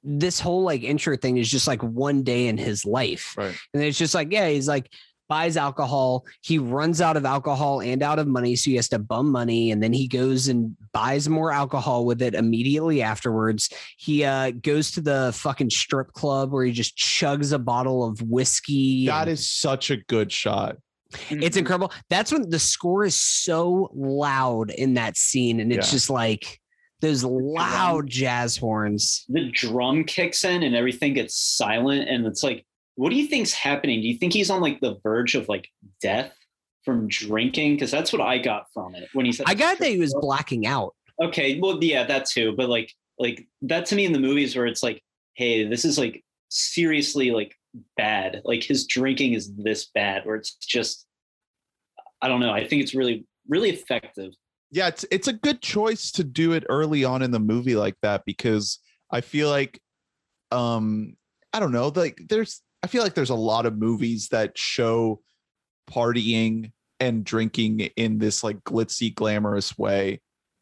this 0.03 0.39
whole 0.39 0.63
like 0.63 0.81
intro 0.83 1.15
thing 1.17 1.37
is 1.37 1.49
just 1.49 1.67
like 1.67 1.83
one 1.83 2.23
day 2.23 2.47
in 2.47 2.57
his 2.57 2.85
life. 2.85 3.35
right 3.37 3.55
And 3.73 3.83
it's 3.83 3.97
just 3.97 4.15
like, 4.15 4.31
yeah, 4.31 4.49
he's 4.49 4.67
like 4.67 4.91
buys 5.27 5.57
alcohol. 5.57 6.25
He 6.41 6.57
runs 6.57 7.01
out 7.01 7.15
of 7.15 7.23
alcohol 7.23 7.81
and 7.81 8.01
out 8.01 8.17
of 8.17 8.27
money. 8.27 8.55
So 8.55 8.71
he 8.71 8.77
has 8.77 8.89
to 8.89 8.97
bum 8.97 9.31
money. 9.31 9.69
And 9.71 9.81
then 9.81 9.93
he 9.93 10.07
goes 10.07 10.47
and 10.47 10.75
buys 10.91 11.29
more 11.29 11.51
alcohol 11.51 12.05
with 12.05 12.21
it 12.23 12.33
immediately 12.33 13.03
afterwards. 13.03 13.69
He 13.97 14.23
uh, 14.23 14.51
goes 14.51 14.89
to 14.91 15.01
the 15.01 15.31
fucking 15.35 15.69
strip 15.69 16.13
club 16.13 16.51
where 16.51 16.65
he 16.65 16.71
just 16.71 16.97
chugs 16.97 17.53
a 17.53 17.59
bottle 17.59 18.03
of 18.03 18.19
whiskey. 18.23 19.05
that 19.05 19.23
and- 19.23 19.31
is 19.31 19.47
such 19.47 19.91
a 19.91 19.97
good 19.97 20.31
shot 20.31 20.77
it's 21.11 21.21
mm-hmm. 21.29 21.59
incredible. 21.59 21.91
That's 22.09 22.31
when 22.31 22.49
the 22.49 22.59
score 22.59 23.03
is 23.05 23.19
so 23.19 23.89
loud 23.93 24.71
in 24.71 24.93
that 24.95 25.17
scene. 25.17 25.59
And 25.59 25.71
it's 25.71 25.87
Yeah. 25.87 25.91
just 25.91 26.09
like 26.09 26.59
those 27.01 27.23
loud 27.23 28.09
jazz 28.09 28.57
horns. 28.57 29.25
the 29.29 29.49
drum 29.51 30.03
kicks 30.03 30.43
in 30.43 30.63
and 30.63 30.75
everything 30.75 31.13
gets 31.13 31.35
silent 31.35 32.09
and 32.09 32.25
it's 32.25 32.43
like 32.43 32.65
what 32.95 33.09
do 33.09 33.15
you 33.15 33.27
think's 33.27 33.53
happening 33.53 34.01
do 34.01 34.07
you 34.07 34.17
think 34.17 34.33
he's 34.33 34.49
on 34.49 34.61
like 34.61 34.79
the 34.81 34.97
verge 35.01 35.35
of 35.35 35.47
like 35.47 35.69
death 36.01 36.35
from 36.83 37.07
drinking 37.07 37.75
because 37.75 37.91
that's 37.91 38.11
what 38.11 38.21
i 38.21 38.37
got 38.37 38.65
from 38.73 38.95
it 38.95 39.07
when 39.13 39.25
he 39.25 39.31
said 39.31 39.45
I 39.47 39.53
got 39.53 39.77
that 39.79 39.87
he 39.89 39.97
was 39.97 40.13
blacking 40.21 40.67
out. 40.67 40.93
okay 41.21 41.59
well 41.59 41.81
yeah 41.81 42.03
that 42.03 42.25
too 42.25 42.53
but 42.57 42.67
like 42.67 42.93
like 43.17 43.47
that 43.61 43.85
to 43.87 43.95
me 43.95 44.05
in 44.05 44.11
the 44.11 44.19
movies 44.19 44.55
where 44.55 44.65
it's 44.65 44.83
like 44.83 45.01
hey 45.35 45.65
this 45.65 45.85
is 45.85 45.97
like 45.97 46.23
seriously 46.49 47.31
like 47.31 47.55
bad. 47.97 48.41
Like 48.45 48.63
his 48.63 48.85
drinking 48.85 49.33
is 49.33 49.53
this 49.55 49.89
bad 49.93 50.25
where 50.25 50.35
it's 50.35 50.55
just 50.55 51.05
i 52.21 52.27
don't 52.27 52.41
know. 52.41 52.51
I 52.51 52.67
think 52.67 52.81
it's 52.81 52.95
really 52.95 53.25
really 53.47 53.69
effective. 53.69 54.31
Yeah 54.71 54.87
it's 54.87 55.05
it's 55.11 55.27
a 55.27 55.33
good 55.33 55.61
choice 55.61 56.11
to 56.11 56.23
do 56.23 56.53
it 56.53 56.65
early 56.69 57.03
on 57.03 57.21
in 57.21 57.31
the 57.31 57.39
movie 57.39 57.75
like 57.75 57.95
that 58.03 58.23
because 58.25 58.79
i 59.11 59.19
feel 59.19 59.49
like 59.49 59.81
um 60.51 61.15
i 61.53 61.59
don't 61.59 61.71
know 61.71 61.87
like 61.95 62.21
there's 62.29 62.61
i 62.83 62.87
feel 62.87 63.01
like 63.01 63.15
there's 63.15 63.31
a 63.31 63.35
lot 63.35 63.65
of 63.65 63.79
movies 63.79 64.27
that 64.29 64.55
show 64.55 65.21
partying 65.89 66.71
and 66.99 67.23
drinking 67.23 67.79
in 67.95 68.17
this 68.17 68.43
like 68.43 68.63
glitzy 68.63 69.13
glamorous 69.13 69.77
way. 69.77 70.21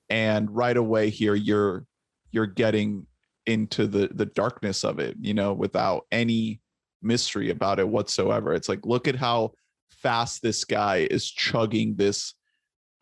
And 0.10 0.49
right 0.55 0.78
away 0.78 1.10
here 1.10 1.36
you're 1.36 1.86
you're 2.32 2.45
getting 2.45 3.08
into 3.45 3.88
the 3.88 4.10
the 4.14 4.26
darkness 4.26 4.84
of 4.84 4.99
it 4.99 5.16
you 5.22 5.34
know 5.34 5.53
without 5.53 6.05
any 6.12 6.62
mystery 7.02 7.50
about 7.50 7.80
it 7.80 7.88
whatsoever 7.88 8.54
it's 8.54 8.70
like 8.70 8.86
look 8.86 9.08
at 9.08 9.16
how 9.16 9.52
fast 9.91 10.41
this 10.41 10.64
guy 10.64 11.08
is 11.12 11.30
chugging 11.30 11.95
this 11.95 12.34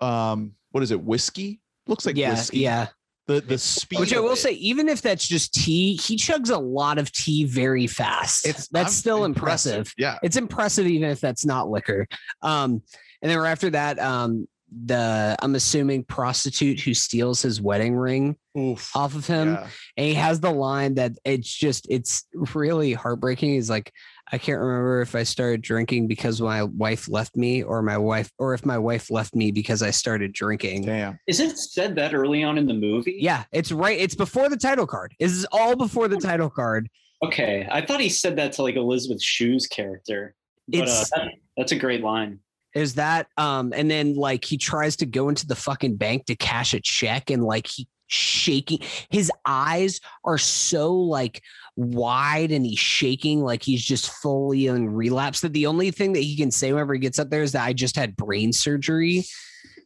um 0.02 0.52
what 0.72 0.84
is 0.84 0.92
it 0.92 1.02
whiskey 1.02 1.60
looks 1.88 2.06
like 2.06 2.18
yeah, 2.18 2.32
whiskey 2.32 2.60
yeah. 2.60 2.88
the 3.28 3.42
the 3.42 3.58
speed 3.58 4.00
Which 4.00 4.14
I 4.14 4.20
will 4.20 4.34
it. 4.34 4.38
say, 4.38 4.52
even 4.54 4.90
if 4.90 5.02
that's 5.02 5.28
just 5.28 5.54
tea, 5.54 5.96
he 5.96 6.16
chugs 6.16 6.52
a 6.52 6.58
lot 6.58 6.98
of 6.98 7.12
tea 7.12 7.46
very 7.46 7.88
fast. 7.88 8.46
it's 8.46 8.68
that's 8.68 8.88
I'm 8.88 8.92
still 8.92 9.26
impressive. 9.26 9.94
yeah 9.98 10.18
It's 10.24 10.36
impressive, 10.36 10.86
even 10.88 11.10
if 11.10 11.22
that's 11.22 11.46
not 11.46 11.70
liquor. 11.70 12.08
Um, 12.42 12.82
and 13.22 13.32
then 13.32 13.38
after 13.40 13.70
that, 13.72 14.00
um, 14.00 14.48
the 14.84 15.36
I'm 15.42 15.56
assuming 15.56 16.04
prostitute 16.04 16.80
who 16.80 16.94
steals 16.94 17.42
his 17.42 17.62
wedding 17.62 17.96
ring 17.96 18.36
Oof. 18.58 18.96
off 18.96 19.16
of 19.16 19.26
him. 19.26 19.54
Yeah. 19.54 19.68
And 19.96 20.06
he 20.08 20.14
has 20.16 20.40
the 20.40 20.52
line 20.52 20.96
that 20.96 21.14
it's 21.24 21.54
just 21.54 21.88
it's 21.90 22.26
really 22.34 22.94
heartbreaking. 22.94 23.52
He's 23.54 23.70
like, 23.70 23.94
I 24.32 24.38
can't 24.38 24.60
remember 24.60 25.02
if 25.02 25.16
I 25.16 25.24
started 25.24 25.62
drinking 25.62 26.08
because 26.08 26.42
my 26.42 26.64
wife 26.64 27.08
left 27.08 27.36
me, 27.38 27.62
or 27.64 27.82
my 27.82 27.98
wife, 27.98 28.32
or 28.40 28.54
if 28.54 28.66
my 28.66 28.78
wife 28.78 29.12
left 29.12 29.36
me 29.36 29.52
because 29.52 29.82
I 29.84 29.92
started 29.92 30.34
drinking. 30.34 30.86
Damn. 30.86 31.20
Is 31.28 31.40
it 31.40 31.58
said 31.58 31.96
that 31.96 32.14
early 32.16 32.44
on 32.44 32.58
in 32.58 32.66
the 32.66 32.74
movie? 32.74 33.18
Yeah, 33.20 33.44
it's 33.52 33.72
right. 33.72 33.98
It's 34.00 34.16
before 34.16 34.50
the 34.50 34.58
title 34.58 34.88
card. 34.88 35.14
This 35.20 35.32
is 35.32 35.46
all 35.52 35.76
before 35.76 36.08
the 36.08 36.18
title 36.18 36.50
card. 36.50 36.90
Okay. 37.24 37.68
I 37.72 37.86
thought 37.86 38.02
he 38.02 38.10
said 38.10 38.36
that 38.38 38.52
to 38.54 38.64
like 38.64 38.76
Elizabeth 38.76 39.22
Shue's 39.22 39.68
character. 39.68 40.36
But 40.68 40.80
uh, 40.80 40.84
It's- 40.84 41.10
that, 41.12 41.28
that's 41.56 41.72
a 41.72 41.78
great 41.78 42.02
line. 42.04 42.40
There's 42.76 42.96
that. 42.96 43.28
Um, 43.38 43.74
and 43.74 43.90
then 43.90 44.14
like 44.16 44.46
he 44.46 44.58
tries 44.58 44.98
to 44.98 45.06
go 45.06 45.30
into 45.30 45.48
the 45.48 45.56
fucking 45.56 45.96
bank 45.96 46.26
to 46.26 46.36
cash 46.36 46.74
a 46.74 46.82
check, 46.82 47.30
and 47.32 47.44
like 47.44 47.68
he 47.68 47.88
shaking 48.08 48.80
his 49.10 49.32
eyes 49.46 50.00
are 50.24 50.38
so 50.38 50.94
like 50.94 51.42
wide 51.76 52.52
and 52.52 52.66
he's 52.66 52.78
shaking 52.78 53.42
like 53.42 53.64
he's 53.64 53.84
just 53.84 54.12
fully 54.22 54.68
in 54.68 54.88
relapse 54.88 55.42
that 55.42 55.54
the 55.54 55.66
only 55.66 55.90
thing 55.90 56.14
that 56.14 56.20
he 56.20 56.38
can 56.38 56.52
say 56.52 56.72
whenever 56.72 56.94
he 56.94 57.00
gets 57.00 57.18
up 57.18 57.32
there 57.32 57.42
is 57.42 57.54
that 57.54 57.66
I 57.66 57.74
just 57.74 57.96
had 57.96 58.16
brain 58.16 58.54
surgery. 58.54 59.26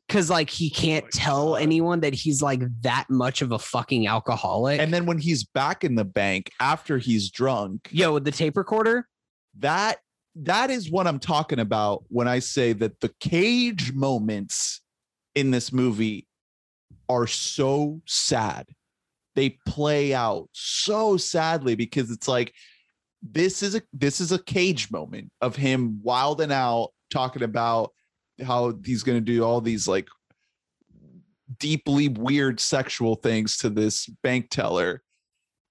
Cause 0.10 0.30
like 0.30 0.50
he 0.50 0.72
can't 0.72 1.06
my 1.06 1.10
tell 1.14 1.50
God. 1.52 1.62
anyone 1.62 2.00
that 2.00 2.16
he's 2.16 2.42
like 2.42 2.62
that 2.82 3.06
much 3.12 3.44
of 3.44 3.52
a 3.52 3.60
fucking 3.60 4.08
alcoholic. 4.08 4.82
And 4.82 4.92
then 4.92 5.06
when 5.06 5.20
he's 5.20 5.44
back 5.44 5.84
in 5.84 5.94
the 5.94 6.04
bank 6.04 6.52
after 6.60 6.98
he's 6.98 7.30
drunk, 7.30 7.88
yo, 7.92 8.16
with 8.16 8.26
the 8.26 8.32
tape 8.32 8.58
recorder, 8.58 9.08
that 9.60 10.00
that 10.36 10.70
is 10.70 10.92
what 10.92 11.08
I'm 11.08 11.20
talking 11.20 11.60
about 11.60 12.04
when 12.08 12.28
I 12.28 12.40
say 12.40 12.74
that 12.74 13.00
the 13.00 13.12
cage 13.20 13.94
moments 13.94 14.82
in 15.36 15.52
this 15.52 15.74
movie 15.74 16.28
are 17.08 17.28
so 17.28 18.02
sad. 18.06 18.68
They 19.36 19.58
play 19.66 20.14
out 20.14 20.50
so 20.52 21.18
sadly 21.18 21.76
because 21.76 22.12
it's 22.12 22.28
like 22.28 22.54
this 23.22 23.64
is 23.64 23.76
a 23.76 23.82
this 23.94 24.22
is 24.22 24.32
a 24.32 24.44
cage 24.44 24.92
moment 24.92 25.32
of 25.42 25.56
him 25.56 26.00
wilding 26.04 26.52
out 26.52 26.92
talking 27.12 27.44
about 27.44 27.92
how 28.46 28.74
he's 28.86 29.04
going 29.04 29.18
to 29.18 29.22
do 29.24 29.44
all 29.44 29.62
these 29.62 29.88
like 29.88 30.08
deeply 31.60 32.08
weird 32.08 32.60
sexual 32.60 33.16
things 33.16 33.58
to 33.58 33.70
this 33.70 34.06
bank 34.24 34.50
teller 34.50 35.02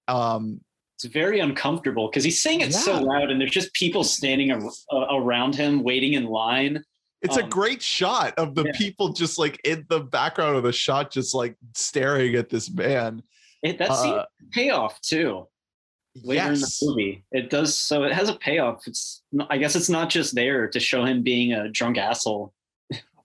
um 0.07 0.61
It's 1.01 1.13
very 1.13 1.39
uncomfortable 1.39 2.09
because 2.09 2.25
he's 2.25 2.41
saying 2.41 2.59
it 2.59 2.73
so 2.73 2.99
loud, 2.99 3.31
and 3.31 3.39
there's 3.39 3.51
just 3.51 3.73
people 3.73 4.03
standing 4.03 4.51
ar- 4.51 4.69
uh, 4.91 5.15
around 5.15 5.55
him 5.55 5.81
waiting 5.81 6.13
in 6.13 6.25
line. 6.25 6.83
It's 7.21 7.37
a 7.37 7.43
Um, 7.43 7.49
great 7.49 7.81
shot 7.81 8.33
of 8.37 8.53
the 8.53 8.65
yeah. 8.65 8.71
people 8.75 9.13
just 9.13 9.39
like 9.39 9.61
in 9.63 9.85
the 9.87 10.01
background 10.01 10.57
of 10.57 10.63
the 10.63 10.73
shot, 10.73 11.09
just 11.09 11.33
like 11.33 11.55
staring 11.73 12.35
at 12.35 12.49
this 12.49 12.69
man. 12.69 13.23
It, 13.63 13.77
that 13.77 13.93
scene 13.95 14.13
Uh, 14.13 14.25
payoff 14.51 14.99
too 14.99 15.47
later 16.21 16.47
in 16.47 16.53
the 16.55 16.59
yes. 16.59 16.79
movie. 16.83 17.23
It 17.31 17.49
does 17.49 17.79
so. 17.79 18.03
It 18.03 18.11
has 18.11 18.27
a 18.27 18.35
payoff. 18.35 18.85
It's 18.85 19.23
I 19.49 19.57
guess 19.57 19.77
it's 19.77 19.89
not 19.89 20.09
just 20.09 20.35
there 20.35 20.67
to 20.67 20.79
show 20.81 21.05
him 21.05 21.23
being 21.23 21.53
a 21.53 21.69
drunk 21.69 21.97
asshole. 21.97 22.53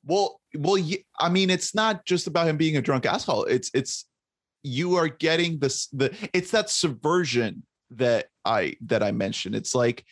Well, 0.04 0.40
well, 0.56 0.76
I 1.18 1.28
mean, 1.28 1.50
it's 1.50 1.74
not 1.74 2.04
just 2.04 2.28
about 2.28 2.46
him 2.46 2.56
being 2.56 2.76
a 2.76 2.82
drunk 2.82 3.04
asshole. 3.04 3.44
It's 3.46 3.70
it's 3.74 4.04
you 4.64 4.96
are 4.96 5.08
getting 5.08 5.58
this 5.58 5.86
the 5.88 6.12
it's 6.32 6.50
that 6.50 6.70
subversion 6.70 7.62
that 7.90 8.26
I 8.44 8.74
that 8.86 9.02
I 9.02 9.12
mentioned. 9.12 9.54
It's 9.54 9.74
like 9.74 10.04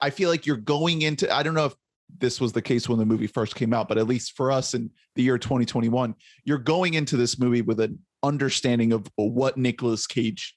I 0.00 0.10
feel 0.10 0.28
like 0.28 0.46
you're 0.46 0.56
going 0.56 1.02
into. 1.02 1.32
I 1.32 1.42
don't 1.42 1.54
know 1.54 1.66
if 1.66 1.74
this 2.18 2.40
was 2.40 2.52
the 2.52 2.62
case 2.62 2.88
when 2.88 2.98
the 2.98 3.06
movie 3.06 3.26
first 3.26 3.54
came 3.54 3.72
out, 3.72 3.88
but 3.88 3.98
at 3.98 4.06
least 4.06 4.36
for 4.36 4.50
us 4.50 4.74
in 4.74 4.90
the 5.14 5.22
year 5.22 5.38
2021, 5.38 6.14
you're 6.44 6.58
going 6.58 6.94
into 6.94 7.16
this 7.16 7.38
movie 7.38 7.62
with 7.62 7.80
an 7.80 7.98
understanding 8.22 8.92
of 8.92 9.06
what 9.16 9.56
Nicolas 9.56 10.06
Cage 10.06 10.56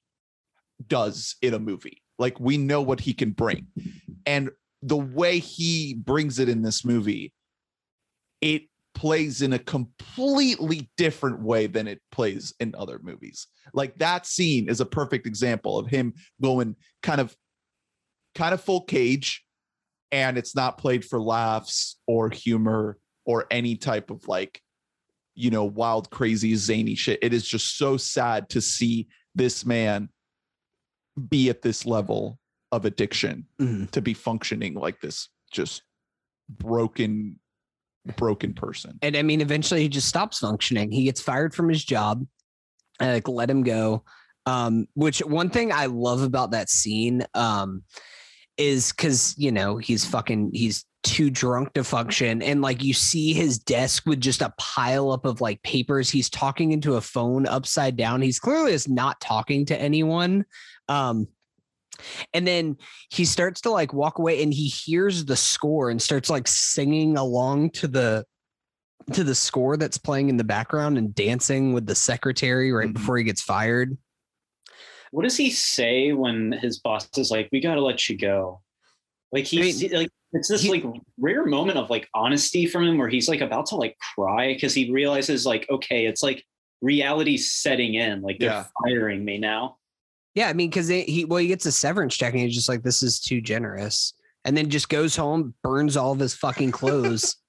does 0.87 1.35
in 1.41 1.53
a 1.53 1.59
movie. 1.59 2.01
Like 2.17 2.39
we 2.39 2.57
know 2.57 2.81
what 2.81 3.01
he 3.01 3.13
can 3.13 3.31
bring, 3.31 3.67
and 4.25 4.49
the 4.81 4.97
way 4.97 5.39
he 5.39 5.93
brings 5.93 6.39
it 6.39 6.47
in 6.47 6.61
this 6.61 6.85
movie 6.85 7.33
it 8.41 8.63
plays 8.99 9.41
in 9.41 9.53
a 9.53 9.59
completely 9.59 10.89
different 10.97 11.41
way 11.41 11.67
than 11.67 11.87
it 11.87 12.01
plays 12.11 12.53
in 12.59 12.75
other 12.77 12.99
movies. 13.01 13.47
Like 13.73 13.97
that 13.99 14.25
scene 14.25 14.67
is 14.67 14.81
a 14.81 14.85
perfect 14.85 15.25
example 15.25 15.79
of 15.79 15.87
him 15.87 16.13
going 16.41 16.75
kind 17.01 17.21
of 17.21 17.33
kind 18.35 18.53
of 18.53 18.61
full 18.61 18.81
cage 18.81 19.45
and 20.11 20.37
it's 20.37 20.53
not 20.53 20.77
played 20.77 21.05
for 21.05 21.21
laughs 21.21 21.97
or 22.07 22.29
humor 22.29 22.97
or 23.25 23.45
any 23.49 23.77
type 23.77 24.11
of 24.11 24.27
like 24.27 24.61
you 25.33 25.49
know 25.49 25.63
wild 25.63 26.09
crazy 26.09 26.53
zany 26.57 26.93
shit. 26.95 27.19
It 27.21 27.33
is 27.33 27.47
just 27.47 27.77
so 27.77 27.95
sad 27.95 28.49
to 28.49 28.59
see 28.59 29.07
this 29.33 29.65
man 29.65 30.09
be 31.29 31.49
at 31.49 31.61
this 31.61 31.85
level 31.85 32.37
of 32.73 32.83
addiction 32.83 33.45
Mhm. 33.61 33.89
to 33.91 34.01
be 34.01 34.13
functioning 34.13 34.73
like 34.73 34.99
this 34.99 35.29
just 35.51 35.83
broken 36.49 37.39
broken 38.17 38.53
person 38.53 38.99
and 39.01 39.15
I 39.15 39.23
mean, 39.23 39.41
eventually 39.41 39.81
he 39.81 39.89
just 39.89 40.07
stops 40.07 40.39
functioning. 40.39 40.91
He 40.91 41.03
gets 41.03 41.21
fired 41.21 41.53
from 41.53 41.69
his 41.69 41.83
job, 41.83 42.25
uh, 43.01 43.07
like 43.07 43.27
let 43.27 43.49
him 43.49 43.63
go. 43.63 44.03
Um, 44.45 44.87
which 44.93 45.19
one 45.19 45.49
thing 45.49 45.71
I 45.71 45.87
love 45.87 46.23
about 46.23 46.51
that 46.51 46.69
scene 46.69 47.25
um, 47.33 47.83
is 48.57 48.91
because 48.91 49.35
you 49.37 49.51
know 49.51 49.77
he's 49.77 50.05
fucking 50.05 50.51
he's 50.53 50.85
too 51.03 51.29
drunk 51.29 51.73
to 51.73 51.83
function, 51.83 52.41
and 52.41 52.61
like 52.61 52.83
you 52.83 52.93
see 52.93 53.33
his 53.33 53.59
desk 53.59 54.05
with 54.05 54.19
just 54.19 54.41
a 54.41 54.53
pile 54.57 55.11
up 55.11 55.25
of 55.25 55.41
like 55.41 55.61
papers. 55.63 56.09
He's 56.09 56.29
talking 56.29 56.71
into 56.71 56.95
a 56.95 57.01
phone 57.01 57.45
upside 57.45 57.95
down. 57.95 58.21
He's 58.21 58.39
clearly 58.39 58.73
is 58.73 58.87
not 58.87 59.19
talking 59.21 59.65
to 59.67 59.79
anyone. 59.79 60.45
Um, 60.87 61.27
and 62.33 62.47
then 62.47 62.75
he 63.11 63.25
starts 63.25 63.61
to 63.61 63.69
like 63.71 63.93
walk 63.93 64.19
away 64.19 64.41
and 64.43 64.53
he 64.53 64.67
hears 64.67 65.25
the 65.25 65.35
score 65.35 65.89
and 65.89 66.01
starts 66.01 66.29
like 66.29 66.47
singing 66.47 67.17
along 67.17 67.69
to 67.71 67.87
the 67.87 68.25
to 69.13 69.23
the 69.23 69.33
score 69.35 69.75
that's 69.77 69.97
playing 69.97 70.29
in 70.29 70.37
the 70.37 70.43
background 70.43 70.97
and 70.97 71.15
dancing 71.15 71.73
with 71.73 71.85
the 71.87 71.95
secretary 71.95 72.71
right 72.71 72.89
Mhm. 72.89 72.93
before 72.93 73.17
he 73.17 73.23
gets 73.23 73.41
fired. 73.41 73.97
What 75.11 75.23
does 75.23 75.37
he 75.37 75.49
say 75.49 76.13
when 76.13 76.51
his 76.51 76.79
boss 76.79 77.09
is 77.17 77.31
like, 77.31 77.49
"We 77.51 77.59
got 77.61 77.75
to 77.75 77.81
let 77.81 78.07
you 78.07 78.15
go"? 78.17 78.61
Like 79.31 79.45
he's 79.45 79.81
like, 79.91 80.09
it's 80.33 80.47
this 80.49 80.61
he- 80.61 80.69
like 80.69 80.83
rare 81.17 81.45
moment 81.45 81.79
of 81.79 81.89
like 81.89 82.07
honesty 82.13 82.67
from 82.67 82.83
him 82.83 82.97
where 82.99 83.09
he's 83.09 83.27
like 83.27 83.41
about 83.41 83.65
to 83.67 83.75
like 83.75 83.97
cry 84.15 84.53
because 84.53 84.75
he 84.75 84.91
realizes 84.91 85.45
like, 85.47 85.65
okay, 85.71 86.05
it's 86.05 86.21
like 86.21 86.45
reality 86.81 87.37
setting 87.37 87.95
in. 87.95 88.21
Like 88.21 88.37
they're 88.37 88.49
Yeah. 88.51 88.65
firing 88.83 89.25
me 89.25 89.39
now. 89.39 89.77
Yeah, 90.39 90.47
I 90.47 90.53
mean, 90.53 90.69
because 90.69 90.87
he 90.87 91.25
well, 91.25 91.39
he 91.39 91.47
gets 91.47 91.65
a 91.65 91.71
severance 91.71 92.15
check 92.15 92.31
and 92.31 92.41
he's 92.41 92.55
just 92.55 92.69
like, 92.69 92.81
"This 92.81 93.03
is 93.03 93.19
too 93.19 93.41
generous," 93.41 94.13
and 94.45 94.55
then 94.55 94.69
just 94.69 94.87
goes 94.87 95.13
home, 95.13 95.53
burns 95.63 95.97
all 95.97 96.13
of 96.13 96.19
his 96.19 96.33
fucking 96.33 96.71
clothes. 96.71 97.35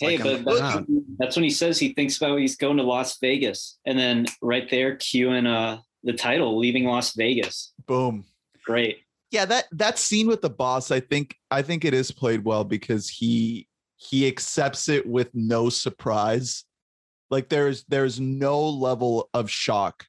Hey, 0.00 0.16
like, 0.16 0.44
but 0.44 0.60
that's, 0.60 0.86
that's 1.18 1.36
when 1.36 1.42
he 1.42 1.50
says 1.50 1.76
he 1.76 1.92
thinks 1.92 2.18
about 2.18 2.38
he's 2.38 2.54
going 2.54 2.76
to 2.76 2.84
Las 2.84 3.18
Vegas, 3.18 3.80
and 3.84 3.98
then 3.98 4.26
right 4.40 4.70
there, 4.70 4.94
cueing 4.94 5.48
uh 5.48 5.80
the 6.04 6.12
title, 6.12 6.56
leaving 6.56 6.84
Las 6.84 7.16
Vegas. 7.16 7.72
boom 7.88 8.24
Great. 8.64 8.98
yeah 9.32 9.44
that 9.44 9.64
that 9.72 9.98
scene 9.98 10.28
with 10.28 10.40
the 10.40 10.50
boss 10.50 10.92
i 10.92 11.00
think 11.00 11.34
i 11.50 11.60
think 11.60 11.84
it 11.84 11.92
is 11.92 12.12
played 12.12 12.44
well 12.44 12.62
because 12.62 13.08
he 13.08 13.66
he 13.96 14.28
accepts 14.28 14.88
it 14.88 15.04
with 15.04 15.28
no 15.34 15.68
surprise 15.68 16.62
like 17.30 17.48
there's 17.48 17.82
there's 17.88 18.20
no 18.20 18.68
level 18.68 19.28
of 19.34 19.50
shock 19.50 20.06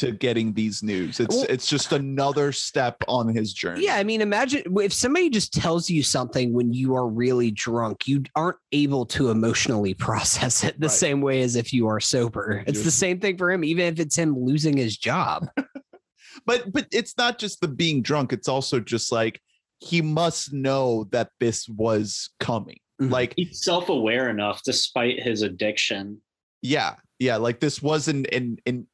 to 0.00 0.12
getting 0.12 0.52
these 0.52 0.82
news 0.82 1.20
it's 1.20 1.34
Well- 1.36 1.46
it's 1.48 1.66
just 1.68 1.92
another 1.92 2.52
step 2.52 2.96
on 3.08 3.34
his 3.34 3.52
journey 3.52 3.84
Yeah, 3.84 3.96
I 3.96 4.04
mean, 4.04 4.20
imagine 4.20 4.62
if 4.78 4.92
somebody 4.92 5.30
just 5.30 5.52
tells 5.52 5.88
you 5.90 6.02
something 6.02 6.52
when 6.52 6.72
you 6.72 6.94
are 6.94 7.06
really 7.08 7.50
drunk, 7.50 8.08
you 8.08 8.22
aren't 8.34 8.56
able 8.72 9.06
to 9.06 9.30
emotionally 9.30 9.94
process 10.08 10.64
it 10.64 10.80
the 10.80 10.86
Right. 10.88 10.96
same 10.96 11.20
way 11.20 11.42
as 11.42 11.56
if 11.56 11.72
you 11.72 11.86
are 11.88 12.00
sober. 12.00 12.64
It's 12.66 12.76
You're- 12.78 12.84
the 12.84 12.90
same 12.90 13.20
thing 13.20 13.36
for 13.38 13.50
him, 13.50 13.62
even 13.64 13.84
if 13.86 14.00
it's 14.00 14.16
him 14.16 14.36
losing 14.38 14.76
his 14.76 14.96
job. 14.96 15.48
but 16.46 16.72
but 16.72 16.86
it's 16.92 17.16
not 17.18 17.38
just 17.38 17.60
the 17.60 17.68
being 17.68 18.00
drunk 18.02 18.32
it's 18.32 18.48
also 18.48 18.80
just 18.80 19.12
like 19.12 19.40
he 19.80 20.00
must 20.00 20.52
know 20.52 21.04
that 21.10 21.28
this 21.40 21.68
was 21.68 22.30
coming 22.40 22.78
Mhm. 23.00 23.10
like 23.10 23.34
He's 23.36 23.62
self-aware 23.62 24.28
enough, 24.30 24.62
despite 24.64 25.22
his 25.22 25.42
addiction. 25.42 26.20
yeah 26.62 26.94
yeah 27.18 27.36
like 27.36 27.60
this 27.60 27.82
wasn't 27.82 28.26
an 28.32 28.58
an 28.66 28.66
an 28.66 28.86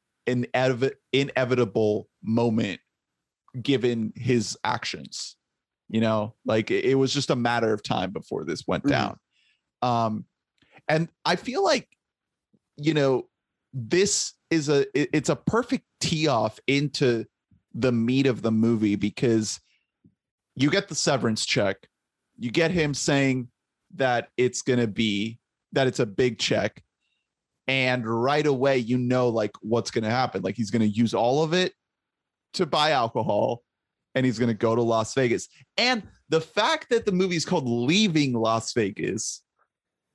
ev- 0.53 0.93
inevitable 1.13 2.07
moment 2.23 2.79
given 3.61 4.11
his 4.15 4.57
actions 4.63 5.35
you 5.89 6.01
know 6.01 6.35
like 6.45 6.69
it, 6.69 6.85
it 6.85 6.95
was 6.95 7.13
just 7.13 7.29
a 7.29 7.35
matter 7.35 7.73
of 7.73 7.81
time 7.81 8.11
before 8.11 8.43
this 8.45 8.63
went 8.67 8.83
Mhm. 8.83 8.89
down 8.89 9.19
um 9.81 10.25
and 10.87 11.09
i 11.25 11.35
feel 11.35 11.63
like 11.63 11.87
you 12.75 12.93
know 12.93 13.27
this 13.73 14.33
is 14.51 14.69
a 14.69 14.81
it- 14.99 15.09
it's 15.13 15.29
a 15.29 15.35
perfect 15.35 15.85
tee 15.99 16.27
off 16.27 16.59
into 16.67 17.25
the 17.73 17.91
meat 17.91 18.27
of 18.27 18.41
the 18.41 18.51
movie 18.51 18.95
because 18.95 19.59
you 20.55 20.69
get 20.69 20.87
the 20.87 20.95
severance 20.95 21.45
check 21.45 21.87
you 22.37 22.51
get 22.51 22.69
him 22.71 22.93
saying 22.93 23.47
that 23.95 24.29
it's 24.37 24.61
going 24.61 24.79
to 24.79 24.87
be 24.87 25.39
that 25.71 25.87
it's 25.87 25.99
a 25.99 26.05
big 26.05 26.37
check. 26.39 26.83
And 27.67 28.05
right 28.05 28.45
away, 28.45 28.77
you 28.77 28.97
know, 28.97 29.27
like 29.29 29.51
what's 29.61 29.91
going 29.91 30.05
to 30.05 30.09
happen. 30.09 30.41
Like 30.41 30.55
he's 30.55 30.71
going 30.71 30.81
to 30.81 30.87
use 30.87 31.13
all 31.13 31.43
of 31.43 31.53
it 31.53 31.73
to 32.53 32.65
buy 32.65 32.91
alcohol 32.91 33.61
and 34.15 34.25
he's 34.25 34.39
going 34.39 34.47
to 34.47 34.53
go 34.53 34.75
to 34.75 34.81
Las 34.81 35.13
Vegas. 35.13 35.49
And 35.77 36.03
the 36.29 36.41
fact 36.41 36.89
that 36.89 37.05
the 37.05 37.11
movie 37.11 37.35
is 37.35 37.45
called 37.45 37.67
Leaving 37.67 38.33
Las 38.33 38.73
Vegas 38.73 39.43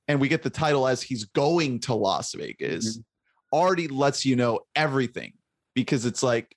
and 0.07 0.19
we 0.19 0.27
get 0.27 0.43
the 0.43 0.49
title 0.49 0.87
as 0.87 1.01
he's 1.01 1.25
going 1.25 1.79
to 1.81 1.93
Las 1.93 2.33
Vegas 2.33 2.97
mm-hmm. 2.97 3.55
already 3.55 3.87
lets 3.87 4.25
you 4.25 4.35
know 4.35 4.59
everything 4.75 5.33
because 5.75 6.05
it's 6.05 6.23
like 6.23 6.55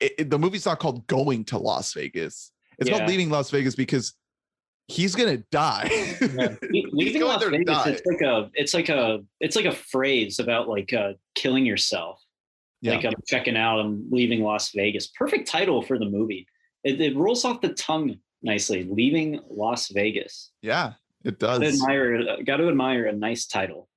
it, 0.00 0.12
it- 0.18 0.30
the 0.30 0.38
movie's 0.38 0.66
not 0.66 0.78
called 0.80 1.06
Going 1.06 1.44
to 1.46 1.58
Las 1.58 1.94
Vegas. 1.94 2.52
It's 2.78 2.90
Yeah. 2.90 2.98
called 2.98 3.08
Leaving 3.08 3.30
Las 3.30 3.50
Vegas 3.50 3.74
because 3.74 4.14
he's 4.88 5.14
going 5.14 5.36
to 5.38 5.44
die. 5.50 5.90
Le- 6.20 6.56
Leaving 6.92 7.22
Las 7.26 7.42
Vegas, 7.44 7.66
die. 7.66 7.90
it's 7.90 8.02
like 8.06 8.20
a, 8.20 8.50
it's 8.54 8.74
like 8.74 8.88
a, 8.88 9.20
it's 9.40 9.56
like 9.56 9.64
a 9.64 9.72
phrase 9.72 10.38
about 10.38 10.68
like 10.68 10.92
uh, 10.92 11.12
killing 11.34 11.64
yourself. 11.66 12.20
Yeah. 12.80 12.96
Like 12.96 13.04
I'm 13.04 13.12
checking 13.28 13.56
out, 13.56 13.78
I'm 13.78 14.06
leaving 14.10 14.42
Las 14.42 14.70
Vegas. 14.74 15.06
Perfect 15.08 15.48
title 15.48 15.82
for 15.82 15.98
the 15.98 16.04
movie. 16.06 16.46
It, 16.84 17.00
it 17.00 17.16
rolls 17.16 17.44
off 17.44 17.60
the 17.60 17.74
tongue 17.74 18.18
nicely. 18.42 18.84
Leaving 18.84 19.40
Las 19.48 19.88
Vegas. 19.88 20.50
yeah, 20.62 20.94
it 21.24 21.38
Got 21.38 21.58
to 21.58 21.60
does. 21.66 21.74
admire, 21.80 22.42
got 22.44 22.56
to 22.56 22.68
admire 22.68 23.06
a 23.06 23.12
nice 23.12 23.46
title. 23.46 23.88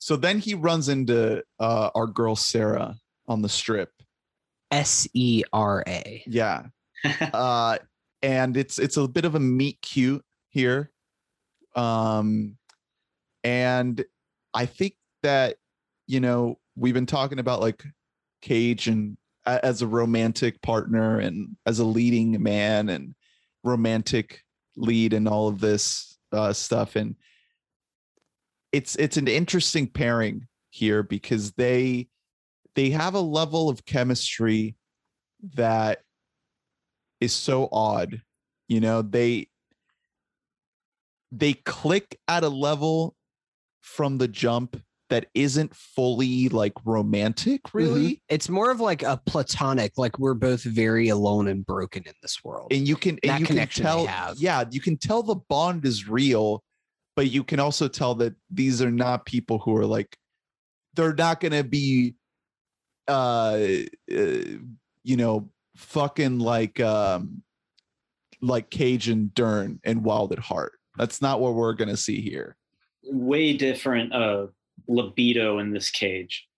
So 0.00 0.16
then 0.16 0.40
he 0.40 0.54
runs 0.54 0.88
into 0.88 1.44
uh, 1.60 1.90
our 1.94 2.08
girl 2.08 2.34
Sera 2.34 2.96
on 3.28 3.40
the 3.40 3.48
strip. 3.48 3.92
S 4.72 5.06
E 5.14 5.44
R 5.52 5.84
A. 5.86 6.24
Yeah. 6.26 6.64
uh, 7.32 7.78
and 8.22 8.56
it's 8.56 8.78
it's 8.78 8.96
a 8.96 9.08
bit 9.08 9.24
of 9.24 9.34
a 9.34 9.40
meet 9.40 9.80
cute 9.82 10.24
here. 10.48 10.90
Um, 11.74 12.56
and 13.44 14.04
I 14.54 14.66
think 14.66 14.94
that 15.22 15.56
you 16.06 16.20
know 16.20 16.58
we've 16.76 16.94
been 16.94 17.06
talking 17.06 17.38
about 17.38 17.60
like 17.60 17.84
Cage 18.40 18.88
and 18.88 19.16
a- 19.46 19.64
as 19.64 19.82
a 19.82 19.86
romantic 19.86 20.60
partner 20.62 21.18
and 21.18 21.56
as 21.66 21.78
a 21.78 21.84
leading 21.84 22.42
man 22.42 22.88
and 22.88 23.14
romantic 23.64 24.42
lead 24.76 25.12
and 25.12 25.28
all 25.28 25.48
of 25.48 25.60
this 25.60 26.18
uh, 26.32 26.52
stuff 26.52 26.96
and 26.96 27.14
it's 28.72 28.96
it's 28.96 29.18
an 29.18 29.28
interesting 29.28 29.86
pairing 29.86 30.46
here 30.70 31.02
because 31.02 31.52
they 31.52 32.08
they 32.74 32.90
have 32.90 33.14
a 33.14 33.20
level 33.20 33.68
of 33.68 33.84
chemistry 33.84 34.76
that 35.54 36.02
is 37.22 37.32
so 37.32 37.68
odd 37.72 38.20
you 38.68 38.80
know 38.80 39.02
they 39.02 39.46
they 41.30 41.54
click 41.54 42.18
at 42.28 42.44
a 42.44 42.48
level 42.48 43.14
from 43.80 44.18
the 44.18 44.28
jump 44.28 44.76
that 45.12 45.26
isn't 45.34 45.76
fully 45.76 46.48
like 46.48 46.72
romantic 46.86 47.74
really. 47.74 48.22
It's 48.30 48.48
more 48.48 48.70
of 48.70 48.80
like 48.80 49.02
a 49.02 49.20
platonic, 49.26 49.98
like 49.98 50.18
we're 50.18 50.32
both 50.32 50.62
very 50.62 51.10
alone 51.10 51.48
and 51.48 51.66
broken 51.66 52.04
in 52.06 52.14
this 52.22 52.42
world. 52.42 52.72
and 52.72 52.88
you 52.88 52.96
can 52.96 53.18
and 53.22 53.40
you 53.40 53.44
can 53.44 53.68
tell 53.68 54.06
yeah 54.38 54.64
you 54.70 54.80
can 54.80 54.96
tell 54.96 55.22
the 55.22 55.34
bond 55.34 55.84
is 55.84 56.08
real 56.08 56.62
but 57.14 57.30
you 57.30 57.44
can 57.44 57.60
also 57.60 57.88
tell 57.88 58.14
that 58.14 58.34
these 58.50 58.80
are 58.80 58.90
not 58.90 59.26
people 59.26 59.58
who 59.58 59.76
are 59.76 59.84
like 59.84 60.16
they're 60.94 61.14
not 61.14 61.40
going 61.40 61.52
to 61.52 61.64
be 61.64 62.14
uh, 63.06 63.58
uh 64.10 64.42
you 65.04 65.16
know 65.18 65.50
fucking 65.76 66.38
like 66.38 66.80
um 66.80 67.42
like 68.40 68.70
Cajun 68.70 69.30
Dern 69.34 69.80
and 69.84 70.04
Wild 70.04 70.32
at 70.32 70.38
Heart 70.38 70.72
that's 70.96 71.22
not 71.22 71.40
what 71.40 71.54
we're 71.54 71.74
to 71.88 71.96
see 71.96 72.20
here 72.20 72.56
Way 73.04 73.56
different 73.56 74.12
uh, 74.12 74.46
libido 74.86 75.58
in 75.58 75.72
this 75.72 75.90
cage. 75.90 76.48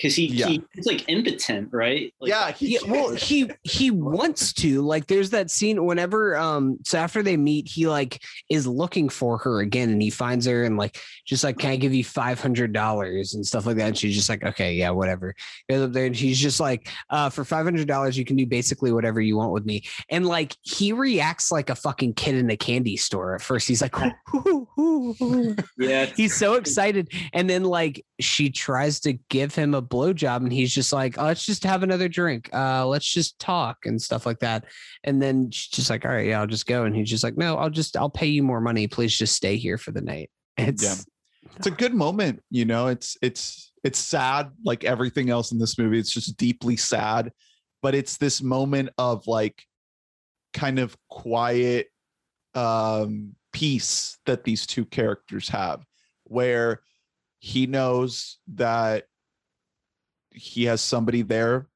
Because 0.00 0.16
he, 0.16 0.26
Yeah. 0.26 0.46
he, 0.48 0.62
he's 0.72 0.86
like 0.86 1.08
impotent, 1.08 1.68
right? 1.72 2.12
Like, 2.20 2.28
yeah 2.30 2.52
he, 2.52 2.74
yeah, 2.74 2.78
well, 2.88 3.14
he 3.14 3.50
he 3.64 3.90
wants 3.90 4.52
to 4.54 4.80
like. 4.82 5.06
There's 5.06 5.30
that 5.30 5.50
scene 5.50 5.84
whenever 5.84 6.36
um. 6.36 6.78
So 6.84 6.98
after 6.98 7.22
they 7.22 7.36
meet, 7.36 7.68
he 7.68 7.86
like 7.86 8.22
is 8.48 8.66
looking 8.66 9.08
for 9.08 9.38
her 9.38 9.60
again, 9.60 9.90
and 9.90 10.00
he 10.00 10.10
finds 10.10 10.46
her 10.46 10.64
and 10.64 10.76
like 10.76 10.98
just 11.26 11.44
like, 11.44 11.58
can 11.58 11.70
I 11.70 11.76
give 11.76 11.94
you 11.94 12.04
five 12.04 12.40
hundred 12.40 12.72
dollars 12.72 13.34
and 13.34 13.46
stuff 13.46 13.66
like 13.66 13.76
that? 13.76 13.88
And 13.88 13.98
she's 13.98 14.14
just 14.14 14.28
like, 14.28 14.42
okay, 14.42 14.74
yeah, 14.74 14.90
whatever. 14.90 15.34
Goes 15.68 15.82
up 15.82 15.92
there 15.92 16.06
and 16.06 16.16
he's 16.16 16.38
just 16.38 16.60
like, 16.60 16.88
uh, 17.10 17.28
for 17.28 17.44
five 17.44 17.64
hundred 17.64 17.88
dollars, 17.88 18.16
you 18.16 18.24
can 18.24 18.36
do 18.36 18.46
basically 18.46 18.92
whatever 18.92 19.20
you 19.20 19.36
want 19.36 19.52
with 19.52 19.66
me. 19.66 19.82
And 20.08 20.26
like 20.26 20.56
he 20.62 20.92
reacts 20.92 21.52
like 21.52 21.70
a 21.70 21.74
fucking 21.74 22.14
kid 22.14 22.36
in 22.36 22.50
a 22.50 22.56
candy 22.56 22.96
store. 22.96 23.34
At 23.34 23.42
first, 23.42 23.68
he's 23.68 23.82
like, 23.82 23.94
"Hoo, 23.94 24.66
hoo, 24.74 25.14
hoo." 25.18 25.56
yeah, 25.78 26.06
he's 26.06 26.34
so 26.34 26.54
excited 26.54 27.10
and 27.32 27.48
then 27.48 27.64
like 27.64 28.04
she 28.20 28.50
tries 28.50 29.00
to 29.00 29.14
give 29.28 29.54
him 29.54 29.74
a 29.74 29.82
blowjob 29.90 30.36
and 30.38 30.52
he's 30.52 30.74
just 30.74 30.92
like 30.92 31.18
oh, 31.18 31.24
let's 31.24 31.44
just 31.44 31.64
have 31.64 31.82
another 31.82 32.08
drink. 32.08 32.48
Uh 32.54 32.86
let's 32.86 33.12
just 33.12 33.38
talk 33.38 33.78
and 33.84 34.00
stuff 34.00 34.24
like 34.24 34.38
that. 34.38 34.64
And 35.04 35.20
then 35.20 35.50
she's 35.50 35.68
just 35.68 35.90
like 35.90 36.04
all 36.04 36.12
right 36.12 36.26
yeah 36.26 36.40
i'll 36.40 36.46
just 36.46 36.66
go. 36.66 36.84
And 36.84 36.96
he's 36.96 37.10
just 37.10 37.24
like 37.24 37.36
no 37.36 37.56
i'll 37.56 37.70
just 37.70 37.96
i'll 37.96 38.10
pay 38.10 38.26
you 38.26 38.42
more 38.42 38.60
money. 38.60 38.86
Please 38.86 39.16
just 39.16 39.34
stay 39.34 39.56
here 39.56 39.76
for 39.78 39.90
the 39.90 40.00
night. 40.00 40.30
It's 40.56 40.82
Yeah. 40.82 41.50
it's 41.56 41.66
a 41.66 41.70
good 41.70 41.94
moment 41.94 42.42
you 42.50 42.64
know? 42.64 42.86
It's 42.86 43.16
it's 43.20 43.72
it's 43.84 43.98
sad 43.98 44.50
like 44.64 44.84
everything 44.84 45.30
else 45.30 45.52
in 45.52 45.58
this 45.58 45.78
movie. 45.78 45.98
It's 45.98 46.12
just 46.12 46.36
deeply 46.36 46.76
sad 46.76 47.32
but 47.82 47.94
it's 47.94 48.16
this 48.18 48.42
moment 48.42 48.90
of 48.98 49.26
like 49.26 49.62
kind 50.52 50.78
of 50.78 50.96
quiet 51.08 51.88
um 52.54 53.34
peace 53.52 54.18
that 54.26 54.44
these 54.44 54.66
two 54.66 54.84
characters 54.84 55.48
have 55.48 55.84
where 56.24 56.82
he 57.40 57.66
knows 57.66 58.38
that 58.54 59.04
he 60.40 60.64
has 60.64 60.80
somebody 60.80 61.22
there 61.22 61.68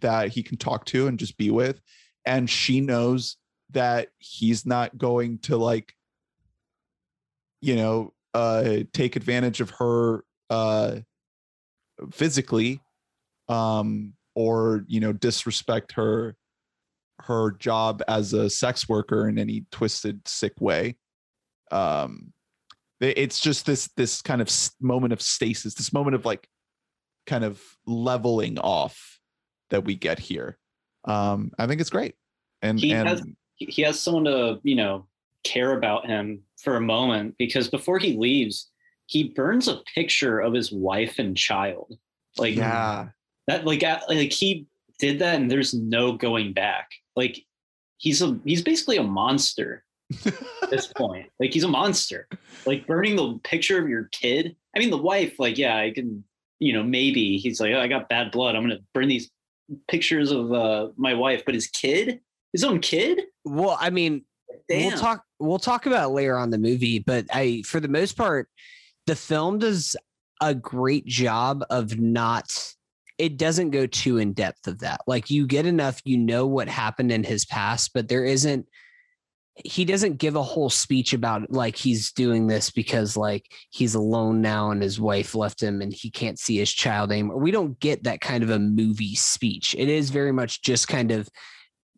that 0.00 0.28
he 0.28 0.42
can 0.42 0.56
talk 0.58 0.84
to 0.86 1.06
and 1.06 1.18
just 1.18 1.36
be 1.38 1.50
with. 1.50 1.80
And 2.26 2.50
she 2.50 2.80
knows 2.80 3.36
that 3.70 4.08
he's 4.18 4.66
not 4.66 4.98
going 4.98 5.38
to 5.38 5.56
like 5.56 5.94
you 7.60 7.76
know 7.76 8.12
uh 8.34 8.78
take 8.92 9.16
advantage 9.16 9.60
of 9.60 9.70
her 9.70 10.24
uh 10.48 10.96
physically 12.12 12.80
um 13.48 14.14
or 14.34 14.84
you 14.86 15.00
know 15.00 15.12
disrespect 15.12 15.92
her 15.92 16.36
her 17.20 17.52
job 17.52 18.02
as 18.08 18.32
a 18.32 18.48
sex 18.48 18.88
worker 18.88 19.28
in 19.28 19.38
any 19.38 19.64
twisted 19.72 20.26
sick 20.26 20.54
way. 20.60 20.96
Um 21.70 22.32
it's 23.00 23.38
just 23.38 23.66
this 23.66 23.88
this 23.96 24.22
kind 24.22 24.40
of 24.40 24.50
moment 24.80 25.12
of 25.12 25.22
stasis 25.22 25.74
this 25.74 25.92
moment 25.92 26.14
of 26.14 26.24
like 26.24 26.48
kind 27.28 27.44
of 27.44 27.62
leveling 27.86 28.58
off 28.58 29.20
that 29.70 29.84
we 29.84 29.94
get 29.94 30.18
here. 30.18 30.58
Um 31.04 31.52
i 31.58 31.66
think 31.66 31.80
it's 31.80 31.90
great. 31.90 32.14
And 32.62 32.80
He 32.80 32.92
and 32.92 33.08
has- 33.08 33.22
he 33.56 33.82
has 33.82 34.00
someone 34.00 34.24
to 34.24 34.60
you 34.62 34.76
know 34.76 35.06
care 35.44 35.72
about 35.76 36.06
him 36.06 36.42
for 36.62 36.76
a 36.76 36.80
moment 36.80 37.36
because 37.38 37.68
before 37.68 37.98
he 37.98 38.16
leaves 38.16 38.70
he 39.06 39.24
burns 39.24 39.68
a 39.68 39.80
picture 39.94 40.38
of 40.38 40.52
his 40.52 40.70
wife 40.70 41.18
and 41.18 41.36
child. 41.36 41.98
Like 42.36 42.56
yeah. 42.56 43.08
that 43.46 43.64
like 43.66 43.82
like 43.82 44.32
he 44.32 44.66
did 44.98 45.18
that 45.20 45.36
and 45.36 45.50
there's 45.50 45.74
no 45.74 46.12
going 46.12 46.52
back. 46.52 46.90
Like 47.16 47.44
he's 47.96 48.22
a 48.22 48.38
he's 48.44 48.62
basically 48.62 48.98
a 48.98 49.02
monster 49.02 49.84
at 50.26 50.70
this 50.70 50.86
point. 50.96 51.30
Like 51.40 51.52
he's 51.52 51.64
a 51.64 51.68
monster. 51.68 52.28
Like 52.66 52.86
burning 52.86 53.16
the 53.16 53.40
picture 53.42 53.80
of 53.82 53.88
your 53.88 54.04
kid. 54.12 54.54
I 54.76 54.78
mean 54.78 54.90
the 54.90 54.98
wife 54.98 55.38
like 55.38 55.58
yeah 55.58 55.76
i 55.76 55.90
can 55.90 56.22
you 56.58 56.72
know 56.72 56.82
maybe 56.82 57.38
he's 57.38 57.60
like 57.60 57.72
oh, 57.72 57.80
i 57.80 57.86
got 57.86 58.08
bad 58.08 58.30
blood. 58.30 58.54
I'm 58.54 58.62
gonna 58.62 58.80
burn 58.94 59.08
these 59.08 59.30
pictures 59.88 60.30
of 60.30 60.52
uh 60.52 60.88
my 60.96 61.14
wife. 61.14 61.42
But 61.44 61.54
his 61.54 61.66
kid? 61.68 62.20
His 62.52 62.64
own 62.64 62.80
kid? 62.80 63.22
Well 63.44 63.76
i 63.80 63.90
mean 63.90 64.24
Damn. 64.68 64.88
we'll 64.88 64.98
talk 64.98 65.24
we'll 65.38 65.58
talk 65.58 65.86
about 65.86 66.10
it 66.10 66.12
later 66.12 66.36
on 66.36 66.50
the 66.50 66.58
movie 66.58 66.98
but 66.98 67.26
i 67.32 67.62
for 67.66 67.80
the 67.80 67.88
most 67.88 68.16
part 68.16 68.48
the 69.06 69.16
film 69.16 69.58
does 69.58 69.96
a 70.40 70.54
great 70.54 71.06
job 71.06 71.64
of 71.70 71.98
not 71.98 72.74
it 73.18 73.36
doesn't 73.36 73.70
go 73.70 73.84
too 73.84 74.18
in 74.18 74.32
depth 74.32 74.68
of 74.68 74.78
that. 74.78 75.00
Like 75.08 75.28
you 75.28 75.46
get 75.46 75.66
enough 75.66 76.00
you 76.04 76.16
know 76.16 76.46
what 76.46 76.68
happened 76.68 77.10
in 77.10 77.24
his 77.24 77.44
past 77.44 77.92
but 77.92 78.08
there 78.08 78.24
isn't 78.24 78.66
he 79.64 79.84
doesn't 79.84 80.18
give 80.18 80.36
a 80.36 80.42
whole 80.42 80.70
speech 80.70 81.12
about 81.12 81.50
like 81.50 81.76
he's 81.76 82.12
doing 82.12 82.46
this 82.46 82.70
because 82.70 83.16
like 83.16 83.50
he's 83.70 83.94
alone 83.94 84.40
now 84.40 84.70
and 84.70 84.82
his 84.82 85.00
wife 85.00 85.34
left 85.34 85.62
him 85.62 85.80
and 85.80 85.92
he 85.92 86.10
can't 86.10 86.38
see 86.38 86.56
his 86.56 86.72
child 86.72 87.10
anymore. 87.10 87.38
We 87.38 87.50
don't 87.50 87.78
get 87.80 88.04
that 88.04 88.20
kind 88.20 88.42
of 88.42 88.50
a 88.50 88.58
movie 88.58 89.14
speech. 89.14 89.74
It 89.78 89.88
is 89.88 90.10
very 90.10 90.32
much 90.32 90.62
just 90.62 90.88
kind 90.88 91.10
of 91.10 91.28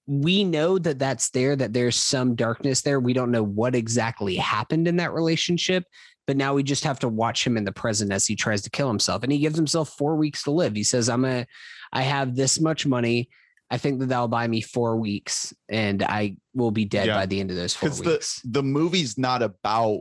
we 0.07 0.43
know 0.43 0.79
that 0.79 0.99
that's 0.99 1.31
there 1.31 1.55
that 1.55 1.73
there's 1.73 1.97
some 1.97 2.35
darkness 2.35 2.83
there. 2.83 2.99
We 2.99 3.13
don't 3.13 3.31
know 3.31 3.45
what 3.45 3.77
exactly 3.77 4.37
happened 4.37 4.89
in 4.89 4.97
that 4.97 5.13
relationship 5.13 5.85
but 6.27 6.37
now 6.37 6.55
we 6.55 6.63
just 6.63 6.85
have 6.85 7.01
to 7.01 7.09
watch 7.09 7.45
him 7.45 7.57
in 7.57 7.65
the 7.65 7.73
present 7.73 8.13
as 8.13 8.25
he 8.25 8.37
tries 8.37 8.63
to 8.63 8.71
kill 8.71 8.87
himself. 8.87 9.25
And 9.25 9.33
he 9.33 9.41
gives 9.41 9.57
himself 9.57 9.89
four 9.89 10.15
weeks 10.15 10.45
to 10.45 10.53
live. 10.53 10.77
He 10.77 10.85
says 10.85 11.09
i'm 11.09 11.25
a 11.25 11.45
i 11.93 12.03
have 12.03 12.37
this 12.37 12.61
much 12.61 12.87
money 12.87 13.29
i 13.71 13.79
think 13.79 14.01
that 14.01 14.09
that'll 14.09 14.29
buy 14.29 14.47
me 14.47 14.61
four 14.61 14.97
weeks 14.97 15.53
and 15.69 16.03
i 16.03 16.37
will 16.55 16.71
be 16.71 16.85
dead 16.85 17.07
Yeah. 17.07 17.15
by 17.15 17.27
the 17.27 17.41
end 17.41 17.51
of 17.51 17.57
those 17.57 17.75
four 17.75 17.89
because 17.89 18.01
weeks 18.05 18.41
the 18.43 18.51
the 18.51 18.63
movie's 18.63 19.17
not 19.19 19.43
about 19.43 20.01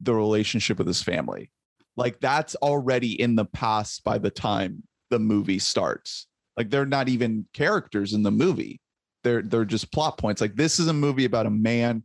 the 0.00 0.14
relationship 0.14 0.78
with 0.78 0.86
his 0.86 1.02
family. 1.02 1.50
Like 1.96 2.20
that's 2.20 2.54
already 2.56 3.20
in 3.20 3.36
the 3.36 3.44
past 3.44 4.02
by 4.02 4.16
the 4.16 4.30
time 4.30 4.82
the 5.10 5.18
movie 5.18 5.58
starts. 5.58 6.26
Like 6.56 6.70
they're 6.70 6.86
not 6.86 7.10
even 7.10 7.46
characters 7.52 8.14
in 8.14 8.22
the 8.22 8.30
movie. 8.30 8.80
They're 9.24 9.42
they're 9.42 9.66
just 9.66 9.92
plot 9.92 10.16
points. 10.16 10.40
Like 10.40 10.54
this 10.54 10.78
is 10.78 10.88
a 10.88 10.94
movie 10.94 11.26
about 11.26 11.44
a 11.44 11.50
man 11.50 12.04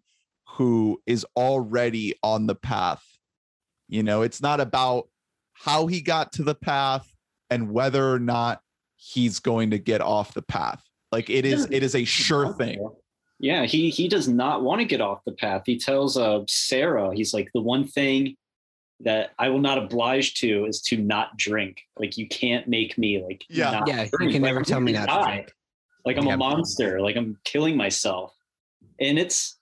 who 0.58 1.02
is 1.06 1.26
already 1.38 2.16
on 2.22 2.48
the 2.48 2.56
path. 2.56 3.02
You 3.88 4.04
know, 4.04 4.24
it's 4.24 4.42
not 4.42 4.60
about 4.60 5.08
how 5.54 5.88
he 5.88 6.02
got 6.02 6.34
to 6.34 6.44
the 6.44 6.56
path 6.56 7.08
and 7.50 7.72
whether 7.72 8.12
or 8.12 8.20
not 8.20 8.60
he's 8.98 9.40
going 9.40 9.72
to 9.72 9.78
get 9.78 10.02
off 10.02 10.34
the 10.34 10.42
path. 10.42 10.84
Like 11.16 11.30
it 11.30 11.46
is 11.46 11.66
it 11.72 11.82
is 11.82 11.96
a 11.96 12.04
sure 12.04 12.54
thing. 12.56 12.90
Yeah, 13.40 13.64
he 13.64 13.90
he 13.90 14.10
does 14.10 14.28
not 14.28 14.64
want 14.64 14.82
to 14.82 14.86
get 14.86 15.00
off 15.00 15.24
the 15.26 15.32
path. 15.32 15.64
He 15.66 15.78
tells 15.80 16.18
uh 16.18 16.42
Sera, 16.50 17.16
he's 17.16 17.34
like 17.34 17.50
the 17.54 17.62
one 17.62 17.88
thing 17.88 18.36
that 19.00 19.30
I 19.40 19.48
will 19.48 19.60
not 19.60 19.78
oblige 19.78 20.34
to 20.42 20.66
is 20.66 20.82
to 20.88 20.98
not 20.98 21.38
drink. 21.38 21.82
Like 21.98 22.18
you 22.18 22.28
can't 22.28 22.68
make 22.68 22.98
me 22.98 23.24
like 23.24 23.46
Yeah. 23.48 23.72
not 23.72 23.88
Yeah, 23.88 24.04
you 24.04 24.10
can 24.30 24.42
Like, 24.42 24.42
never 24.42 24.62
tell 24.62 24.82
me 24.82 24.92
gonna 24.92 25.06
not 25.06 25.24
to 25.24 25.32
drink. 25.32 25.54
Like 26.04 26.18
I'm 26.18 26.28
Yeah. 26.28 26.34
a 26.34 26.38
monster. 26.38 27.00
Like 27.00 27.16
I'm 27.16 27.40
killing 27.46 27.78
myself. 27.78 28.36
And 29.00 29.18
it's 29.18 29.58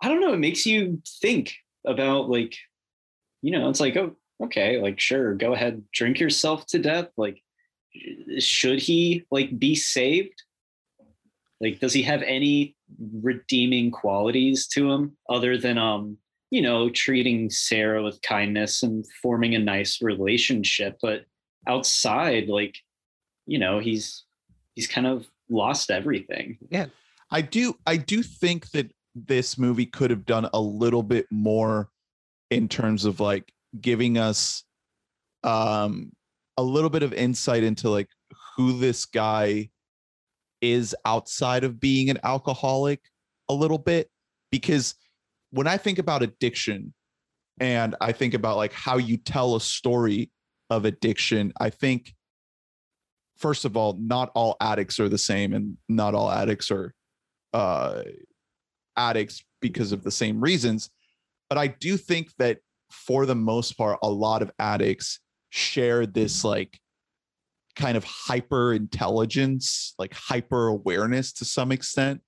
I 0.00 0.08
don't 0.08 0.20
know, 0.22 0.32
it 0.32 0.38
makes 0.38 0.64
you 0.64 1.02
think 1.20 1.54
about 1.86 2.30
like, 2.30 2.56
you 3.42 3.50
know, 3.50 3.68
it's 3.68 3.80
like, 3.80 3.98
oh, 3.98 4.16
okay, 4.44 4.80
like 4.80 4.98
sure, 4.98 5.34
go 5.34 5.52
ahead, 5.52 5.84
drink 5.92 6.20
yourself 6.20 6.64
to 6.68 6.78
death. 6.78 7.08
Like, 7.18 7.42
should 8.38 8.80
he 8.80 9.24
like 9.30 9.58
be 9.58 9.74
saved? 9.74 10.42
Like, 11.60 11.80
does 11.80 11.92
he 11.92 12.02
have 12.02 12.22
any 12.22 12.76
redeeming 13.20 13.90
qualities 13.90 14.66
to 14.68 14.90
him 14.90 15.16
other 15.28 15.56
than 15.56 15.78
um, 15.78 16.18
you 16.50 16.62
know, 16.62 16.90
treating 16.90 17.50
Sera 17.50 18.02
with 18.02 18.22
kindness 18.22 18.82
and 18.82 19.04
forming 19.22 19.54
a 19.54 19.58
nice 19.58 20.02
relationship? 20.02 20.98
But 21.00 21.24
outside, 21.66 22.48
like, 22.48 22.76
you 23.46 23.58
know, 23.58 23.78
he's 23.78 24.24
he's 24.74 24.86
kind 24.86 25.06
of 25.06 25.26
lost 25.48 25.90
everything. 25.90 26.58
Yeah, 26.70 26.86
I 27.30 27.40
do 27.40 27.76
I 27.86 27.96
do 27.96 28.22
think 28.22 28.70
that 28.70 28.92
this 29.14 29.56
movie 29.56 29.86
could 29.86 30.10
have 30.10 30.26
done 30.26 30.48
a 30.52 30.60
little 30.60 31.02
bit 31.02 31.26
more 31.30 31.88
in 32.50 32.68
terms 32.68 33.04
of 33.04 33.18
like 33.18 33.50
giving 33.80 34.18
us 34.18 34.62
um 35.42 36.12
a 36.56 36.62
little 36.62 36.90
bit 36.90 37.02
of 37.02 37.12
insight 37.12 37.62
into 37.62 37.90
like 37.90 38.08
who 38.56 38.78
this 38.78 39.04
guy 39.04 39.68
is 40.60 40.94
outside 41.04 41.64
of 41.64 41.80
being 41.80 42.10
an 42.10 42.18
alcoholic 42.24 43.00
a 43.48 43.54
little 43.54 43.78
bit 43.78 44.10
because 44.50 44.94
when 45.50 45.66
I 45.66 45.76
think 45.76 45.98
about 45.98 46.22
addiction 46.22 46.92
and 47.60 47.94
I 48.00 48.12
think 48.12 48.34
about 48.34 48.56
like 48.56 48.72
how 48.72 48.96
you 48.96 49.16
tell 49.16 49.56
a 49.56 49.60
story 49.60 50.30
of 50.70 50.84
addiction, 50.84 51.52
I 51.60 51.70
think 51.70 52.14
first 53.36 53.64
of 53.64 53.76
all, 53.76 53.96
not 54.00 54.30
all 54.34 54.56
addicts 54.60 54.98
are 54.98 55.08
the 55.08 55.18
same 55.18 55.52
and 55.52 55.76
not 55.88 56.14
all 56.14 56.30
addicts 56.30 56.70
are 56.70 56.94
uh 57.54 58.02
addicts 58.96 59.44
because 59.60 59.92
of 59.92 60.02
the 60.02 60.10
same 60.10 60.40
reasons. 60.40 60.90
But 61.48 61.58
I 61.58 61.68
do 61.68 61.96
think 61.96 62.34
that 62.38 62.58
for 62.90 63.26
the 63.26 63.34
most 63.34 63.76
part, 63.76 63.98
a 64.02 64.10
lot 64.10 64.42
of 64.42 64.50
addicts 64.58 65.20
share 65.50 66.06
this 66.06 66.44
like 66.44 66.78
kind 67.76 67.96
of 67.96 68.04
hyper 68.04 68.72
intelligence, 68.72 69.94
like 69.98 70.14
hyper 70.14 70.68
awareness 70.68 71.32
to 71.34 71.44
some 71.44 71.70
extent. 71.70 72.22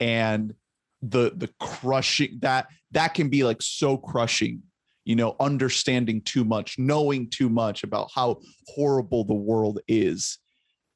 And 0.00 0.54
the 1.00 1.32
the 1.36 1.50
crushing 1.60 2.38
that 2.40 2.66
that 2.90 3.14
can 3.14 3.28
be 3.28 3.44
like 3.44 3.62
so 3.62 3.96
crushing, 3.96 4.62
you 5.04 5.16
know, 5.16 5.36
understanding 5.40 6.20
too 6.22 6.44
much, 6.44 6.78
knowing 6.78 7.30
too 7.30 7.48
much 7.48 7.84
about 7.84 8.10
how 8.14 8.40
horrible 8.68 9.24
the 9.24 9.34
world 9.34 9.80
is. 9.86 10.38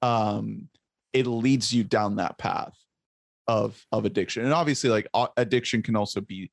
Um, 0.03 0.68
it 1.12 1.26
leads 1.26 1.72
you 1.72 1.85
down 1.85 2.16
that 2.16 2.39
path 2.39 2.74
of 3.49 3.83
of 3.93 4.05
addiction 4.05 4.45
and 4.45 4.53
obviously 4.53 4.91
like 4.91 5.09
addiction 5.39 5.83
can 5.83 5.97
also 5.97 6.20
be 6.20 6.51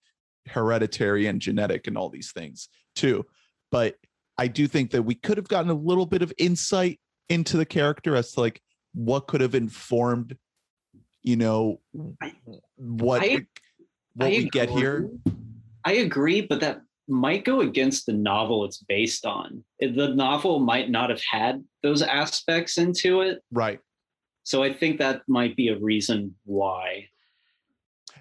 hereditary 0.47 1.27
and 1.27 1.41
genetic 1.41 1.87
and 1.87 1.97
all 1.97 2.09
these 2.09 2.31
things 2.31 2.69
too 2.95 3.23
but 3.69 3.95
i 4.37 4.47
do 4.47 4.65
think 4.65 4.91
that 4.91 5.03
we 5.03 5.13
could 5.13 5.35
have 5.35 5.47
gotten 5.49 5.69
a 5.69 5.75
little 5.75 6.05
bit 6.05 6.21
of 6.21 6.31
insight 6.37 6.99
into 7.29 7.57
the 7.57 7.65
character 7.65 8.15
as 8.15 8.33
to 8.33 8.41
like 8.41 8.61
what 8.93 9.27
could 9.27 9.41
have 9.41 9.55
informed 9.55 10.37
you 11.23 11.35
know 11.35 11.81
what 12.77 13.23
I- 13.23 13.45
what 14.17 14.27
I 14.27 14.29
we 14.29 14.49
get 14.49 14.69
here. 14.69 15.09
I 15.83 15.93
agree, 15.93 16.41
but 16.41 16.61
that 16.61 16.81
might 17.07 17.43
go 17.43 17.61
against 17.61 18.05
the 18.05 18.13
novel 18.13 18.63
it's 18.65 18.77
based 18.77 19.25
on. 19.25 19.63
The 19.79 20.13
novel 20.15 20.59
might 20.59 20.89
not 20.89 21.09
have 21.09 21.21
had 21.29 21.63
those 21.83 22.01
aspects 22.01 22.77
into 22.77 23.21
it. 23.21 23.43
right 23.51 23.79
So 24.43 24.63
I 24.63 24.71
think 24.73 24.99
that 24.99 25.23
might 25.27 25.55
be 25.55 25.67
a 25.69 25.77
reason 25.77 26.35
why. 26.45 27.09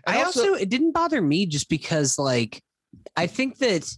And 0.06 0.16
I 0.16 0.22
also, 0.22 0.54
it 0.54 0.68
didn't 0.68 0.92
bother 0.92 1.22
me 1.22 1.46
just 1.46 1.68
because 1.68 2.18
like 2.18 2.62
I 3.16 3.26
think 3.26 3.58
that 3.58 3.88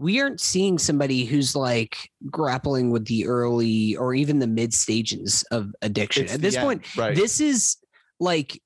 we 0.00 0.18
aren't 0.18 0.40
seeing 0.40 0.78
somebody 0.78 1.26
who's 1.26 1.54
like 1.54 2.10
grappling 2.30 2.90
with 2.90 3.04
the 3.04 3.26
early 3.26 3.94
or 3.96 4.14
even 4.14 4.38
the 4.38 4.46
mid 4.46 4.72
stages 4.72 5.44
of 5.50 5.74
addiction. 5.82 6.24
it's 6.24 6.34
At 6.34 6.40
this 6.40 6.56
point, 6.56 6.96
right 6.96 7.14
this 7.14 7.38
is 7.38 7.76
like 8.18 8.58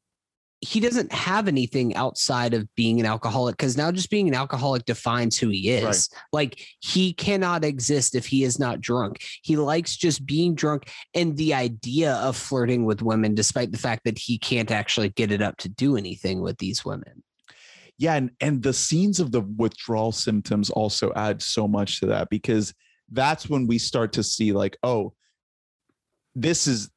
he 0.60 0.78
doesn't 0.78 1.12
have 1.12 1.48
anything 1.48 1.96
outside 1.96 2.54
of 2.54 2.72
being 2.76 3.00
an 3.00 3.04
alcoholic 3.04 3.56
because 3.56 3.76
now 3.76 3.90
just 3.90 4.10
being 4.10 4.28
an 4.28 4.34
alcoholic 4.34 4.84
defines 4.84 5.36
who 5.36 5.48
he 5.48 5.70
is. 5.70 5.84
Right. 5.84 6.22
Like 6.32 6.66
he 6.80 7.12
cannot 7.12 7.64
exist 7.64 8.14
if 8.14 8.26
he 8.26 8.44
is 8.44 8.60
not 8.60 8.80
drunk. 8.80 9.22
He 9.42 9.56
likes 9.56 9.96
just 9.96 10.24
being 10.24 10.54
drunk 10.54 10.88
and 11.14 11.36
the 11.36 11.52
idea 11.52 12.14
of 12.14 12.36
flirting 12.36 12.84
with 12.84 13.02
women, 13.02 13.34
despite 13.34 13.72
the 13.72 13.78
fact 13.78 14.04
that 14.04 14.18
he 14.18 14.38
can't 14.38 14.70
actually 14.70 15.08
get 15.10 15.32
it 15.32 15.42
up 15.42 15.56
to 15.58 15.68
do 15.68 15.96
anything 15.96 16.40
with 16.40 16.58
these 16.58 16.84
women. 16.84 17.23
Yeah 17.98 18.14
and 18.14 18.30
and 18.40 18.62
the 18.62 18.72
scenes 18.72 19.20
of 19.20 19.32
the 19.32 19.42
withdrawal 19.56 20.12
symptoms 20.12 20.70
also 20.70 21.12
add 21.14 21.40
so 21.40 21.68
much 21.68 22.00
to 22.00 22.06
that 22.06 22.28
because 22.30 22.74
that's 23.12 23.48
when 23.48 23.66
we 23.66 23.78
start 23.78 24.12
to 24.12 24.22
see 24.22 24.52
like 24.52 24.76
oh 24.82 25.12
this 26.34 26.66
is 26.66 26.90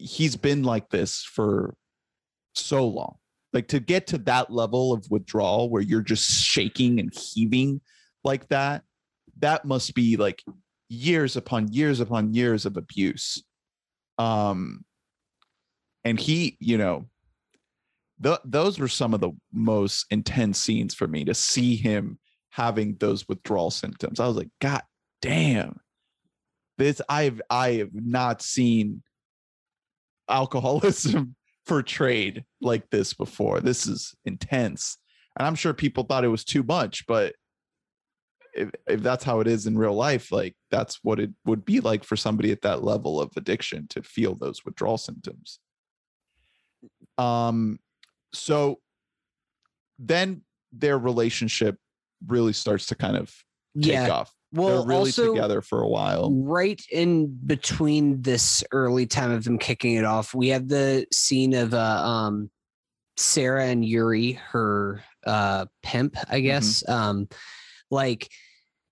he's 0.00 0.36
been 0.36 0.62
like 0.62 0.88
this 0.90 1.22
for 1.22 1.74
so 2.54 2.86
long. 2.86 3.16
Like 3.52 3.68
to 3.68 3.80
get 3.80 4.06
to 4.08 4.18
that 4.18 4.50
level 4.50 4.92
of 4.92 5.06
withdrawal 5.10 5.70
where 5.70 5.82
you're 5.82 6.02
just 6.02 6.30
shaking 6.30 7.00
and 7.00 7.12
heaving 7.12 7.80
like 8.22 8.48
that 8.48 8.82
that 9.40 9.64
must 9.64 9.94
be 9.94 10.16
like 10.16 10.42
years 10.88 11.36
upon 11.36 11.72
years 11.72 12.00
upon 12.00 12.32
years 12.32 12.66
of 12.66 12.76
abuse. 12.76 13.42
Um 14.18 14.84
and 16.04 16.18
he 16.18 16.56
you 16.60 16.78
know 16.78 17.06
th- 18.22 18.38
those 18.44 18.78
were 18.78 18.88
some 18.88 19.14
of 19.14 19.20
the 19.20 19.32
most 19.52 20.06
intense 20.10 20.58
scenes 20.58 20.94
for 20.94 21.06
me 21.06 21.24
to 21.24 21.34
see 21.34 21.76
him 21.76 22.18
having 22.50 22.96
those 22.96 23.28
withdrawal 23.28 23.70
symptoms. 23.70 24.20
I 24.20 24.26
was 24.26 24.36
like, 24.36 24.50
God 24.60 24.82
damn, 25.22 25.80
this 26.78 27.00
I've 27.08 27.40
I 27.50 27.72
have 27.74 27.94
not 27.94 28.42
seen 28.42 29.02
alcoholism 30.28 31.36
portrayed 31.66 32.44
like 32.60 32.88
this 32.90 33.14
before. 33.14 33.60
This 33.60 33.86
is 33.86 34.14
intense, 34.24 34.98
and 35.38 35.46
I'm 35.46 35.54
sure 35.54 35.74
people 35.74 36.04
thought 36.04 36.24
it 36.24 36.28
was 36.28 36.44
too 36.44 36.62
much, 36.62 37.06
but 37.06 37.34
if 38.54 38.70
if 38.88 39.02
that's 39.02 39.24
how 39.24 39.40
it 39.40 39.46
is 39.46 39.66
in 39.66 39.78
real 39.78 39.94
life, 39.94 40.32
like 40.32 40.56
that's 40.70 40.98
what 41.02 41.20
it 41.20 41.30
would 41.44 41.64
be 41.64 41.80
like 41.80 42.04
for 42.04 42.16
somebody 42.16 42.50
at 42.50 42.62
that 42.62 42.82
level 42.82 43.20
of 43.20 43.30
addiction 43.36 43.86
to 43.90 44.02
feel 44.02 44.34
those 44.34 44.64
withdrawal 44.64 44.98
symptoms. 44.98 45.60
Um, 47.18 47.78
so 48.32 48.78
then 49.98 50.42
their 50.72 50.98
relationship 50.98 51.76
really 52.26 52.52
starts 52.52 52.86
to 52.86 52.94
kind 52.94 53.16
of 53.16 53.34
take 53.80 53.92
Yeah. 53.92 54.08
off. 54.08 54.32
Well, 54.52 54.78
They're 54.78 54.88
really 54.88 55.00
also 55.10 55.32
together 55.34 55.62
for 55.62 55.80
a 55.82 55.88
while. 55.88 56.30
right 56.32 56.80
in 56.90 57.28
between 57.46 58.20
this 58.22 58.64
early 58.72 59.06
time 59.06 59.30
of 59.30 59.44
them 59.44 59.58
kicking 59.58 59.94
it 59.94 60.04
off, 60.04 60.34
we 60.34 60.48
have 60.48 60.66
the 60.68 61.06
scene 61.12 61.54
of 61.54 61.72
uh, 61.72 61.78
um, 61.78 62.50
Sera 63.16 63.66
and 63.66 63.84
Yuri, 63.84 64.32
her 64.32 65.04
uh, 65.26 65.66
pimp, 65.82 66.16
I 66.28 66.40
guess. 66.40 66.82
Um, 66.88 67.28
like 67.92 68.28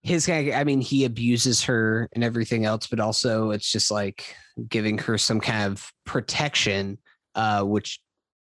his 0.02 0.26
guy, 0.26 0.52
I 0.52 0.62
mean, 0.64 0.80
he 0.80 1.04
abuses 1.04 1.64
her 1.64 2.08
and 2.12 2.22
everything 2.22 2.64
else, 2.64 2.86
but 2.86 3.00
also 3.00 3.50
it's 3.50 3.70
just 3.70 3.90
like 3.90 4.36
giving 4.68 4.98
her 4.98 5.18
some 5.18 5.40
kind 5.40 5.72
of 5.72 5.90
protection, 6.06 6.98
uh, 7.34 7.62
which 7.64 8.00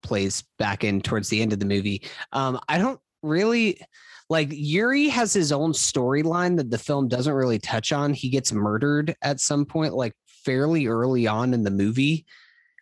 plays 0.03 0.43
back 0.57 0.83
in 0.83 1.01
towards 1.01 1.29
the 1.29 1.41
end 1.41 1.53
of 1.53 1.59
the 1.59 1.65
movie. 1.65 2.03
Um, 2.31 2.59
I 2.67 2.77
don't 2.77 2.99
really 3.23 3.81
like 4.29 4.49
Yuri 4.51 5.07
has 5.09 5.33
his 5.33 5.51
own 5.51 5.73
storyline 5.73 6.57
that 6.57 6.69
the 6.69 6.77
film 6.77 7.07
doesn't 7.07 7.33
really 7.33 7.59
touch 7.59 7.91
on. 7.91 8.13
He 8.13 8.29
gets 8.29 8.53
murdered 8.53 9.15
at 9.21 9.39
some 9.39 9.65
point, 9.65 9.93
like 9.93 10.13
fairly 10.45 10.87
early 10.87 11.27
on 11.27 11.53
in 11.53 11.63
the 11.63 11.71
movie. 11.71 12.25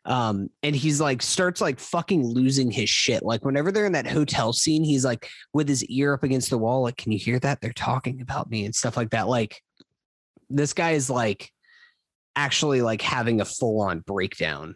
Um, 0.06 0.50
and 0.64 0.74
he's 0.76 1.02
like 1.02 1.22
starts 1.22 1.60
like 1.60 1.80
fucking 1.80 2.26
losing 2.26 2.72
his 2.72 2.90
shit. 2.90 3.24
Like 3.24 3.44
whenever 3.44 3.72
they're 3.72 3.86
in 3.86 3.92
that 3.92 4.08
hotel 4.08 4.54
scene, 4.54 4.84
he's 4.84 5.04
like 5.04 5.30
with 5.54 5.68
his 5.68 5.84
ear 5.86 6.14
up 6.14 6.24
against 6.24 6.50
the 6.50 6.58
wall, 6.58 6.82
like, 6.82 6.96
can 6.96 7.12
you 7.12 7.20
hear 7.20 7.40
that? 7.40 7.60
They're 7.60 7.74
talking 7.74 8.22
about 8.22 8.50
me 8.50 8.64
and 8.64 8.74
stuff 8.74 8.96
like 8.96 9.10
that. 9.10 9.28
Like 9.28 9.62
this 10.50 10.74
guy 10.74 10.92
is 10.92 11.10
like 11.10 11.52
actually 12.38 12.82
like 12.82 13.02
having 13.02 13.42
a 13.42 13.46
full-on 13.46 14.00
breakdown. 14.00 14.76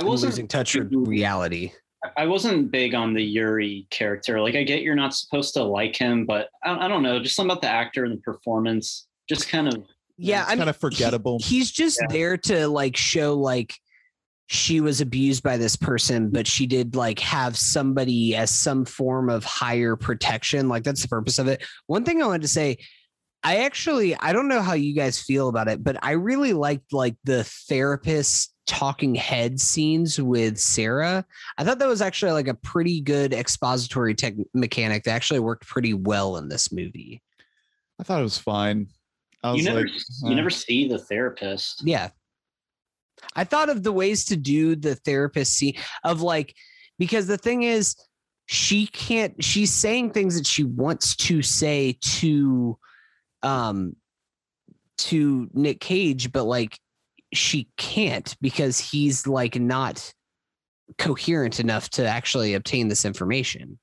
I 0.00 0.04
wasn't 0.04 0.32
losing 0.32 0.48
touch 0.48 0.74
with 0.74 0.92
reality. 0.92 1.72
I 2.16 2.26
wasn't 2.26 2.70
big 2.70 2.94
on 2.94 3.14
the 3.14 3.22
Yuri 3.22 3.86
character. 3.90 4.40
Like, 4.40 4.54
I 4.56 4.62
get 4.62 4.82
you're 4.82 4.94
not 4.94 5.14
supposed 5.14 5.54
to 5.54 5.62
like 5.64 5.96
him, 5.96 6.26
but 6.26 6.48
I, 6.62 6.84
I 6.84 6.88
don't 6.88 7.02
know. 7.02 7.18
Just 7.20 7.34
something 7.36 7.50
about 7.52 7.62
the 7.62 7.68
actor 7.70 8.04
and 8.04 8.12
the 8.14 8.20
performance, 8.20 9.06
just 9.28 9.48
kind 9.48 9.68
of. 9.68 9.84
Yeah, 10.18 10.42
it's 10.42 10.48
I 10.48 10.52
mean, 10.52 10.58
kind 10.58 10.70
of 10.70 10.76
forgettable. 10.76 11.38
he- 11.40 11.58
he's 11.58 11.70
just 11.70 11.98
Yeah. 12.02 12.06
there 12.12 12.36
to 12.36 12.68
like 12.68 12.96
show 12.96 13.34
like 13.34 13.74
she 14.46 14.80
was 14.82 15.00
abused 15.00 15.42
by 15.42 15.56
this 15.56 15.74
person, 15.76 16.28
but 16.30 16.46
she 16.46 16.66
did 16.66 16.94
like 16.94 17.18
have 17.20 17.56
somebody 17.56 18.36
as 18.36 18.50
some 18.50 18.84
form 18.84 19.30
of 19.30 19.42
higher 19.44 19.96
protection. 19.96 20.68
Like 20.68 20.84
that's 20.84 21.00
the 21.02 21.08
purpose 21.08 21.38
of 21.38 21.48
it. 21.48 21.64
One 21.86 22.04
thing 22.04 22.22
I 22.22 22.26
wanted 22.26 22.42
to 22.42 22.48
say, 22.48 22.76
I 23.42 23.56
actually 23.64 24.14
I 24.16 24.32
don't 24.34 24.48
know 24.48 24.60
how 24.62 24.74
you 24.74 24.94
guys 24.94 25.18
feel 25.20 25.48
about 25.48 25.68
it, 25.68 25.82
but 25.82 25.96
I 26.02 26.12
really 26.12 26.52
liked 26.52 26.92
like 26.92 27.16
the 27.24 27.44
therapist 27.44 28.53
talking 28.66 29.14
head 29.14 29.60
scenes 29.60 30.20
with 30.20 30.58
Sera. 30.58 31.24
I 31.58 31.64
thought 31.64 31.78
that 31.78 31.88
was 31.88 32.00
actually 32.00 32.32
like 32.32 32.48
a 32.48 32.54
pretty 32.54 33.00
good 33.00 33.34
expository 33.34 34.14
tech 34.14 34.34
mechanic 34.54 35.04
that 35.04 35.12
actually 35.12 35.40
worked 35.40 35.66
pretty 35.66 35.94
well 35.94 36.36
in 36.36 36.48
this 36.48 36.72
movie. 36.72 37.22
I 38.00 38.02
thought 38.02 38.20
it 38.20 38.24
was 38.24 38.38
fine. 38.38 38.88
I 39.42 39.52
was 39.52 39.60
You 39.60 39.66
never, 39.66 39.80
like, 39.82 39.90
you 40.22 40.30
uh, 40.30 40.34
never 40.34 40.50
see 40.50 40.88
the 40.88 40.98
therapist. 40.98 41.82
Yeah. 41.84 42.08
I 43.36 43.44
thought 43.44 43.68
of 43.68 43.82
the 43.82 43.92
ways 43.92 44.24
to 44.26 44.36
do 44.36 44.76
the 44.76 44.94
therapist 44.94 45.54
scene 45.54 45.76
of 46.02 46.22
like, 46.22 46.54
because 46.98 47.26
the 47.26 47.38
thing 47.38 47.62
is, 47.62 47.96
she 48.46 48.86
can't, 48.86 49.42
she's 49.42 49.72
saying 49.72 50.10
things 50.10 50.36
that 50.36 50.46
she 50.46 50.64
wants 50.64 51.16
to 51.16 51.42
say 51.42 51.98
to, 52.02 52.78
um, 53.42 53.96
to 54.98 55.48
Nick 55.54 55.80
Cage, 55.80 56.30
but 56.32 56.44
like 56.44 56.78
she 57.36 57.68
can't 57.76 58.36
because 58.40 58.78
he's 58.78 59.26
like 59.26 59.58
not 59.58 60.12
coherent 60.98 61.60
enough 61.60 61.88
to 61.90 62.06
actually 62.06 62.54
obtain 62.54 62.88
this 62.88 63.04
information. 63.04 63.78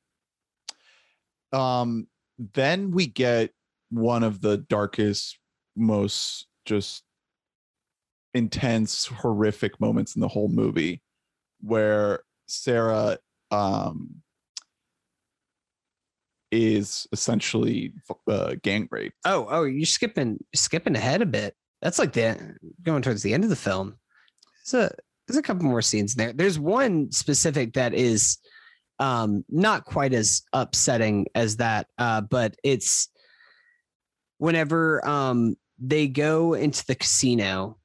um 1.54 2.08
then 2.56 2.92
we 2.92 3.06
get 3.08 3.52
one 3.90 4.24
of 4.24 4.42
the 4.42 4.58
darkest 4.58 5.38
most 5.76 6.48
just 6.66 7.04
intense 8.34 9.06
horrific 9.06 9.80
moments 9.80 10.16
in 10.16 10.22
the 10.22 10.28
whole 10.28 10.48
movie 10.48 11.02
where 11.62 12.22
sera 12.48 13.18
um 13.52 14.22
is 16.52 17.08
essentially 17.12 17.94
uh, 18.28 18.56
gang 18.62 18.88
raped 18.92 19.16
Oh, 19.26 19.48
oh, 19.50 19.64
you're 19.64 19.86
skipping 19.86 20.38
skipping 20.54 20.96
ahead 20.96 21.22
a 21.22 21.26
bit. 21.26 21.56
That's 21.82 22.00
like 22.00 22.14
the 22.14 22.56
going 22.84 23.02
towards 23.02 23.24
the 23.24 23.34
end 23.34 23.44
of 23.44 23.50
the 23.50 23.56
film. 23.56 23.96
There's 24.72 24.92
a 24.92 24.96
there's 25.28 25.38
a 25.38 25.42
couple 25.42 25.64
more 25.66 25.82
scenes 25.82 26.16
there. 26.16 26.34
There's 26.34 26.60
one 26.60 27.12
specific 27.12 27.74
that 27.74 27.94
is 27.94 28.38
um 29.00 29.44
not 29.50 29.86
quite 29.86 30.14
as 30.14 30.44
upsetting 30.54 31.28
as 31.34 31.58
that, 31.58 31.88
uh, 31.98 32.22
but 32.22 32.56
it's 32.64 33.10
whenever 34.38 35.06
um 35.08 35.56
they 35.80 36.08
go 36.08 36.54
into 36.54 36.86
the 36.86 36.96
casino 36.96 37.78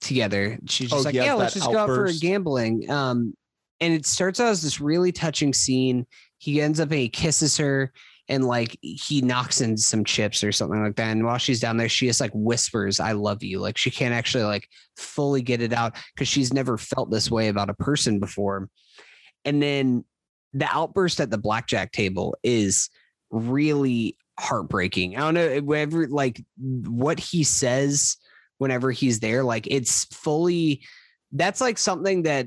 together. 0.00 0.58
She's 0.66 0.90
just 0.90 1.00
Oh, 1.00 1.04
like, 1.04 1.14
yes, 1.14 1.24
yeah, 1.26 1.34
let's 1.34 1.54
just 1.54 1.66
go 1.70 1.78
out 1.78 1.86
for 1.86 1.92
outburst. 2.02 2.20
gambling. 2.20 2.90
Um, 2.90 3.34
and 3.80 3.94
it 3.94 4.04
starts 4.06 4.38
out 4.40 4.48
as 4.48 4.62
this 4.62 4.80
really 4.80 5.12
touching 5.12 5.54
scene. 5.54 6.06
He 6.38 6.60
ends 6.60 6.78
up 6.80 6.90
and 6.90 7.00
he 7.00 7.08
kisses 7.08 7.56
her 7.56 7.92
and 8.28 8.44
like 8.44 8.76
he 8.82 9.22
knocks 9.22 9.60
in 9.60 9.76
some 9.76 10.04
chips 10.04 10.44
or 10.44 10.52
something 10.52 10.82
like 10.82 10.96
that. 10.96 11.12
And 11.12 11.24
while 11.24 11.38
she's 11.38 11.60
down 11.60 11.76
there, 11.76 11.88
she 11.88 12.06
just 12.06 12.20
like 12.20 12.30
whispers, 12.34 13.00
I 13.00 13.12
love 13.12 13.42
you. 13.42 13.58
Like 13.58 13.78
she 13.78 13.90
can't 13.90 14.14
actually 14.14 14.44
like 14.44 14.68
fully 14.96 15.40
get 15.40 15.62
it 15.62 15.72
out 15.72 15.96
because 16.14 16.28
she's 16.28 16.52
never 16.52 16.76
felt 16.76 17.10
this 17.10 17.30
way 17.30 17.48
about 17.48 17.70
a 17.70 17.74
person 17.74 18.20
before. 18.20 18.68
And 19.44 19.62
then 19.62 20.04
the 20.52 20.68
outburst 20.70 21.20
at 21.20 21.30
the 21.30 21.38
blackjack 21.38 21.92
table 21.92 22.36
is 22.42 22.90
really 23.30 24.16
heartbreaking. 24.38 25.16
I 25.16 25.20
don't 25.20 25.34
know 25.34 25.58
whatever 25.60 26.06
like 26.06 26.44
what 26.58 27.18
he 27.18 27.44
says 27.44 28.16
whenever 28.58 28.90
he's 28.90 29.20
there, 29.20 29.42
like 29.42 29.66
it's 29.70 30.04
fully 30.06 30.82
that's 31.32 31.60
like 31.60 31.78
something 31.78 32.22
that 32.22 32.46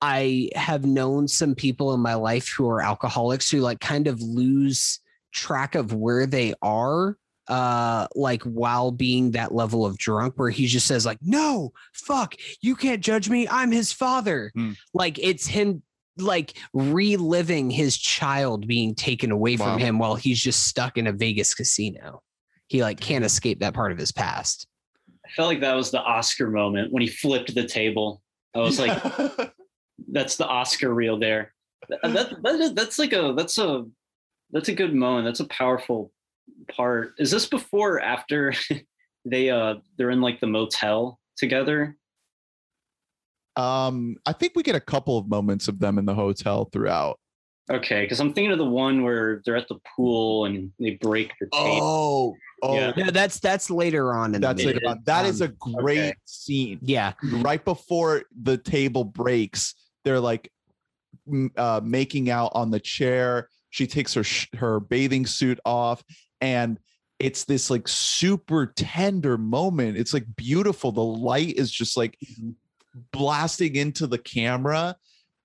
I 0.00 0.50
have 0.54 0.84
known 0.84 1.26
some 1.28 1.54
people 1.54 1.92
in 1.94 2.00
my 2.00 2.14
life 2.14 2.48
who 2.48 2.68
are 2.68 2.80
alcoholics 2.82 3.50
who 3.50 3.58
like 3.60 3.80
kind 3.80 4.06
of 4.06 4.20
lose 4.22 5.00
track 5.32 5.74
of 5.74 5.92
where 5.92 6.26
they 6.26 6.54
are 6.62 7.16
uh 7.48 8.06
like 8.14 8.42
while 8.42 8.90
being 8.92 9.30
that 9.30 9.54
level 9.54 9.84
of 9.86 9.96
drunk 9.98 10.34
where 10.36 10.50
he 10.50 10.66
just 10.66 10.86
says 10.86 11.06
like 11.06 11.18
no 11.22 11.72
fuck 11.94 12.34
you 12.60 12.76
can't 12.76 13.02
judge 13.02 13.30
me 13.30 13.48
i'm 13.48 13.70
his 13.70 13.90
father 13.92 14.50
Hmm. 14.54 14.72
like 14.92 15.18
it's 15.18 15.46
him 15.46 15.82
like 16.18 16.58
reliving 16.74 17.70
his 17.70 17.96
child 17.96 18.66
being 18.66 18.94
taken 18.94 19.30
away 19.30 19.56
Wow. 19.56 19.64
from 19.72 19.78
him 19.78 19.98
while 19.98 20.14
he's 20.14 20.40
just 20.40 20.66
stuck 20.66 20.98
in 20.98 21.06
a 21.06 21.12
vegas 21.12 21.54
casino 21.54 22.22
he 22.66 22.82
like 22.82 23.00
can't 23.00 23.24
escape 23.24 23.60
that 23.60 23.72
part 23.74 23.92
of 23.92 23.98
his 23.98 24.12
past 24.12 24.66
I 25.24 25.30
felt 25.30 25.48
like 25.48 25.60
that 25.60 25.74
was 25.74 25.90
the 25.90 26.00
Oscar 26.02 26.50
moment 26.50 26.90
when 26.92 27.02
he 27.02 27.08
flipped 27.08 27.54
the 27.54 27.66
table. 27.66 28.22
I 28.54 28.60
was 28.60 28.78
like, 28.78 28.96
that's 30.06 30.36
the 30.36 30.46
Oscar 30.46 30.94
reel 30.94 31.18
there. 31.18 31.52
That, 31.88 32.00
that, 32.12 32.42
that 32.42 32.54
is- 32.60 32.74
that's 32.74 32.98
like 32.98 33.12
a 33.12 33.34
that's 33.36 33.58
a 33.58 33.84
that's 34.50 34.68
a 34.68 34.74
good 34.74 34.94
moment. 34.94 35.26
That's 35.26 35.40
a 35.40 35.46
powerful 35.48 36.12
part. 36.74 37.14
Is 37.18 37.30
this 37.30 37.46
before 37.46 37.94
or 37.96 38.00
after 38.00 38.54
they 39.24 39.50
uh 39.50 39.74
they're 39.96 40.10
in 40.10 40.20
like 40.20 40.40
the 40.40 40.46
motel 40.46 41.18
together? 41.36 41.96
um 43.56 44.14
i 44.24 44.32
think 44.32 44.52
we 44.54 44.62
get 44.62 44.76
a 44.76 44.80
couple 44.80 45.18
of 45.18 45.28
moments 45.28 45.66
of 45.66 45.80
them 45.80 45.98
in 45.98 46.04
the 46.06 46.14
hotel 46.14 46.66
throughout 46.72 47.18
Okay, 47.70 48.00
because 48.04 48.18
I'm 48.18 48.32
thinking 48.32 48.52
of 48.52 48.56
the 48.56 48.64
one 48.64 49.02
where 49.02 49.42
they're 49.44 49.56
at 49.56 49.68
the 49.68 49.78
pool 49.94 50.46
and 50.46 50.72
they 50.80 50.92
break 51.02 51.34
the 51.38 51.48
table. 51.52 51.80
oh 51.82 52.36
oh 52.62 52.74
Yeah. 52.74 52.92
no 52.96 53.10
that's 53.10 53.40
that's 53.40 53.68
later 53.68 54.14
on 54.14 54.34
in 54.34 54.40
that's 54.40 54.62
the 54.62 54.70
it 54.70 54.74
movie. 54.76 54.86
about 54.86 55.04
that 55.04 55.26
is 55.26 55.42
Um, 55.42 55.48
a 55.48 55.72
great 55.82 55.98
okay. 55.98 56.14
scene 56.24 56.78
yeah 56.80 57.12
right 57.42 57.62
before 57.62 58.22
the 58.42 58.56
table 58.56 59.04
breaks 59.04 59.74
they're 60.08 60.20
like 60.20 60.50
uh, 61.58 61.80
making 61.84 62.30
out 62.30 62.52
on 62.54 62.70
the 62.70 62.80
chair. 62.80 63.50
She 63.68 63.86
takes 63.86 64.14
her 64.14 64.24
sh- 64.24 64.48
her 64.56 64.80
bathing 64.80 65.26
suit 65.26 65.60
off 65.66 66.02
and 66.40 66.78
it's 67.18 67.44
this 67.44 67.68
like 67.68 67.86
super 67.86 68.72
tender 68.74 69.36
moment. 69.36 69.98
It's 69.98 70.14
like 70.14 70.24
beautiful. 70.36 70.92
The 70.92 71.04
light 71.04 71.56
is 71.56 71.70
just 71.70 71.96
like 71.96 72.16
Mhm. 72.24 72.54
blasting 73.12 73.76
into 73.76 74.06
the 74.06 74.16
camera 74.18 74.96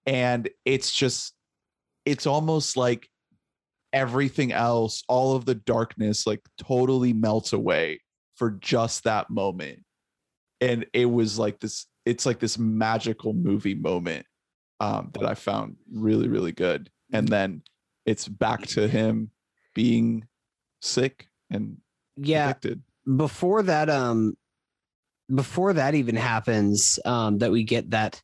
and 0.06 0.50
it's 0.64 0.96
just 0.96 1.34
it's 2.06 2.26
almost 2.26 2.78
like 2.78 3.10
everything 3.92 4.52
else 4.54 5.04
all 5.10 5.36
of 5.36 5.46
the 5.46 5.56
darkness 5.56 6.26
like 6.26 6.42
totally 6.58 7.12
melts 7.14 7.52
away 7.54 8.00
for 8.36 8.52
just 8.52 9.04
that 9.04 9.30
moment. 9.30 9.84
And 10.62 10.86
it 10.94 11.06
was 11.06 11.38
like 11.38 11.60
this 11.60 11.86
it's 12.06 12.26
like 12.26 12.40
this 12.40 12.58
magical 12.58 13.34
movie 13.34 13.76
moment 13.76 14.26
um 14.84 15.10
that 15.14 15.26
i 15.26 15.34
found 15.34 15.76
really 15.92 16.28
really 16.28 16.52
good. 16.52 16.90
And 17.12 17.28
then 17.28 17.62
it's 18.06 18.28
back 18.28 18.66
to 18.68 18.88
him 18.88 19.30
being 19.76 20.28
sick 20.82 21.28
and 21.52 21.78
yeah. 22.18 22.50
addicted. 22.50 22.82
Before 23.16 23.62
that 23.64 23.90
um 23.90 24.36
before 25.34 25.74
that 25.74 25.94
even 25.96 26.16
happens 26.16 27.00
um 27.06 27.38
that 27.38 27.52
we 27.52 27.64
get 27.64 27.92
that 27.92 28.22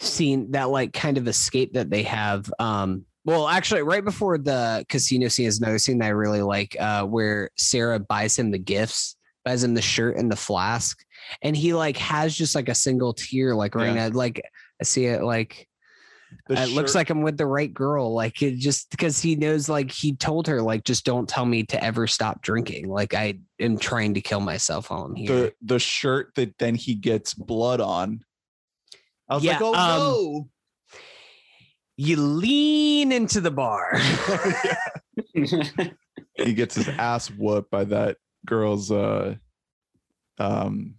scene 0.00 0.50
that 0.52 0.70
like 0.70 0.92
kind 0.92 1.18
of 1.18 1.28
escape 1.28 1.72
that 1.74 1.90
they 1.90 2.02
have 2.04 2.50
um 2.58 3.04
well 3.24 3.48
actually 3.48 3.82
right 3.82 4.04
before 4.04 4.38
the 4.38 4.84
casino 4.88 5.28
scene 5.28 5.46
is 5.46 5.58
another 5.58 5.78
scene 5.78 5.98
that 5.98 6.06
i 6.06 6.08
really 6.08 6.42
like 6.42 6.76
uh 6.80 7.02
where 7.04 7.50
sera 7.56 7.98
buys 7.98 8.38
him 8.38 8.50
the 8.50 8.58
gifts 8.58 9.16
buys 9.44 9.64
him 9.64 9.74
the 9.74 9.82
shirt 9.82 10.16
and 10.16 10.30
the 10.30 10.36
flask. 10.36 11.02
And 11.42 11.56
he 11.56 11.72
like 11.72 11.96
has 11.96 12.36
just 12.36 12.54
like 12.54 12.68
a 12.68 12.74
single 12.74 13.14
tear 13.14 13.54
like 13.54 13.74
right 13.74 13.94
Yeah. 13.94 14.08
now 14.08 14.14
like 14.14 14.42
i 14.80 14.84
see 14.84 15.06
it 15.06 15.22
like 15.22 15.68
The 16.48 16.62
it 16.62 16.68
looks 16.70 16.94
like 16.94 17.08
I'm 17.10 17.22
with 17.22 17.38
the 17.38 17.46
right 17.46 17.72
girl. 17.72 18.12
Like 18.12 18.42
it 18.42 18.56
just 18.58 18.90
because 18.90 19.18
he 19.20 19.34
knows, 19.34 19.68
like 19.68 19.90
he 19.90 20.14
told 20.14 20.46
her, 20.46 20.60
like 20.60 20.84
just 20.84 21.06
don't 21.06 21.26
tell 21.28 21.46
me 21.46 21.62
to 21.64 21.82
ever 21.82 22.06
stop 22.06 22.42
drinking. 22.42 22.88
Like 22.88 23.14
I 23.14 23.38
am 23.58 23.78
trying 23.78 24.12
to 24.14 24.20
kill 24.20 24.40
myself 24.40 24.90
while 24.90 25.04
I'm 25.04 25.14
here. 25.16 25.28
the 25.28 25.54
the 25.62 25.78
shirt 25.78 26.34
that 26.34 26.58
then 26.58 26.74
he 26.74 26.94
gets 26.94 27.32
blood 27.34 27.80
on 27.80 28.20
i 29.30 29.34
was 29.34 29.44
Yeah, 29.44 29.52
like 29.54 29.62
oh 29.62 29.74
um, 29.74 29.98
no 29.98 30.48
you 31.96 32.16
lean 32.16 33.10
into 33.10 33.40
the 33.40 33.50
bar. 33.50 33.98
he 35.34 36.54
gets 36.54 36.76
his 36.76 36.88
ass 36.88 37.28
whooped 37.28 37.70
by 37.70 37.84
that 37.84 38.16
girl's 38.46 38.90
uh 38.92 39.34
um 40.38 40.94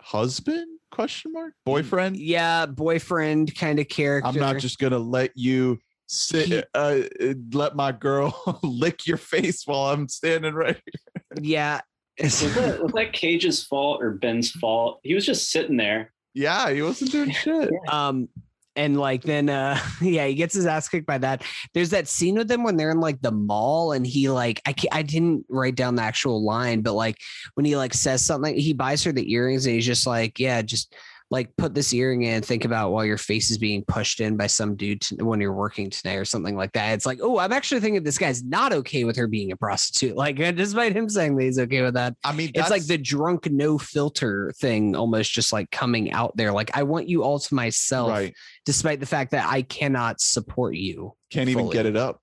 husband 0.00 0.66
question 0.92 1.32
mark 1.32 1.54
boyfriend 1.66 2.16
Yeah, 2.16 2.66
boyfriend 2.66 3.54
kind 3.56 3.78
of 3.80 3.88
character. 3.88 4.28
i'm 4.28 4.36
not 4.36 4.58
just 4.58 4.78
gonna 4.78 4.98
let 4.98 5.32
you 5.34 5.78
sit 6.06 6.46
He- 6.48 6.62
uh, 6.74 7.02
uh, 7.20 7.34
let 7.52 7.74
my 7.74 7.90
girl 7.92 8.60
lick 8.62 9.06
your 9.06 9.16
face 9.16 9.62
while 9.66 9.92
i'm 9.92 10.08
standing 10.08 10.54
right 10.54 10.76
here. 10.84 11.40
yeah. 11.42 11.80
Was 12.20 12.54
that, 12.54 12.82
was 12.82 12.92
that 12.92 13.14
Cage's 13.14 13.64
fault 13.64 14.02
or 14.02 14.10
Ben's 14.10 14.50
fault? 14.50 15.00
He 15.02 15.14
was 15.14 15.24
just 15.24 15.50
sitting 15.50 15.78
there. 15.78 16.12
yeah 16.34 16.70
he 16.70 16.82
wasn't 16.82 17.10
doing 17.10 17.30
shit 17.30 17.70
um 17.90 18.28
and 18.76 18.98
like 18.98 19.22
then 19.22 19.48
uh 19.48 19.78
yeah 20.00 20.26
he 20.26 20.34
gets 20.34 20.54
his 20.54 20.66
ass 20.66 20.88
kicked 20.88 21.06
by 21.06 21.18
that. 21.18 21.42
There's 21.74 21.90
that 21.90 22.08
scene 22.08 22.36
with 22.36 22.48
them 22.48 22.62
when 22.62 22.76
they're 22.76 22.90
in 22.90 23.00
like 23.00 23.20
the 23.20 23.32
mall 23.32 23.92
and 23.92 24.06
he 24.06 24.28
like 24.28 24.60
i 24.66 24.74
i 24.90 25.02
didn't 25.02 25.44
write 25.48 25.74
down 25.74 25.96
the 25.96 26.02
actual 26.02 26.44
line 26.44 26.80
but 26.80 26.94
like 26.94 27.16
when 27.54 27.66
he 27.66 27.76
like 27.76 27.94
says 27.94 28.24
something 28.24 28.56
he 28.56 28.72
buys 28.72 29.04
her 29.04 29.12
the 29.12 29.32
earrings 29.32 29.66
and 29.66 29.74
he's 29.74 29.86
just 29.86 30.06
like 30.06 30.38
yeah 30.38 30.62
just 30.62 30.94
like 31.32 31.48
put 31.56 31.74
this 31.74 31.94
earring 31.94 32.24
in 32.24 32.42
think 32.42 32.66
about 32.66 32.92
while 32.92 33.06
your 33.06 33.16
face 33.16 33.50
is 33.50 33.56
being 33.56 33.82
pushed 33.88 34.20
in 34.20 34.36
by 34.36 34.46
some 34.46 34.76
dude 34.76 35.02
when 35.18 35.40
you're 35.40 35.54
working 35.54 35.88
tonight 35.88 36.16
or 36.16 36.26
something 36.26 36.54
like 36.54 36.70
that. 36.72 36.92
It's 36.92 37.06
like 37.06 37.20
oh 37.22 37.38
i'm 37.38 37.52
actually 37.52 37.80
thinking 37.80 38.02
this 38.02 38.18
guy's 38.18 38.44
not 38.44 38.72
okay 38.72 39.04
with 39.04 39.16
her 39.16 39.26
being 39.26 39.50
a 39.50 39.56
prostitute. 39.56 40.16
Like 40.22 40.36
despite 40.36 40.94
him 40.94 41.08
saying 41.08 41.36
that 41.36 41.42
he's 41.42 41.58
okay 41.58 41.82
with 41.82 41.94
that 41.94 42.14
i 42.22 42.32
mean 42.32 42.52
it's 42.54 42.70
like 42.70 42.86
the 42.86 42.98
drunk 42.98 43.50
no 43.50 43.78
filter 43.78 44.52
thing 44.58 44.94
almost 44.94 45.32
just 45.32 45.52
like 45.52 45.70
coming 45.70 46.12
out 46.12 46.36
there. 46.36 46.52
Like 46.52 46.76
i 46.76 46.82
want 46.82 47.08
you 47.08 47.24
all 47.24 47.38
to 47.38 47.54
myself 47.54 48.10
right. 48.10 48.34
despite 48.66 49.00
the 49.00 49.06
fact 49.06 49.30
that 49.30 49.48
i 49.48 49.62
cannot 49.62 50.20
support 50.20 50.74
you 50.74 51.14
can't 51.30 51.48
even 51.48 51.70
get 51.70 51.86
it 51.86 51.96
up 51.96 52.21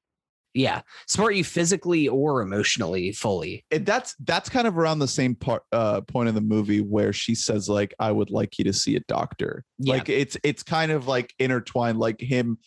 yeah 0.54 0.82
support 1.08 1.36
you 1.36 1.44
physically 1.44 2.08
or 2.08 2.42
emotionally 2.42 3.12
fully 3.12 3.64
it, 3.70 3.86
that's 3.86 4.16
that's 4.26 4.50
kind 4.50 4.68
of 4.68 4.78
around 4.78 5.00
the 5.00 5.08
same 5.08 5.36
part 5.36 5.64
uh 5.72 6.02
point 6.02 6.28
in 6.28 6.34
the 6.36 6.42
movie 6.42 6.82
where 6.82 7.14
she 7.14 7.36
says 7.36 7.70
like 7.70 7.94
i 8.00 8.12
would 8.12 8.32
like 8.32 8.58
you 8.58 8.66
to 8.66 8.74
see 8.74 8.96
a 8.96 9.00
doctor 9.02 9.64
Yeah. 9.78 9.96
like 9.96 10.10
it's 10.10 10.38
it's 10.44 10.64
kind 10.64 10.92
of 10.92 11.08
like 11.08 11.34
intertwined 11.40 12.00
like 12.00 12.20
him 12.20 12.58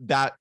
that 0.00 0.34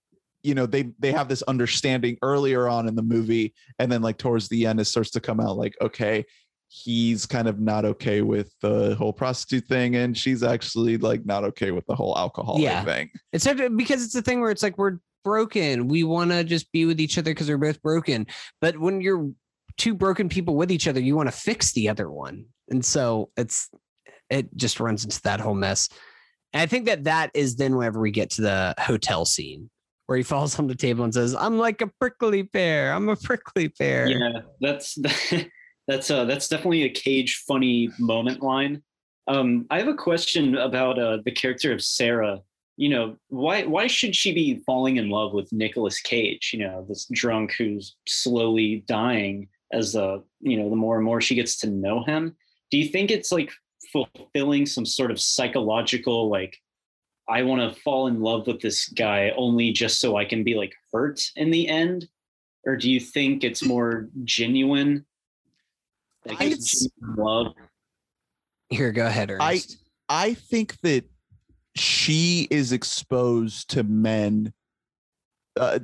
you 0.43 0.53
know 0.53 0.65
they 0.65 0.91
they 0.99 1.11
have 1.11 1.29
this 1.29 1.43
understanding 1.43 2.17
earlier 2.21 2.67
on 2.67 2.87
in 2.87 2.95
the 2.95 3.03
movie 3.03 3.53
and 3.79 3.91
then 3.91 4.01
like 4.01 4.17
towards 4.17 4.49
the 4.49 4.65
end 4.65 4.79
it 4.81 4.85
starts 4.85 5.11
to 5.11 5.19
come 5.21 5.39
out 5.39 5.55
like 5.57 5.75
okay 5.81 6.25
he's 6.67 7.25
kind 7.25 7.47
of 7.49 7.59
not 7.59 7.83
okay 7.85 8.21
with 8.21 8.53
the 8.61 8.95
whole 8.95 9.11
prostitute 9.13 9.65
thing 9.67 9.97
and 9.97 10.17
she's 10.17 10.41
actually 10.41 10.97
like 10.97 11.25
not 11.25 11.43
okay 11.43 11.71
with 11.71 11.85
the 11.85 11.95
whole 11.95 12.17
alcohol 12.17 12.57
Yeah. 12.59 12.83
thing 12.83 13.09
it's 13.33 13.45
because 13.75 14.03
it's 14.05 14.15
a 14.15 14.21
thing 14.21 14.39
where 14.41 14.51
it's 14.51 14.63
like 14.63 14.77
we're 14.77 14.97
broken. 15.23 15.87
We 15.87 16.03
want 16.03 16.31
to 16.31 16.43
just 16.43 16.71
be 16.71 16.85
with 16.85 16.99
each 16.99 17.17
other 17.17 17.31
because 17.31 17.49
we're 17.49 17.57
both 17.57 17.81
broken. 17.81 18.27
But 18.59 18.77
when 18.77 19.01
you're 19.01 19.31
two 19.77 19.93
broken 19.93 20.29
people 20.29 20.55
with 20.55 20.71
each 20.71 20.87
other 20.87 20.99
you 20.99 21.15
want 21.15 21.27
to 21.27 21.35
fix 21.35 21.71
the 21.73 21.89
other 21.89 22.09
one. 22.09 22.45
And 22.69 22.83
so 22.83 23.29
it's 23.37 23.69
it 24.29 24.55
just 24.55 24.79
runs 24.79 25.03
into 25.03 25.21
that 25.23 25.39
whole 25.39 25.55
mess. 25.55 25.89
And 26.53 26.61
i 26.61 26.65
think 26.65 26.85
that 26.85 27.05
that 27.05 27.31
is 27.33 27.55
then 27.55 27.75
whenever 27.75 27.99
we 27.99 28.11
get 28.11 28.29
to 28.31 28.41
the 28.41 28.75
hotel 28.79 29.25
scene 29.25 29.69
where 30.05 30.17
he 30.17 30.23
falls 30.33 30.59
on 30.59 30.67
the 30.67 30.75
table 30.75 31.03
and 31.03 31.13
says 31.13 31.35
i'm 31.35 31.57
like 31.57 31.81
a 31.81 31.87
prickly 31.99 32.43
pear. 32.43 32.93
I'm 32.93 33.09
a 33.09 33.15
prickly 33.15 33.69
pear. 33.69 34.07
Yeah, 34.07 34.41
that's 34.59 34.97
that's 35.87 36.11
uh 36.11 36.25
that's 36.25 36.47
definitely 36.47 36.83
a 36.83 36.89
Cage 36.89 37.43
funny 37.47 37.89
moment 37.99 38.41
line. 38.41 38.83
Um, 39.27 39.67
I 39.69 39.77
have 39.77 39.87
a 39.87 39.93
question 39.93 40.57
about 40.57 40.99
uh, 40.99 41.19
the 41.23 41.31
character 41.31 41.71
of 41.71 41.81
Sera. 41.81 42.39
You 42.81 42.89
know, 42.89 43.15
why 43.27 43.63
why 43.65 43.85
should 43.85 44.15
she 44.15 44.33
be 44.33 44.63
falling 44.65 44.97
in 44.97 45.07
love 45.07 45.33
with 45.33 45.53
Nicolas 45.53 45.99
Cage? 46.01 46.49
You 46.51 46.61
know, 46.65 46.83
this 46.89 47.05
drunk 47.11 47.53
who's 47.55 47.95
slowly 48.07 48.83
dying 48.87 49.47
as 49.71 49.93
the 49.93 50.23
you 50.39 50.57
know 50.57 50.67
the 50.67 50.75
more 50.75 50.95
and 50.95 51.05
more 51.05 51.21
she 51.21 51.35
gets 51.35 51.57
to 51.57 51.69
know 51.69 52.03
him. 52.03 52.35
Do 52.71 52.79
you 52.79 52.85
think 52.89 53.11
it's 53.11 53.31
like 53.31 53.51
fulfilling 53.93 54.65
some 54.65 54.87
sort 54.87 55.11
of 55.11 55.21
psychological 55.21 56.27
like 56.27 56.57
I 57.29 57.43
want 57.43 57.61
to 57.61 57.79
fall 57.81 58.07
in 58.07 58.19
love 58.19 58.47
with 58.47 58.61
this 58.61 58.89
guy 58.89 59.29
only 59.37 59.71
just 59.71 59.99
so 60.01 60.15
I 60.17 60.25
can 60.25 60.43
be 60.43 60.55
like 60.55 60.73
hurt 60.91 61.21
in 61.35 61.51
the 61.51 61.67
end? 61.67 62.07
Or 62.65 62.75
do 62.75 62.89
you 62.89 62.99
think 62.99 63.43
it's 63.43 63.63
more 63.63 64.09
genuine? 64.23 65.05
Like 66.25 66.41
I- 66.41 66.45
it's 66.45 66.87
genuine 66.87 67.15
love. 67.23 67.53
here 68.69 68.91
go 68.91 69.05
ahead 69.05 69.29
I- 69.39 69.61
I 70.09 70.33
think 70.33 70.79
that 70.81 71.05
she 71.75 72.47
is 72.51 72.71
exposed 72.71 73.69
to 73.71 73.83
men. 73.83 74.53
Uh, 75.59 75.79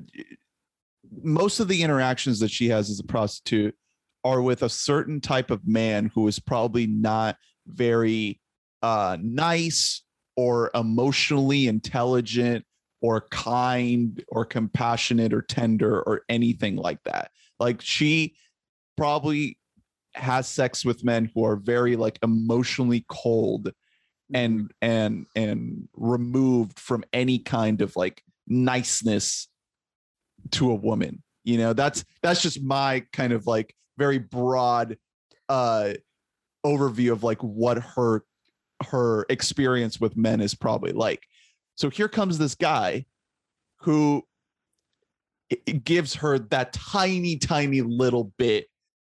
most 1.22 1.60
of 1.60 1.68
the 1.68 1.84
interactions 1.84 2.40
that 2.40 2.52
she 2.52 2.70
has 2.70 2.90
as 2.90 3.00
a 3.00 3.04
prostitute 3.04 3.76
are 4.24 4.42
with 4.42 4.64
a 4.64 4.70
certain 4.70 5.22
type 5.22 5.52
of 5.52 5.68
man 5.68 6.12
who 6.14 6.28
is 6.28 6.40
probably 6.40 6.88
not 6.88 7.38
very 7.66 8.40
uh, 8.82 9.18
nice 9.22 10.04
or 10.36 10.70
emotionally 10.76 11.68
intelligent 11.68 12.66
or 13.02 13.22
kind 13.32 14.24
or 14.28 14.44
compassionate 14.44 15.34
or 15.34 15.42
tender 15.42 16.02
or 16.02 16.22
anything 16.30 16.76
like 16.76 17.02
that. 17.06 17.32
Like 17.60 17.82
she 17.82 18.36
probably 18.98 19.58
has 20.14 20.48
sex 20.48 20.84
with 20.84 21.04
men 21.04 21.32
who 21.34 21.46
are 21.46 21.56
very 21.56 21.96
like 21.96 22.20
emotionally 22.24 23.06
cold 23.08 23.72
and 24.34 24.72
and 24.82 25.26
and 25.36 25.88
removed 25.96 26.80
from 26.80 27.04
any 27.14 27.40
kind 27.40 27.82
of 27.82 27.96
like 27.96 28.24
niceness 28.48 29.48
to 30.52 30.72
a 30.72 30.76
woman 30.76 31.24
you 31.48 31.58
know? 31.58 31.72
That's 31.72 32.04
that's 32.22 32.42
just 32.42 32.62
my 32.62 33.06
kind 33.14 33.32
of 33.32 33.48
like 33.48 33.74
very 33.98 34.18
broad 34.20 34.98
uh 35.48 35.94
overview 36.66 37.14
of 37.14 37.24
like 37.24 37.42
what 37.42 37.78
her 37.78 38.26
her 38.86 39.26
experience 39.30 40.00
with 40.00 40.18
men 40.18 40.42
is 40.42 40.54
probably 40.54 40.92
like. 40.92 41.24
So 41.76 41.90
here 41.90 42.10
comes 42.10 42.38
this 42.38 42.54
guy 42.54 43.06
who 43.80 44.24
gives 45.86 46.16
her 46.16 46.38
that 46.38 46.74
tiny 46.74 47.38
tiny 47.38 47.82
little 47.82 48.34
bit 48.38 48.68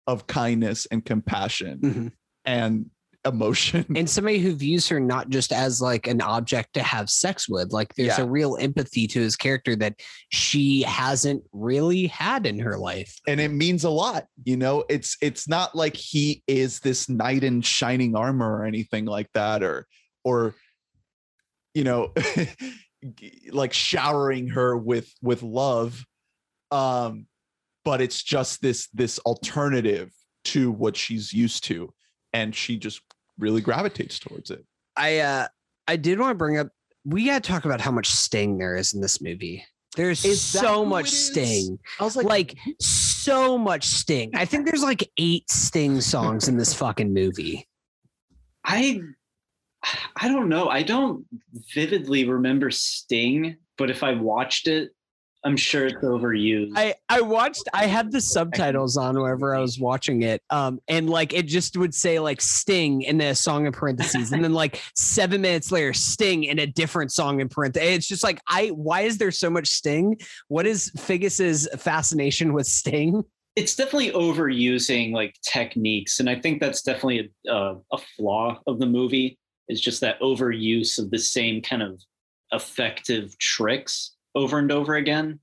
of 0.08 0.26
kindness 0.26 0.88
and 0.88 1.06
compassion 1.06 1.80
Mhm. 1.80 2.12
and 2.46 2.90
emotion. 3.26 3.86
And 3.96 4.10
somebody 4.10 4.40
who 4.40 4.54
views 4.54 4.88
her 4.90 5.00
not 5.00 5.30
just 5.30 5.52
as 5.52 5.82
like 5.82 6.08
an 6.08 6.22
object 6.22 6.74
to 6.74 6.84
have 6.84 7.10
sex 7.10 7.48
with 7.48 7.72
like 7.72 7.94
there's 7.96 8.18
Yeah. 8.18 8.24
a 8.24 8.28
real 8.28 8.58
empathy 8.60 9.08
to 9.08 9.20
his 9.20 9.36
character 9.36 9.76
that 9.78 9.96
she 10.30 10.82
hasn't 10.84 11.44
really 11.52 12.08
had 12.08 12.46
in 12.46 12.60
her 12.60 12.78
life. 12.78 13.18
And 13.28 13.40
it 13.40 13.50
means 13.50 13.84
a 13.84 13.90
lot 13.90 14.26
you 14.44 14.58
know? 14.58 14.84
It's 14.90 15.18
it's 15.22 15.48
not 15.48 15.76
like 15.76 15.96
he 15.96 16.44
is 16.48 16.80
this 16.80 17.08
knight 17.10 17.44
in 17.44 17.62
shining 17.62 18.16
armor 18.16 18.58
or 18.58 18.66
anything 18.66 19.06
like 19.06 19.30
that 19.34 19.64
or 19.64 19.88
or 20.24 20.56
you 21.74 21.84
know 21.84 22.14
like 23.52 23.74
showering 23.74 24.48
her 24.50 24.78
with 24.78 25.12
with 25.22 25.44
love 25.44 26.06
um 26.72 27.26
but 27.84 28.00
it's 28.02 28.22
just 28.24 28.62
this 28.62 28.88
this 28.94 29.20
alternative 29.20 30.12
to 30.46 30.72
what 30.72 30.96
she's 30.96 31.34
used 31.34 31.64
to 31.66 31.94
and 32.34 32.56
she 32.56 32.78
just 32.78 33.02
really 33.38 33.62
gravitates 33.62 34.20
towards 34.20 34.52
it. 34.52 34.64
I 34.96 35.20
uh 35.20 35.48
i 35.88 35.96
did 35.96 36.20
want 36.20 36.32
to 36.32 36.36
bring 36.36 36.58
up 36.58 36.70
we 37.06 37.26
gotta 37.26 37.42
talk 37.42 37.66
about 37.66 37.82
how 37.82 37.92
much 37.92 38.10
sting 38.10 38.58
there 38.58 38.76
is 38.76 38.94
in 38.94 39.02
this 39.02 39.22
movie. 39.22 39.66
There's 39.96 40.26
Is 40.26 40.42
so 40.42 40.84
much 40.84 41.10
sting. 41.10 41.78
I 42.00 42.04
was 42.04 42.16
like, 42.16 42.26
like, 42.26 42.58
so 42.80 43.58
much 43.58 43.86
sting. 43.86 44.32
I 44.34 44.46
think 44.46 44.66
there's 44.66 44.82
like 44.82 45.12
eight 45.18 45.50
sting 45.52 46.02
songs 46.02 46.48
in 46.48 46.58
this 46.58 46.74
fucking 46.74 47.14
movie. 47.14 47.68
I 48.66 49.02
I 50.16 50.30
don't 50.30 50.50
know. 50.50 50.70
I 50.70 50.84
don't 50.84 51.26
vividly 51.74 52.28
remember 52.28 52.72
Sting, 52.72 53.58
but 53.78 53.90
if 53.90 54.04
I 54.04 54.14
watched 54.14 54.68
it, 54.68 54.92
I'm 55.46 55.58
sure 55.58 55.86
it's 55.88 55.98
overused. 55.98 56.72
I 56.76 56.96
I 57.10 57.22
watched 57.22 57.68
I 57.74 57.86
had 57.86 58.12
the 58.12 58.22
subtitles 58.22 58.96
on 58.98 59.20
wherever 59.20 59.54
I 59.56 59.60
was 59.60 59.80
watching 59.80 60.22
it. 60.22 60.42
Um 60.50 60.80
and 60.88 61.10
like 61.10 61.34
it 61.34 61.48
just 61.48 61.76
would 61.78 61.94
say 61.94 62.20
like 62.20 62.40
Sting 62.40 63.02
in 63.02 63.20
a 63.20 63.36
song 63.36 63.66
in 63.66 63.74
parentheses 63.74 64.32
and 64.32 64.44
then 64.44 64.54
like 64.54 64.82
7 64.96 65.42
minutes 65.42 65.72
later 65.72 65.94
Sting 65.94 66.46
in 66.46 66.60
a 66.60 66.68
different 66.68 67.12
song 67.12 67.42
in 67.42 67.50
parentheses. 67.50 67.90
It's 67.98 68.08
just 68.08 68.24
like 68.24 68.40
I 68.48 68.68
why 68.68 69.02
is 69.02 69.18
there 69.18 69.32
so 69.32 69.50
much 69.50 69.68
Sting? 69.68 70.18
What 70.48 70.66
is 70.66 70.92
Figgis's 70.98 71.68
fascination 71.78 72.54
with 72.54 72.68
Sting? 72.68 73.24
it's 73.56 73.76
definitely 73.76 74.12
overusing 74.12 75.14
like 75.14 75.36
techniques, 75.44 76.20
and 76.20 76.30
I 76.30 76.40
think 76.40 76.60
that's 76.60 76.82
definitely 76.82 77.32
a, 77.48 77.52
uh, 77.54 77.76
a 77.92 77.98
flaw 77.98 78.60
of 78.68 78.80
the 78.80 78.86
movie. 78.86 79.38
Is 79.70 79.80
just 79.80 80.02
that 80.02 80.20
overuse 80.20 81.00
of 81.00 81.10
the 81.10 81.20
same 81.20 81.62
kind 81.62 81.82
of 81.82 82.02
effective 82.52 83.38
tricks 83.40 84.16
over 84.36 84.60
and 84.60 84.72
over 84.72 84.96
again. 84.96 85.40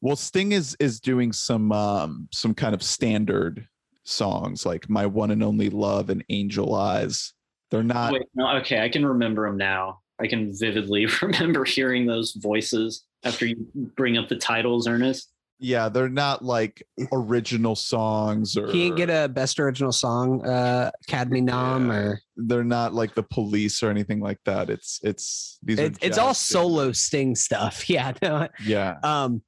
well 0.00 0.16
sting 0.16 0.52
is 0.52 0.76
is 0.80 1.00
doing 1.00 1.32
some 1.32 1.72
um 1.72 2.28
some 2.32 2.54
kind 2.54 2.74
of 2.74 2.82
standard 2.82 3.66
songs 4.04 4.64
like 4.64 4.88
my 4.88 5.06
one 5.06 5.30
and 5.30 5.42
only 5.42 5.70
love 5.70 6.10
and 6.10 6.24
angel 6.30 6.74
eyes 6.74 7.34
they're 7.70 7.82
not 7.82 8.12
Wait, 8.12 8.22
no, 8.34 8.48
okay, 8.56 8.82
I 8.82 8.88
can 8.88 9.06
remember 9.06 9.46
them 9.46 9.56
now. 9.56 10.00
I 10.20 10.26
can 10.26 10.52
vividly 10.56 11.06
remember 11.22 11.64
hearing 11.64 12.06
those 12.06 12.32
voices 12.32 13.04
after 13.24 13.46
you 13.46 13.56
bring 13.96 14.18
up 14.18 14.28
the 14.28 14.36
titles, 14.36 14.86
Ernest. 14.88 15.32
Yeah, 15.60 15.88
they're 15.90 16.08
not 16.08 16.42
like 16.44 16.82
original 17.12 17.76
songs 17.76 18.56
or 18.56 18.66
He 18.72 18.84
didn't 18.84 18.96
get 18.96 19.10
a 19.10 19.28
best 19.28 19.60
original 19.60 19.92
song 19.92 20.44
uh 20.46 20.90
Academy 21.06 21.40
nom 21.42 21.88
Yeah. 21.90 21.94
or 21.96 22.20
they're 22.36 22.64
not 22.64 22.94
like 22.94 23.14
the 23.14 23.22
police 23.22 23.82
or 23.82 23.90
anything 23.90 24.20
like 24.20 24.38
that. 24.46 24.70
It's 24.70 24.98
it's 25.02 25.58
these 25.62 25.78
are 25.78 25.84
it, 25.84 25.98
it's 26.00 26.18
all 26.18 26.34
solo 26.34 26.92
sting 26.92 27.34
stuff. 27.34 27.84
Yeah, 27.90 28.12
no, 28.22 28.48
Yeah. 28.64 28.96
um 29.02 29.42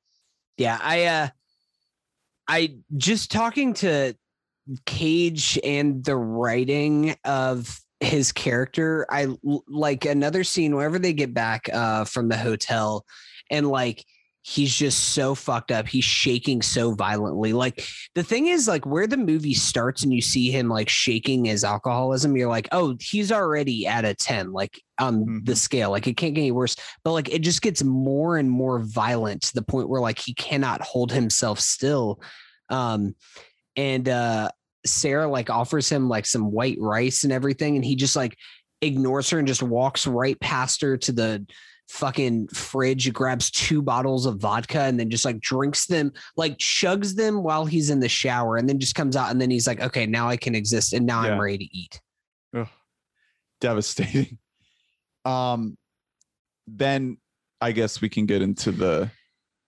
yeah 0.58 0.78
i 0.82 1.04
uh 1.04 1.28
i 2.46 2.74
just 2.98 3.30
talking 3.30 3.72
to 3.72 4.14
cage 4.84 5.58
and 5.64 6.04
the 6.04 6.16
writing 6.16 7.16
of 7.24 7.80
his 8.00 8.32
character 8.32 9.06
I 9.10 9.28
like 9.68 10.04
another 10.04 10.44
scene 10.44 10.74
whenever 10.76 10.98
they 10.98 11.12
get 11.12 11.32
back 11.32 11.68
uh 11.72 12.04
from 12.04 12.28
the 12.28 12.36
hotel 12.36 13.04
and 13.50 13.68
like 13.68 14.04
he's 14.44 14.74
just 14.74 15.10
so 15.14 15.34
fucked 15.36 15.70
up. 15.70 15.86
He's 15.86 16.04
shaking 16.04 16.62
so 16.62 16.94
violently. 16.94 17.52
Like 17.52 17.86
the 18.16 18.24
thing 18.24 18.48
is 18.48 18.66
like 18.66 18.84
where 18.84 19.06
the 19.06 19.16
movie 19.16 19.54
starts 19.54 20.02
and 20.02 20.12
you 20.12 20.20
see 20.20 20.50
him 20.50 20.68
like 20.68 20.88
shaking 20.88 21.44
his 21.44 21.62
alcoholism 21.62 22.36
you're 22.36 22.48
like 22.48 22.66
oh 22.72 22.96
he's 23.00 23.30
already 23.30 23.86
at 23.86 24.04
a 24.04 24.14
10 24.14 24.52
like 24.52 24.82
on 24.98 25.42
the 25.44 25.52
Mhm. 25.52 25.56
scale. 25.56 25.90
Like 25.90 26.08
it 26.08 26.16
can't 26.16 26.34
get 26.34 26.40
any 26.40 26.50
worse. 26.50 26.74
But 27.04 27.12
like 27.12 27.28
it 27.28 27.42
just 27.42 27.62
gets 27.62 27.84
more 27.84 28.36
and 28.36 28.50
more 28.50 28.80
violent 28.80 29.42
to 29.42 29.54
the 29.54 29.62
point 29.62 29.88
where 29.88 30.00
like 30.00 30.18
he 30.18 30.34
cannot 30.34 30.82
hold 30.82 31.12
himself 31.12 31.60
still. 31.60 32.20
Um 32.68 33.14
and 33.76 34.08
uh 34.08 34.50
sera 34.84 35.28
like 35.28 35.50
offers 35.50 35.88
him 35.88 36.08
like 36.08 36.26
some 36.26 36.50
white 36.50 36.76
rice 36.80 37.22
and 37.22 37.32
everything 37.32 37.76
and 37.76 37.84
he 37.84 37.94
just 37.94 38.16
like 38.16 38.36
ignores 38.80 39.30
her 39.30 39.38
and 39.38 39.46
just 39.46 39.62
walks 39.62 40.08
right 40.08 40.40
past 40.40 40.80
her 40.82 40.96
to 40.96 41.12
the 41.12 41.46
fucking 41.92 42.48
fridge 42.48 43.12
grabs 43.12 43.50
two 43.50 43.82
bottles 43.82 44.24
of 44.24 44.38
vodka 44.38 44.80
and 44.80 44.98
then 44.98 45.10
just 45.10 45.26
like 45.26 45.38
drinks 45.40 45.84
them 45.84 46.10
like 46.38 46.56
chugs 46.56 47.14
them 47.16 47.42
while 47.42 47.66
he's 47.66 47.90
in 47.90 48.00
the 48.00 48.08
shower 48.08 48.56
and 48.56 48.66
then 48.66 48.78
just 48.78 48.94
comes 48.94 49.14
out 49.14 49.30
and 49.30 49.38
then 49.38 49.50
he's 49.50 49.66
like 49.66 49.78
okay 49.82 50.06
now 50.06 50.26
i 50.26 50.34
can 50.34 50.54
exist 50.54 50.94
and 50.94 51.04
now 51.04 51.20
i'm 51.20 51.38
ready 51.38 51.58
to 51.58 51.76
eat 51.76 52.00
Devastating. 53.60 54.38
Um 55.24 55.78
then 56.66 57.18
I 57.60 57.70
guess 57.70 58.00
we 58.00 58.08
can 58.08 58.26
get 58.26 58.42
into 58.42 58.72
the 58.72 59.08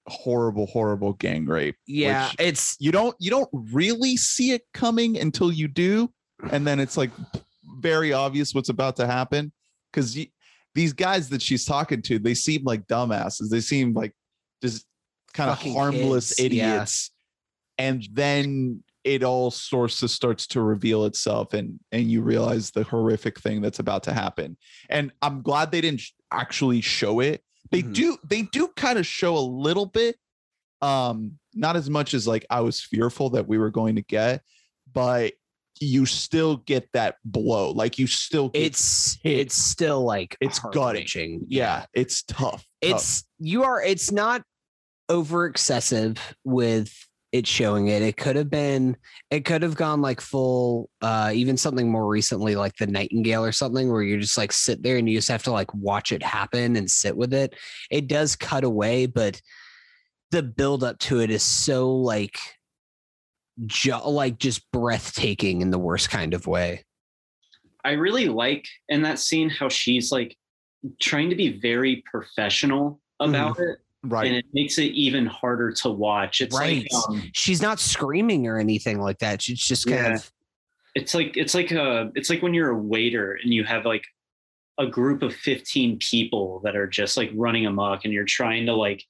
horrible, 0.08 0.66
horrible 0.66 1.12
gang 1.12 1.46
rape. 1.46 1.76
yeah 1.86 2.32
it's 2.40 2.76
you 2.80 2.90
don't 2.90 3.14
you 3.20 3.30
don't 3.30 3.48
really 3.52 4.16
see 4.16 4.50
it 4.50 4.62
coming 4.72 5.16
until 5.16 5.52
you 5.52 5.68
do, 5.68 6.10
and 6.50 6.66
then 6.66 6.80
it's 6.80 6.96
like 6.96 7.12
very 7.78 8.12
obvious 8.12 8.52
what's 8.52 8.68
about 8.68 8.96
to 8.96 9.06
happen. 9.06 9.52
Because 9.92 10.18
these 10.74 10.92
guys 10.92 11.28
that 11.30 11.40
she's 11.42 11.64
talking 11.64 12.02
to, 12.02 12.18
they 12.18 12.34
seem 12.34 12.64
like 12.64 12.86
dumbasses. 12.86 13.48
They 13.50 13.60
seem 13.60 13.92
like 13.94 14.12
just 14.62 14.84
kind 15.32 15.50
of 15.50 15.58
harmless 15.58 16.34
kids, 16.34 16.54
yeah. 16.54 16.74
idiots. 16.74 17.10
And 17.78 18.06
then 18.12 18.82
it 19.02 19.22
all 19.22 19.50
sorts 19.50 20.02
of 20.02 20.10
starts 20.10 20.46
to 20.48 20.60
reveal 20.62 21.04
itself, 21.04 21.52
and 21.54 21.78
and 21.92 22.10
you 22.10 22.22
realize 22.22 22.70
the 22.70 22.84
horrific 22.84 23.38
thing 23.40 23.60
that's 23.60 23.78
about 23.78 24.02
to 24.04 24.12
happen. 24.12 24.56
And 24.88 25.12
I'm 25.22 25.42
glad 25.42 25.70
they 25.70 25.80
didn't 25.80 26.02
actually 26.32 26.80
show 26.80 27.20
it. 27.20 27.42
They 27.70 27.82
Mhm. 27.82 27.94
do 27.94 28.18
they 28.24 28.42
do 28.42 28.68
kind 28.76 28.98
of 28.98 29.06
show 29.06 29.36
a 29.36 29.40
little 29.40 29.86
bit, 29.86 30.16
um, 30.80 31.38
not 31.52 31.76
as 31.76 31.90
much 31.90 32.14
as 32.14 32.26
like 32.26 32.46
I 32.48 32.60
was 32.60 32.80
fearful 32.80 33.30
that 33.30 33.46
we 33.46 33.58
were 33.58 33.70
going 33.70 33.96
to 33.96 34.02
get, 34.02 34.42
but 34.92 35.34
you 35.80 36.06
still 36.06 36.58
get 36.58 36.88
that 36.92 37.16
blow. 37.24 37.70
Like 37.72 37.98
you 37.98 38.06
still 38.06 38.48
get 38.50 38.62
it's 38.62 39.18
hit. 39.22 39.38
it's 39.40 39.56
still 39.56 40.02
like 40.04 40.36
It's 40.40 40.58
gutting. 40.58 41.44
yeah, 41.48 41.86
it's 41.92 42.22
tough. 42.22 42.38
tough. 42.52 42.66
it's 42.80 43.24
you 43.38 43.64
are 43.64 43.82
it's 43.82 44.10
not 44.12 44.42
over 45.08 45.46
excessive 45.46 46.16
with 46.44 46.92
it 47.32 47.46
showing 47.48 47.88
it 47.88 48.00
it 48.00 48.16
could 48.16 48.36
have 48.36 48.48
been 48.48 48.96
it 49.28 49.44
could 49.44 49.60
have 49.62 49.74
gone 49.74 50.00
like 50.00 50.20
full 50.20 50.88
uh 51.02 51.32
even 51.34 51.56
something 51.56 51.90
more 51.90 52.06
recently 52.06 52.54
like 52.54 52.76
the 52.76 52.86
nightingale 52.86 53.44
or 53.44 53.50
something 53.50 53.90
where 53.90 54.02
you 54.02 54.18
just 54.20 54.38
like 54.38 54.52
sit 54.52 54.82
there 54.84 54.96
and 54.98 55.10
you 55.10 55.18
just 55.18 55.28
have 55.28 55.42
to 55.42 55.50
like 55.50 55.74
watch 55.74 56.12
it 56.12 56.22
happen 56.22 56.76
and 56.76 56.88
sit 56.88 57.16
with 57.16 57.34
it 57.34 57.52
it 57.90 58.06
does 58.06 58.36
cut 58.36 58.62
away 58.62 59.04
but 59.06 59.42
the 60.30 60.44
build 60.44 60.84
up 60.84 60.96
to 61.00 61.18
it 61.20 61.28
is 61.28 61.42
so 61.42 61.92
like 61.92 62.38
ju- 63.66 63.96
like 64.04 64.38
just 64.38 64.70
breathtaking 64.72 65.60
in 65.62 65.70
the 65.70 65.78
worst 65.78 66.10
kind 66.10 66.34
of 66.34 66.46
way 66.46 66.84
I 67.84 67.92
really 67.92 68.28
like 68.28 68.66
in 68.88 69.02
that 69.02 69.18
scene 69.18 69.50
how 69.50 69.68
she's 69.68 70.10
like 70.10 70.36
trying 71.00 71.28
to 71.30 71.36
be 71.36 71.58
very 71.60 72.02
professional 72.10 72.98
about 73.20 73.58
it, 73.60 73.76
right. 74.02 74.26
and 74.26 74.34
it 74.36 74.46
makes 74.54 74.78
it 74.78 74.92
even 74.92 75.26
harder 75.26 75.70
to 75.72 75.90
watch. 75.90 76.40
It's 76.40 76.58
Right. 76.58 76.86
like 76.90 77.04
um, 77.10 77.30
she's 77.34 77.60
not 77.60 77.78
screaming 77.78 78.46
or 78.46 78.58
anything 78.58 79.00
like 79.00 79.18
that 79.18 79.42
she's 79.42 79.60
just 79.60 79.86
kind 79.86 79.98
Yeah. 80.00 80.14
of 80.14 80.32
it's 80.94 81.14
like 81.14 81.36
it's 81.36 81.54
like 81.54 81.72
a 81.72 82.10
it's 82.14 82.30
like 82.30 82.40
when 82.42 82.54
you're 82.54 82.70
a 82.70 82.78
waiter 82.78 83.38
and 83.42 83.52
you 83.52 83.64
have 83.64 83.84
like 83.84 84.04
a 84.78 84.86
group 84.86 85.22
of 85.22 85.34
15 85.34 85.98
people 85.98 86.60
that 86.64 86.76
are 86.76 86.86
just 86.86 87.16
like 87.18 87.30
running 87.34 87.66
amok 87.66 88.04
and 88.04 88.12
you're 88.14 88.24
trying 88.24 88.64
to 88.66 88.74
like 88.74 89.02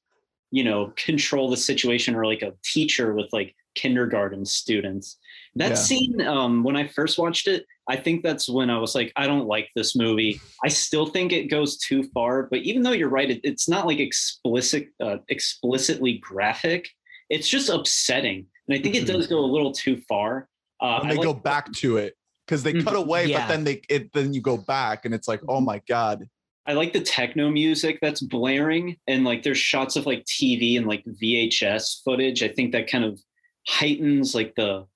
you 0.51 0.65
know 0.65 0.93
control 0.97 1.49
the 1.49 1.57
situation 1.57 2.15
or 2.17 2.27
like 2.27 2.43
a 2.43 2.53
teacher 2.65 3.15
with 3.15 3.33
like 3.33 3.55
kindergarten 3.75 4.45
students 4.45 5.19
that 5.57 5.71
Yeah. 5.71 5.75
scene 5.75 6.21
um 6.23 6.63
when 6.65 6.77
i 6.77 6.87
first 6.87 7.19
watched 7.19 7.47
it 7.49 7.67
i 7.89 7.97
think 7.97 8.23
that's 8.23 8.49
when 8.49 8.71
i 8.71 8.79
was 8.79 8.95
like 8.95 9.13
i 9.17 9.27
don't 9.27 9.47
like 9.47 9.69
this 9.75 9.95
movie 9.97 10.41
i 10.65 10.69
still 10.69 11.07
think 11.07 11.33
it 11.33 11.47
goes 11.51 11.77
too 11.79 12.05
far 12.15 12.45
but 12.51 12.61
even 12.61 12.83
though 12.83 12.93
you're 12.93 13.09
right 13.09 13.31
it, 13.31 13.41
it's 13.45 13.69
not 13.69 13.87
like 13.87 13.99
explicit 13.99 14.89
uh, 15.03 15.17
explicitly 15.29 16.19
graphic 16.19 16.89
it's 17.31 17.49
just 17.49 17.69
upsetting 17.69 18.47
and 18.69 18.79
i 18.79 18.81
think 18.83 18.95
it 18.95 19.05
Mhm. 19.05 19.13
does 19.13 19.27
go 19.27 19.39
a 19.39 19.47
little 19.55 19.73
too 19.73 19.97
far 20.09 20.49
uh, 20.81 20.99
when 21.01 21.09
they 21.11 21.17
like 21.17 21.25
go 21.25 21.35
back 21.35 21.73
to 21.73 21.97
it 21.99 22.15
because 22.47 22.63
they 22.63 22.73
cut 22.75 22.93
Mhm. 22.95 23.05
away, 23.05 23.27
Yeah. 23.27 23.39
but 23.41 23.49
then 23.49 23.65
they 23.65 23.81
it 23.89 24.13
then 24.13 24.35
you 24.35 24.43
go 24.43 24.59
back 24.59 25.07
and 25.07 25.15
it's 25.15 25.27
like, 25.29 25.41
oh 25.49 25.61
my 25.63 25.81
god, 25.89 26.29
I 26.67 26.75
like 26.75 26.93
the 26.93 27.01
techno 27.01 27.49
music 27.51 27.99
that's 28.03 28.21
blaring 28.21 28.97
and 29.07 29.25
like 29.25 29.43
there's 29.45 29.57
shots 29.57 29.97
of 29.97 30.05
like 30.05 30.25
TV 30.27 30.77
and 30.77 30.87
like 30.87 31.03
VHS 31.07 32.03
footage. 32.05 32.43
I 32.43 32.49
think 32.49 32.73
that 32.73 32.91
kind 32.91 33.05
of 33.05 33.19
heightens 33.67 34.35
like 34.35 34.55
the 34.55 34.87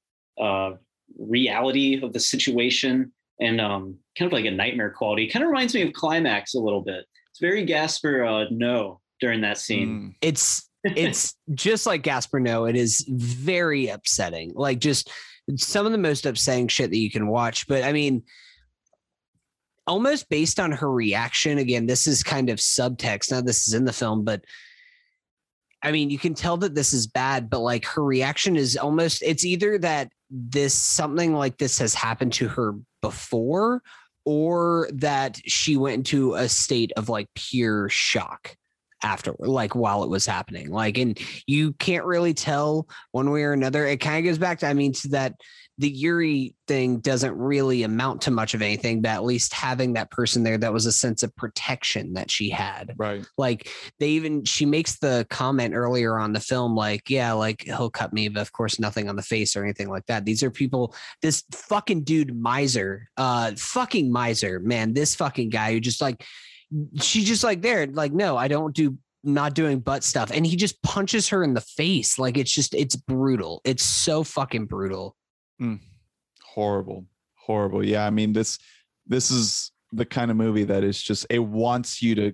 uh, 0.40 0.72
reality 1.18 2.00
of 2.02 2.12
the 2.12 2.20
situation 2.20 3.12
and 3.40 3.60
um, 3.60 3.98
kind 4.18 4.26
of 4.26 4.32
like 4.32 4.44
a 4.44 4.50
nightmare 4.50 4.90
quality. 4.90 5.28
Kind 5.28 5.44
of 5.44 5.48
reminds 5.48 5.74
me 5.74 5.82
of 5.82 5.92
Climax 5.92 6.54
a 6.54 6.60
little 6.60 6.82
bit. 6.82 7.04
It's 7.30 7.40
very 7.40 7.64
Gaspar 7.64 8.24
uh, 8.24 8.44
no 8.50 9.00
during 9.20 9.40
that 9.42 9.58
scene. 9.58 9.88
Mm. 9.88 10.14
it's 10.20 10.68
it's 10.84 11.34
just 11.54 11.86
like 11.86 12.02
Gaspar 12.02 12.40
No. 12.40 12.64
It 12.66 12.76
is 12.76 13.04
very 13.08 13.88
upsetting. 13.88 14.52
Like 14.54 14.78
just 14.78 15.10
some 15.56 15.86
of 15.86 15.92
the 15.92 15.98
most 15.98 16.26
upsetting 16.26 16.68
shit 16.68 16.90
that 16.90 16.98
you 16.98 17.10
can 17.10 17.28
watch. 17.28 17.66
But 17.66 17.84
I 17.84 17.92
mean, 17.92 18.22
almost 19.86 20.28
based 20.28 20.60
on 20.60 20.70
her 20.72 20.90
reaction. 20.90 21.58
Again, 21.58 21.86
this 21.86 22.06
is 22.06 22.22
kind 22.22 22.50
of 22.50 22.58
subtext. 22.58 23.30
Now 23.30 23.40
this 23.40 23.66
is 23.66 23.74
in 23.74 23.84
the 23.84 23.92
film, 23.92 24.24
but 24.24 24.44
I 25.82 25.92
mean, 25.92 26.10
you 26.10 26.18
can 26.18 26.34
tell 26.34 26.56
that 26.58 26.74
this 26.74 26.92
is 26.92 27.06
bad. 27.06 27.48
But 27.50 27.60
like 27.60 27.84
her 27.86 28.04
reaction 28.04 28.56
is 28.56 28.76
almost. 28.76 29.22
It's 29.22 29.44
either 29.44 29.78
that 29.78 30.10
this 30.30 30.74
something 30.74 31.34
like 31.34 31.58
this 31.58 31.78
has 31.78 31.94
happened 31.94 32.32
to 32.34 32.48
her 32.48 32.74
before, 33.00 33.82
or 34.24 34.88
that 34.92 35.40
she 35.46 35.76
went 35.76 35.94
into 35.94 36.34
a 36.34 36.48
state 36.48 36.92
of 36.96 37.08
like 37.08 37.28
pure 37.34 37.88
shock 37.88 38.54
after 39.02 39.34
like 39.38 39.74
while 39.74 40.02
it 40.02 40.10
was 40.10 40.26
happening 40.26 40.70
like 40.70 40.98
and 40.98 41.20
you 41.46 41.72
can't 41.74 42.04
really 42.04 42.34
tell 42.34 42.88
one 43.12 43.30
way 43.30 43.42
or 43.42 43.52
another 43.52 43.86
it 43.86 43.98
kind 43.98 44.18
of 44.18 44.28
goes 44.28 44.38
back 44.38 44.58
to 44.58 44.66
i 44.66 44.74
mean 44.74 44.92
to 44.92 45.08
that 45.08 45.34
the 45.78 45.88
yuri 45.88 46.54
thing 46.66 46.98
doesn't 46.98 47.36
really 47.36 47.84
amount 47.84 48.20
to 48.22 48.30
much 48.30 48.52
of 48.52 48.60
anything 48.60 49.00
but 49.00 49.10
at 49.10 49.24
least 49.24 49.54
having 49.54 49.92
that 49.92 50.10
person 50.10 50.42
there 50.42 50.58
that 50.58 50.72
was 50.72 50.86
a 50.86 50.92
sense 50.92 51.22
of 51.22 51.34
protection 51.36 52.14
that 52.14 52.30
she 52.30 52.50
had. 52.50 52.94
Right. 52.96 53.24
like 53.38 53.70
they 53.98 54.08
even 54.10 54.44
she 54.44 54.66
makes 54.66 54.98
the 54.98 55.26
comment 55.30 55.74
earlier 55.74 56.18
on 56.18 56.32
the 56.32 56.40
film 56.40 56.74
like 56.74 57.08
yeah 57.08 57.32
like 57.32 57.62
he'll 57.62 57.90
cut 57.90 58.12
me 58.12 58.28
but 58.28 58.40
of 58.40 58.52
course 58.52 58.78
nothing 58.78 59.08
on 59.08 59.16
the 59.16 59.22
face 59.22 59.56
or 59.56 59.62
anything 59.62 59.88
like 59.88 60.06
that. 60.06 60.24
These 60.24 60.42
are 60.42 60.50
people 60.50 60.94
this 61.22 61.44
fucking 61.52 62.04
dude 62.04 62.36
miser 62.36 63.08
uh 63.16 63.52
fucking 63.56 64.10
miser 64.12 64.60
man 64.60 64.92
this 64.92 65.14
fucking 65.14 65.50
guy 65.50 65.72
who 65.72 65.80
just 65.80 66.00
like 66.00 66.24
she 67.00 67.24
just 67.24 67.44
like 67.44 67.62
there 67.62 67.86
like 67.86 68.12
no 68.12 68.36
i 68.36 68.46
don't 68.46 68.74
do 68.74 68.98
not 69.24 69.54
doing 69.54 69.80
butt 69.80 70.04
stuff. 70.04 70.30
And 70.32 70.46
he 70.46 70.56
just 70.56 70.80
punches 70.82 71.28
her 71.28 71.42
in 71.42 71.54
the 71.54 71.60
face. 71.60 72.18
Like 72.18 72.38
it's 72.38 72.52
just 72.52 72.74
it's 72.74 72.96
brutal. 72.96 73.60
It's 73.64 73.82
so 73.82 74.22
fucking 74.22 74.66
brutal 74.66 75.16
Mm. 75.60 75.80
horrible 76.54 77.06
horrible. 77.46 77.84
Yeah 77.84 78.06
i 78.06 78.10
mean 78.10 78.32
this 78.32 78.58
this 79.06 79.30
is 79.30 79.72
the 79.92 80.04
kind 80.04 80.30
of 80.30 80.36
movie 80.36 80.64
that 80.64 80.84
is 80.84 81.02
just 81.02 81.26
it 81.30 81.38
wants 81.38 82.02
you 82.02 82.14
to 82.14 82.32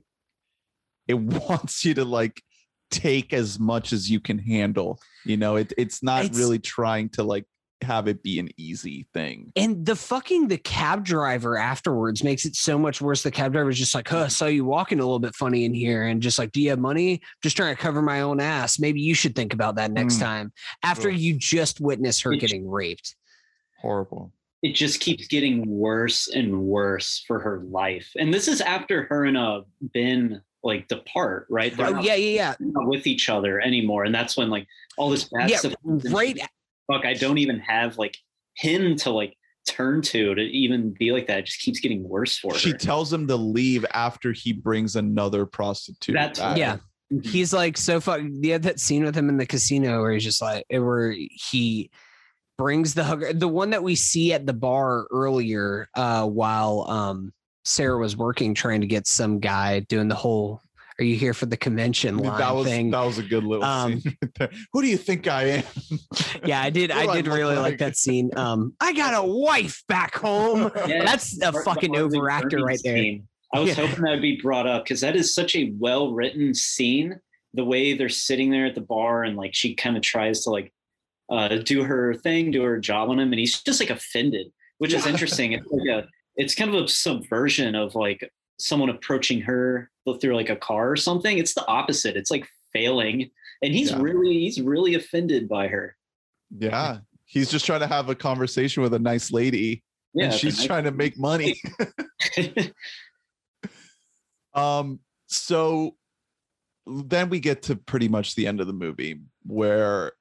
it 1.08 1.14
wants 1.48 1.84
you 1.84 1.94
to 1.94 2.04
like 2.04 2.42
take 2.90 3.32
as 3.32 3.58
much 3.58 3.92
as 3.92 4.10
you 4.10 4.20
can 4.20 4.38
handle 4.38 5.00
you 5.24 5.36
know? 5.38 5.56
It, 5.56 5.72
it's 5.78 6.02
not 6.02 6.24
It's- 6.26 6.38
really 6.38 6.58
trying 6.58 7.08
to 7.10 7.22
like 7.22 7.46
have 7.84 8.08
it 8.08 8.22
be 8.22 8.38
an 8.40 8.48
easy 8.56 9.06
thing. 9.14 9.52
And 9.54 9.86
the 9.86 9.94
fucking 9.94 10.48
the 10.48 10.58
cab 10.58 11.04
driver 11.04 11.56
afterwards 11.56 12.24
makes 12.24 12.44
it 12.44 12.56
so 12.56 12.76
much 12.78 13.00
worse. 13.00 13.22
The 13.22 13.30
cab 13.30 13.52
driver's 13.52 13.78
just 13.78 13.94
like, 13.94 14.08
huh, 14.08 14.24
I 14.24 14.28
saw 14.28 14.46
you 14.46 14.64
walking 14.64 14.98
a 14.98 15.02
little 15.02 15.20
bit 15.20 15.34
funny 15.36 15.64
in 15.64 15.72
here. 15.72 16.02
And 16.08 16.20
just 16.20 16.38
like, 16.38 16.50
do 16.50 16.60
you 16.60 16.70
have 16.70 16.80
money? 16.80 17.20
Just 17.42 17.56
trying 17.56 17.74
to 17.76 17.80
cover 17.80 18.02
my 18.02 18.22
own 18.22 18.40
ass. 18.40 18.78
Maybe 18.80 19.00
you 19.00 19.14
should 19.14 19.36
think 19.36 19.54
about 19.54 19.76
that 19.76 19.92
next 19.92 20.16
Mm. 20.16 20.20
time. 20.22 20.52
After 20.82 21.08
Ugh. 21.10 21.16
you 21.16 21.34
just 21.38 21.80
witnessed 21.80 22.22
her 22.22 22.32
It- 22.32 22.40
getting 22.40 22.68
raped. 22.68 23.14
Horrible. 23.80 24.32
it 24.62 24.74
just 24.74 24.98
keeps 25.00 25.26
getting 25.28 25.62
worse 25.68 26.26
and 26.28 26.62
worse 26.62 27.22
for 27.26 27.38
her 27.38 27.60
life. 27.68 28.10
And 28.16 28.32
this 28.32 28.48
is 28.48 28.62
after 28.62 29.02
her 29.10 29.26
and 29.26 29.36
uh 29.36 29.60
Ben 29.82 30.40
like 30.62 30.88
depart, 30.88 31.46
right? 31.50 31.76
They're 31.76 31.88
Oh, 31.88 31.90
not, 31.90 32.04
yeah, 32.04 32.14
yeah, 32.14 32.34
yeah. 32.34 32.54
not 32.60 32.86
with 32.88 33.06
each 33.06 33.28
other 33.28 33.60
anymore. 33.60 34.04
And 34.04 34.14
that's 34.14 34.38
when 34.38 34.48
like 34.48 34.66
all 34.96 35.10
this 35.10 35.24
bad 35.24 35.50
Yeah, 35.50 35.58
stuff 35.58 35.72
happens, 35.72 36.10
right. 36.10 36.38
She's 36.88 36.94
like, 36.96 37.02
Fuck, 37.02 37.06
I 37.06 37.14
don't 37.14 37.38
even 37.38 37.58
have 37.60 37.98
like 37.98 38.16
him 38.56 38.96
to 38.96 39.10
like 39.10 39.36
turn 39.68 40.02
to 40.02 40.34
to 40.34 40.42
even 40.42 40.94
be 40.98 41.12
like 41.12 41.26
that. 41.26 41.38
It 41.40 41.46
just 41.46 41.60
keeps 41.60 41.80
getting 41.80 42.06
worse 42.08 42.38
for 42.38 42.54
She 42.54 42.70
her. 42.72 42.78
She 42.78 42.84
tells 42.86 43.12
him 43.12 43.26
to 43.28 43.36
leave 43.36 43.84
after 43.92 44.32
he 44.32 44.52
brings 44.52 44.96
another 44.96 45.46
prostitute. 45.46 46.14
That's- 46.14 46.38
back. 46.38 46.58
Yeah. 46.58 46.76
Mhm. 47.12 47.24
He's 47.26 47.52
like 47.52 47.76
so 47.76 48.00
fuck. 48.00 48.20
You 48.22 48.52
had 48.52 48.62
that 48.64 48.80
scene 48.80 49.04
with 49.04 49.14
him 49.14 49.28
in 49.28 49.36
the 49.36 49.46
casino 49.46 50.00
where 50.00 50.12
he's 50.12 50.24
just 50.24 50.40
like, 50.42 50.64
where 50.70 51.12
he 51.12 51.90
brings 52.56 52.94
the 52.94 53.04
hooker, 53.04 53.32
the 53.32 53.48
one 53.48 53.70
that 53.70 53.82
we 53.82 53.94
see 53.94 54.32
at 54.32 54.46
the 54.46 54.52
bar 54.54 55.06
earlier, 55.10 55.88
uh, 55.94 56.26
while 56.26 56.86
um 56.88 57.32
Sera 57.66 57.98
was 57.98 58.16
working 58.16 58.54
trying 58.54 58.82
to 58.82 58.86
get 58.86 59.06
some 59.06 59.38
guy 59.40 59.80
doing 59.80 60.08
the 60.08 60.14
whole 60.14 60.60
"Are 61.00 61.04
you 61.04 61.16
here 61.16 61.34
for 61.34 61.46
the 61.46 61.56
convention?" 61.56 62.18
line 62.18 62.38
that 62.38 62.54
was 62.54 62.66
thing. 62.66 62.90
that 62.90 63.04
was 63.04 63.18
a 63.18 63.22
good 63.22 63.44
little 63.44 63.64
Um, 63.64 64.00
scene. 64.00 64.16
right. 64.40 64.50
Who 64.72 64.82
do 64.82 64.88
you 64.88 64.96
think 64.96 65.26
I 65.28 65.44
am? 65.44 65.64
yeah, 66.44 66.60
I 66.62 66.70
did. 66.70 66.90
I 66.90 67.02
I 67.06 67.16
did 67.16 67.26
look 67.26 67.36
really 67.36 67.56
like 67.56 67.62
like? 67.72 67.78
that 67.78 67.96
scene. 67.96 68.30
Um, 68.36 68.74
I 68.80 68.92
got 68.92 69.14
a 69.14 69.26
wife 69.26 69.82
back 69.88 70.14
home. 70.14 70.70
Yeah, 70.88 71.04
That's 71.04 71.40
a 71.42 71.52
fucking 71.52 71.96
or 71.96 72.08
the 72.08 72.18
overactor 72.18 72.62
right 72.62 72.80
there. 72.84 72.96
scene. 72.96 73.28
I 73.52 73.60
was 73.60 73.68
Yeah. 73.70 73.86
hoping 73.86 74.04
that 74.04 74.10
would 74.10 74.22
be 74.22 74.40
brought 74.40 74.66
up 74.66 74.84
because 74.84 75.00
that 75.02 75.14
is 75.16 75.34
such 75.34 75.54
a 75.56 75.72
well 75.78 76.12
written 76.12 76.54
scene. 76.54 77.18
The 77.54 77.64
way 77.64 77.96
they're 77.96 78.08
sitting 78.08 78.50
there 78.50 78.66
at 78.66 78.74
the 78.74 78.80
bar 78.80 79.22
and 79.24 79.36
like 79.36 79.54
she 79.54 79.74
kind 79.74 79.96
of 79.96 80.02
tries 80.02 80.42
to 80.42 80.50
like 80.50 80.72
uh, 81.30 81.48
do 81.58 81.84
her 81.84 82.14
thing, 82.14 82.50
do 82.50 82.62
her 82.62 82.78
job 82.78 83.08
on 83.10 83.18
him, 83.20 83.32
and 83.32 83.38
he's 83.38 83.62
just 83.62 83.80
like 83.80 83.90
offended, 83.90 84.48
which 84.78 84.92
is 84.92 85.06
interesting. 85.06 85.52
It's 85.52 85.66
like 85.70 85.88
a, 85.88 86.08
it's 86.36 86.54
kind 86.54 86.74
of 86.74 86.84
a 86.84 86.88
subversion 86.88 87.74
of 87.76 87.94
like 87.94 88.28
someone 88.58 88.88
approaching 88.90 89.40
her 89.42 89.90
through 90.20 90.36
like 90.36 90.50
a 90.50 90.56
car 90.56 90.90
or 90.90 90.96
something. 90.96 91.38
It's 91.38 91.54
the 91.54 91.66
opposite. 91.66 92.16
It's 92.16 92.30
like 92.30 92.46
failing, 92.72 93.30
and 93.62 93.72
he's 93.72 93.90
Yeah. 93.90 94.00
really 94.00 94.40
he's 94.40 94.60
really 94.60 94.94
offended 94.94 95.48
by 95.48 95.68
her. 95.68 95.96
Yeah. 96.56 96.98
He's 97.26 97.50
just 97.50 97.64
trying 97.66 97.80
to 97.80 97.86
have 97.86 98.08
a 98.10 98.14
conversation 98.14 98.82
with 98.82 98.92
a 98.94 98.98
nice 98.98 99.32
lady 99.32 99.82
Yeah, 100.12 100.26
and 100.26 100.34
she's 100.34 100.58
nice- 100.58 100.66
trying 100.66 100.84
to 100.84 100.92
make 100.92 101.18
money. 101.18 101.60
Um, 104.54 105.00
so 105.26 105.96
then 106.86 107.28
we 107.28 107.40
get 107.40 107.62
to 107.62 107.76
pretty 107.76 108.08
much 108.08 108.34
the 108.36 108.46
end 108.46 108.60
of 108.60 108.66
the 108.68 108.72
movie 108.72 109.20
where 109.44 110.12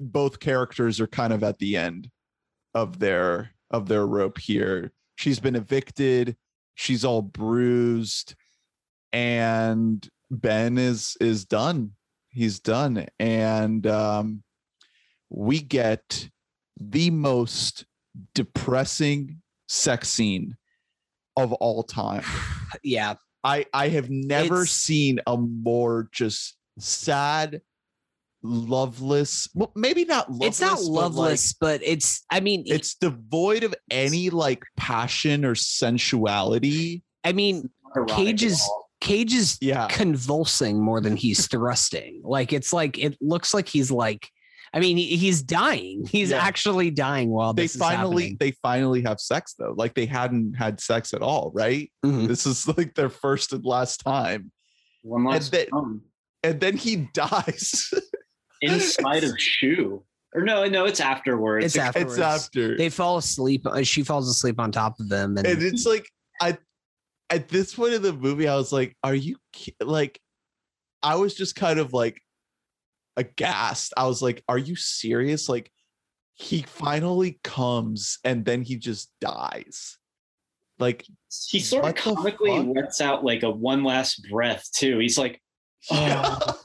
both 0.00 0.40
characters 0.40 1.00
are 1.00 1.06
kind 1.06 1.32
of 1.32 1.42
at 1.44 1.58
the 1.58 1.76
end 1.76 2.08
of 2.72 2.98
their 2.98 3.50
of 3.70 3.86
their 3.88 4.06
rope 4.06 4.38
here. 4.38 4.92
She's 5.16 5.38
been 5.38 5.54
evicted, 5.56 6.36
she's 6.74 7.04
all 7.04 7.22
bruised, 7.22 8.34
and 9.12 10.08
Ben 10.30 10.78
is 10.78 11.16
is 11.20 11.44
done. 11.44 11.92
He's 12.30 12.58
done. 12.60 13.06
And 13.18 13.86
um 13.86 14.42
we 15.30 15.60
get 15.60 16.28
the 16.80 17.10
most 17.10 17.84
depressing 18.34 19.40
sex 19.68 20.08
scene 20.08 20.56
of 21.36 21.52
all 21.54 21.82
time. 21.82 22.24
Yeah, 22.82 23.14
I 23.44 23.66
I 23.72 23.88
have 23.88 24.10
never 24.10 24.62
It's- 24.62 24.70
seen 24.70 25.20
a 25.28 25.36
more 25.36 26.08
just 26.12 26.56
sad, 26.78 27.62
loveless. 28.44 29.48
Well, 29.54 29.72
maybe 29.74 30.04
not 30.04 30.30
loveless. 30.30 30.48
it's 30.48 30.60
not 30.60 30.76
but, 30.76 30.84
like, 30.84 31.02
loveless, 31.02 31.52
but 31.54 31.80
it's. 31.82 32.24
I 32.30 32.40
mean, 32.40 32.62
it's 32.66 32.94
devoid 32.94 33.64
of 33.64 33.74
any 33.90 34.30
like 34.30 34.62
passion 34.76 35.44
or 35.44 35.54
sensuality. 35.54 37.02
I 37.24 37.32
mean, 37.32 37.70
Cage 38.08 38.42
is. 38.44 38.62
Cage 39.00 39.34
is 39.34 39.58
Yeah. 39.60 39.86
convulsing 39.88 40.80
more 40.82 41.00
than 41.00 41.16
he's 41.16 41.46
thrusting. 41.50 42.22
Like 42.24 42.52
it's 42.52 42.72
like 42.72 42.98
it 42.98 43.16
looks 43.20 43.52
like 43.52 43.68
he's 43.68 43.90
like. 43.90 44.28
I 44.72 44.80
mean, 44.80 44.96
he, 44.96 45.16
he's 45.16 45.40
dying. 45.40 46.04
He's 46.10 46.30
Yeah. 46.30 46.38
actually 46.38 46.90
dying 46.90 47.30
while 47.30 47.52
They 47.54 47.62
this 47.64 47.76
finally 47.76 48.22
happening. 48.24 48.36
they 48.40 48.50
finally 48.60 49.02
have 49.02 49.20
sex 49.20 49.54
though. 49.56 49.72
Like 49.76 49.94
they 49.94 50.06
hadn't 50.06 50.54
had 50.54 50.80
sex 50.80 51.14
at 51.14 51.22
all, 51.22 51.52
right? 51.54 51.92
Mhm. 52.04 52.26
This 52.26 52.44
is 52.44 52.66
like 52.66 52.94
their 52.96 53.08
first 53.08 53.52
and 53.52 53.64
last 53.64 53.98
time. 53.98 54.50
One 55.02 55.22
last 55.26 55.52
then- 55.52 55.68
um, 55.72 56.02
And 56.42 56.58
then 56.60 56.76
he 56.76 56.96
dies. 57.14 57.94
Inside 58.72 59.24
of 59.30 59.38
Shue. 59.40 60.02
Or 60.34 60.42
no, 60.42 60.64
no, 60.66 60.84
it's 60.84 61.00
afterwards. 61.00 61.66
It's 61.66 61.76
It- 61.76 61.80
after- 61.80 62.00
it's 62.00 62.18
Afterwards. 62.18 62.44
after. 62.44 62.76
They 62.76 62.88
fall 62.90 63.18
asleep. 63.18 63.66
uh, 63.66 63.82
She 63.84 64.02
falls 64.02 64.28
asleep 64.28 64.58
on 64.58 64.72
top 64.72 64.98
of 65.00 65.08
them, 65.08 65.36
and, 65.38 65.46
and 65.46 65.62
it's 65.62 65.86
like 65.86 66.08
I 66.40 66.58
at 67.30 67.48
this 67.48 67.74
point 67.74 67.94
in 67.94 68.02
the 68.02 68.12
movie, 68.12 68.48
I 68.48 68.56
was 68.56 68.72
like, 68.72 68.96
"Are 69.04 69.14
you 69.14 69.36
ki- 69.52 69.76
like?" 69.80 70.20
I 71.02 71.14
was 71.16 71.34
just 71.34 71.54
kind 71.54 71.78
of 71.78 71.92
like 71.92 72.20
aghast. 73.16 73.92
I 73.96 74.06
was 74.06 74.22
like, 74.22 74.42
"Are 74.48 74.58
you 74.58 74.74
serious?" 74.76 75.48
Like 75.48 75.70
he 76.34 76.62
finally 76.62 77.38
comes 77.44 78.18
and 78.24 78.44
then 78.44 78.62
he 78.62 78.76
just 78.76 79.12
dies. 79.20 79.98
Like 80.80 81.06
he 81.46 81.60
sort 81.60 81.84
of 81.84 81.90
What 81.90 81.96
comically 81.96 82.58
lets 82.58 83.00
out 83.00 83.24
like 83.24 83.44
a 83.44 83.50
one 83.50 83.84
last 83.84 84.26
breath 84.28 84.68
too. 84.74 84.98
He's 84.98 85.16
like, 85.16 85.40
oh, 85.92 86.60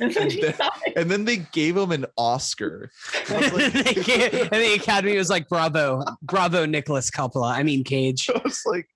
and 0.00 0.12
then 0.12 0.30
he 0.30 0.40
then- 0.42 0.54
dies. 0.58 0.70
And 0.96 1.10
then 1.10 1.26
they 1.26 1.36
gave 1.52 1.76
him 1.76 1.92
an 1.92 2.06
Oscar. 2.16 2.90
I 3.28 3.48
like- 3.50 3.74
and 3.74 4.50
the 4.50 4.74
Academy 4.74 5.16
was 5.16 5.28
like, 5.28 5.48
"Bravo, 5.48 6.02
bravo, 6.22 6.64
Nicolas 6.64 7.10
Coppola." 7.10 7.52
I 7.52 7.62
mean, 7.62 7.84
Cage. 7.84 8.28
I 8.34 8.40
was 8.42 8.62
like, 8.64 8.88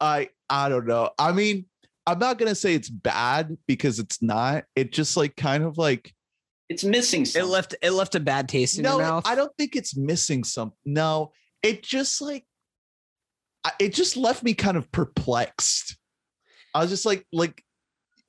I 0.00 0.28
I 0.48 0.68
don't 0.68 0.86
know. 0.86 1.10
I 1.18 1.32
mean, 1.32 1.66
I'm 2.06 2.18
not 2.18 2.38
gonna 2.38 2.56
say 2.56 2.74
it's 2.74 2.90
bad 2.90 3.56
because 3.66 3.98
it's 4.00 4.20
not. 4.20 4.64
It 4.74 4.92
just 4.92 5.16
like 5.16 5.36
kind 5.36 5.62
of 5.62 5.78
like 5.78 6.12
It's 6.68 6.82
missing 6.84 7.22
It 7.22 7.44
left 7.44 7.76
it 7.80 7.92
left 7.92 8.16
a 8.16 8.20
bad 8.20 8.48
taste 8.48 8.76
in 8.78 8.82
no, 8.82 8.98
your 8.98 9.06
mouth. 9.06 9.24
No, 9.24 9.30
I 9.30 9.34
don't 9.36 9.52
think 9.56 9.76
it's 9.76 9.96
missing 9.96 10.42
something. 10.42 10.76
No, 10.84 11.32
it 11.62 11.84
just 11.84 12.20
like 12.20 12.44
it 13.78 13.94
just 13.94 14.16
left 14.16 14.42
me 14.42 14.54
kind 14.54 14.76
of 14.76 14.90
perplexed. 14.90 15.96
I 16.74 16.80
was 16.80 16.90
just 16.90 17.04
like, 17.04 17.26
like, 17.32 17.62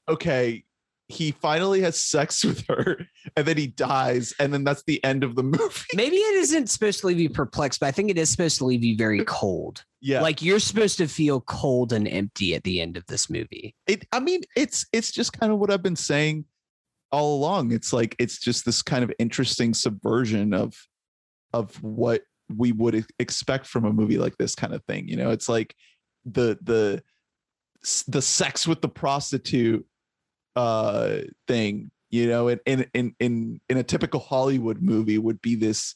okay, 0.09 0.63
he 1.11 1.31
finally 1.31 1.81
has 1.81 1.99
sex 1.99 2.43
with 2.43 2.65
her, 2.67 3.05
and 3.35 3.45
then 3.45 3.57
he 3.57 3.67
dies, 3.67 4.33
and 4.39 4.53
then 4.53 4.63
that's 4.63 4.83
the 4.83 5.03
end 5.03 5.23
of 5.23 5.35
the 5.35 5.43
movie. 5.57 5.85
Maybe 5.93 6.17
it 6.17 6.35
isn't 6.35 6.69
supposed 6.69 7.01
to 7.01 7.07
leave 7.07 7.19
you 7.19 7.29
perplexed, 7.29 7.79
but 7.79 7.87
I 7.87 7.91
think 7.91 8.09
it 8.09 8.17
is 8.17 8.29
supposed 8.29 8.57
to 8.59 8.65
leave 8.65 8.83
you 8.83 8.97
very 8.97 9.23
cold. 9.25 9.83
Yeah, 10.01 10.21
Like 10.21 10.41
you're 10.41 10.59
supposed 10.59 10.97
to 10.97 11.07
feel 11.07 11.41
cold 11.41 11.93
and 11.93 12.07
empty 12.07 12.55
at 12.55 12.63
the 12.63 12.81
end 12.81 12.97
of 12.97 13.05
this 13.05 13.29
movie. 13.29 13.75
it. 13.87 14.05
I 14.11 14.19
mean, 14.19 14.41
it's 14.55 14.85
it's 14.91 15.11
just 15.11 15.33
kind 15.33 15.51
of 15.51 15.59
what 15.59 15.71
I've 15.71 15.83
been 15.83 15.95
saying 15.95 16.45
all 17.11 17.35
along. 17.35 17.71
It's 17.71 17.93
like 17.93 18.15
it's 18.17 18.39
just 18.39 18.65
this 18.65 18.81
kind 18.81 19.03
of 19.03 19.11
interesting 19.19 19.73
subversion 19.73 20.53
of 20.53 20.73
of 21.53 21.75
what 21.83 22.23
we 22.57 22.71
would 22.71 23.05
expect 23.19 23.67
from 23.67 23.85
a 23.85 23.93
movie 23.93 24.17
like 24.17 24.37
this 24.37 24.55
kind 24.55 24.73
of 24.73 24.83
thing. 24.85 25.07
You 25.07 25.17
know, 25.17 25.29
it's 25.29 25.47
like 25.47 25.75
the 26.25 26.57
the 26.61 27.03
the 28.07 28.21
sex 28.21 28.67
with 28.67 28.81
the 28.81 28.89
prostitute 28.89 29.85
uh 30.55 31.19
thing. 31.47 31.91
You 32.09 32.27
know, 32.27 32.49
in 32.49 32.85
in 32.93 33.15
in 33.19 33.61
in 33.69 33.77
a 33.77 33.83
typical 33.83 34.19
Hollywood 34.19 34.81
movie 34.81 35.17
would 35.17 35.41
be 35.41 35.55
this 35.55 35.95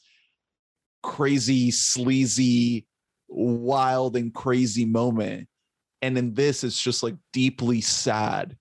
crazy, 1.02 1.70
sleazy, 1.70 2.86
wild 3.28 4.16
and 4.16 4.32
crazy 4.34 4.84
moment. 4.84 5.48
And 6.02 6.16
in 6.16 6.34
this, 6.34 6.64
it's 6.64 6.80
just 6.80 7.02
like 7.02 7.16
deeply 7.32 7.80
sad, 7.80 8.56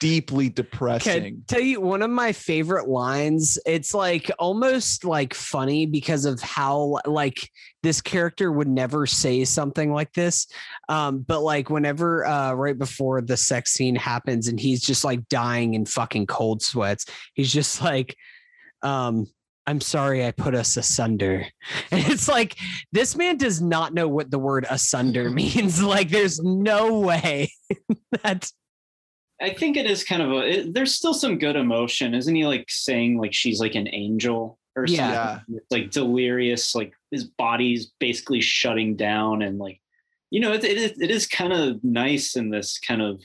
deeply 0.00 0.48
depressing. 0.48 1.22
Can 1.22 1.44
tell 1.46 1.60
you 1.60 1.80
one 1.80 2.02
of 2.02 2.10
my 2.10 2.32
favorite 2.32 2.88
lines. 2.88 3.58
It's 3.64 3.94
like 3.94 4.30
almost 4.38 5.04
like 5.04 5.34
funny 5.34 5.86
because 5.86 6.24
of 6.24 6.40
how 6.40 6.98
like 7.06 7.48
this 7.82 8.00
character 8.00 8.50
would 8.50 8.66
never 8.66 9.06
say 9.06 9.44
something 9.44 9.92
like 9.92 10.12
this. 10.14 10.48
Um, 10.88 11.20
but 11.20 11.42
like 11.42 11.70
whenever 11.70 12.26
uh 12.26 12.54
right 12.54 12.76
before 12.76 13.20
the 13.20 13.36
sex 13.36 13.72
scene 13.72 13.94
happens 13.94 14.48
and 14.48 14.58
he's 14.58 14.82
just 14.82 15.04
like 15.04 15.28
dying 15.28 15.74
in 15.74 15.84
fucking 15.84 16.26
cold 16.26 16.62
sweats, 16.62 17.06
he's 17.34 17.52
just 17.52 17.82
like, 17.82 18.16
um, 18.82 19.26
I'm 19.66 19.80
sorry 19.80 20.26
I 20.26 20.32
put 20.32 20.54
us 20.54 20.76
asunder. 20.76 21.46
And 21.92 22.06
it's 22.06 22.28
like 22.28 22.56
this 22.92 23.16
man 23.16 23.36
does 23.36 23.60
not 23.60 23.92
know 23.92 24.08
what 24.08 24.30
the 24.30 24.38
word 24.38 24.66
asunder 24.68 25.28
means. 25.30 25.82
Like 25.82 26.08
there's 26.08 26.40
no 26.40 27.00
way 27.00 27.52
that 28.22 28.50
I 29.40 29.50
think 29.50 29.76
it 29.76 29.86
is 29.86 30.04
kind 30.04 30.22
of 30.22 30.32
a. 30.32 30.38
It, 30.60 30.74
there's 30.74 30.94
still 30.94 31.14
some 31.14 31.38
good 31.38 31.56
emotion, 31.56 32.14
isn't 32.14 32.34
he? 32.34 32.46
Like 32.46 32.66
saying 32.68 33.18
like 33.18 33.32
she's 33.32 33.60
like 33.60 33.74
an 33.74 33.88
angel 33.92 34.58
or 34.76 34.86
Yeah. 34.86 35.36
something. 35.38 35.56
It's 35.56 35.70
like 35.72 35.90
delirious, 35.90 36.74
like 36.74 36.92
his 37.10 37.24
body's 37.24 37.92
basically 37.98 38.40
shutting 38.40 38.96
down, 38.96 39.42
and 39.42 39.58
like 39.58 39.80
you 40.30 40.40
know, 40.40 40.52
it, 40.52 40.64
it 40.64 40.76
is 40.78 41.00
it 41.00 41.10
is 41.10 41.26
kind 41.26 41.52
of 41.52 41.82
nice 41.82 42.36
in 42.36 42.50
this 42.50 42.78
kind 42.78 43.02
of 43.02 43.22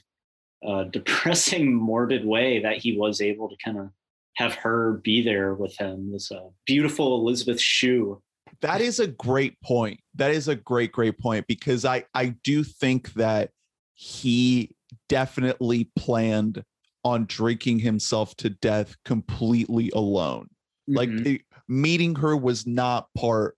uh, 0.66 0.84
depressing, 0.92 1.74
morbid 1.74 2.26
way 2.26 2.62
that 2.62 2.78
he 2.78 2.98
was 2.98 3.22
able 3.22 3.50
to 3.50 3.56
kind 3.64 3.78
of 3.78 3.90
have 4.38 4.54
her 4.56 4.94
be 5.04 5.22
there 5.24 5.54
with 5.54 5.76
him. 5.78 6.12
This 6.12 6.32
uh, 6.32 6.48
beautiful 6.66 7.20
Elizabeth 7.22 7.60
Shue. 7.60 8.22
that 8.62 8.80
is 8.82 9.00
a 9.00 9.08
great 9.08 9.60
point 9.62 10.00
that 10.16 10.32
is 10.32 10.48
a 10.48 10.56
great 10.56 10.92
great 10.92 11.18
point 11.20 11.46
because 11.48 11.84
i 11.84 12.04
i 12.14 12.28
do 12.44 12.64
think 12.64 13.12
that 13.14 13.50
he 13.96 14.75
definitely 15.10 15.90
planned 15.96 16.64
on 17.04 17.26
drinking 17.26 17.80
himself 17.80 18.36
to 18.38 18.50
death 18.50 18.96
completely 19.06 19.92
alone 19.94 20.48
like 20.88 21.10
Mhm. 21.10 21.26
it- 21.26 21.42
meeting 21.68 22.16
her 22.16 22.36
was 22.38 22.66
not 22.68 23.08
part 23.16 23.58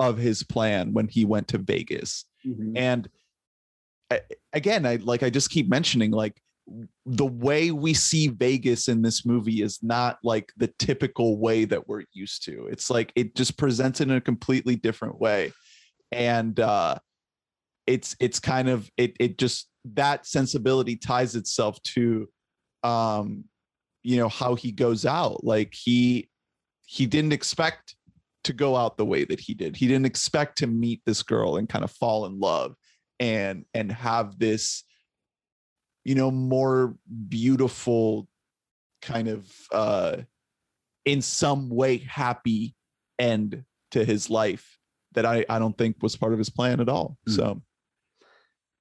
of 0.00 0.16
his 0.18 0.42
plan 0.42 0.92
when 0.92 1.08
he 1.08 1.24
went 1.24 1.48
to 1.48 1.58
vegas 1.58 2.24
Mhm. 2.44 2.72
and 2.76 3.08
a- 4.10 4.20
again 4.52 4.86
i 4.86 4.96
like 4.96 5.22
i 5.22 5.30
just 5.30 5.50
keep 5.50 5.68
mentioning 5.68 6.10
like 6.10 6.40
the 7.06 7.26
way 7.26 7.70
we 7.70 7.94
see 7.94 8.28
vegas 8.28 8.88
in 8.88 9.00
this 9.00 9.24
movie 9.24 9.62
is 9.62 9.82
not 9.82 10.18
like 10.22 10.52
the 10.58 10.66
typical 10.78 11.38
way 11.38 11.64
that 11.64 11.88
we're 11.88 12.04
used 12.12 12.44
to 12.44 12.66
it's 12.66 12.90
like 12.90 13.12
it 13.16 13.34
just 13.34 13.56
presents 13.56 14.00
it 14.00 14.08
in 14.10 14.16
a 14.16 14.20
completely 14.20 14.76
different 14.76 15.18
way 15.18 15.50
and 16.12 16.60
uh 16.60 16.94
it's 17.86 18.14
it's 18.20 18.38
kind 18.38 18.68
of 18.68 18.90
it 18.98 19.16
it 19.18 19.38
just 19.38 19.68
that 19.94 20.26
sensibility 20.26 20.96
ties 20.96 21.34
itself 21.34 21.82
to 21.82 22.28
um 22.84 23.44
you 24.02 24.16
know 24.16 24.28
how 24.28 24.54
he 24.54 24.72
goes 24.72 25.04
out. 25.04 25.44
Like 25.44 25.74
he 25.74 26.28
he 26.86 27.06
didn't 27.06 27.32
expect 27.32 27.96
to 28.44 28.52
go 28.52 28.76
out 28.76 28.96
the 28.96 29.04
way 29.04 29.24
that 29.24 29.40
he 29.40 29.52
did. 29.52 29.76
He 29.76 29.86
didn't 29.86 30.06
expect 30.06 30.58
to 30.58 30.66
meet 30.66 31.02
this 31.04 31.22
girl 31.22 31.56
and 31.56 31.68
kind 31.68 31.84
of 31.84 31.90
fall 31.90 32.24
in 32.26 32.38
love 32.38 32.74
and 33.20 33.64
and 33.74 33.90
have 33.92 34.38
this 34.38 34.84
you 36.04 36.14
know 36.14 36.30
more 36.30 36.94
beautiful 37.28 38.28
kind 39.02 39.28
of 39.28 39.50
uh 39.72 40.16
in 41.04 41.20
some 41.20 41.68
way 41.68 41.98
happy 41.98 42.74
end 43.18 43.64
to 43.90 44.04
his 44.04 44.30
life 44.30 44.78
that 45.12 45.26
i 45.26 45.44
i 45.48 45.58
don't 45.58 45.76
think 45.76 45.96
was 46.00 46.16
part 46.16 46.32
of 46.32 46.38
his 46.38 46.50
plan 46.50 46.80
at 46.80 46.88
all. 46.88 47.16
Mm. 47.28 47.36
so 47.36 47.62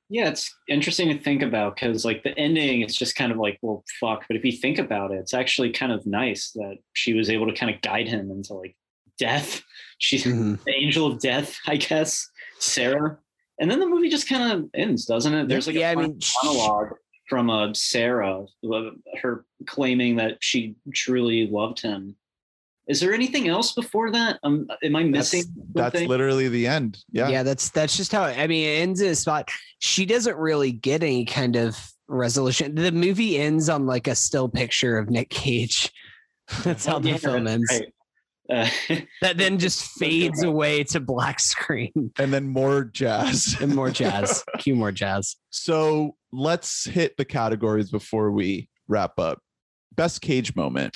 Yeah, 0.10 0.30
it's 0.30 0.56
interesting 0.70 1.10
to 1.10 1.22
think 1.22 1.42
about 1.42 1.76
because 1.76 2.06
like 2.06 2.24
the 2.24 2.38
ending 2.38 2.82
is 2.82 2.96
just 2.96 3.16
kind 3.16 3.32
of 3.32 3.38
like, 3.38 3.60
well, 3.62 3.84
fuck. 4.00 4.24
But 4.28 4.38
if 4.38 4.46
you 4.46 4.54
think 4.54 4.80
about 4.80 5.12
it, 5.12 5.16
it's 5.20 5.34
actually 5.34 5.72
kind 5.72 5.92
of 5.92 6.06
nice 6.06 6.52
that 6.52 6.78
she 6.94 7.14
was 7.14 7.30
able 7.30 7.46
to 7.48 7.54
kind 7.54 7.74
of 7.74 7.82
guide 7.82 8.08
him 8.08 8.32
into 8.32 8.54
like 8.54 8.76
death. 9.20 9.62
She's 9.98 10.24
Mhm. 10.24 10.64
the 10.64 10.74
angel 10.74 11.08
of 11.08 11.20
death, 11.20 11.58
I 11.68 11.76
guess, 11.78 12.30
Sera. 12.60 13.18
And 13.60 13.70
then 13.70 13.80
the 13.80 13.88
movie 13.88 14.10
just 14.10 14.30
kind 14.30 14.52
of 14.54 14.70
ends, 14.76 15.06
doesn't 15.06 15.34
it? 15.34 15.48
There's 15.50 15.68
like 15.68 15.76
yeah, 15.76 15.90
a 15.90 15.94
I 15.94 15.96
mean, 15.96 16.20
monologue 16.44 16.94
from 17.28 17.50
uh, 17.50 17.74
Sera, 17.74 18.44
uh, 18.72 18.82
her 19.22 19.46
claiming 19.66 20.16
that 20.18 20.38
she 20.40 20.76
truly 20.94 21.48
loved 21.48 21.82
him. 21.82 22.16
Is 22.88 23.00
there 23.02 23.14
anything 23.14 23.48
else 23.48 23.74
before 23.74 24.12
that? 24.12 24.40
Um, 24.44 24.68
am 24.84 24.96
I 24.96 25.04
missing? 25.04 25.44
that's 25.74 25.94
something? 25.94 26.08
literally 26.08 26.48
the 26.48 26.68
end 26.68 27.00
yeah, 27.12 27.28
yeah, 27.28 27.44
that's 27.44 27.70
that's 27.70 27.98
just 27.98 28.12
how 28.12 28.24
I 28.24 28.48
mean 28.48 28.66
it 28.68 28.82
ends 28.82 29.02
in 29.02 29.10
a 29.10 29.16
spot. 29.16 29.50
She 29.80 30.06
doesn't 30.06 30.38
really 30.38 30.72
get 30.72 31.04
any 31.04 31.26
kind 31.26 31.56
of 31.56 31.78
resolution. 32.08 32.76
The 32.76 32.92
movie 32.92 33.38
ends 33.38 33.68
on 33.70 33.86
like 33.86 34.08
a 34.08 34.16
still 34.16 34.48
picture 34.48 34.98
of 34.98 35.10
Nick 35.10 35.30
Cage. 35.30 35.92
That's 36.64 36.86
how 36.86 37.00
the 37.00 37.10
Yeah, 37.10 37.18
film 37.18 37.46
ends. 37.48 37.70
right. 37.70 37.94
Uh, 38.50 38.70
That 39.22 39.38
then 39.38 39.60
just 39.60 39.82
fades 40.00 40.42
away 40.44 40.86
to 40.86 41.02
black 41.02 41.42
screen 41.42 42.14
and 42.18 42.34
then 42.34 42.48
more 42.48 42.86
jazz 42.86 43.58
and 43.60 43.76
more 43.76 43.92
jazz. 43.92 44.46
Cue 44.60 44.74
more 44.76 44.94
jazz. 44.94 45.36
so 45.50 46.16
let's 46.32 46.86
hit 46.86 47.18
the 47.18 47.26
categories 47.26 47.92
before 47.92 48.32
we 48.32 48.70
wrap 48.88 49.20
up 49.20 49.40
best 49.96 50.22
cage 50.22 50.56
moment 50.56 50.96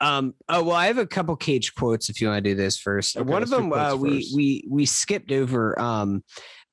Um. 0.00 0.34
Oh 0.48 0.62
well, 0.62 0.76
I 0.76 0.86
have 0.86 0.98
a 0.98 1.06
couple 1.06 1.34
Cage 1.36 1.74
quotes. 1.74 2.08
If 2.08 2.20
you 2.20 2.28
want 2.28 2.44
to 2.44 2.50
do 2.50 2.54
this 2.54 2.78
first, 2.78 3.16
Okay, 3.16 3.28
one 3.28 3.42
of 3.42 3.48
them 3.50 3.72
uh, 3.72 3.96
we 3.96 4.20
first. 4.20 4.36
we 4.36 4.64
we 4.68 4.86
skipped 4.86 5.32
over. 5.32 5.78
Um, 5.80 6.22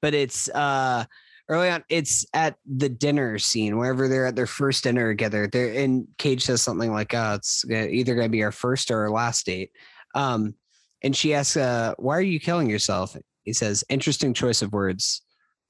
but 0.01 0.13
it's 0.13 0.49
uh 0.49 1.05
early 1.47 1.69
on. 1.69 1.83
It's 1.89 2.25
at 2.33 2.55
the 2.65 2.89
dinner 2.89 3.39
scene 3.39 3.77
wherever 3.77 4.07
they're 4.07 4.25
at 4.25 4.35
their 4.35 4.47
first 4.47 4.83
dinner 4.83 5.11
together. 5.11 5.47
There 5.47 5.71
and 5.73 6.05
Cage 6.17 6.43
says 6.43 6.61
something 6.61 6.91
like, 6.91 7.13
"Uh, 7.13 7.37
it's 7.39 7.63
either 7.69 8.15
going 8.15 8.27
to 8.27 8.31
be 8.31 8.43
our 8.43 8.51
first 8.51 8.91
or 8.91 9.01
our 9.03 9.09
last 9.11 9.45
date." 9.45 9.71
Um, 10.15 10.55
and 11.01 11.15
she 11.15 11.33
asks, 11.33 11.55
"Uh, 11.55 11.93
why 11.97 12.17
are 12.17 12.21
you 12.21 12.39
killing 12.39 12.69
yourself?" 12.69 13.15
He 13.43 13.53
says, 13.53 13.83
"Interesting 13.89 14.33
choice 14.33 14.61
of 14.61 14.73
words. 14.73 15.21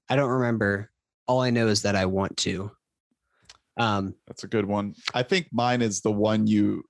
I 0.10 0.16
don't 0.16 0.30
remember. 0.30 0.90
All 1.28 1.42
I 1.42 1.52
know 1.52 1.68
is 1.68 1.84
that 1.84 1.96
I 1.96 2.06
want 2.08 2.38
to." 2.38 2.72
Um, 3.78 4.14
that's 4.28 4.44
a 4.44 4.48
good 4.48 4.66
one 4.66 4.94
i 5.16 5.24
think 5.24 5.48
mine 5.52 5.82
is 5.82 6.02
the 6.02 6.12
one 6.12 6.46
you 6.46 6.84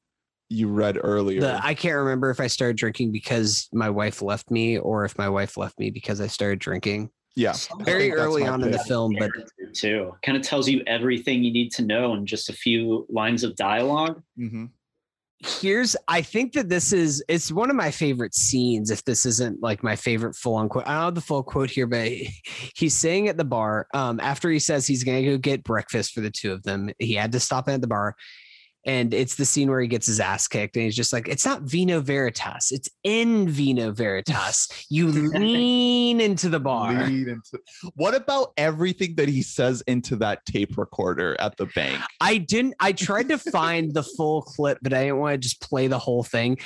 you 0.54 0.68
read 0.68 0.98
earlier 1.02 1.42
The, 1.42 1.66
I 1.66 1.74
can't 1.74 1.96
remember 1.96 2.30
if 2.30 2.40
I 2.40 2.48
started 2.48 2.78
drinking 2.78 3.12
because 3.12 3.68
my 3.74 3.90
wife 3.90 4.22
left 4.22 4.52
me 4.52 4.78
or 4.78 5.04
if 5.06 5.18
my 5.18 5.28
wife 5.30 5.58
left 5.58 5.80
me 5.80 5.90
because 5.90 6.22
I 6.22 6.28
started 6.28 6.60
drinking. 6.60 7.10
yeah 7.36 7.56
Very 7.80 8.12
early 8.14 8.44
my 8.44 8.50
on 8.50 8.64
in 8.64 8.72
the 8.72 8.80
film, 8.80 9.16
but 9.18 9.32
too 9.74 10.14
kind 10.24 10.38
of 10.38 10.44
tells 10.44 10.70
you 10.70 10.84
everything 10.86 11.44
you 11.44 11.52
need 11.52 11.72
to 11.72 11.82
know 11.84 12.14
in 12.14 12.26
just 12.26 12.50
a 12.50 12.54
few 12.54 13.06
lines 13.10 13.44
of 13.44 13.56
dialogue. 13.56 14.22
Mhm. 14.40 14.70
here's 15.60 15.96
I 16.08 16.22
think 16.22 16.54
that 16.54 16.70
this 16.70 16.94
is 16.94 17.22
it's 17.28 17.52
one 17.52 17.70
of 17.70 17.76
my 17.76 17.92
favorite 17.92 18.34
scenes. 18.36 18.92
If 18.92 19.04
this 19.04 19.26
isn't 19.26 19.62
like 19.62 19.84
my 19.84 19.96
favorite 19.96 20.36
full 20.36 20.56
on 20.56 20.70
quote, 20.70 20.88
I 20.88 20.94
don't 20.94 21.04
have 21.06 21.16
the 21.16 21.22
full 21.22 21.44
quote 21.44 21.70
here, 21.70 21.88
but 21.88 22.08
he's 22.76 22.96
saying 22.96 23.28
at 23.28 23.38
the 23.38 23.44
bar 23.44 23.88
um, 23.94 24.20
after 24.22 24.50
he 24.50 24.60
says 24.60 24.88
he's 24.88 25.04
gonna 25.04 25.24
go 25.26 25.38
get 25.38 25.64
breakfast 25.64 26.14
for 26.14 26.22
the 26.22 26.32
two 26.32 26.52
of 26.54 26.64
them. 26.64 26.92
He 27.00 27.14
had 27.16 27.32
to 27.34 27.40
stop 27.40 27.68
at 27.68 27.82
the 27.82 27.88
bar. 27.88 28.16
And 28.86 29.14
it's 29.14 29.36
the 29.36 29.46
scene 29.46 29.70
where 29.70 29.80
he 29.80 29.88
gets 29.88 30.08
his 30.08 30.20
ass 30.20 30.48
kicked, 30.48 30.76
and 30.76 30.86
he's 30.86 30.96
just 30.96 31.14
like, 31.14 31.28
"It's 31.28 31.46
not 31.46 31.62
Vino 31.62 32.02
Veritas, 32.02 32.72
it's 32.72 32.90
in 33.04 33.48
Vino 33.48 33.92
Veritas. 33.92 34.68
You 34.90 35.08
lean 35.08 36.20
into 36.22 36.50
the 36.50 36.60
bar." 36.60 36.94
Lead 37.06 37.28
into 37.28 37.60
what 37.96 38.14
about 38.14 38.52
everything 38.58 39.16
that 39.16 39.30
he 39.30 39.42
says 39.42 39.82
into 39.88 40.16
that 40.18 40.46
tape 40.46 40.78
recorder 40.78 41.36
at 41.40 41.56
the 41.58 41.66
bank 41.68 42.02
I 42.22 42.38
didn't. 42.38 42.76
I 42.80 42.92
tried 42.92 43.30
to 43.30 43.38
find 43.38 43.94
the 43.94 44.04
full 44.18 44.42
clip, 44.42 44.78
but 44.82 44.94
I 44.94 45.04
didn't 45.04 45.18
want 45.20 45.34
to 45.34 45.38
just 45.38 45.62
play 45.62 45.88
the 45.88 46.00
whole 46.00 46.24
thing. 46.24 46.58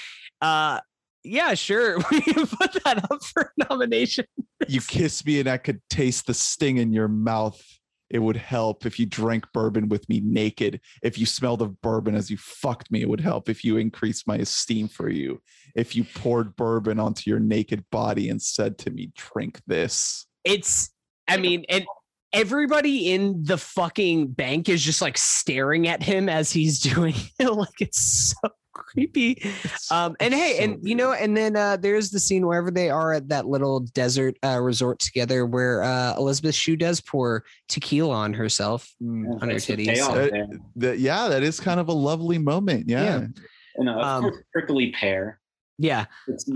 Uh, 0.42 0.80
yeah, 1.24 1.54
sure. 1.54 1.98
We 2.12 2.22
can 2.22 2.48
put 2.48 2.74
that 2.84 3.04
up 3.12 3.24
for 3.24 3.54
nomination. 3.70 4.26
you 4.68 4.82
kiss 4.82 5.26
me 5.26 5.40
and 5.40 5.50
I 5.50 5.58
could 5.58 5.82
taste 5.90 6.28
the 6.28 6.34
sting 6.34 6.78
in 6.78 6.94
your 6.94 7.08
mouth. 7.08 7.62
It 8.10 8.20
would 8.20 8.38
help 8.38 8.86
if 8.86 9.00
you 9.00 9.06
drank 9.06 9.46
bourbon 9.54 9.90
with 9.90 10.08
me 10.10 10.22
naked. 10.24 10.80
If 11.02 11.18
you 11.18 11.26
smelled 11.26 11.62
of 11.62 11.82
bourbon 11.82 12.16
as 12.16 12.30
you 12.30 12.38
fucked 12.38 12.92
me, 12.92 13.02
it 13.02 13.10
would 13.10 13.22
help 13.22 13.50
if 13.50 13.64
you 13.64 13.78
increased 13.78 14.28
my 14.28 14.38
esteem 14.38 14.88
for 14.88 15.10
you. 15.10 15.42
If 15.76 15.96
you 15.96 16.04
poured 16.04 16.56
bourbon 16.56 17.00
onto 17.00 17.30
your 17.30 17.40
naked 17.40 17.84
body 17.92 18.30
and 18.30 18.42
said 18.42 18.78
to 18.80 18.90
me, 18.90 19.12
drink 19.16 19.62
this. 19.68 20.26
It's. 20.44 20.92
I 21.28 21.36
mean, 21.36 21.66
and 21.68 21.86
everybody 22.32 23.12
in 23.12 23.44
the 23.44 23.58
fucking 23.58 24.28
bank 24.28 24.70
is 24.70 24.82
just 24.82 25.02
like 25.02 25.18
staring 25.18 25.88
at 25.88 26.04
him 26.04 26.30
as 26.30 26.52
he's 26.52 26.80
doing 26.94 27.16
it. 27.40 27.52
Like 27.52 27.82
it's 27.82 28.34
so 28.42 28.50
creepy. 28.78 29.44
Um, 29.92 30.16
and 30.20 30.34
hey, 30.34 30.58
so 30.58 30.64
and 30.64 30.88
you 30.88 30.96
know, 30.96 31.12
and 31.14 31.36
then 31.36 31.56
uh, 31.56 31.76
there's 31.78 32.12
the 32.12 32.20
scene 32.20 32.46
wherever 32.48 32.72
they 32.72 32.90
are 32.90 33.14
at 33.14 33.28
that 33.30 33.48
little 33.48 33.82
desert 33.82 34.38
uh, 34.46 34.60
resort 34.62 35.00
together, 35.00 35.46
where 35.46 35.84
uh, 35.84 36.16
Elizabeth 36.18 36.56
Shue 36.56 36.76
does 36.78 37.02
pour 37.02 37.44
tequila 37.68 38.16
on 38.16 38.34
herself. 38.34 38.90
Mm, 39.04 39.42
on 39.42 39.48
her 39.50 39.54
That's 39.56 39.66
titties. 39.66 39.88
payoff 39.88 40.12
Uh, 40.12 40.16
there. 40.16 40.48
that- 40.78 41.00
yeah, 41.00 41.28
that 41.28 41.44
is 41.44 41.60
kind 41.60 41.80
of 41.80 41.90
a 41.90 41.94
lovely 41.94 42.38
moment. 42.38 42.88
Yeah. 42.88 43.04
Yeah. 43.04 43.28
And 43.76 43.90
of 43.90 43.98
um, 43.98 44.32
prickly 44.54 44.92
pear. 44.92 45.40
Yeah, 45.78 46.06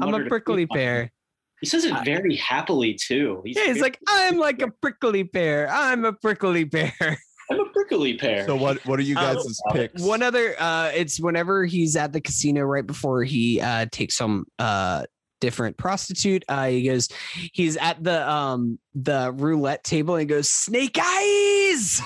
I'm 0.02 0.14
a 0.16 0.26
prickly 0.26 0.66
pear. 0.66 1.12
He 1.60 1.68
says 1.68 1.86
it 1.86 1.94
very 2.04 2.36
happily 2.38 2.96
too. 2.96 3.44
Yeah, 3.46 3.66
he's 3.68 3.80
like, 3.82 4.00
I'm 4.08 4.38
like 4.40 4.64
a 4.64 4.72
prickly 4.82 5.24
pear. 5.26 5.70
I'm 5.70 6.06
a 6.06 6.14
prickly 6.14 6.66
pear. 6.66 7.20
I'm 7.52 7.60
a 7.60 7.66
prickly 7.66 8.16
pear. 8.16 8.46
So 8.48 8.56
what 8.56 8.84
what 8.86 8.98
are 9.00 9.04
you 9.04 9.18
Uh, 9.18 9.34
guys' 9.34 9.62
uh, 9.70 9.74
picks? 9.74 10.02
One 10.02 10.24
other, 10.24 10.56
uh, 10.60 10.92
it's 10.94 11.20
whenever 11.20 11.66
he's 11.66 11.96
at 11.96 12.14
the 12.14 12.22
casino 12.22 12.62
right 12.62 12.86
before 12.86 13.24
he 13.24 13.60
uh, 13.60 13.88
takes 13.92 14.16
some 14.16 14.46
uh, 14.58 15.04
different 15.42 15.78
prostitute. 15.78 16.46
Uh, 16.48 16.68
he 16.68 16.84
goes, 16.84 17.10
he's 17.52 17.76
at 17.78 18.04
the 18.04 18.30
um 18.30 18.80
the 18.96 19.32
roulette 19.36 19.84
table 19.84 20.16
and 20.16 20.22
he 20.22 20.26
goes, 20.26 20.48
snake 20.50 20.98
eyes. 21.02 22.02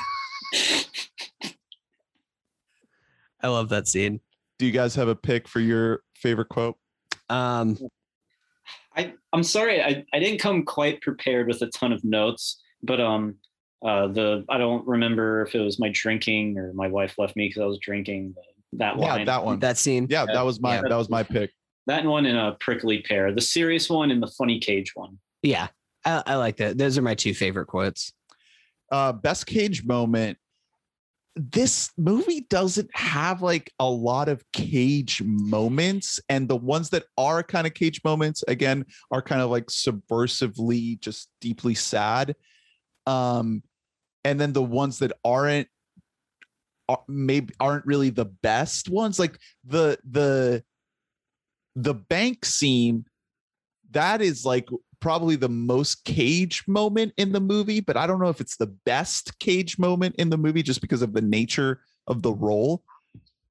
I 3.42 3.48
love 3.50 3.70
that 3.70 3.88
scene. 3.88 4.22
Do 4.58 4.66
you 4.66 4.72
guys 4.72 4.96
have 4.96 5.08
a 5.08 5.16
pick 5.16 5.48
for 5.48 5.60
your 5.60 6.02
favorite 6.16 6.50
quote? 6.50 6.78
Um, 7.30 7.78
I, 8.96 9.14
I'm 9.34 9.44
sorry, 9.44 9.84
I, 9.84 10.04
I 10.14 10.20
didn't 10.20 10.40
come 10.40 10.64
quite 10.64 11.02
prepared 11.02 11.48
with 11.48 11.62
a 11.62 11.68
ton 11.68 11.92
of 11.92 12.04
notes, 12.04 12.62
but 12.82 13.02
um, 13.02 13.36
uh, 13.86 14.08
the 14.08 14.44
I 14.50 14.58
don't 14.58 14.86
remember 14.88 15.44
if 15.44 15.54
it 15.56 15.60
was 15.60 15.80
my 15.80 15.90
drinking 15.94 16.58
or 16.58 16.74
my 16.74 16.88
wife 16.88 17.18
left 17.18 17.36
me 17.36 17.48
because 17.48 17.62
I 17.62 17.66
was 17.66 17.80
drinking. 17.80 18.36
That 18.74 18.98
Yeah, 19.00 19.16
line. 19.16 19.26
that 19.26 19.46
one. 19.46 19.60
that 19.60 19.78
scene. 19.78 20.08
yeah, 20.10 20.26
that 20.26 20.42
was 20.44 20.60
my 20.60 20.76
Yeah. 20.76 20.82
that 20.90 20.96
was 20.96 21.10
my 21.10 21.24
pick. 21.24 21.52
That 21.88 22.04
one 22.04 22.26
and 22.26 22.38
a 22.38 22.58
prickly 22.60 23.02
pear. 23.04 23.32
The 23.32 23.42
serious 23.42 23.90
one 23.90 24.10
and 24.12 24.22
the 24.22 24.28
funny 24.28 24.60
cage 24.60 24.92
one. 24.96 25.20
Yeah, 25.44 25.68
I, 26.04 26.24
I 26.26 26.36
like 26.36 26.58
that. 26.58 26.78
Those 26.78 26.98
are 26.98 27.02
my 27.04 27.16
two 27.16 27.34
favorite 27.34 27.68
quotes. 27.68 28.12
uh 28.92 29.14
best 29.14 29.46
cage 29.46 29.84
moment 29.86 30.38
this 31.38 31.92
movie 31.98 32.46
doesn't 32.50 32.90
have 32.96 33.42
like 33.42 33.70
a 33.80 33.90
lot 33.90 34.30
of 34.30 34.42
cage 34.54 35.22
moments 35.22 36.18
and 36.30 36.48
the 36.48 36.56
ones 36.56 36.90
that 36.92 37.04
are 37.18 37.44
kind 37.44 37.68
of 37.68 37.74
cage 37.74 38.00
moments 38.06 38.42
again 38.48 38.86
are 39.12 39.22
kind 39.22 39.42
of 39.42 39.50
like 39.50 39.66
subversively 39.66 40.98
just 41.02 41.30
deeply 41.42 41.74
sad 41.76 42.36
um 43.06 43.62
and 44.26 44.42
then 44.42 44.52
the 44.52 44.64
ones 44.64 45.00
that 45.00 45.14
aren't 45.24 45.70
are, 46.90 47.02
maybe 47.08 47.54
aren't 47.60 47.86
really 47.86 48.10
the 48.10 48.26
best 48.26 48.90
ones 48.90 49.18
like 49.18 49.40
the 49.64 49.98
the 50.10 50.64
the 51.76 51.94
bank 51.94 52.44
scene 52.44 53.06
that 53.92 54.22
is 54.22 54.44
like 54.44 54.68
probably 55.00 55.36
the 55.36 55.50
most 55.50 56.04
cage 56.04 56.64
moment 56.68 57.14
in 57.18 57.32
the 57.32 57.40
movie, 57.40 57.80
but 57.80 57.96
I 57.96 58.08
don't 58.08 58.20
know 58.20 58.30
if 58.30 58.42
it's 58.42 58.58
the 58.58 58.74
best 58.86 59.38
cage 59.40 59.78
moment 59.78 60.16
in 60.18 60.30
the 60.30 60.38
movie 60.38 60.64
just 60.64 60.82
because 60.82 61.02
of 61.02 61.14
the 61.14 61.22
nature 61.22 61.82
of 62.08 62.22
the 62.24 62.34
role. 62.34 62.84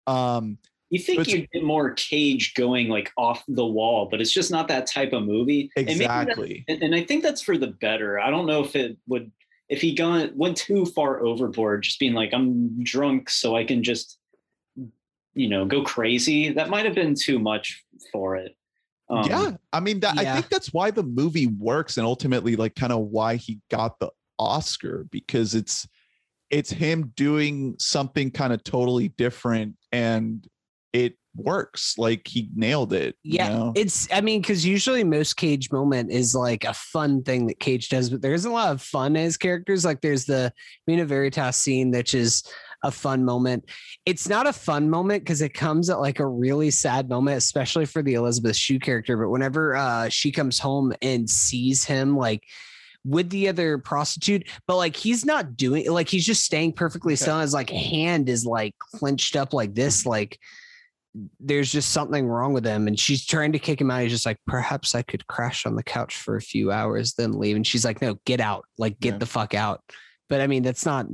Um, 0.07 0.59
You 0.91 0.99
think 0.99 1.27
you'd 1.29 1.51
get 1.51 1.63
more 1.63 1.93
cage 1.93 2.55
going 2.55 2.89
like 2.89 3.13
off 3.17 3.45
the 3.47 3.65
wall, 3.65 4.09
but 4.11 4.21
it's 4.21 4.33
just 4.33 4.51
not 4.51 4.69
that 4.69 4.87
type 4.87 5.13
of 5.13 5.23
movie. 5.23 5.71
And 5.77 5.87
maybe 5.87 6.07
that- 6.07 6.23
exactly. 6.23 6.65
and, 6.69 6.83
and 6.83 6.95
I 6.95 7.05
think 7.05 7.23
that's 7.23 7.43
for 7.43 7.57
the 7.57 7.69
better. 7.69 8.19
I 8.19 8.31
don't 8.31 8.47
know 8.47 8.63
if 8.65 8.75
it 8.75 8.97
would 9.07 9.31
if 9.75 9.81
he 9.81 9.93
gone 9.93 10.31
went 10.37 10.57
too 10.57 10.87
far 10.87 11.21
overboard, 11.25 11.83
just 11.83 11.99
being 11.99 12.15
like, 12.15 12.33
I'm 12.33 12.85
drunk, 12.85 13.29
so 13.29 13.57
I 13.57 13.65
can 13.65 13.83
just 13.83 14.19
you 15.35 15.49
know 15.49 15.65
go 15.65 15.83
crazy. 15.83 16.53
That 16.53 16.71
might 16.71 16.85
have 16.85 16.95
been 16.95 17.17
too 17.21 17.41
much 17.41 17.85
for 18.13 18.37
it. 18.37 18.57
Um, 19.11 19.29
yeah, 19.29 19.51
I 19.73 19.81
mean 19.81 19.99
that. 20.01 20.17
I 20.17 20.33
think 20.33 20.49
that's 20.49 20.73
why 20.73 20.93
the 20.93 21.03
movie 21.03 21.49
works, 21.49 21.97
and 21.97 22.07
ultimately, 22.07 22.55
like, 22.55 22.77
kind 22.77 22.93
of 22.93 23.01
why 23.01 23.35
he 23.35 23.59
got 23.69 23.99
the 23.99 24.11
Oscar 24.39 25.07
because 25.11 25.57
it's 25.57 25.89
it's 26.51 26.71
him 26.71 27.13
doing 27.17 27.75
something 27.81 28.31
kind 28.31 28.53
of 28.53 28.63
totally 28.63 29.09
different, 29.09 29.75
and 29.91 30.47
it 30.93 31.17
works. 31.37 31.97
Like 31.99 32.27
he 32.27 32.49
nailed 32.55 32.93
it. 32.93 33.17
you 33.23 33.37
Yeah, 33.37 33.49
know? 33.49 33.73
it's 33.77 34.09
I 34.13 34.21
mean, 34.21 34.41
because 34.41 34.65
usually 34.65 35.05
most 35.05 35.37
Cage 35.37 35.71
moment 35.73 36.11
is 36.11 36.35
like 36.35 36.65
a 36.65 36.75
fun 36.75 37.23
thing 37.23 37.47
that 37.47 37.61
Cage 37.61 37.89
does, 37.89 38.11
but 38.11 38.23
there 38.23 38.35
isn't 38.35 38.51
a 38.51 38.55
lot 38.55 38.73
of 38.73 38.83
fun 38.83 39.17
as 39.17 39.37
characters. 39.37 39.85
Like 39.85 40.01
there's 40.01 40.25
the 40.25 40.53
Mina 40.87 41.05
Veritas 41.05 41.57
scene, 41.57 41.91
which 41.91 42.15
is 42.15 42.43
a 42.83 42.91
fun 42.91 43.25
moment. 43.25 43.65
It's 44.05 44.29
not 44.29 44.47
a 44.47 44.53
fun 44.53 44.91
moment 44.91 45.25
because 45.25 45.41
it 45.41 45.55
comes 45.55 45.89
at 45.89 46.01
like 46.01 46.21
a 46.21 46.27
really 46.27 46.71
sad 46.71 47.09
moment, 47.09 47.39
especially 47.39 47.87
for 47.87 48.03
the 48.03 48.15
Elizabeth 48.15 48.57
Shue 48.57 48.79
character. 48.79 49.17
But 49.17 49.31
whenever 49.31 49.75
uh, 49.75 50.09
she 50.11 50.31
comes 50.31 50.59
home 50.59 50.93
and 51.01 51.29
sees 51.29 51.85
him, 51.85 52.17
like 52.17 52.45
with 53.07 53.31
the 53.31 53.49
other 53.49 53.79
prostitute, 53.79 54.49
but 54.67 54.77
like 54.77 54.97
he's 54.97 55.25
not 55.25 55.57
doing 55.57 55.91
like 55.91 56.09
he's 56.09 56.27
just 56.27 56.45
staying 56.45 56.73
perfectly 56.73 57.17
still. 57.17 57.41
His 57.41 57.53
like 57.55 57.71
hand 57.71 58.29
is 58.29 58.47
like 58.47 58.75
clenched 58.79 59.37
up 59.37 59.53
like 59.53 59.75
this, 59.75 60.07
like 60.07 60.39
there's 61.39 61.71
just 61.71 61.91
something 61.91 62.27
wrong 62.27 62.53
with 62.53 62.65
him 62.65 62.89
and 62.89 62.99
she's 62.99 63.25
trying 63.25 63.53
to 63.53 63.59
kick 63.59 63.81
him 63.81 63.91
out 63.91 64.03
he's 64.03 64.11
just 64.11 64.27
like 64.27 64.39
perhaps 64.47 64.95
i 64.97 65.03
could 65.03 65.25
crash 65.29 65.65
on 65.65 65.77
the 65.77 65.83
couch 65.83 66.17
for 66.17 66.35
a 66.37 66.41
few 66.41 66.73
hours 66.73 67.15
then 67.15 67.33
leave 67.39 67.55
and 67.55 67.67
she's 67.67 67.85
like 67.85 68.03
no 68.03 68.17
get 68.25 68.41
out 68.41 68.65
like 68.79 68.99
get 68.99 69.15
Yeah. 69.15 69.19
the 69.19 69.27
fuck 69.27 69.55
out 69.55 69.81
but 70.29 70.41
i 70.41 70.47
mean 70.49 70.65
that's 70.65 70.85
not 70.85 71.07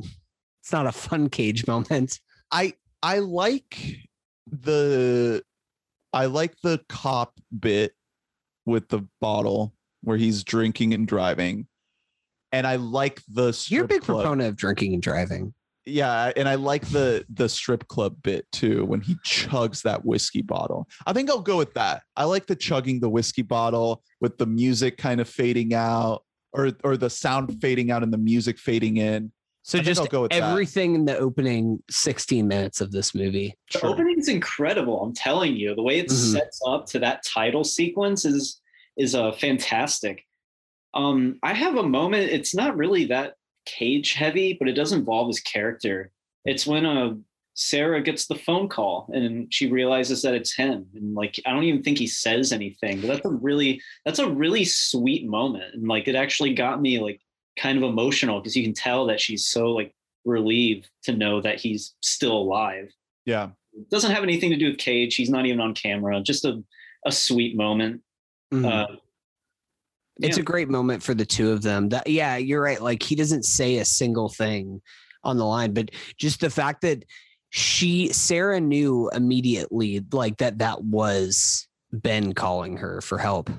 it's 0.63 0.73
not 0.73 0.87
a 0.87 0.93
fun 0.93 1.29
cage 1.29 1.67
moment 1.69 2.19
I 2.51 2.73
I 3.03 3.19
like 3.21 3.99
the 4.47 5.43
I 6.13 6.27
like 6.27 6.55
the 6.63 6.81
cop 6.89 7.35
bit 7.57 7.93
with 8.67 8.89
the 8.89 9.07
bottle 9.21 9.73
where 10.03 10.17
he's 10.17 10.43
drinking 10.45 10.93
and 10.95 11.07
driving. 11.07 11.67
And 12.53 12.67
I 12.67 12.77
like 12.77 13.23
the 13.29 13.57
you're 13.69 13.85
a 13.85 13.89
big 13.89 14.03
club. 14.03 14.23
proponent 14.23 14.49
of 14.49 14.57
drinking 14.57 14.95
and 14.95 15.03
driving 15.03 15.55
Yeah, 15.87 16.31
and 16.37 16.49
I 16.49 16.57
like 16.57 16.87
the 16.91 17.25
the 17.33 17.49
strip 17.49 17.89
club 17.89 18.17
bit 18.23 18.47
too 18.53 18.85
when 18.85 19.01
he 19.01 19.15
chugs 19.27 19.83
that 19.83 20.05
whiskey 20.05 20.43
bottle. 20.43 20.87
I 21.07 21.13
think 21.13 21.31
I'll 21.31 21.41
go 21.41 21.57
with 21.57 21.73
that. 21.75 22.03
I 22.17 22.25
like 22.25 22.47
the 22.47 22.57
chugging 22.57 23.01
the 23.01 23.09
whiskey 23.09 23.43
bottle 23.43 24.03
with 24.21 24.37
the 24.39 24.47
music 24.47 24.99
kind 24.99 25.21
of 25.21 25.29
fading 25.29 25.73
out 25.75 26.23
or 26.53 26.73
or 26.85 26.97
the 26.97 27.09
sound 27.11 27.61
fading 27.61 27.91
out 27.91 28.03
and 28.03 28.13
the 28.13 28.19
music 28.19 28.59
fading 28.59 28.99
in. 28.99 29.33
so 29.63 29.79
I 29.79 29.83
just 29.83 30.01
I'll 30.01 30.07
go 30.07 30.23
with 30.23 30.33
that. 30.33 30.43
everything 30.43 30.95
in 30.95 31.05
the 31.07 31.17
opening 31.19 31.83
16 31.91 32.47
minutes 32.49 32.81
of 32.81 32.93
this 32.93 33.15
movie 33.15 33.55
The 33.73 33.79
Sure. 33.79 33.91
opening's 33.91 34.29
incredible. 34.29 35.01
I'm 35.03 35.15
telling 35.15 35.55
you, 35.57 35.75
the 35.75 35.83
way 35.83 35.99
it 35.99 36.07
Mhm. 36.09 36.33
sets 36.33 36.61
up 36.67 36.87
to 36.87 36.99
that 37.01 37.25
title 37.25 37.65
sequence 37.65 38.25
is 38.25 38.61
is 38.97 39.15
uh, 39.15 39.33
fantastic. 39.33 40.25
Um, 40.93 41.39
I 41.43 41.55
have 41.55 41.77
a 41.77 41.83
moment. 41.83 42.31
It's 42.31 42.55
not 42.55 42.77
really 42.77 43.07
that 43.07 43.35
cage 43.67 44.13
heavy, 44.15 44.57
but 44.59 44.69
it 44.69 44.73
does 44.75 44.93
involve 44.93 45.29
his 45.29 45.41
character. 45.41 46.11
It's 46.45 46.67
when 46.67 46.87
uh, 46.87 47.15
Sera 47.55 48.01
gets 48.03 48.27
the 48.27 48.35
phone 48.37 48.69
call 48.69 49.11
and 49.13 49.53
she 49.53 49.71
realizes 49.71 50.23
that 50.23 50.35
it's 50.35 50.55
him, 50.55 50.87
and 50.95 51.15
like 51.15 51.39
I 51.47 51.53
don't 51.53 51.65
even 51.65 51.83
think 51.83 51.99
he 51.99 52.07
says 52.07 52.53
anything. 52.53 53.01
But 53.01 53.09
that's 53.09 53.25
a 53.27 53.31
really 53.31 53.81
that's 54.05 54.19
a 54.19 54.29
really 54.29 54.65
sweet 54.65 55.27
moment, 55.29 55.75
and 55.75 55.87
like 55.89 56.09
it 56.09 56.15
actually 56.15 56.55
got 56.55 56.81
me 56.81 56.99
like 57.01 57.21
kind 57.59 57.77
of 57.77 57.85
emotional 57.85 58.41
because 58.41 58.57
you 58.57 58.63
can 58.65 58.73
tell 58.75 59.07
that 59.07 59.21
she's 59.21 59.47
so 59.47 59.71
like 59.73 59.93
relieved 60.25 60.89
to 61.03 61.13
know 61.13 61.41
that 61.41 61.59
he's 61.61 61.95
still 62.03 62.37
alive 62.37 62.89
Yeah. 63.27 63.51
doesn't 63.91 64.11
have 64.13 64.23
anything 64.23 64.51
to 64.51 64.57
do 64.57 64.69
with 64.69 64.79
Cage. 64.79 65.15
He's 65.17 65.31
not 65.31 65.47
even 65.47 65.61
on 65.61 65.75
camera. 65.75 66.21
Just 66.23 66.45
a, 66.45 66.63
a 67.07 67.13
sweet 67.13 67.57
moment. 67.57 68.03
Mhm. 68.53 68.65
Uh, 68.71 68.97
it's 70.23 70.37
yeah. 70.37 70.43
a 70.43 70.45
great 70.45 70.69
moment 70.69 71.03
for 71.03 71.15
the 71.15 71.27
two 71.27 71.51
of 71.53 71.63
them 71.63 71.89
that 71.89 72.07
yeah 72.07 72.37
you're 72.37 72.63
right 72.63 72.81
like 72.81 73.03
he 73.03 73.15
doesn't 73.15 73.45
say 73.45 73.79
a 73.79 73.85
single 73.85 74.29
thing 74.29 74.81
on 75.25 75.37
the 75.37 75.45
line 75.45 75.73
but 75.73 75.91
just 76.19 76.41
the 76.41 76.51
fact 76.51 76.83
that 76.83 77.05
she 77.51 78.13
sera 78.13 78.61
knew 78.61 79.11
immediately 79.15 80.05
like 80.13 80.37
that 80.39 80.59
that 80.59 80.83
was 80.83 81.67
ben 81.93 82.33
calling 82.33 82.77
her 82.77 83.01
for 83.01 83.19
help 83.19 83.51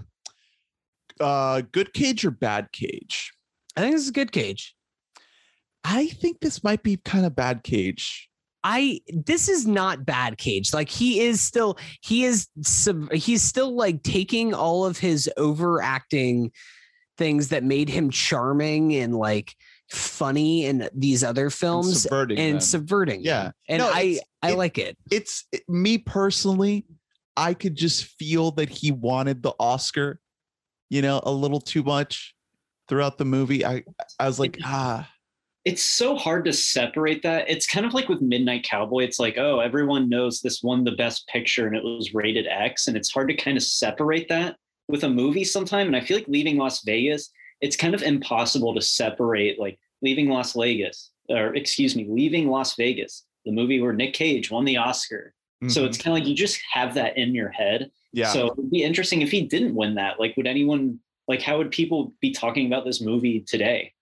Uh 1.20 1.62
good 1.72 1.94
cage 1.94 2.26
or 2.26 2.32
bad 2.32 2.72
cage? 2.72 3.32
i 3.76 3.82
think 3.82 3.94
this 3.94 4.04
is 4.04 4.10
a 4.10 4.14
good 4.14 4.32
cage 4.32 4.76
I 5.84 6.08
think 6.08 6.40
this 6.40 6.64
might 6.64 6.84
be 6.84 6.98
kind 6.98 7.26
of 7.26 7.36
bad 7.36 7.64
cage. 7.64 8.30
I 8.64 9.02
this 9.08 9.50
is 9.50 9.66
not 9.66 10.06
bad 10.06 10.38
cage. 10.38 10.74
Like 10.74 10.90
he 10.90 11.20
is 11.22 11.42
still 11.42 11.78
he 12.02 12.26
is 12.26 12.48
sub, 12.62 13.12
he's 13.12 13.42
still 13.42 13.76
like 13.76 14.04
taking 14.04 14.54
all 14.54 14.86
of 14.86 14.98
his 15.00 15.30
overacting 15.38 16.52
things 17.18 17.50
that 17.50 17.64
made 17.64 17.90
him 17.90 18.10
charming 18.10 18.96
and 18.96 19.16
like 19.16 19.56
funny 19.90 20.66
in 20.66 20.88
these 20.96 21.24
other 21.24 21.46
and 21.46 21.54
films 21.54 22.04
subverting 22.04 22.38
and 22.40 22.64
subverting. 22.64 23.22
Yeah. 23.24 23.52
And 23.68 23.80
No, 23.80 23.90
I 23.92 24.20
I 24.42 24.52
it- 24.52 24.58
like 24.58 24.78
it. 24.78 24.98
it's 25.12 25.46
it- 25.52 25.68
me 25.68 25.98
personally 25.98 26.86
i 27.38 27.54
could 27.54 27.76
just 27.76 28.04
feel 28.20 28.52
that 28.52 28.68
he 28.70 28.92
wanted 28.92 29.42
the 29.42 29.54
oscar 29.58 30.20
you 30.90 31.02
know 31.02 31.22
a 31.24 31.32
little 31.32 31.62
too 31.62 31.82
much 31.82 32.36
throughout 32.90 33.18
the 33.18 33.24
movie 33.24 33.66
i 33.66 33.82
i 34.20 34.28
was 34.28 34.38
like 34.38 34.58
ah 34.66 35.10
it's 35.64 35.84
so 35.84 36.16
hard 36.16 36.46
to 36.46 36.54
separate 36.54 37.22
that. 37.24 37.50
It's 37.50 37.68
kind 37.68 37.86
of 37.86 37.94
like 37.94 38.10
with 38.10 38.22
Midnight 38.22 38.64
Cowboy. 38.64 39.04
It's 39.04 39.20
like, 39.20 39.38
oh, 39.38 39.60
everyone 39.60 40.10
knows 40.10 40.42
this 40.42 40.64
won 40.64 40.84
the 40.84 40.92
best 40.94 41.28
picture 41.28 41.68
and 41.68 41.76
it 41.76 41.84
was 41.84 42.14
rated 42.14 42.48
X. 42.48 42.88
And 42.88 42.98
it's 42.98 43.12
hard 43.12 43.28
to 43.30 43.36
kind 43.36 43.58
of 43.58 43.64
separate 43.64 44.28
that 44.30 44.58
with 44.88 45.04
a 45.04 45.10
movie 45.10 45.44
sometime. 45.44 45.88
And 45.88 45.96
I 45.96 46.02
feel 46.02 46.18
like 46.18 46.28
leaving 46.28 46.58
Las 46.58 46.82
Vegas, 46.84 47.30
it's 47.62 47.76
kind 47.76 47.94
of 47.94 48.02
impossible 48.02 48.74
to 48.74 48.82
separate 48.82 49.60
like 49.60 49.78
leaving 50.02 50.30
Las 50.30 50.54
Vegas, 50.54 51.12
or 51.30 51.56
excuse 51.56 51.96
me, 51.96 52.08
leaving 52.10 52.48
Las 52.48 52.76
Vegas, 52.76 53.26
the 53.46 53.52
movie 53.52 53.80
where 53.80 53.94
Nick 53.94 54.14
Cage 54.14 54.50
won 54.50 54.66
the 54.66 54.78
Oscar. 54.78 55.34
So 55.68 55.84
mhm, 55.84 55.88
it's 55.88 55.98
kind 56.00 56.18
of 56.18 56.20
like 56.22 56.28
you 56.28 56.36
just 56.36 56.60
have 56.74 56.96
that 56.96 57.18
in 57.18 57.36
your 57.36 57.50
head. 57.50 57.92
yeah 58.14 58.30
So 58.30 58.48
it'd 58.48 58.72
be 58.72 58.84
interesting 58.84 59.22
if 59.22 59.30
he 59.30 59.42
didn't 59.42 59.76
win 59.76 59.94
that. 59.96 60.20
Like, 60.20 60.36
would 60.36 60.48
anyone 60.48 61.00
like 61.28 61.44
how 61.44 61.60
would 61.60 61.70
people 61.70 62.14
be 62.20 62.32
talking 62.32 62.66
about 62.66 62.84
this 62.84 63.00
movie 63.00 63.42
today? 63.42 63.94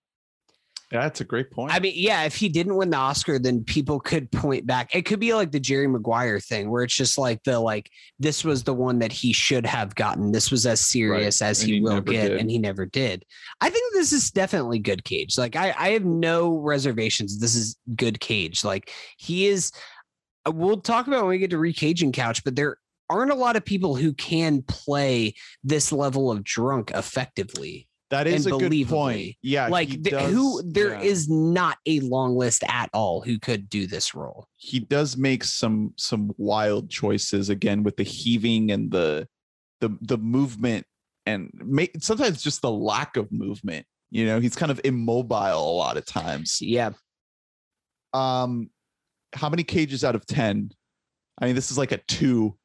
Yeah 0.92 1.00
that's 1.02 1.20
a 1.20 1.24
great 1.24 1.50
point 1.50 1.72
I 1.72 1.78
mean, 1.78 1.92
yeah, 1.96 2.24
if 2.24 2.34
he 2.34 2.48
didn't 2.48 2.76
win 2.76 2.90
the 2.90 2.96
Oscar, 2.96 3.38
then 3.38 3.62
people 3.64 4.00
could 4.00 4.30
point 4.32 4.66
back. 4.66 4.94
It 4.94 5.02
could 5.02 5.20
be 5.20 5.34
like 5.34 5.52
the 5.52 5.60
Jerry 5.60 5.86
Maguire 5.86 6.40
thing, 6.40 6.70
where 6.70 6.82
it's 6.82 6.94
just 6.94 7.16
like 7.18 7.42
the 7.44 7.60
like 7.60 7.90
this 8.18 8.44
was 8.44 8.64
the 8.64 8.74
one 8.74 8.98
that 8.98 9.12
he 9.12 9.32
should 9.32 9.64
have 9.66 9.94
gotten. 9.94 10.32
This 10.32 10.50
was 10.50 10.66
as 10.66 10.80
serious 10.80 11.42
as 11.42 11.60
he, 11.60 11.74
he 11.74 11.80
will 11.80 12.00
get, 12.00 12.28
did. 12.28 12.38
and 12.40 12.50
he 12.50 12.58
never 12.58 12.86
did. 12.86 13.24
I 13.60 13.70
think 13.70 13.92
this 13.94 14.12
is 14.12 14.30
definitely 14.30 14.78
good 14.80 15.04
Cage. 15.04 15.38
Like 15.38 15.54
I, 15.56 15.74
I 15.78 15.90
have 15.90 16.04
no 16.04 16.56
reservations. 16.58 17.38
This 17.38 17.54
is 17.54 17.76
good 17.94 18.20
Cage. 18.20 18.64
Like 18.64 18.90
he 19.16 19.46
is. 19.46 19.70
uh, 20.46 20.52
We'll 20.52 20.80
talk 20.80 21.06
about 21.06 21.22
when 21.22 21.30
we 21.30 21.38
get 21.38 21.50
to 21.50 21.56
recaging 21.58 22.12
couch, 22.12 22.42
but 22.44 22.56
there 22.56 22.78
aren't 23.08 23.32
a 23.32 23.34
lot 23.36 23.56
of 23.56 23.64
people 23.64 23.96
who 23.96 24.12
can 24.12 24.62
play 24.62 25.34
this 25.64 25.90
level 25.92 26.30
of 26.30 26.44
drunk 26.44 26.92
effectively 26.94 27.88
that 28.10 28.26
is 28.26 28.46
a 28.46 28.50
good 28.50 28.88
point 28.88 29.34
yeah 29.42 29.68
like 29.68 30.02
the, 30.02 30.10
who 30.22 30.62
does- 30.62 30.72
there 30.72 30.90
yeah. 30.90 31.00
is 31.00 31.28
not 31.28 31.76
a 31.86 32.00
long 32.00 32.36
list 32.36 32.62
at 32.68 32.90
all 32.92 33.20
who 33.20 33.38
could 33.38 33.68
do 33.68 33.86
this 33.86 34.14
role 34.14 34.46
he 34.56 34.78
does 34.78 35.16
make 35.16 35.44
some 35.44 35.94
some 35.96 36.32
wild 36.36 36.90
choices 36.90 37.48
again 37.48 37.82
with 37.82 37.96
the 37.96 38.02
heaving 38.02 38.70
and 38.70 38.90
the 38.90 39.26
the 39.80 39.96
the 40.02 40.18
movement 40.18 40.84
and 41.26 41.50
ma- 41.54 41.84
sometimes 42.00 42.42
just 42.42 42.62
the 42.62 42.70
lack 42.70 43.16
of 43.16 43.30
movement. 43.32 43.86
You 44.10 44.26
know, 44.26 44.40
he's 44.40 44.56
kind 44.56 44.72
of 44.72 44.80
immobile 44.84 45.70
a 45.70 45.76
lot 45.76 45.96
of 45.96 46.04
times. 46.04 46.58
Yeah. 46.60 46.90
Um, 48.12 48.70
how 49.32 49.48
many 49.48 49.62
cages 49.62 50.02
out 50.02 50.16
of 50.16 50.26
ten? 50.26 50.70
I 51.40 51.46
mean, 51.46 51.54
this 51.54 51.70
is 51.70 51.78
like 51.78 51.92
a 51.92 51.98
two, 52.08 52.56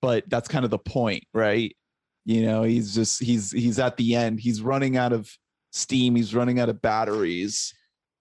but 0.00 0.24
that's 0.28 0.48
kind 0.48 0.64
of 0.64 0.70
the 0.70 0.78
point, 0.78 1.24
right? 1.34 1.74
You 2.28 2.42
know, 2.42 2.62
he's 2.62 2.94
just 2.94 3.22
he's 3.22 3.50
he's 3.50 3.78
at 3.78 3.96
the 3.96 4.14
end. 4.14 4.38
He's 4.38 4.60
running 4.60 4.98
out 4.98 5.14
of 5.14 5.34
steam. 5.72 6.14
He's 6.14 6.34
running 6.34 6.60
out 6.60 6.68
of 6.68 6.82
batteries, 6.82 7.72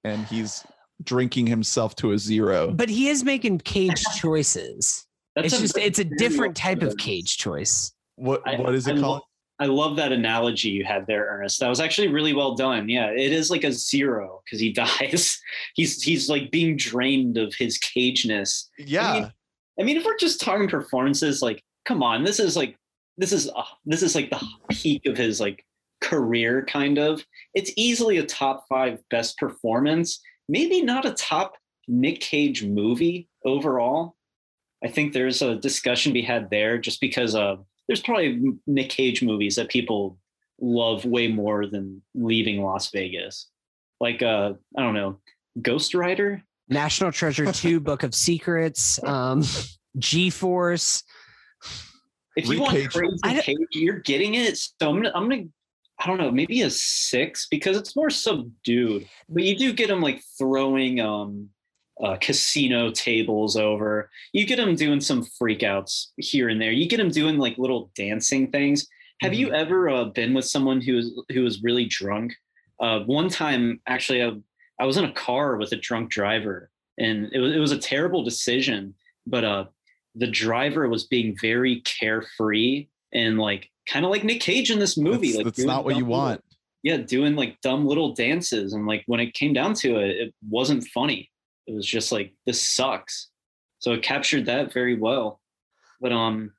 and 0.06 0.26
he's 0.28 0.64
drinking 1.04 1.48
himself 1.48 1.94
to 1.98 2.14
a 2.14 2.18
zero. 2.18 2.72
But 2.72 2.88
he 2.88 3.10
is 3.10 3.26
making 3.26 3.60
cage 3.60 4.02
choices. 4.18 5.06
That's 5.36 5.48
it's 5.48 5.56
a 5.56 5.60
just 5.60 5.78
it's 5.78 6.00
a 6.00 6.06
different 6.06 6.56
type 6.56 6.84
of 6.84 6.96
cage 6.96 7.36
choice. 7.36 7.92
What 8.16 8.44
what 8.46 8.74
is 8.74 8.88
it 8.88 8.96
lo- 8.96 9.02
called? 9.02 9.22
I 9.60 9.66
love 9.66 9.98
that 9.98 10.14
analogy 10.14 10.70
you 10.70 10.86
had 10.86 11.06
there, 11.06 11.26
Ernest. 11.26 11.60
That 11.60 11.68
was 11.68 11.82
actually 11.82 12.08
really 12.08 12.32
well 12.32 12.56
done. 12.56 12.88
Yeah, 12.88 13.08
it 13.08 13.34
is 13.34 13.52
like 13.52 13.66
a 13.66 13.74
zero 13.74 14.40
because 14.46 14.62
he 14.62 14.72
dies. 15.02 15.38
He's 15.76 16.02
he's 16.02 16.30
like 16.30 16.50
being 16.50 16.78
drained 16.78 17.38
of 17.38 17.54
his 17.56 17.78
cageness. 17.78 18.68
Yeah, 18.78 19.32
I 19.78 19.84
mean, 19.84 19.98
if 19.98 20.06
we're 20.06 20.16
just 20.16 20.40
talking 20.40 20.70
performances, 20.70 21.42
like, 21.42 21.62
come 21.84 22.02
on, 22.02 22.24
this 22.24 22.40
is 22.40 22.56
like 22.56 22.78
this 23.18 23.32
is 23.32 23.50
uh, 23.56 23.64
this 23.86 24.04
is 24.04 24.16
like 24.16 24.30
the 24.30 24.42
peak 24.70 25.06
of 25.06 25.18
his 25.18 25.40
like 25.40 25.66
career, 26.02 26.66
kind 26.66 26.98
of. 26.98 27.26
It's 27.54 27.72
easily 27.76 28.18
a 28.18 28.26
top 28.26 28.66
five 28.70 29.00
best 29.10 29.38
performance. 29.38 30.20
Maybe 30.48 30.82
not 30.82 31.06
a 31.06 31.14
top 31.14 31.56
Nick 31.88 32.22
Cage 32.22 32.64
movie 32.64 33.30
overall. 33.46 34.16
I 34.84 34.88
think 34.88 35.14
there's 35.14 35.42
a 35.42 35.56
discussion 35.56 36.12
to 36.12 36.14
be 36.14 36.22
had 36.22 36.50
there, 36.50 36.78
just 36.78 37.02
because 37.02 37.34
uh, 37.34 37.56
there's 37.88 38.02
probably 38.02 38.54
Nick 38.68 38.90
Cage 38.90 39.24
movies 39.24 39.56
that 39.56 39.70
people 39.70 40.20
love 40.62 41.06
way 41.06 41.28
more 41.28 41.66
than 41.66 42.02
Leaving 42.14 42.64
Las 42.64 42.92
Vegas. 42.92 43.50
Like, 44.00 44.22
uh, 44.22 44.54
I 44.78 44.82
don't 44.82 44.94
know, 44.94 45.20
Ghost 45.62 45.96
Rider. 45.96 46.44
National 46.70 47.12
Treasure 47.12 47.52
2, 47.52 47.80
Book 47.80 48.04
of 48.04 48.14
Secrets, 48.14 49.02
um, 49.04 49.44
G 49.98 50.30
Force. 50.30 51.04
If 52.38 52.48
you 52.48 52.62
want 52.62 52.90
crazy 52.92 53.42
Cage, 53.42 53.58
you're 53.72 54.00
getting 54.00 54.36
it. 54.36 54.58
So 54.58 54.90
I'm 54.90 54.96
gonna, 54.98 55.12
I'm 55.16 55.30
gonna, 55.30 55.46
I 56.00 56.08
don't 56.08 56.20
know, 56.20 56.32
maybe 56.32 56.62
a 56.62 56.70
six 56.70 57.48
because 57.50 57.78
it's 57.78 57.96
more 57.96 58.10
subdued. 58.10 59.08
But 59.28 59.44
you 59.44 59.58
do 59.58 59.74
get 59.74 59.90
him 59.90 60.02
like 60.02 60.22
throwing 60.38 61.00
um, 61.02 61.50
uh, 62.02 62.18
casino 62.22 62.92
tables 62.92 63.58
over. 63.58 64.10
You 64.34 64.46
get 64.46 64.60
him 64.60 64.76
doing 64.76 65.02
some 65.02 65.26
freakouts 65.26 66.08
here 66.18 66.50
and 66.50 66.62
there. 66.62 66.72
You 66.72 66.88
get 66.88 67.00
him 67.00 67.10
doing 67.10 67.38
like 67.38 67.58
little 67.58 67.92
dancing 67.96 68.52
things. 68.52 68.88
Have 69.22 69.34
you 69.34 69.52
ever 69.52 69.90
uh, 69.90 70.06
been 70.06 70.36
with 70.36 70.46
someone 70.46 70.80
who 70.80 70.96
was 70.96 71.24
who 71.34 71.42
was 71.42 71.64
really 71.64 71.86
drunk? 71.86 72.34
Uh, 72.80 73.00
one 73.00 73.30
time, 73.30 73.82
actually, 73.88 74.24
I, 74.24 74.34
I 74.80 74.86
was 74.86 74.98
in 74.98 75.06
a 75.06 75.12
car 75.12 75.58
with 75.58 75.72
a 75.72 75.76
drunk 75.76 76.12
driver, 76.12 76.70
and 77.00 77.30
it 77.34 77.40
was 77.40 77.56
it 77.56 77.60
was 77.60 77.72
a 77.72 77.80
terrible 77.80 78.24
decision. 78.24 78.94
But 79.26 79.44
uh, 79.44 79.66
the 80.18 80.28
driver 80.28 80.88
was 80.90 81.06
being 81.06 81.36
very 81.42 81.82
carefree 81.82 82.88
and 83.14 83.38
like 83.40 83.70
kind 83.88 84.04
of 84.06 84.12
like 84.12 84.24
Nick 84.24 84.42
Cage 84.42 84.72
in 84.72 84.80
this 84.80 84.98
movie. 84.98 85.28
that's, 85.34 85.38
like 85.38 85.46
that's 85.46 85.64
not 85.64 85.86
what 85.86 85.96
you 85.96 86.02
dumb 86.02 86.10
little- 86.10 86.24
want. 86.26 86.44
yeah, 86.84 86.98
doing 86.98 87.36
like 87.36 87.60
dumb 87.62 87.86
little 87.86 88.14
dances, 88.14 88.74
and 88.74 88.86
like 88.86 89.04
when 89.08 89.20
it 89.20 89.34
came 89.34 89.54
down 89.54 89.74
to 89.76 89.98
it, 89.98 90.10
it 90.18 90.34
wasn't 90.50 90.86
funny. 90.88 91.30
It 91.68 91.74
was 91.74 91.86
just 91.86 92.12
like 92.12 92.34
this 92.46 92.62
sucks. 92.62 93.30
So 93.80 93.92
it 93.94 94.02
captured 94.02 94.46
that 94.48 94.74
very 94.74 94.96
well. 94.98 95.40
But 96.02 96.12
um, 96.12 96.52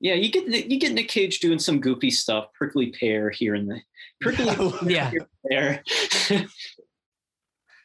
yeah, 0.00 0.14
you 0.14 0.30
get 0.30 0.46
you 0.70 0.78
get 0.78 0.92
Nick 0.92 1.08
Cage 1.08 1.40
doing 1.40 1.58
some 1.58 1.80
goofy 1.80 2.10
stuff, 2.10 2.46
prickly 2.54 2.92
pear 2.98 3.30
here 3.30 3.54
and 3.54 3.70
there, 3.70 3.82
prickly 4.20 4.92
Yeah. 4.92 5.10
pear 5.10 5.82
there. 6.30 6.46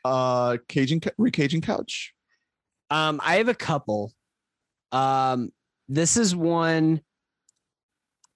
uh, 0.06 0.58
caging, 0.68 1.02
recaging 1.20 1.62
couch. 1.64 2.14
Um, 2.90 3.20
I 3.24 3.36
have 3.36 3.48
a 3.50 3.54
couple. 3.54 4.14
Um, 4.92 5.52
this 5.88 6.18
is 6.18 6.36
one 6.36 7.02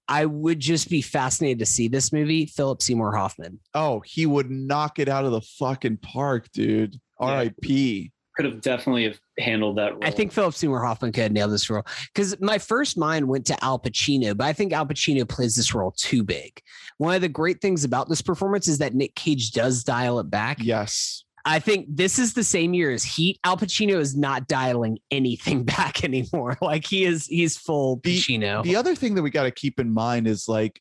I 0.07 0.25
would 0.25 0.59
just 0.59 0.89
be 0.89 1.01
fascinated 1.01 1.59
to 1.59 1.65
see 1.65 1.87
this 1.87 2.11
movie. 2.11 2.45
Philip 2.45 2.81
Seymour 2.81 3.15
Hoffman. 3.15 3.59
Oh, 3.73 4.01
he 4.05 4.25
would 4.25 4.49
knock 4.51 4.99
it 4.99 5.07
out 5.07 5.25
of 5.25 5.31
the 5.31 5.41
fucking 5.41 5.97
park, 5.97 6.51
dude. 6.51 6.99
R.I.P. 7.19 8.11
Could 8.35 8.45
have 8.45 8.61
definitely 8.61 9.03
have 9.05 9.19
handled 9.39 9.77
that. 9.77 9.93
Role. 9.93 10.01
I 10.03 10.09
think 10.09 10.31
Philip 10.31 10.55
Seymour 10.55 10.83
Hoffman 10.83 11.11
could 11.11 11.21
have 11.23 11.31
nailed 11.31 11.51
this 11.51 11.69
role 11.69 11.85
because 12.13 12.39
my 12.41 12.57
first 12.57 12.97
mind 12.97 13.27
went 13.27 13.45
to 13.45 13.63
Al 13.63 13.79
Pacino, 13.79 14.35
but 14.35 14.45
I 14.45 14.53
think 14.53 14.73
Al 14.73 14.87
Pacino 14.87 15.27
plays 15.27 15.55
this 15.55 15.73
role 15.73 15.91
too 15.91 16.23
big. 16.23 16.59
One 16.97 17.15
of 17.15 17.21
the 17.21 17.29
great 17.29 17.61
things 17.61 17.83
about 17.83 18.09
this 18.09 18.21
performance 18.23 18.67
is 18.67 18.79
that 18.79 18.95
Nick 18.95 19.13
Cage 19.15 19.51
does 19.51 19.83
dial 19.83 20.19
it 20.19 20.29
back. 20.31 20.57
Yes. 20.61 21.22
I 21.45 21.59
think 21.59 21.87
this 21.89 22.19
is 22.19 22.33
the 22.33 22.43
same 22.43 22.73
year 22.73 22.91
as 22.91 23.03
Heat. 23.03 23.37
Al 23.43 23.57
Pacino 23.57 23.95
is 23.97 24.15
not 24.15 24.47
dialing 24.47 24.99
anything 25.11 25.63
back 25.65 26.03
anymore. 26.03 26.57
Like 26.61 26.85
he 26.85 27.03
is, 27.05 27.27
he's 27.27 27.57
full 27.57 27.97
The- 28.03 28.17
Pacino. 28.17 28.63
The 28.63 28.75
other 28.77 28.95
thing 28.95 29.15
that 29.15 29.23
we 29.23 29.29
got 29.29 29.43
to 29.43 29.51
keep 29.51 29.79
in 29.79 29.93
mind 29.93 30.27
is 30.27 30.47
like, 30.47 30.79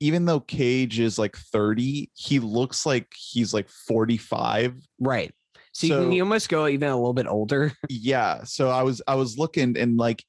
even 0.00 0.24
though 0.24 0.40
Cage 0.40 0.98
is 0.98 1.18
like 1.18 1.36
30, 1.36 2.10
he 2.14 2.40
looks 2.40 2.84
like 2.84 3.06
he's 3.16 3.54
like 3.54 3.68
45. 3.68 4.74
right. 5.00 5.32
So, 5.74 5.86
you 5.86 5.92
So- 5.94 6.02
can 6.02 6.12
you 6.12 6.22
almost 6.22 6.48
go 6.50 6.66
even 6.66 6.88
a 6.90 6.96
little 6.96 7.14
bit 7.14 7.26
older. 7.26 7.72
Yeah. 7.88 8.44
So 8.44 8.68
I 8.68 8.82
was 8.82 9.00
I 9.08 9.14
was 9.14 9.38
looking 9.38 9.78
and 9.78 9.96
like 9.96 10.22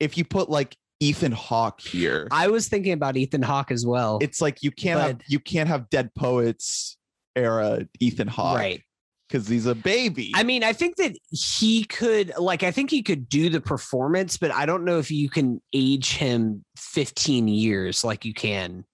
if 0.00 0.18
you 0.18 0.24
put 0.24 0.50
like 0.50 0.74
Ethan 0.98 1.30
Hawke 1.30 1.80
here, 1.80 2.26
I 2.32 2.48
was 2.48 2.66
thinking 2.68 2.92
about 2.92 3.16
Ethan 3.16 3.42
Hawke 3.42 3.70
as 3.70 3.86
well. 3.86 4.18
it's 4.20 4.40
like 4.40 4.64
you 4.64 4.72
can't 4.72 5.00
have 5.00 5.20
you 5.28 5.38
can't 5.38 5.68
have 5.68 5.88
Dead 5.90 6.12
Poets 6.16 6.96
era 7.36 7.86
Ethan 8.00 8.26
Hawke 8.26 8.56
right. 8.58 8.82
Because 9.28 9.46
he's 9.46 9.66
a 9.66 9.74
baby. 9.74 10.32
I 10.34 10.42
mean, 10.42 10.64
I 10.64 10.72
think 10.72 10.96
that 10.96 11.16
he 11.30 11.84
could, 11.84 12.32
like, 12.38 12.62
I 12.62 12.70
think 12.70 12.90
he 12.90 13.02
could 13.02 13.28
do 13.28 13.50
the 13.50 13.60
performance, 13.60 14.36
but 14.36 14.50
I 14.50 14.66
don't 14.66 14.84
know 14.84 14.98
if 14.98 15.10
you 15.10 15.28
can 15.28 15.60
age 15.72 16.16
him 16.16 16.64
15 16.76 17.48
years 17.48 18.04
like 18.04 18.24
you 18.24 18.32
can. 18.32 18.84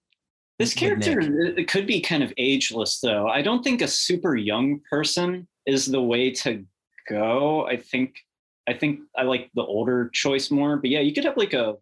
This 0.59 0.73
character 0.73 1.19
uh, 1.19 1.53
it 1.57 1.67
could 1.67 1.85
be 1.85 1.99
kind 1.99 2.23
of 2.23 2.31
ageless, 2.37 2.99
though. 2.99 3.27
I 3.27 3.41
don't 3.41 3.63
think 3.63 3.81
a 3.81 3.87
super 3.87 4.35
young 4.35 4.79
person 4.89 5.47
is 5.65 5.85
the 5.85 6.01
way 6.01 6.31
to 6.31 6.65
go. 7.09 7.65
I 7.67 7.77
think 7.77 8.15
I 8.67 8.73
think 8.73 9.01
I 9.17 9.23
like 9.23 9.49
the 9.53 9.63
older 9.63 10.09
choice 10.13 10.49
more. 10.49 10.77
But 10.77 10.91
yeah, 10.91 11.01
you 11.01 11.13
could 11.13 11.25
have 11.25 11.35
like 11.35 11.53
a 11.53 11.75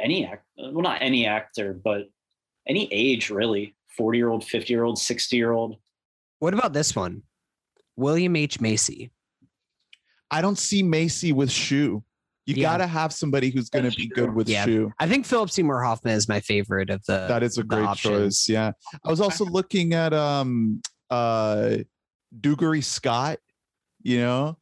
any 0.00 0.26
act 0.26 0.44
well 0.58 0.82
not 0.82 1.00
any 1.00 1.26
actor, 1.26 1.72
but 1.72 2.08
any 2.66 2.88
age 2.92 3.30
really. 3.30 3.76
40 3.96 4.18
year 4.18 4.28
old, 4.30 4.44
50 4.44 4.72
year 4.72 4.84
old, 4.84 4.98
60 4.98 5.36
year 5.36 5.52
old. 5.52 5.76
What 6.38 6.54
about 6.54 6.72
this 6.72 6.96
one? 6.96 7.22
William 8.00 8.34
H. 8.36 8.60
Macy. 8.60 9.10
I 10.30 10.40
don't 10.40 10.58
see 10.58 10.82
Macy 10.82 11.32
with 11.32 11.50
Shue. 11.50 12.02
You 12.46 12.54
Yeah. 12.56 12.62
gotta 12.70 12.86
have 12.86 13.12
somebody 13.12 13.50
who's 13.50 13.68
gonna 13.68 13.84
That's 13.84 13.96
be 13.96 14.08
true. 14.08 14.26
good 14.26 14.34
with 14.34 14.48
Yeah. 14.48 14.64
Shue. 14.64 14.92
I 14.98 15.06
think 15.06 15.26
Philip 15.26 15.50
Seymour 15.50 15.82
Hoffman 15.82 16.14
is 16.14 16.28
my 16.28 16.40
favorite 16.40 16.90
of 16.90 17.04
the. 17.06 17.26
That 17.28 17.42
is 17.42 17.58
a 17.58 17.62
great 17.62 17.84
options. 17.84 18.44
choice. 18.44 18.48
Yeah. 18.48 18.72
I 19.04 19.10
was 19.10 19.20
also 19.20 19.44
looking 19.58 19.92
at 19.94 20.12
um 20.14 20.80
uh 21.10 21.76
Dougray 22.40 22.82
Scott, 22.82 23.38
you 24.02 24.18
know. 24.18 24.56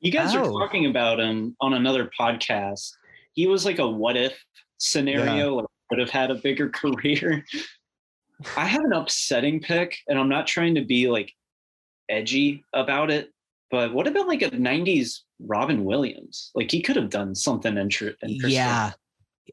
You 0.00 0.12
guys 0.12 0.34
Oh. 0.34 0.40
are 0.40 0.66
talking 0.66 0.86
about 0.86 1.18
him 1.18 1.56
on 1.60 1.72
another 1.72 2.10
podcast. 2.18 2.90
He 3.32 3.46
was 3.46 3.64
like 3.64 3.78
a 3.78 3.88
what 3.88 4.16
if 4.16 4.38
scenario, 4.78 5.54
like 5.56 5.66
would 5.90 5.98
have 6.00 6.10
had 6.10 6.30
a 6.30 6.34
bigger 6.36 6.68
career. 6.80 7.44
I 8.56 8.66
have 8.66 8.82
an 8.84 8.92
upsetting 8.92 9.60
pick, 9.60 9.96
and 10.08 10.18
I'm 10.18 10.28
not 10.28 10.46
trying 10.46 10.74
to 10.74 10.84
be 10.84 11.08
like 11.08 11.32
edgy 12.08 12.64
about 12.72 13.10
it, 13.10 13.30
but 13.70 13.92
what 13.92 14.06
about 14.06 14.28
like 14.28 14.42
a 14.42 14.50
90s 14.50 15.20
Robin 15.40 15.84
Williams? 15.84 16.50
Like 16.54 16.70
he 16.70 16.80
could 16.82 16.96
have 16.96 17.10
done 17.10 17.34
something 17.34 17.76
interesting. 17.76 18.38
Yeah. 18.42 18.92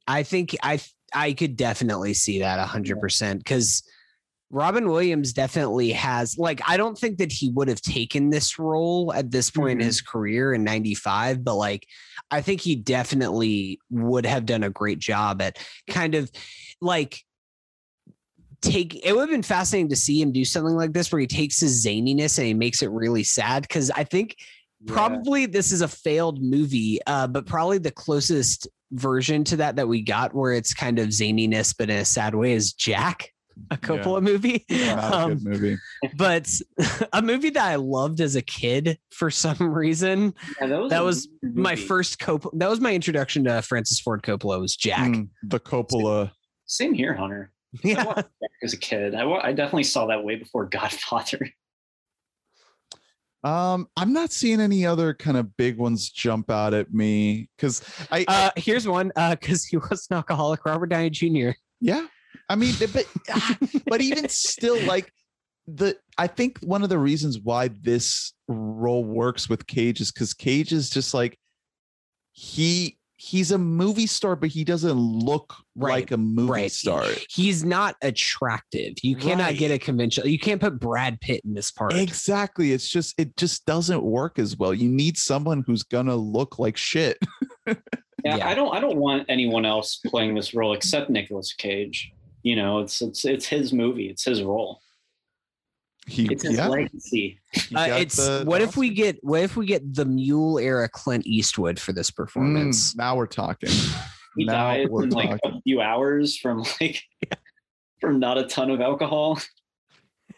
I 0.07 0.23
think 0.23 0.55
I 0.63 0.79
I 1.13 1.33
could 1.33 1.55
definitely 1.57 2.13
see 2.13 2.39
that 2.39 2.59
a 2.59 2.65
hundred 2.65 2.99
percent 3.01 3.39
because 3.39 3.83
Robin 4.49 4.89
Williams 4.89 5.33
definitely 5.33 5.91
has 5.91 6.37
like 6.37 6.61
I 6.67 6.77
don't 6.77 6.97
think 6.97 7.17
that 7.17 7.31
he 7.31 7.49
would 7.49 7.67
have 7.67 7.81
taken 7.81 8.29
this 8.29 8.57
role 8.59 9.13
at 9.13 9.31
this 9.31 9.49
point 9.49 9.79
Mhm. 9.79 9.81
in 9.81 9.87
his 9.87 10.01
career 10.01 10.53
in 10.53 10.63
95, 10.63 11.43
but 11.43 11.55
like 11.55 11.85
I 12.31 12.41
think 12.41 12.61
he 12.61 12.75
definitely 12.75 13.79
would 13.89 14.25
have 14.25 14.45
done 14.45 14.63
a 14.63 14.69
great 14.69 14.99
job 14.99 15.41
at 15.41 15.57
kind 15.89 16.15
of 16.15 16.31
like 16.81 17.21
take 18.61 19.03
it 19.05 19.13
would 19.13 19.21
have 19.21 19.29
been 19.29 19.41
fascinating 19.43 19.89
to 19.89 19.95
see 19.95 20.21
him 20.21 20.31
do 20.31 20.45
something 20.45 20.75
like 20.75 20.93
this 20.93 21.11
where 21.11 21.19
he 21.21 21.27
takes 21.27 21.59
his 21.59 21.85
zaniness 21.85 22.37
and 22.37 22.47
he 22.47 22.53
makes 22.53 22.81
it 22.81 22.89
really 22.91 23.23
sad 23.23 23.63
because 23.63 23.89
I 23.91 24.03
think 24.03 24.35
Yeah. 24.85 24.93
probably 24.93 25.45
this 25.47 25.71
is 25.71 25.81
a 25.81 25.87
failed 25.87 26.41
movie 26.41 26.99
uh, 27.07 27.27
but 27.27 27.45
probably 27.45 27.77
the 27.79 27.91
closest 27.91 28.67
version 28.91 29.43
to 29.45 29.55
that 29.57 29.75
that 29.77 29.87
we 29.87 30.01
got 30.01 30.33
where 30.35 30.53
it's 30.53 30.73
kind 30.73 30.99
of 30.99 31.09
zaniness 31.09 31.73
but 31.77 31.89
in 31.89 31.97
a 31.97 32.05
sad 32.05 32.35
way 32.35 32.53
is 32.53 32.73
jack 32.73 33.31
a 33.69 33.77
Coppola 33.77 34.21
movie 34.21 34.65
Not 34.69 35.13
a 35.13 35.17
Um, 35.17 35.29
good 35.37 35.43
movie. 35.43 35.77
but 36.17 36.49
a 37.13 37.21
movie 37.21 37.51
that 37.51 37.63
i 37.63 37.75
loved 37.75 38.19
as 38.21 38.35
a 38.35 38.41
kid 38.41 38.97
for 39.11 39.29
some 39.31 39.57
reason 39.73 40.33
Yeah, 40.59 40.67
that 40.67 40.79
was, 40.81 40.89
that 40.89 41.03
was 41.03 41.27
my 41.41 41.75
first 41.75 42.19
Coppola 42.19 42.51
that 42.59 42.69
was 42.69 42.79
my 42.79 42.93
introduction 42.93 43.43
to 43.45 43.61
francis 43.61 43.99
ford 43.99 44.23
coppola 44.23 44.59
was 44.59 44.75
jack 44.75 45.09
Mm, 45.11 45.29
the 45.43 45.59
Coppola 45.59 46.31
Same 46.65 46.93
here, 46.93 47.13
Hunter. 47.13 47.51
I 47.73 47.79
Yeah. 47.87 48.21
as 48.63 48.73
a 48.73 48.77
kid. 48.77 49.15
I, 49.15 49.29
I 49.29 49.53
definitely 49.53 49.83
saw 49.83 50.07
that 50.07 50.23
way 50.23 50.35
before 50.35 50.65
Godfather. 50.71 51.49
Um, 53.43 53.87
I'm 53.97 54.13
not 54.13 54.31
seeing 54.31 54.61
any 54.61 54.85
other 54.85 55.13
kind 55.15 55.35
of 55.35 55.57
big 55.57 55.77
ones 55.77 56.11
jump 56.11 56.51
out 56.51 56.73
at 56.75 56.93
me 56.93 57.49
because 57.57 57.81
I, 58.11 58.19
I- 58.27 58.45
Uh, 58.47 58.51
here's 58.55 58.87
one 58.87 59.11
uh, 59.15 59.35
because 59.35 59.65
he 59.65 59.77
was 59.77 60.07
an 60.11 60.17
alcoholic. 60.17 60.63
Robert 60.65 60.87
Downey 60.87 61.09
Jr. 61.09 61.51
yeah, 61.79 62.05
I 62.49 62.55
mean, 62.55 62.75
but 62.79 63.05
ah, 63.31 63.57
but 63.87 64.01
even 64.01 64.29
still, 64.29 64.79
like 64.85 65.11
the 65.65 65.97
I 66.19 66.27
think 66.27 66.59
one 66.59 66.83
of 66.83 66.89
the 66.89 66.99
reasons 66.99 67.39
why 67.39 67.69
this 67.81 68.33
role 68.47 69.03
works 69.05 69.49
with 69.49 69.65
Cage 69.65 70.01
is 70.01 70.11
because 70.11 70.35
Cage 70.35 70.71
is 70.71 70.89
just 70.91 71.13
like 71.15 71.39
he 72.33 72.99
he's 73.23 73.51
a 73.51 73.57
movie 73.57 74.07
star, 74.07 74.35
but 74.35 74.49
he 74.49 74.63
doesn't 74.63 74.97
look 74.97 75.53
Right, 75.75 75.91
like 75.91 76.11
a 76.11 76.17
movie 76.17 76.51
right. 76.51 76.71
star. 76.71 77.05
He's 77.29 77.63
not 77.63 77.95
attractive. 78.01 78.95
You 79.03 79.15
cannot 79.15 79.49
Right. 79.51 79.57
get 79.59 79.69
a 79.71 79.77
conventional. 79.77 80.27
You 80.27 80.39
can't 80.39 80.59
put 80.59 80.79
Brad 80.79 81.21
Pitt 81.21 81.41
in 81.45 81.53
this 81.53 81.69
part. 81.71 81.93
Exactly. 81.93 82.71
It's 82.73 82.89
just 82.89 83.13
it 83.19 83.37
just 83.37 83.65
doesn't 83.67 84.01
work 84.03 84.39
as 84.39 84.57
well. 84.57 84.73
You 84.73 84.89
need 84.89 85.17
someone 85.17 85.63
who's 85.67 85.83
gonna 85.83 86.15
look 86.15 86.57
like 86.59 86.77
shit. 86.77 87.17
Yeah, 88.23 88.37
Yeah. 88.37 88.47
I 88.49 88.53
don't 88.53 88.75
I 88.75 88.79
don't 88.79 88.97
want 88.97 89.25
anyone 89.29 89.65
else 89.65 89.99
playing 90.05 90.35
this 90.35 90.53
role 90.53 90.73
except 90.73 91.09
Nicolas 91.09 91.53
Cage. 91.53 92.11
You 92.43 92.55
know, 92.55 92.79
it's 92.79 93.01
it's 93.01 93.25
it's 93.25 93.47
his 93.47 93.71
movie, 93.73 94.09
it's 94.09 94.25
his 94.25 94.43
role. 94.43 94.79
He 96.11 96.25
It's 96.25 96.43
his 96.43 96.57
yeah. 96.57 96.67
legacy. 96.67 97.39
he 97.53 97.75
Uh, 97.75 97.97
it's 97.97 98.17
the- 98.17 98.43
what 98.45 98.59
the 98.59 98.65
if 98.65 98.75
we 98.75 98.89
get 98.89 99.17
what 99.23 99.41
if 99.41 99.55
we 99.55 99.65
get 99.65 99.93
the 99.93 100.05
Mule 100.05 100.59
era 100.59 100.89
Clint 100.89 101.25
Eastwood 101.25 101.79
for 101.79 101.93
this 101.93 102.11
performance? 102.11 102.93
Mm, 102.93 102.97
now 102.97 103.15
we're 103.15 103.27
talking. 103.27 103.69
He 104.37 104.45
now 104.45 104.53
dies 104.53 104.87
we're 104.89 105.03
in 105.03 105.09
like 105.09 105.37
a 105.43 105.61
few 105.61 105.81
hours 105.81 106.37
from 106.37 106.63
like 106.79 107.01
from 107.99 108.17
not 108.19 108.37
a 108.37 108.45
ton 108.45 108.71
of 108.71 108.79
alcohol. 108.79 109.41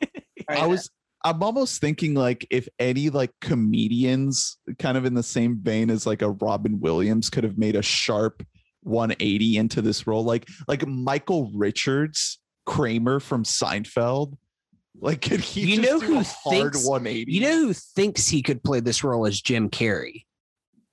I 0.50 0.66
was 0.66 0.90
I'm 1.24 1.44
almost 1.44 1.80
thinking 1.80 2.16
like 2.16 2.46
if 2.50 2.68
any 2.80 3.12
like 3.12 3.32
comedians 3.40 4.58
kind 4.80 4.98
of 4.98 5.06
in 5.06 5.14
the 5.14 5.22
same 5.22 5.60
vein 5.62 5.92
as 5.92 6.08
like 6.08 6.24
a 6.24 6.32
Robin 6.32 6.80
Williams 6.80 7.30
could 7.30 7.44
have 7.44 7.58
made 7.60 7.76
a 7.76 7.84
sharp 7.84 8.44
180 8.82 9.58
into 9.58 9.82
this 9.84 10.08
role 10.08 10.24
like 10.24 10.48
like 10.68 10.88
Michael 10.88 11.52
Richards 11.54 12.40
Kramer 12.66 13.20
from 13.20 13.44
Seinfeld 13.44 14.38
like 15.00 15.22
could 15.22 15.40
he 15.42 15.74
You 15.76 15.82
know 15.82 16.00
do 16.00 16.06
who 16.06 16.24
thinks- 16.50 16.86
180 16.86 17.32
You 17.32 17.42
know 17.42 17.58
who 17.60 17.74
thinks 17.74 18.28
he 18.28 18.42
could 18.42 18.64
play 18.64 18.80
this 18.80 19.04
role 19.04 19.26
as 19.26 19.42
Jim 19.42 19.70
Carrey? 19.70 20.26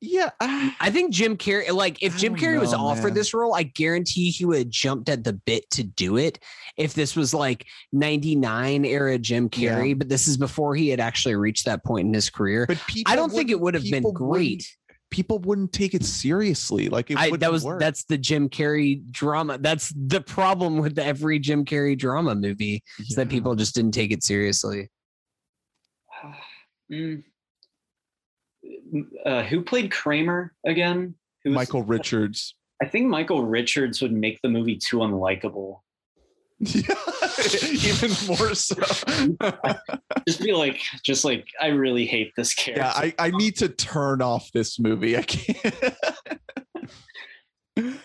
yeah 0.03 0.31
ah, 0.41 0.75
I 0.81 0.91
think 0.91 1.13
Jim 1.13 1.37
Carrey, 1.37 1.71
like 1.71 2.03
if 2.03 2.15
I 2.15 2.19
Jim 2.19 2.35
Carrey 2.35 2.59
was 2.59 2.73
offered 2.73 3.09
man. 3.09 3.15
this 3.15 3.35
role, 3.35 3.55
I 3.55 3.65
guarantee 3.65 4.31
he 4.31 4.47
would 4.47 4.57
have 4.57 4.69
jumped 4.71 5.11
at 5.11 5.25
the 5.25 5.35
bit 5.35 5.69
to 5.73 5.83
do 5.85 6.17
it. 6.17 6.39
If 6.79 6.95
this 6.95 7.15
was 7.15 7.35
like 7.35 7.67
99 7.93 8.87
era 8.87 9.19
Jim 9.19 9.51
Yeah. 9.55 9.79
Carrey, 9.79 9.99
but 9.99 10.09
this 10.09 10.27
is 10.27 10.39
before 10.39 10.75
he 10.75 10.89
had 10.89 11.01
actually 11.01 11.35
reached 11.37 11.67
that 11.67 11.85
point 11.85 12.07
in 12.09 12.15
his 12.15 12.31
career. 12.31 12.65
but 12.67 12.79
people 12.89 13.13
I 13.13 13.17
don't 13.17 13.29
think 13.31 13.51
it 13.51 13.61
wouldn't- 13.61 13.85
have 13.85 13.91
been 14.03 14.11
great. 14.15 14.67
People 15.11 15.39
wouldn't 15.41 15.73
take 15.73 15.95
it 15.95 16.05
seriously 16.05 16.89
like 16.89 17.11
it 17.11 17.19
I, 17.19 17.37
that 17.37 17.53
was 17.53 17.65
work. 17.65 17.81
that's 17.81 18.05
the 18.05 18.19
Jim 18.19 18.49
Carrey 18.49 19.05
drama. 19.11 19.59
That's 19.59 19.93
the 19.97 20.21
problem 20.21 20.79
with 20.79 20.99
every 20.99 21.39
Jim 21.39 21.65
Carrey 21.65 21.99
drama 21.99 22.35
movie 22.35 22.83
is 22.99 23.17
that 23.17 23.29
people 23.29 23.55
just 23.55 23.75
didn't 23.75 23.93
take 23.93 24.13
it 24.13 24.23
seriously. 24.23 24.89
Mm. 26.93 27.23
Uh, 29.25 29.45
who 29.45 29.63
played 29.63 29.93
Kramer 29.93 30.53
again? 30.67 31.15
Who 31.45 31.53
Michael 31.53 31.85
Richards 31.85 32.57
I 32.83 32.87
think 32.87 33.09
Michael 33.09 33.45
Richards 33.45 34.01
would 34.01 34.13
make 34.13 34.41
the 34.43 34.49
movie 34.49 34.77
too 34.77 34.99
unlikable. 34.99 35.81
Yeah 36.61 36.95
even 37.73 38.11
more 38.27 38.55
so 38.55 38.77
Just 40.29 40.43
be 40.43 40.53
like, 40.53 40.81
just 41.03 41.25
like, 41.25 41.49
I 41.61 41.69
really 41.69 42.07
hate 42.07 42.33
this 42.37 42.55
character. 42.55 42.83
Yeah, 42.83 42.93
I, 42.95 43.15
I 43.19 43.31
need 43.31 43.57
to 43.57 43.69
turn 43.69 44.23
off 44.23 44.53
this 44.53 44.79
movie. 44.79 45.17
I 45.17 45.23
can't. 45.23 45.95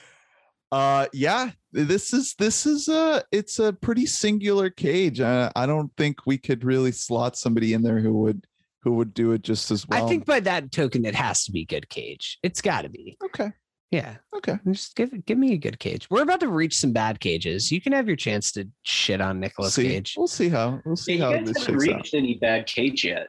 uh 0.72 1.06
yeah, 1.14 1.52
this 1.72 2.14
is 2.14 2.34
this 2.40 2.65
is 2.65 2.88
a 2.88 3.23
it's 3.32 3.60
a 3.60 3.73
pretty 3.73 4.06
singular 4.06 4.69
cage. 4.69 5.19
Uh, 5.19 5.52
I 5.56 5.65
don't 5.65 5.91
think 5.98 6.26
we 6.26 6.38
could 6.38 6.64
really 6.64 6.91
slot 6.91 7.38
somebody 7.38 7.73
in 7.73 7.84
there 7.84 7.99
who 7.99 8.14
would 8.22 8.48
who 8.82 8.94
would 8.94 9.14
do 9.14 9.32
it 9.34 9.41
just 9.41 9.72
as 9.72 9.88
well. 9.88 10.03
I 10.03 10.07
think 10.07 10.26
by 10.26 10.40
that 10.41 10.72
token, 10.72 11.06
it 11.06 11.15
has 11.15 11.44
to 11.45 11.52
be 11.52 11.65
good 11.65 11.90
cage. 11.90 12.40
It's 12.44 12.61
got 12.61 12.84
to 12.84 12.90
be. 12.90 13.18
okay, 13.26 13.52
Yeah. 13.91 14.15
okay. 14.35 14.57
Just 14.67 14.95
give 14.95 15.25
give 15.25 15.37
me 15.37 15.53
a 15.53 15.57
good 15.57 15.79
cage. 15.79 16.07
We're 16.09 16.23
about 16.23 16.39
to 16.41 16.47
reach 16.49 16.77
some 16.77 16.91
bad 16.91 17.19
cages. 17.19 17.71
You 17.71 17.79
can 17.79 17.93
have 17.93 18.07
your 18.07 18.17
chance 18.17 18.51
to 18.53 18.67
shit 18.83 19.21
on 19.21 19.39
Nicolas 19.39 19.73
see, 19.75 19.87
Cage. 19.87 20.15
we'll 20.17 20.27
see 20.27 20.49
how 20.49 20.81
we'll 20.85 20.95
Yeah, 20.97 21.01
see 21.01 21.13
you 21.15 21.21
how 21.23 21.31
guys 21.33 21.47
this 21.47 21.65
haven't 21.65 21.81
shakes 21.81 21.93
out. 21.93 21.97
reached 21.97 22.13
any 22.13 22.33
bad 22.35 22.67
cage 22.67 23.05
yet. 23.05 23.27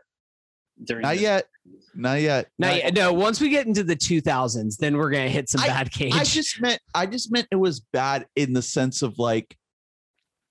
During 0.82 1.02
Not 1.02 1.12
this- 1.14 1.22
yet, 1.22 1.46
not 1.94 2.20
yet. 2.20 2.48
No, 2.58 2.68
not- 2.68 2.76
yeah, 2.78 2.90
no. 2.90 3.12
Once 3.12 3.40
we 3.40 3.48
get 3.48 3.66
into 3.66 3.84
the 3.84 3.96
2000s, 3.96 4.76
then 4.78 4.96
we're 4.96 5.10
gonna 5.10 5.28
hit 5.28 5.48
some 5.48 5.60
bad 5.64 5.90
cage. 5.92 6.12
I 6.14 6.24
just 6.24 6.60
meant 6.60 6.80
I 6.94 7.06
just 7.06 7.30
meant 7.30 7.46
it 7.50 7.56
was 7.56 7.80
bad 7.80 8.26
in 8.34 8.52
the 8.52 8.62
sense 8.62 9.02
of 9.02 9.18
like 9.18 9.56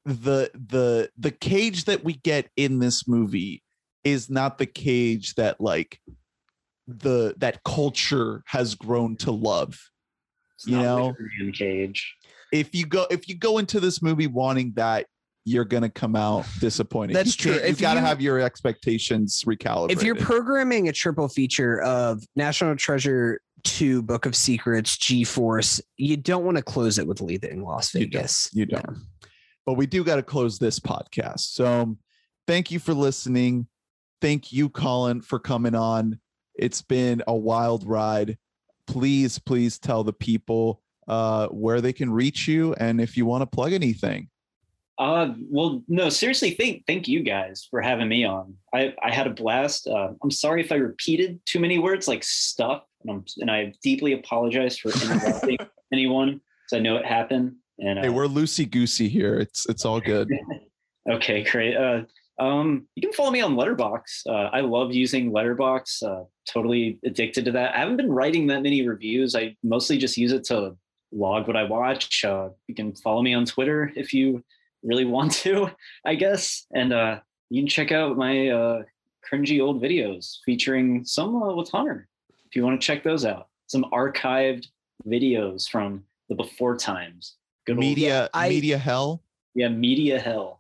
the 0.06 0.50
the 0.54 1.10
the 1.18 1.32
cage 1.32 1.86
that 1.86 2.04
we 2.04 2.14
get 2.14 2.50
in 2.56 2.80
this 2.80 3.08
movie 3.08 3.64
is 4.04 4.30
not 4.30 4.60
the 4.60 4.66
cage 4.68 5.34
that 5.36 5.60
like 5.60 6.00
the 6.88 7.34
that 7.38 7.64
culture 7.64 8.44
has 8.48 8.76
grown 8.76 9.16
to 9.18 9.32
love. 9.32 9.78
It's 10.56 10.68
you 10.68 10.76
not 10.78 10.84
know, 10.84 11.08
Wicker 11.08 11.30
Man 11.40 11.52
Cage. 11.52 12.16
If 12.52 12.74
you 12.74 12.86
go 12.86 13.08
if 13.10 13.28
you 13.28 13.38
go 13.38 13.58
into 13.58 13.80
this 13.80 14.02
movie 14.02 14.28
wanting 14.28 14.74
that, 14.76 15.08
you're 15.46 15.66
gonna 15.66 15.90
come 15.90 16.16
out 16.16 16.46
disappointed. 16.60 17.16
That's 17.16 17.38
You 17.38 17.52
true. 17.54 17.62
You 17.62 17.68
If 17.70 17.80
gotta 17.80 18.00
you- 18.00 18.06
have 18.06 18.22
your 18.22 18.40
expectations 18.40 19.44
recalibrated. 19.46 19.92
if 19.92 20.04
you're 20.04 20.16
programming 20.16 20.88
a 20.88 20.92
triple 20.94 21.28
feature 21.28 21.82
of 21.82 22.24
National 22.36 22.76
Treasure 22.76 23.40
2, 23.64 24.02
Book 24.04 24.26
of 24.26 24.36
Secrets, 24.36 24.98
G 24.98 25.24
Force, 25.24 25.82
you 25.98 26.18
don't 26.18 26.46
want 26.46 26.58
to 26.58 26.64
close 26.64 26.98
it 27.00 27.08
with 27.08 27.20
Leaving 27.22 27.64
Las 27.64 27.94
You 27.94 28.02
don't. 28.02 28.12
Vegas. 28.12 28.50
You 28.54 28.66
don't. 28.68 28.98
but 29.66 29.74
we 29.74 29.86
do 29.88 30.04
got 30.04 30.16
to 30.18 30.24
close 30.24 30.60
this 30.60 30.80
podcast. 30.80 31.40
So 31.40 31.98
thank 32.48 32.70
you 32.72 32.78
for 32.80 32.94
listening. 32.94 33.68
Thank 34.22 34.54
you, 34.54 34.70
Colin, 34.70 35.22
for 35.22 35.40
coming 35.40 35.74
on. 35.76 36.20
It's 36.56 36.82
been 36.84 37.22
a 37.28 37.36
wild 37.36 37.86
ride. 37.88 38.38
Please, 38.88 39.40
please 39.40 39.78
tell 39.80 40.04
the 40.04 40.14
people 40.14 40.82
uh, 41.08 41.48
where 41.48 41.82
they 41.82 41.94
can 41.94 42.12
reach 42.12 42.48
you 42.48 42.74
and 42.76 43.00
if 43.00 43.18
you 43.18 43.26
want 43.26 43.42
to 43.42 43.46
plug 43.46 43.74
anything. 43.74 44.30
Uh, 44.98 45.34
well, 45.50 45.84
no, 45.88 46.08
seriously, 46.08 46.52
thank 46.52 46.86
thank 46.88 47.08
you 47.08 47.22
guys 47.22 47.68
for 47.70 47.82
having 47.82 48.08
me 48.08 48.24
on. 48.24 48.56
I 48.74 48.94
I 49.04 49.14
had 49.14 49.28
a 49.28 49.32
blast. 49.32 49.88
Uh, 49.88 50.12
I'm 50.24 50.32
sorry 50.32 50.62
if 50.62 50.72
I 50.72 50.76
repeated 50.76 51.40
too 51.46 51.60
many 51.60 51.80
words 51.80 52.08
like 52.08 52.24
stuff, 52.24 52.84
and 53.02 53.12
I'm 53.12 53.26
and 53.40 53.52
I 53.52 53.74
deeply 53.84 54.14
apologize 54.14 54.78
for 54.78 54.92
interrupting 54.92 55.58
anyone 55.94 56.40
because 56.64 56.78
I 56.78 56.80
know 56.80 56.96
it 56.96 57.06
happened. 57.06 57.56
And 57.78 58.00
uh, 58.00 58.04
Hey, 58.04 58.10
we're 58.10 58.28
loosey 58.28 58.70
goosey 58.70 59.10
here. 59.10 59.38
It's 59.38 59.68
it's 59.68 59.84
all 59.84 60.00
good. 60.00 60.32
okay, 61.12 61.44
great. 61.44 61.76
Uh, 61.76 62.04
um, 62.40 62.88
you 62.96 63.02
can 63.02 63.12
follow 63.12 63.32
me 63.32 63.42
on 63.42 63.56
Letterboxd. 63.56 64.28
Uh, 64.28 64.50
I 64.54 64.62
love 64.62 64.94
using 64.94 65.32
Letterboxd. 65.32 66.04
Uh, 66.04 66.24
totally 66.52 67.00
addicted 67.06 67.46
to 67.46 67.52
that. 67.52 67.76
I 67.76 67.80
haven't 67.80 67.98
been 67.98 68.12
writing 68.12 68.48
that 68.48 68.62
many 68.62 68.88
reviews. 68.88 69.36
I 69.36 69.56
mostly 69.64 69.98
just 69.98 70.18
use 70.18 70.32
it 70.32 70.44
to 70.46 70.76
log 71.12 71.48
what 71.48 71.56
I 71.56 71.64
watch. 71.64 72.24
Uh, 72.24 72.50
you 72.68 72.76
can 72.76 72.94
follow 72.96 73.22
me 73.22 73.34
on 73.34 73.46
Twitter 73.46 73.92
if 73.96 74.14
you 74.14 74.44
really 74.84 75.06
want 75.16 75.32
to, 75.34 75.70
I 76.06 76.16
guess. 76.16 76.66
And 76.74 76.94
uh, 76.94 77.20
you 77.50 77.62
can 77.62 77.68
check 77.70 77.92
out 77.92 78.18
my 78.18 78.50
uh, 78.50 78.84
cringy 79.30 79.62
old 79.62 79.82
videos 79.82 80.38
featuring 80.46 81.04
some 81.06 81.42
uh, 81.42 81.54
with 81.54 81.70
Hunter 81.72 82.08
if 82.48 82.56
you 82.56 82.64
want 82.64 82.80
to 82.80 82.86
check 82.86 83.04
those 83.04 83.26
out. 83.26 83.48
Some 83.68 83.86
archived 83.92 84.68
videos 85.08 85.68
from 85.70 86.04
the 86.30 86.36
before 86.36 86.78
times. 86.78 87.36
Good 87.66 87.74
old- 87.74 87.80
Media 87.80 88.30
I- 88.34 88.50
Media 88.50 88.78
Hell 88.78 89.22
yeah, 89.58 89.70
media 89.70 90.20
hell. 90.20 90.60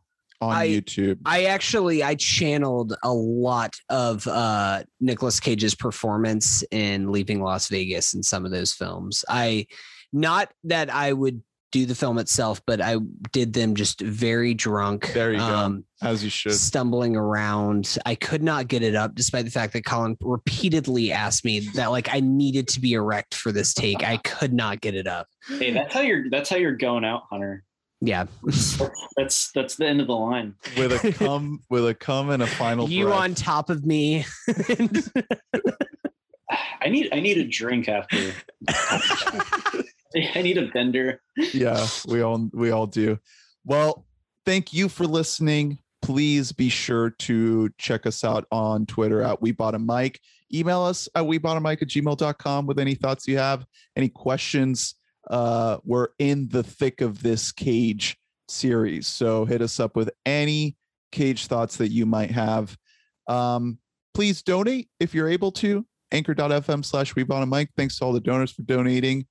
On 0.49 0.55
I- 0.55 0.67
YouTube. 0.69 1.19
I 1.25 1.45
actually 1.45 2.03
I 2.03 2.15
channeled 2.15 2.95
a 3.03 3.13
lot 3.13 3.75
of 3.89 4.27
uh 4.27 4.83
Nicolas 4.99 5.39
Cage's 5.39 5.75
performance 5.75 6.63
in 6.71 7.11
Leaving 7.11 7.41
Las 7.41 7.67
Vegas 7.69 8.13
in 8.13 8.23
some 8.23 8.45
of 8.45 8.51
those 8.51 8.73
films. 8.73 9.25
I 9.29 9.67
not 10.13 10.49
that 10.63 10.93
I 10.93 11.11
would 11.11 11.41
do 11.75 11.85
the 11.85 11.93
film 11.93 12.17
itself, 12.19 12.61
but 12.65 12.79
I 12.79 12.95
did 13.33 13.51
them 13.51 13.75
just 13.75 13.99
very 13.99 14.53
drunk. 14.53 15.11
There 15.11 15.33
you 15.33 15.39
go. 15.39 15.43
um, 15.43 15.83
as 16.01 16.23
you 16.23 16.29
should. 16.29 16.53
Stumbling 16.53 17.17
around. 17.17 17.97
I 18.05 18.15
could 18.15 18.41
not 18.41 18.69
get 18.69 18.81
it 18.81 18.95
up 18.95 19.13
despite 19.13 19.43
the 19.43 19.51
fact 19.51 19.73
that 19.73 19.83
Colin 19.83 20.15
repeatedly 20.21 21.11
asked 21.11 21.43
me 21.43 21.67
that 21.75 21.91
like 21.91 22.07
I 22.13 22.21
needed 22.21 22.69
to 22.69 22.79
be 22.79 22.93
erect 22.93 23.35
for 23.35 23.51
this 23.51 23.73
take. 23.73 24.05
I 24.05 24.15
could 24.17 24.53
not 24.53 24.79
get 24.79 24.95
it 24.95 25.05
up. 25.05 25.27
Hey, 25.49 25.71
that's 25.71 25.93
how 25.93 25.99
you're. 25.99 26.29
That's 26.29 26.49
how 26.49 26.55
you're 26.55 26.77
going 26.77 27.03
out, 27.03 27.23
Hunter. 27.29 27.64
Yeah. 28.01 28.25
That's 29.17 29.51
that's 29.53 29.75
the 29.75 29.87
end 29.87 30.01
of 30.01 30.07
the 30.07 30.13
line. 30.15 30.55
With 30.77 30.91
a 31.03 31.13
come, 31.17 31.61
with 31.69 31.87
a 31.87 31.93
come 31.93 32.29
and 32.29 32.43
a 32.43 32.47
final 32.47 32.89
you 32.89 33.05
breath. 33.05 33.19
on 33.19 33.35
top 33.35 33.69
of 33.69 33.85
me. 33.85 34.25
I 36.81 36.89
need 36.89 37.09
I 37.11 37.19
need 37.19 37.37
a 37.37 37.47
drink 37.47 37.89
after. 37.89 38.33
I 38.69 40.41
need 40.41 40.57
a 40.57 40.67
bender. 40.67 41.21
yeah, 41.53 41.87
we 42.07 42.21
all 42.21 42.49
we 42.53 42.71
all 42.71 42.87
do. 42.87 43.17
Well, 43.65 44.05
thank 44.45 44.73
you 44.73 44.87
for 44.89 45.05
listening. 45.05 45.79
Please 46.01 46.51
be 46.51 46.69
sure 46.69 47.09
to 47.09 47.69
check 47.79 48.05
us 48.05 48.23
out 48.23 48.45
on 48.51 48.85
Twitter 48.85 49.21
at 49.23 49.41
We 49.41 49.51
Bought 49.51 49.73
a 49.73 49.79
Mic. 49.79 50.19
Email 50.53 50.83
us 50.83 51.09
at 51.15 51.25
we 51.25 51.39
bought 51.39 51.57
a 51.57 51.59
mic 51.59 51.81
at 51.81 51.87
gmail.com 51.87 52.67
with 52.67 52.77
any 52.77 52.93
thoughts 52.93 53.27
you 53.27 53.39
have, 53.39 53.65
any 53.95 54.07
questions. 54.09 54.93
Uh, 55.29 55.77
we're 55.83 56.09
in 56.19 56.47
the 56.49 56.63
thick 56.63 57.01
of 57.01 57.21
this 57.21 57.51
cage 57.51 58.17
series. 58.47 59.07
So 59.07 59.45
hit 59.45 59.61
us 59.61 59.79
up 59.79 59.95
with 59.95 60.09
any 60.25 60.75
cage 61.11 61.47
thoughts 61.47 61.77
that 61.77 61.89
you 61.89 62.05
might 62.05 62.31
have. 62.31 62.77
Um, 63.27 63.79
please 64.13 64.41
donate 64.41 64.89
if 64.99 65.13
you're 65.13 65.29
able 65.29 65.51
to. 65.53 65.85
Anchor.fm 66.11 66.85
slash 66.85 67.15
we 67.15 67.23
bought 67.23 67.43
a 67.43 67.45
mic. 67.45 67.69
Thanks 67.75 67.97
to 67.97 68.05
all 68.05 68.13
the 68.13 68.19
donors 68.19 68.51
for 68.51 68.61
donating. 68.61 69.25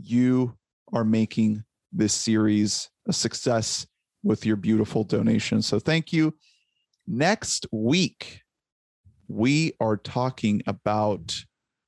You 0.00 0.56
are 0.92 1.04
making 1.04 1.64
this 1.92 2.12
series 2.12 2.90
a 3.06 3.12
success 3.12 3.86
with 4.22 4.46
your 4.46 4.56
beautiful 4.56 5.04
donations. 5.04 5.66
So 5.66 5.78
thank 5.78 6.12
you. 6.12 6.34
Next 7.06 7.66
week, 7.70 8.40
we 9.28 9.74
are 9.80 9.96
talking 9.96 10.62
about 10.66 11.44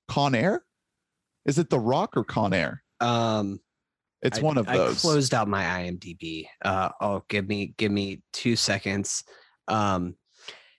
Con 0.09 0.35
Air. 0.35 0.65
Is 1.47 1.59
it 1.59 1.71
The 1.71 1.81
Rock 1.81 2.17
or 2.17 2.25
Con 2.25 2.53
Air? 2.53 2.83
Um, 3.01 3.61
It's 4.23 4.39
I- 4.39 4.43
one 4.43 4.59
of 4.59 4.69
I 4.69 4.77
those. 4.77 5.01
closed 5.01 5.35
out 5.35 5.49
my 5.49 5.63
IMDb. 5.65 6.47
Uh, 6.65 6.89
oh, 7.01 7.23
give 7.29 7.47
me 7.49 7.75
give 7.77 7.93
me 7.93 8.23
two 8.33 8.57
seconds. 8.57 9.25
Um, 9.69 10.15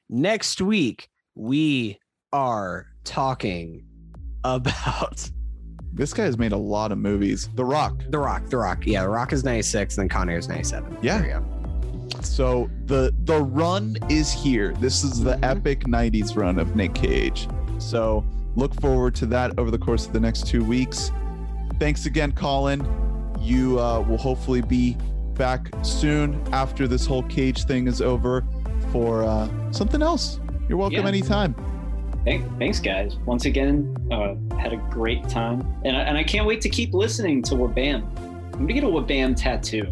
next 0.10 0.62
week 0.62 1.10
we 1.36 2.00
are 2.34 2.88
talking 3.04 3.86
about 4.44 5.30
This 5.94 6.14
guy 6.14 6.24
has 6.26 6.38
made 6.38 6.52
a 6.52 6.58
lot 6.58 6.92
of 6.92 6.98
movies. 6.98 7.50
The 7.56 7.66
Rock. 7.66 8.04
The 8.10 8.20
Rock. 8.20 8.48
The 8.50 8.58
Rock. 8.58 8.86
Yeah, 8.86 9.04
The 9.04 9.10
Rock 9.10 9.34
is 9.34 9.44
ninety 9.44 9.64
six, 9.64 9.98
and 9.98 10.04
then 10.04 10.10
Con 10.10 10.30
Air 10.30 10.38
is 10.38 10.48
ninety 10.48 10.64
seven. 10.64 10.96
Yeah. 11.02 11.42
So 12.22 12.70
the 12.86 13.14
the 13.26 13.42
run 13.44 13.98
is 14.10 14.32
here. 14.32 14.74
This 14.80 15.04
is 15.04 15.22
the 15.24 15.36
Mhm. 15.36 15.44
epic 15.44 15.88
90s 15.88 16.36
run 16.36 16.58
of 16.60 16.76
Nick 16.76 16.94
Cage. 16.94 17.48
So 17.80 18.24
look 18.56 18.74
forward 18.82 19.14
to 19.16 19.26
that 19.28 19.58
over 19.60 19.70
the 19.72 19.78
course 19.78 20.06
of 20.08 20.14
the 20.14 20.20
next 20.20 20.48
two 20.48 20.64
weeks. 20.64 21.12
Thanks 21.80 22.06
again, 22.06 22.32
Colin. 22.32 22.86
You 23.40 23.80
uh, 23.80 24.02
will 24.02 24.18
hopefully 24.18 24.62
be 24.62 24.98
back 25.36 25.70
soon 25.84 26.42
after 26.52 26.88
this 26.88 27.06
whole 27.06 27.24
Cage 27.24 27.64
thing 27.66 27.88
is 27.88 28.02
over 28.02 28.44
for 28.92 29.24
uh, 29.24 29.48
something 29.72 30.02
else. 30.02 30.40
You're 30.68 30.78
welcome 30.78 31.02
Yeah. 31.04 31.08
anytime. 31.08 31.56
Thank, 32.26 32.46
thanks, 32.58 32.80
guys. 32.80 33.16
Once 33.26 33.46
again, 33.46 33.96
uh, 34.12 34.36
had 34.58 34.74
a 34.74 34.78
great 34.90 35.30
time, 35.30 35.62
and 35.86 35.96
I, 35.96 36.02
and 36.02 36.18
I 36.18 36.24
can't 36.24 36.46
wait 36.46 36.60
to 36.62 36.70
keep 36.70 36.94
listening 36.94 37.42
to 37.44 37.56
Wabam. 37.56 38.04
I'm 38.54 38.62
gonna 38.62 38.74
get 38.74 38.84
a 38.84 38.88
Wabam 38.88 39.36
tattoo. 39.36 39.86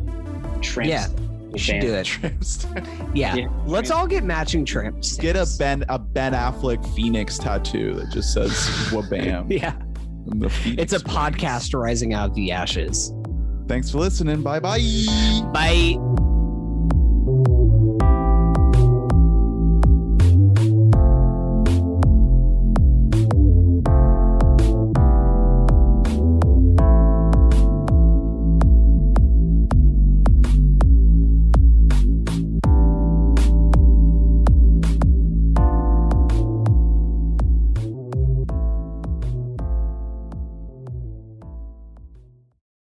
Tramp 0.61 0.89
Yeah, 0.89 1.03
stamp. 1.05 1.21
You 1.53 1.57
should 1.59 1.79
do 1.81 1.93
it. 1.93 2.65
Yeah. 3.13 3.35
Yeah. 3.35 3.47
Let's 3.65 3.91
all 3.91 4.07
get 4.07 4.25
matching 4.25 4.65
tramps. 4.65 5.15
Get 5.15 5.37
a 5.37 5.45
Ben 5.57 5.85
a 5.87 5.97
Ben 5.97 6.33
Affleck 6.33 6.85
Phoenix 6.95 7.37
tattoo 7.37 7.93
that 7.93 8.09
just 8.11 8.33
says 8.33 8.51
"Wabam." 8.91 9.49
Yeah. 9.49 9.73
It's 10.27 10.93
a 10.93 10.99
podcast 10.99 11.73
rising 11.79 12.13
out 12.13 12.29
of 12.29 12.35
the 12.35 12.51
ashes. 12.51 13.13
Thanks 13.67 13.89
for 13.91 13.99
listening. 13.99 14.41
Bye 14.41 14.59
bye. 14.59 14.79
Bye. 15.53 16.24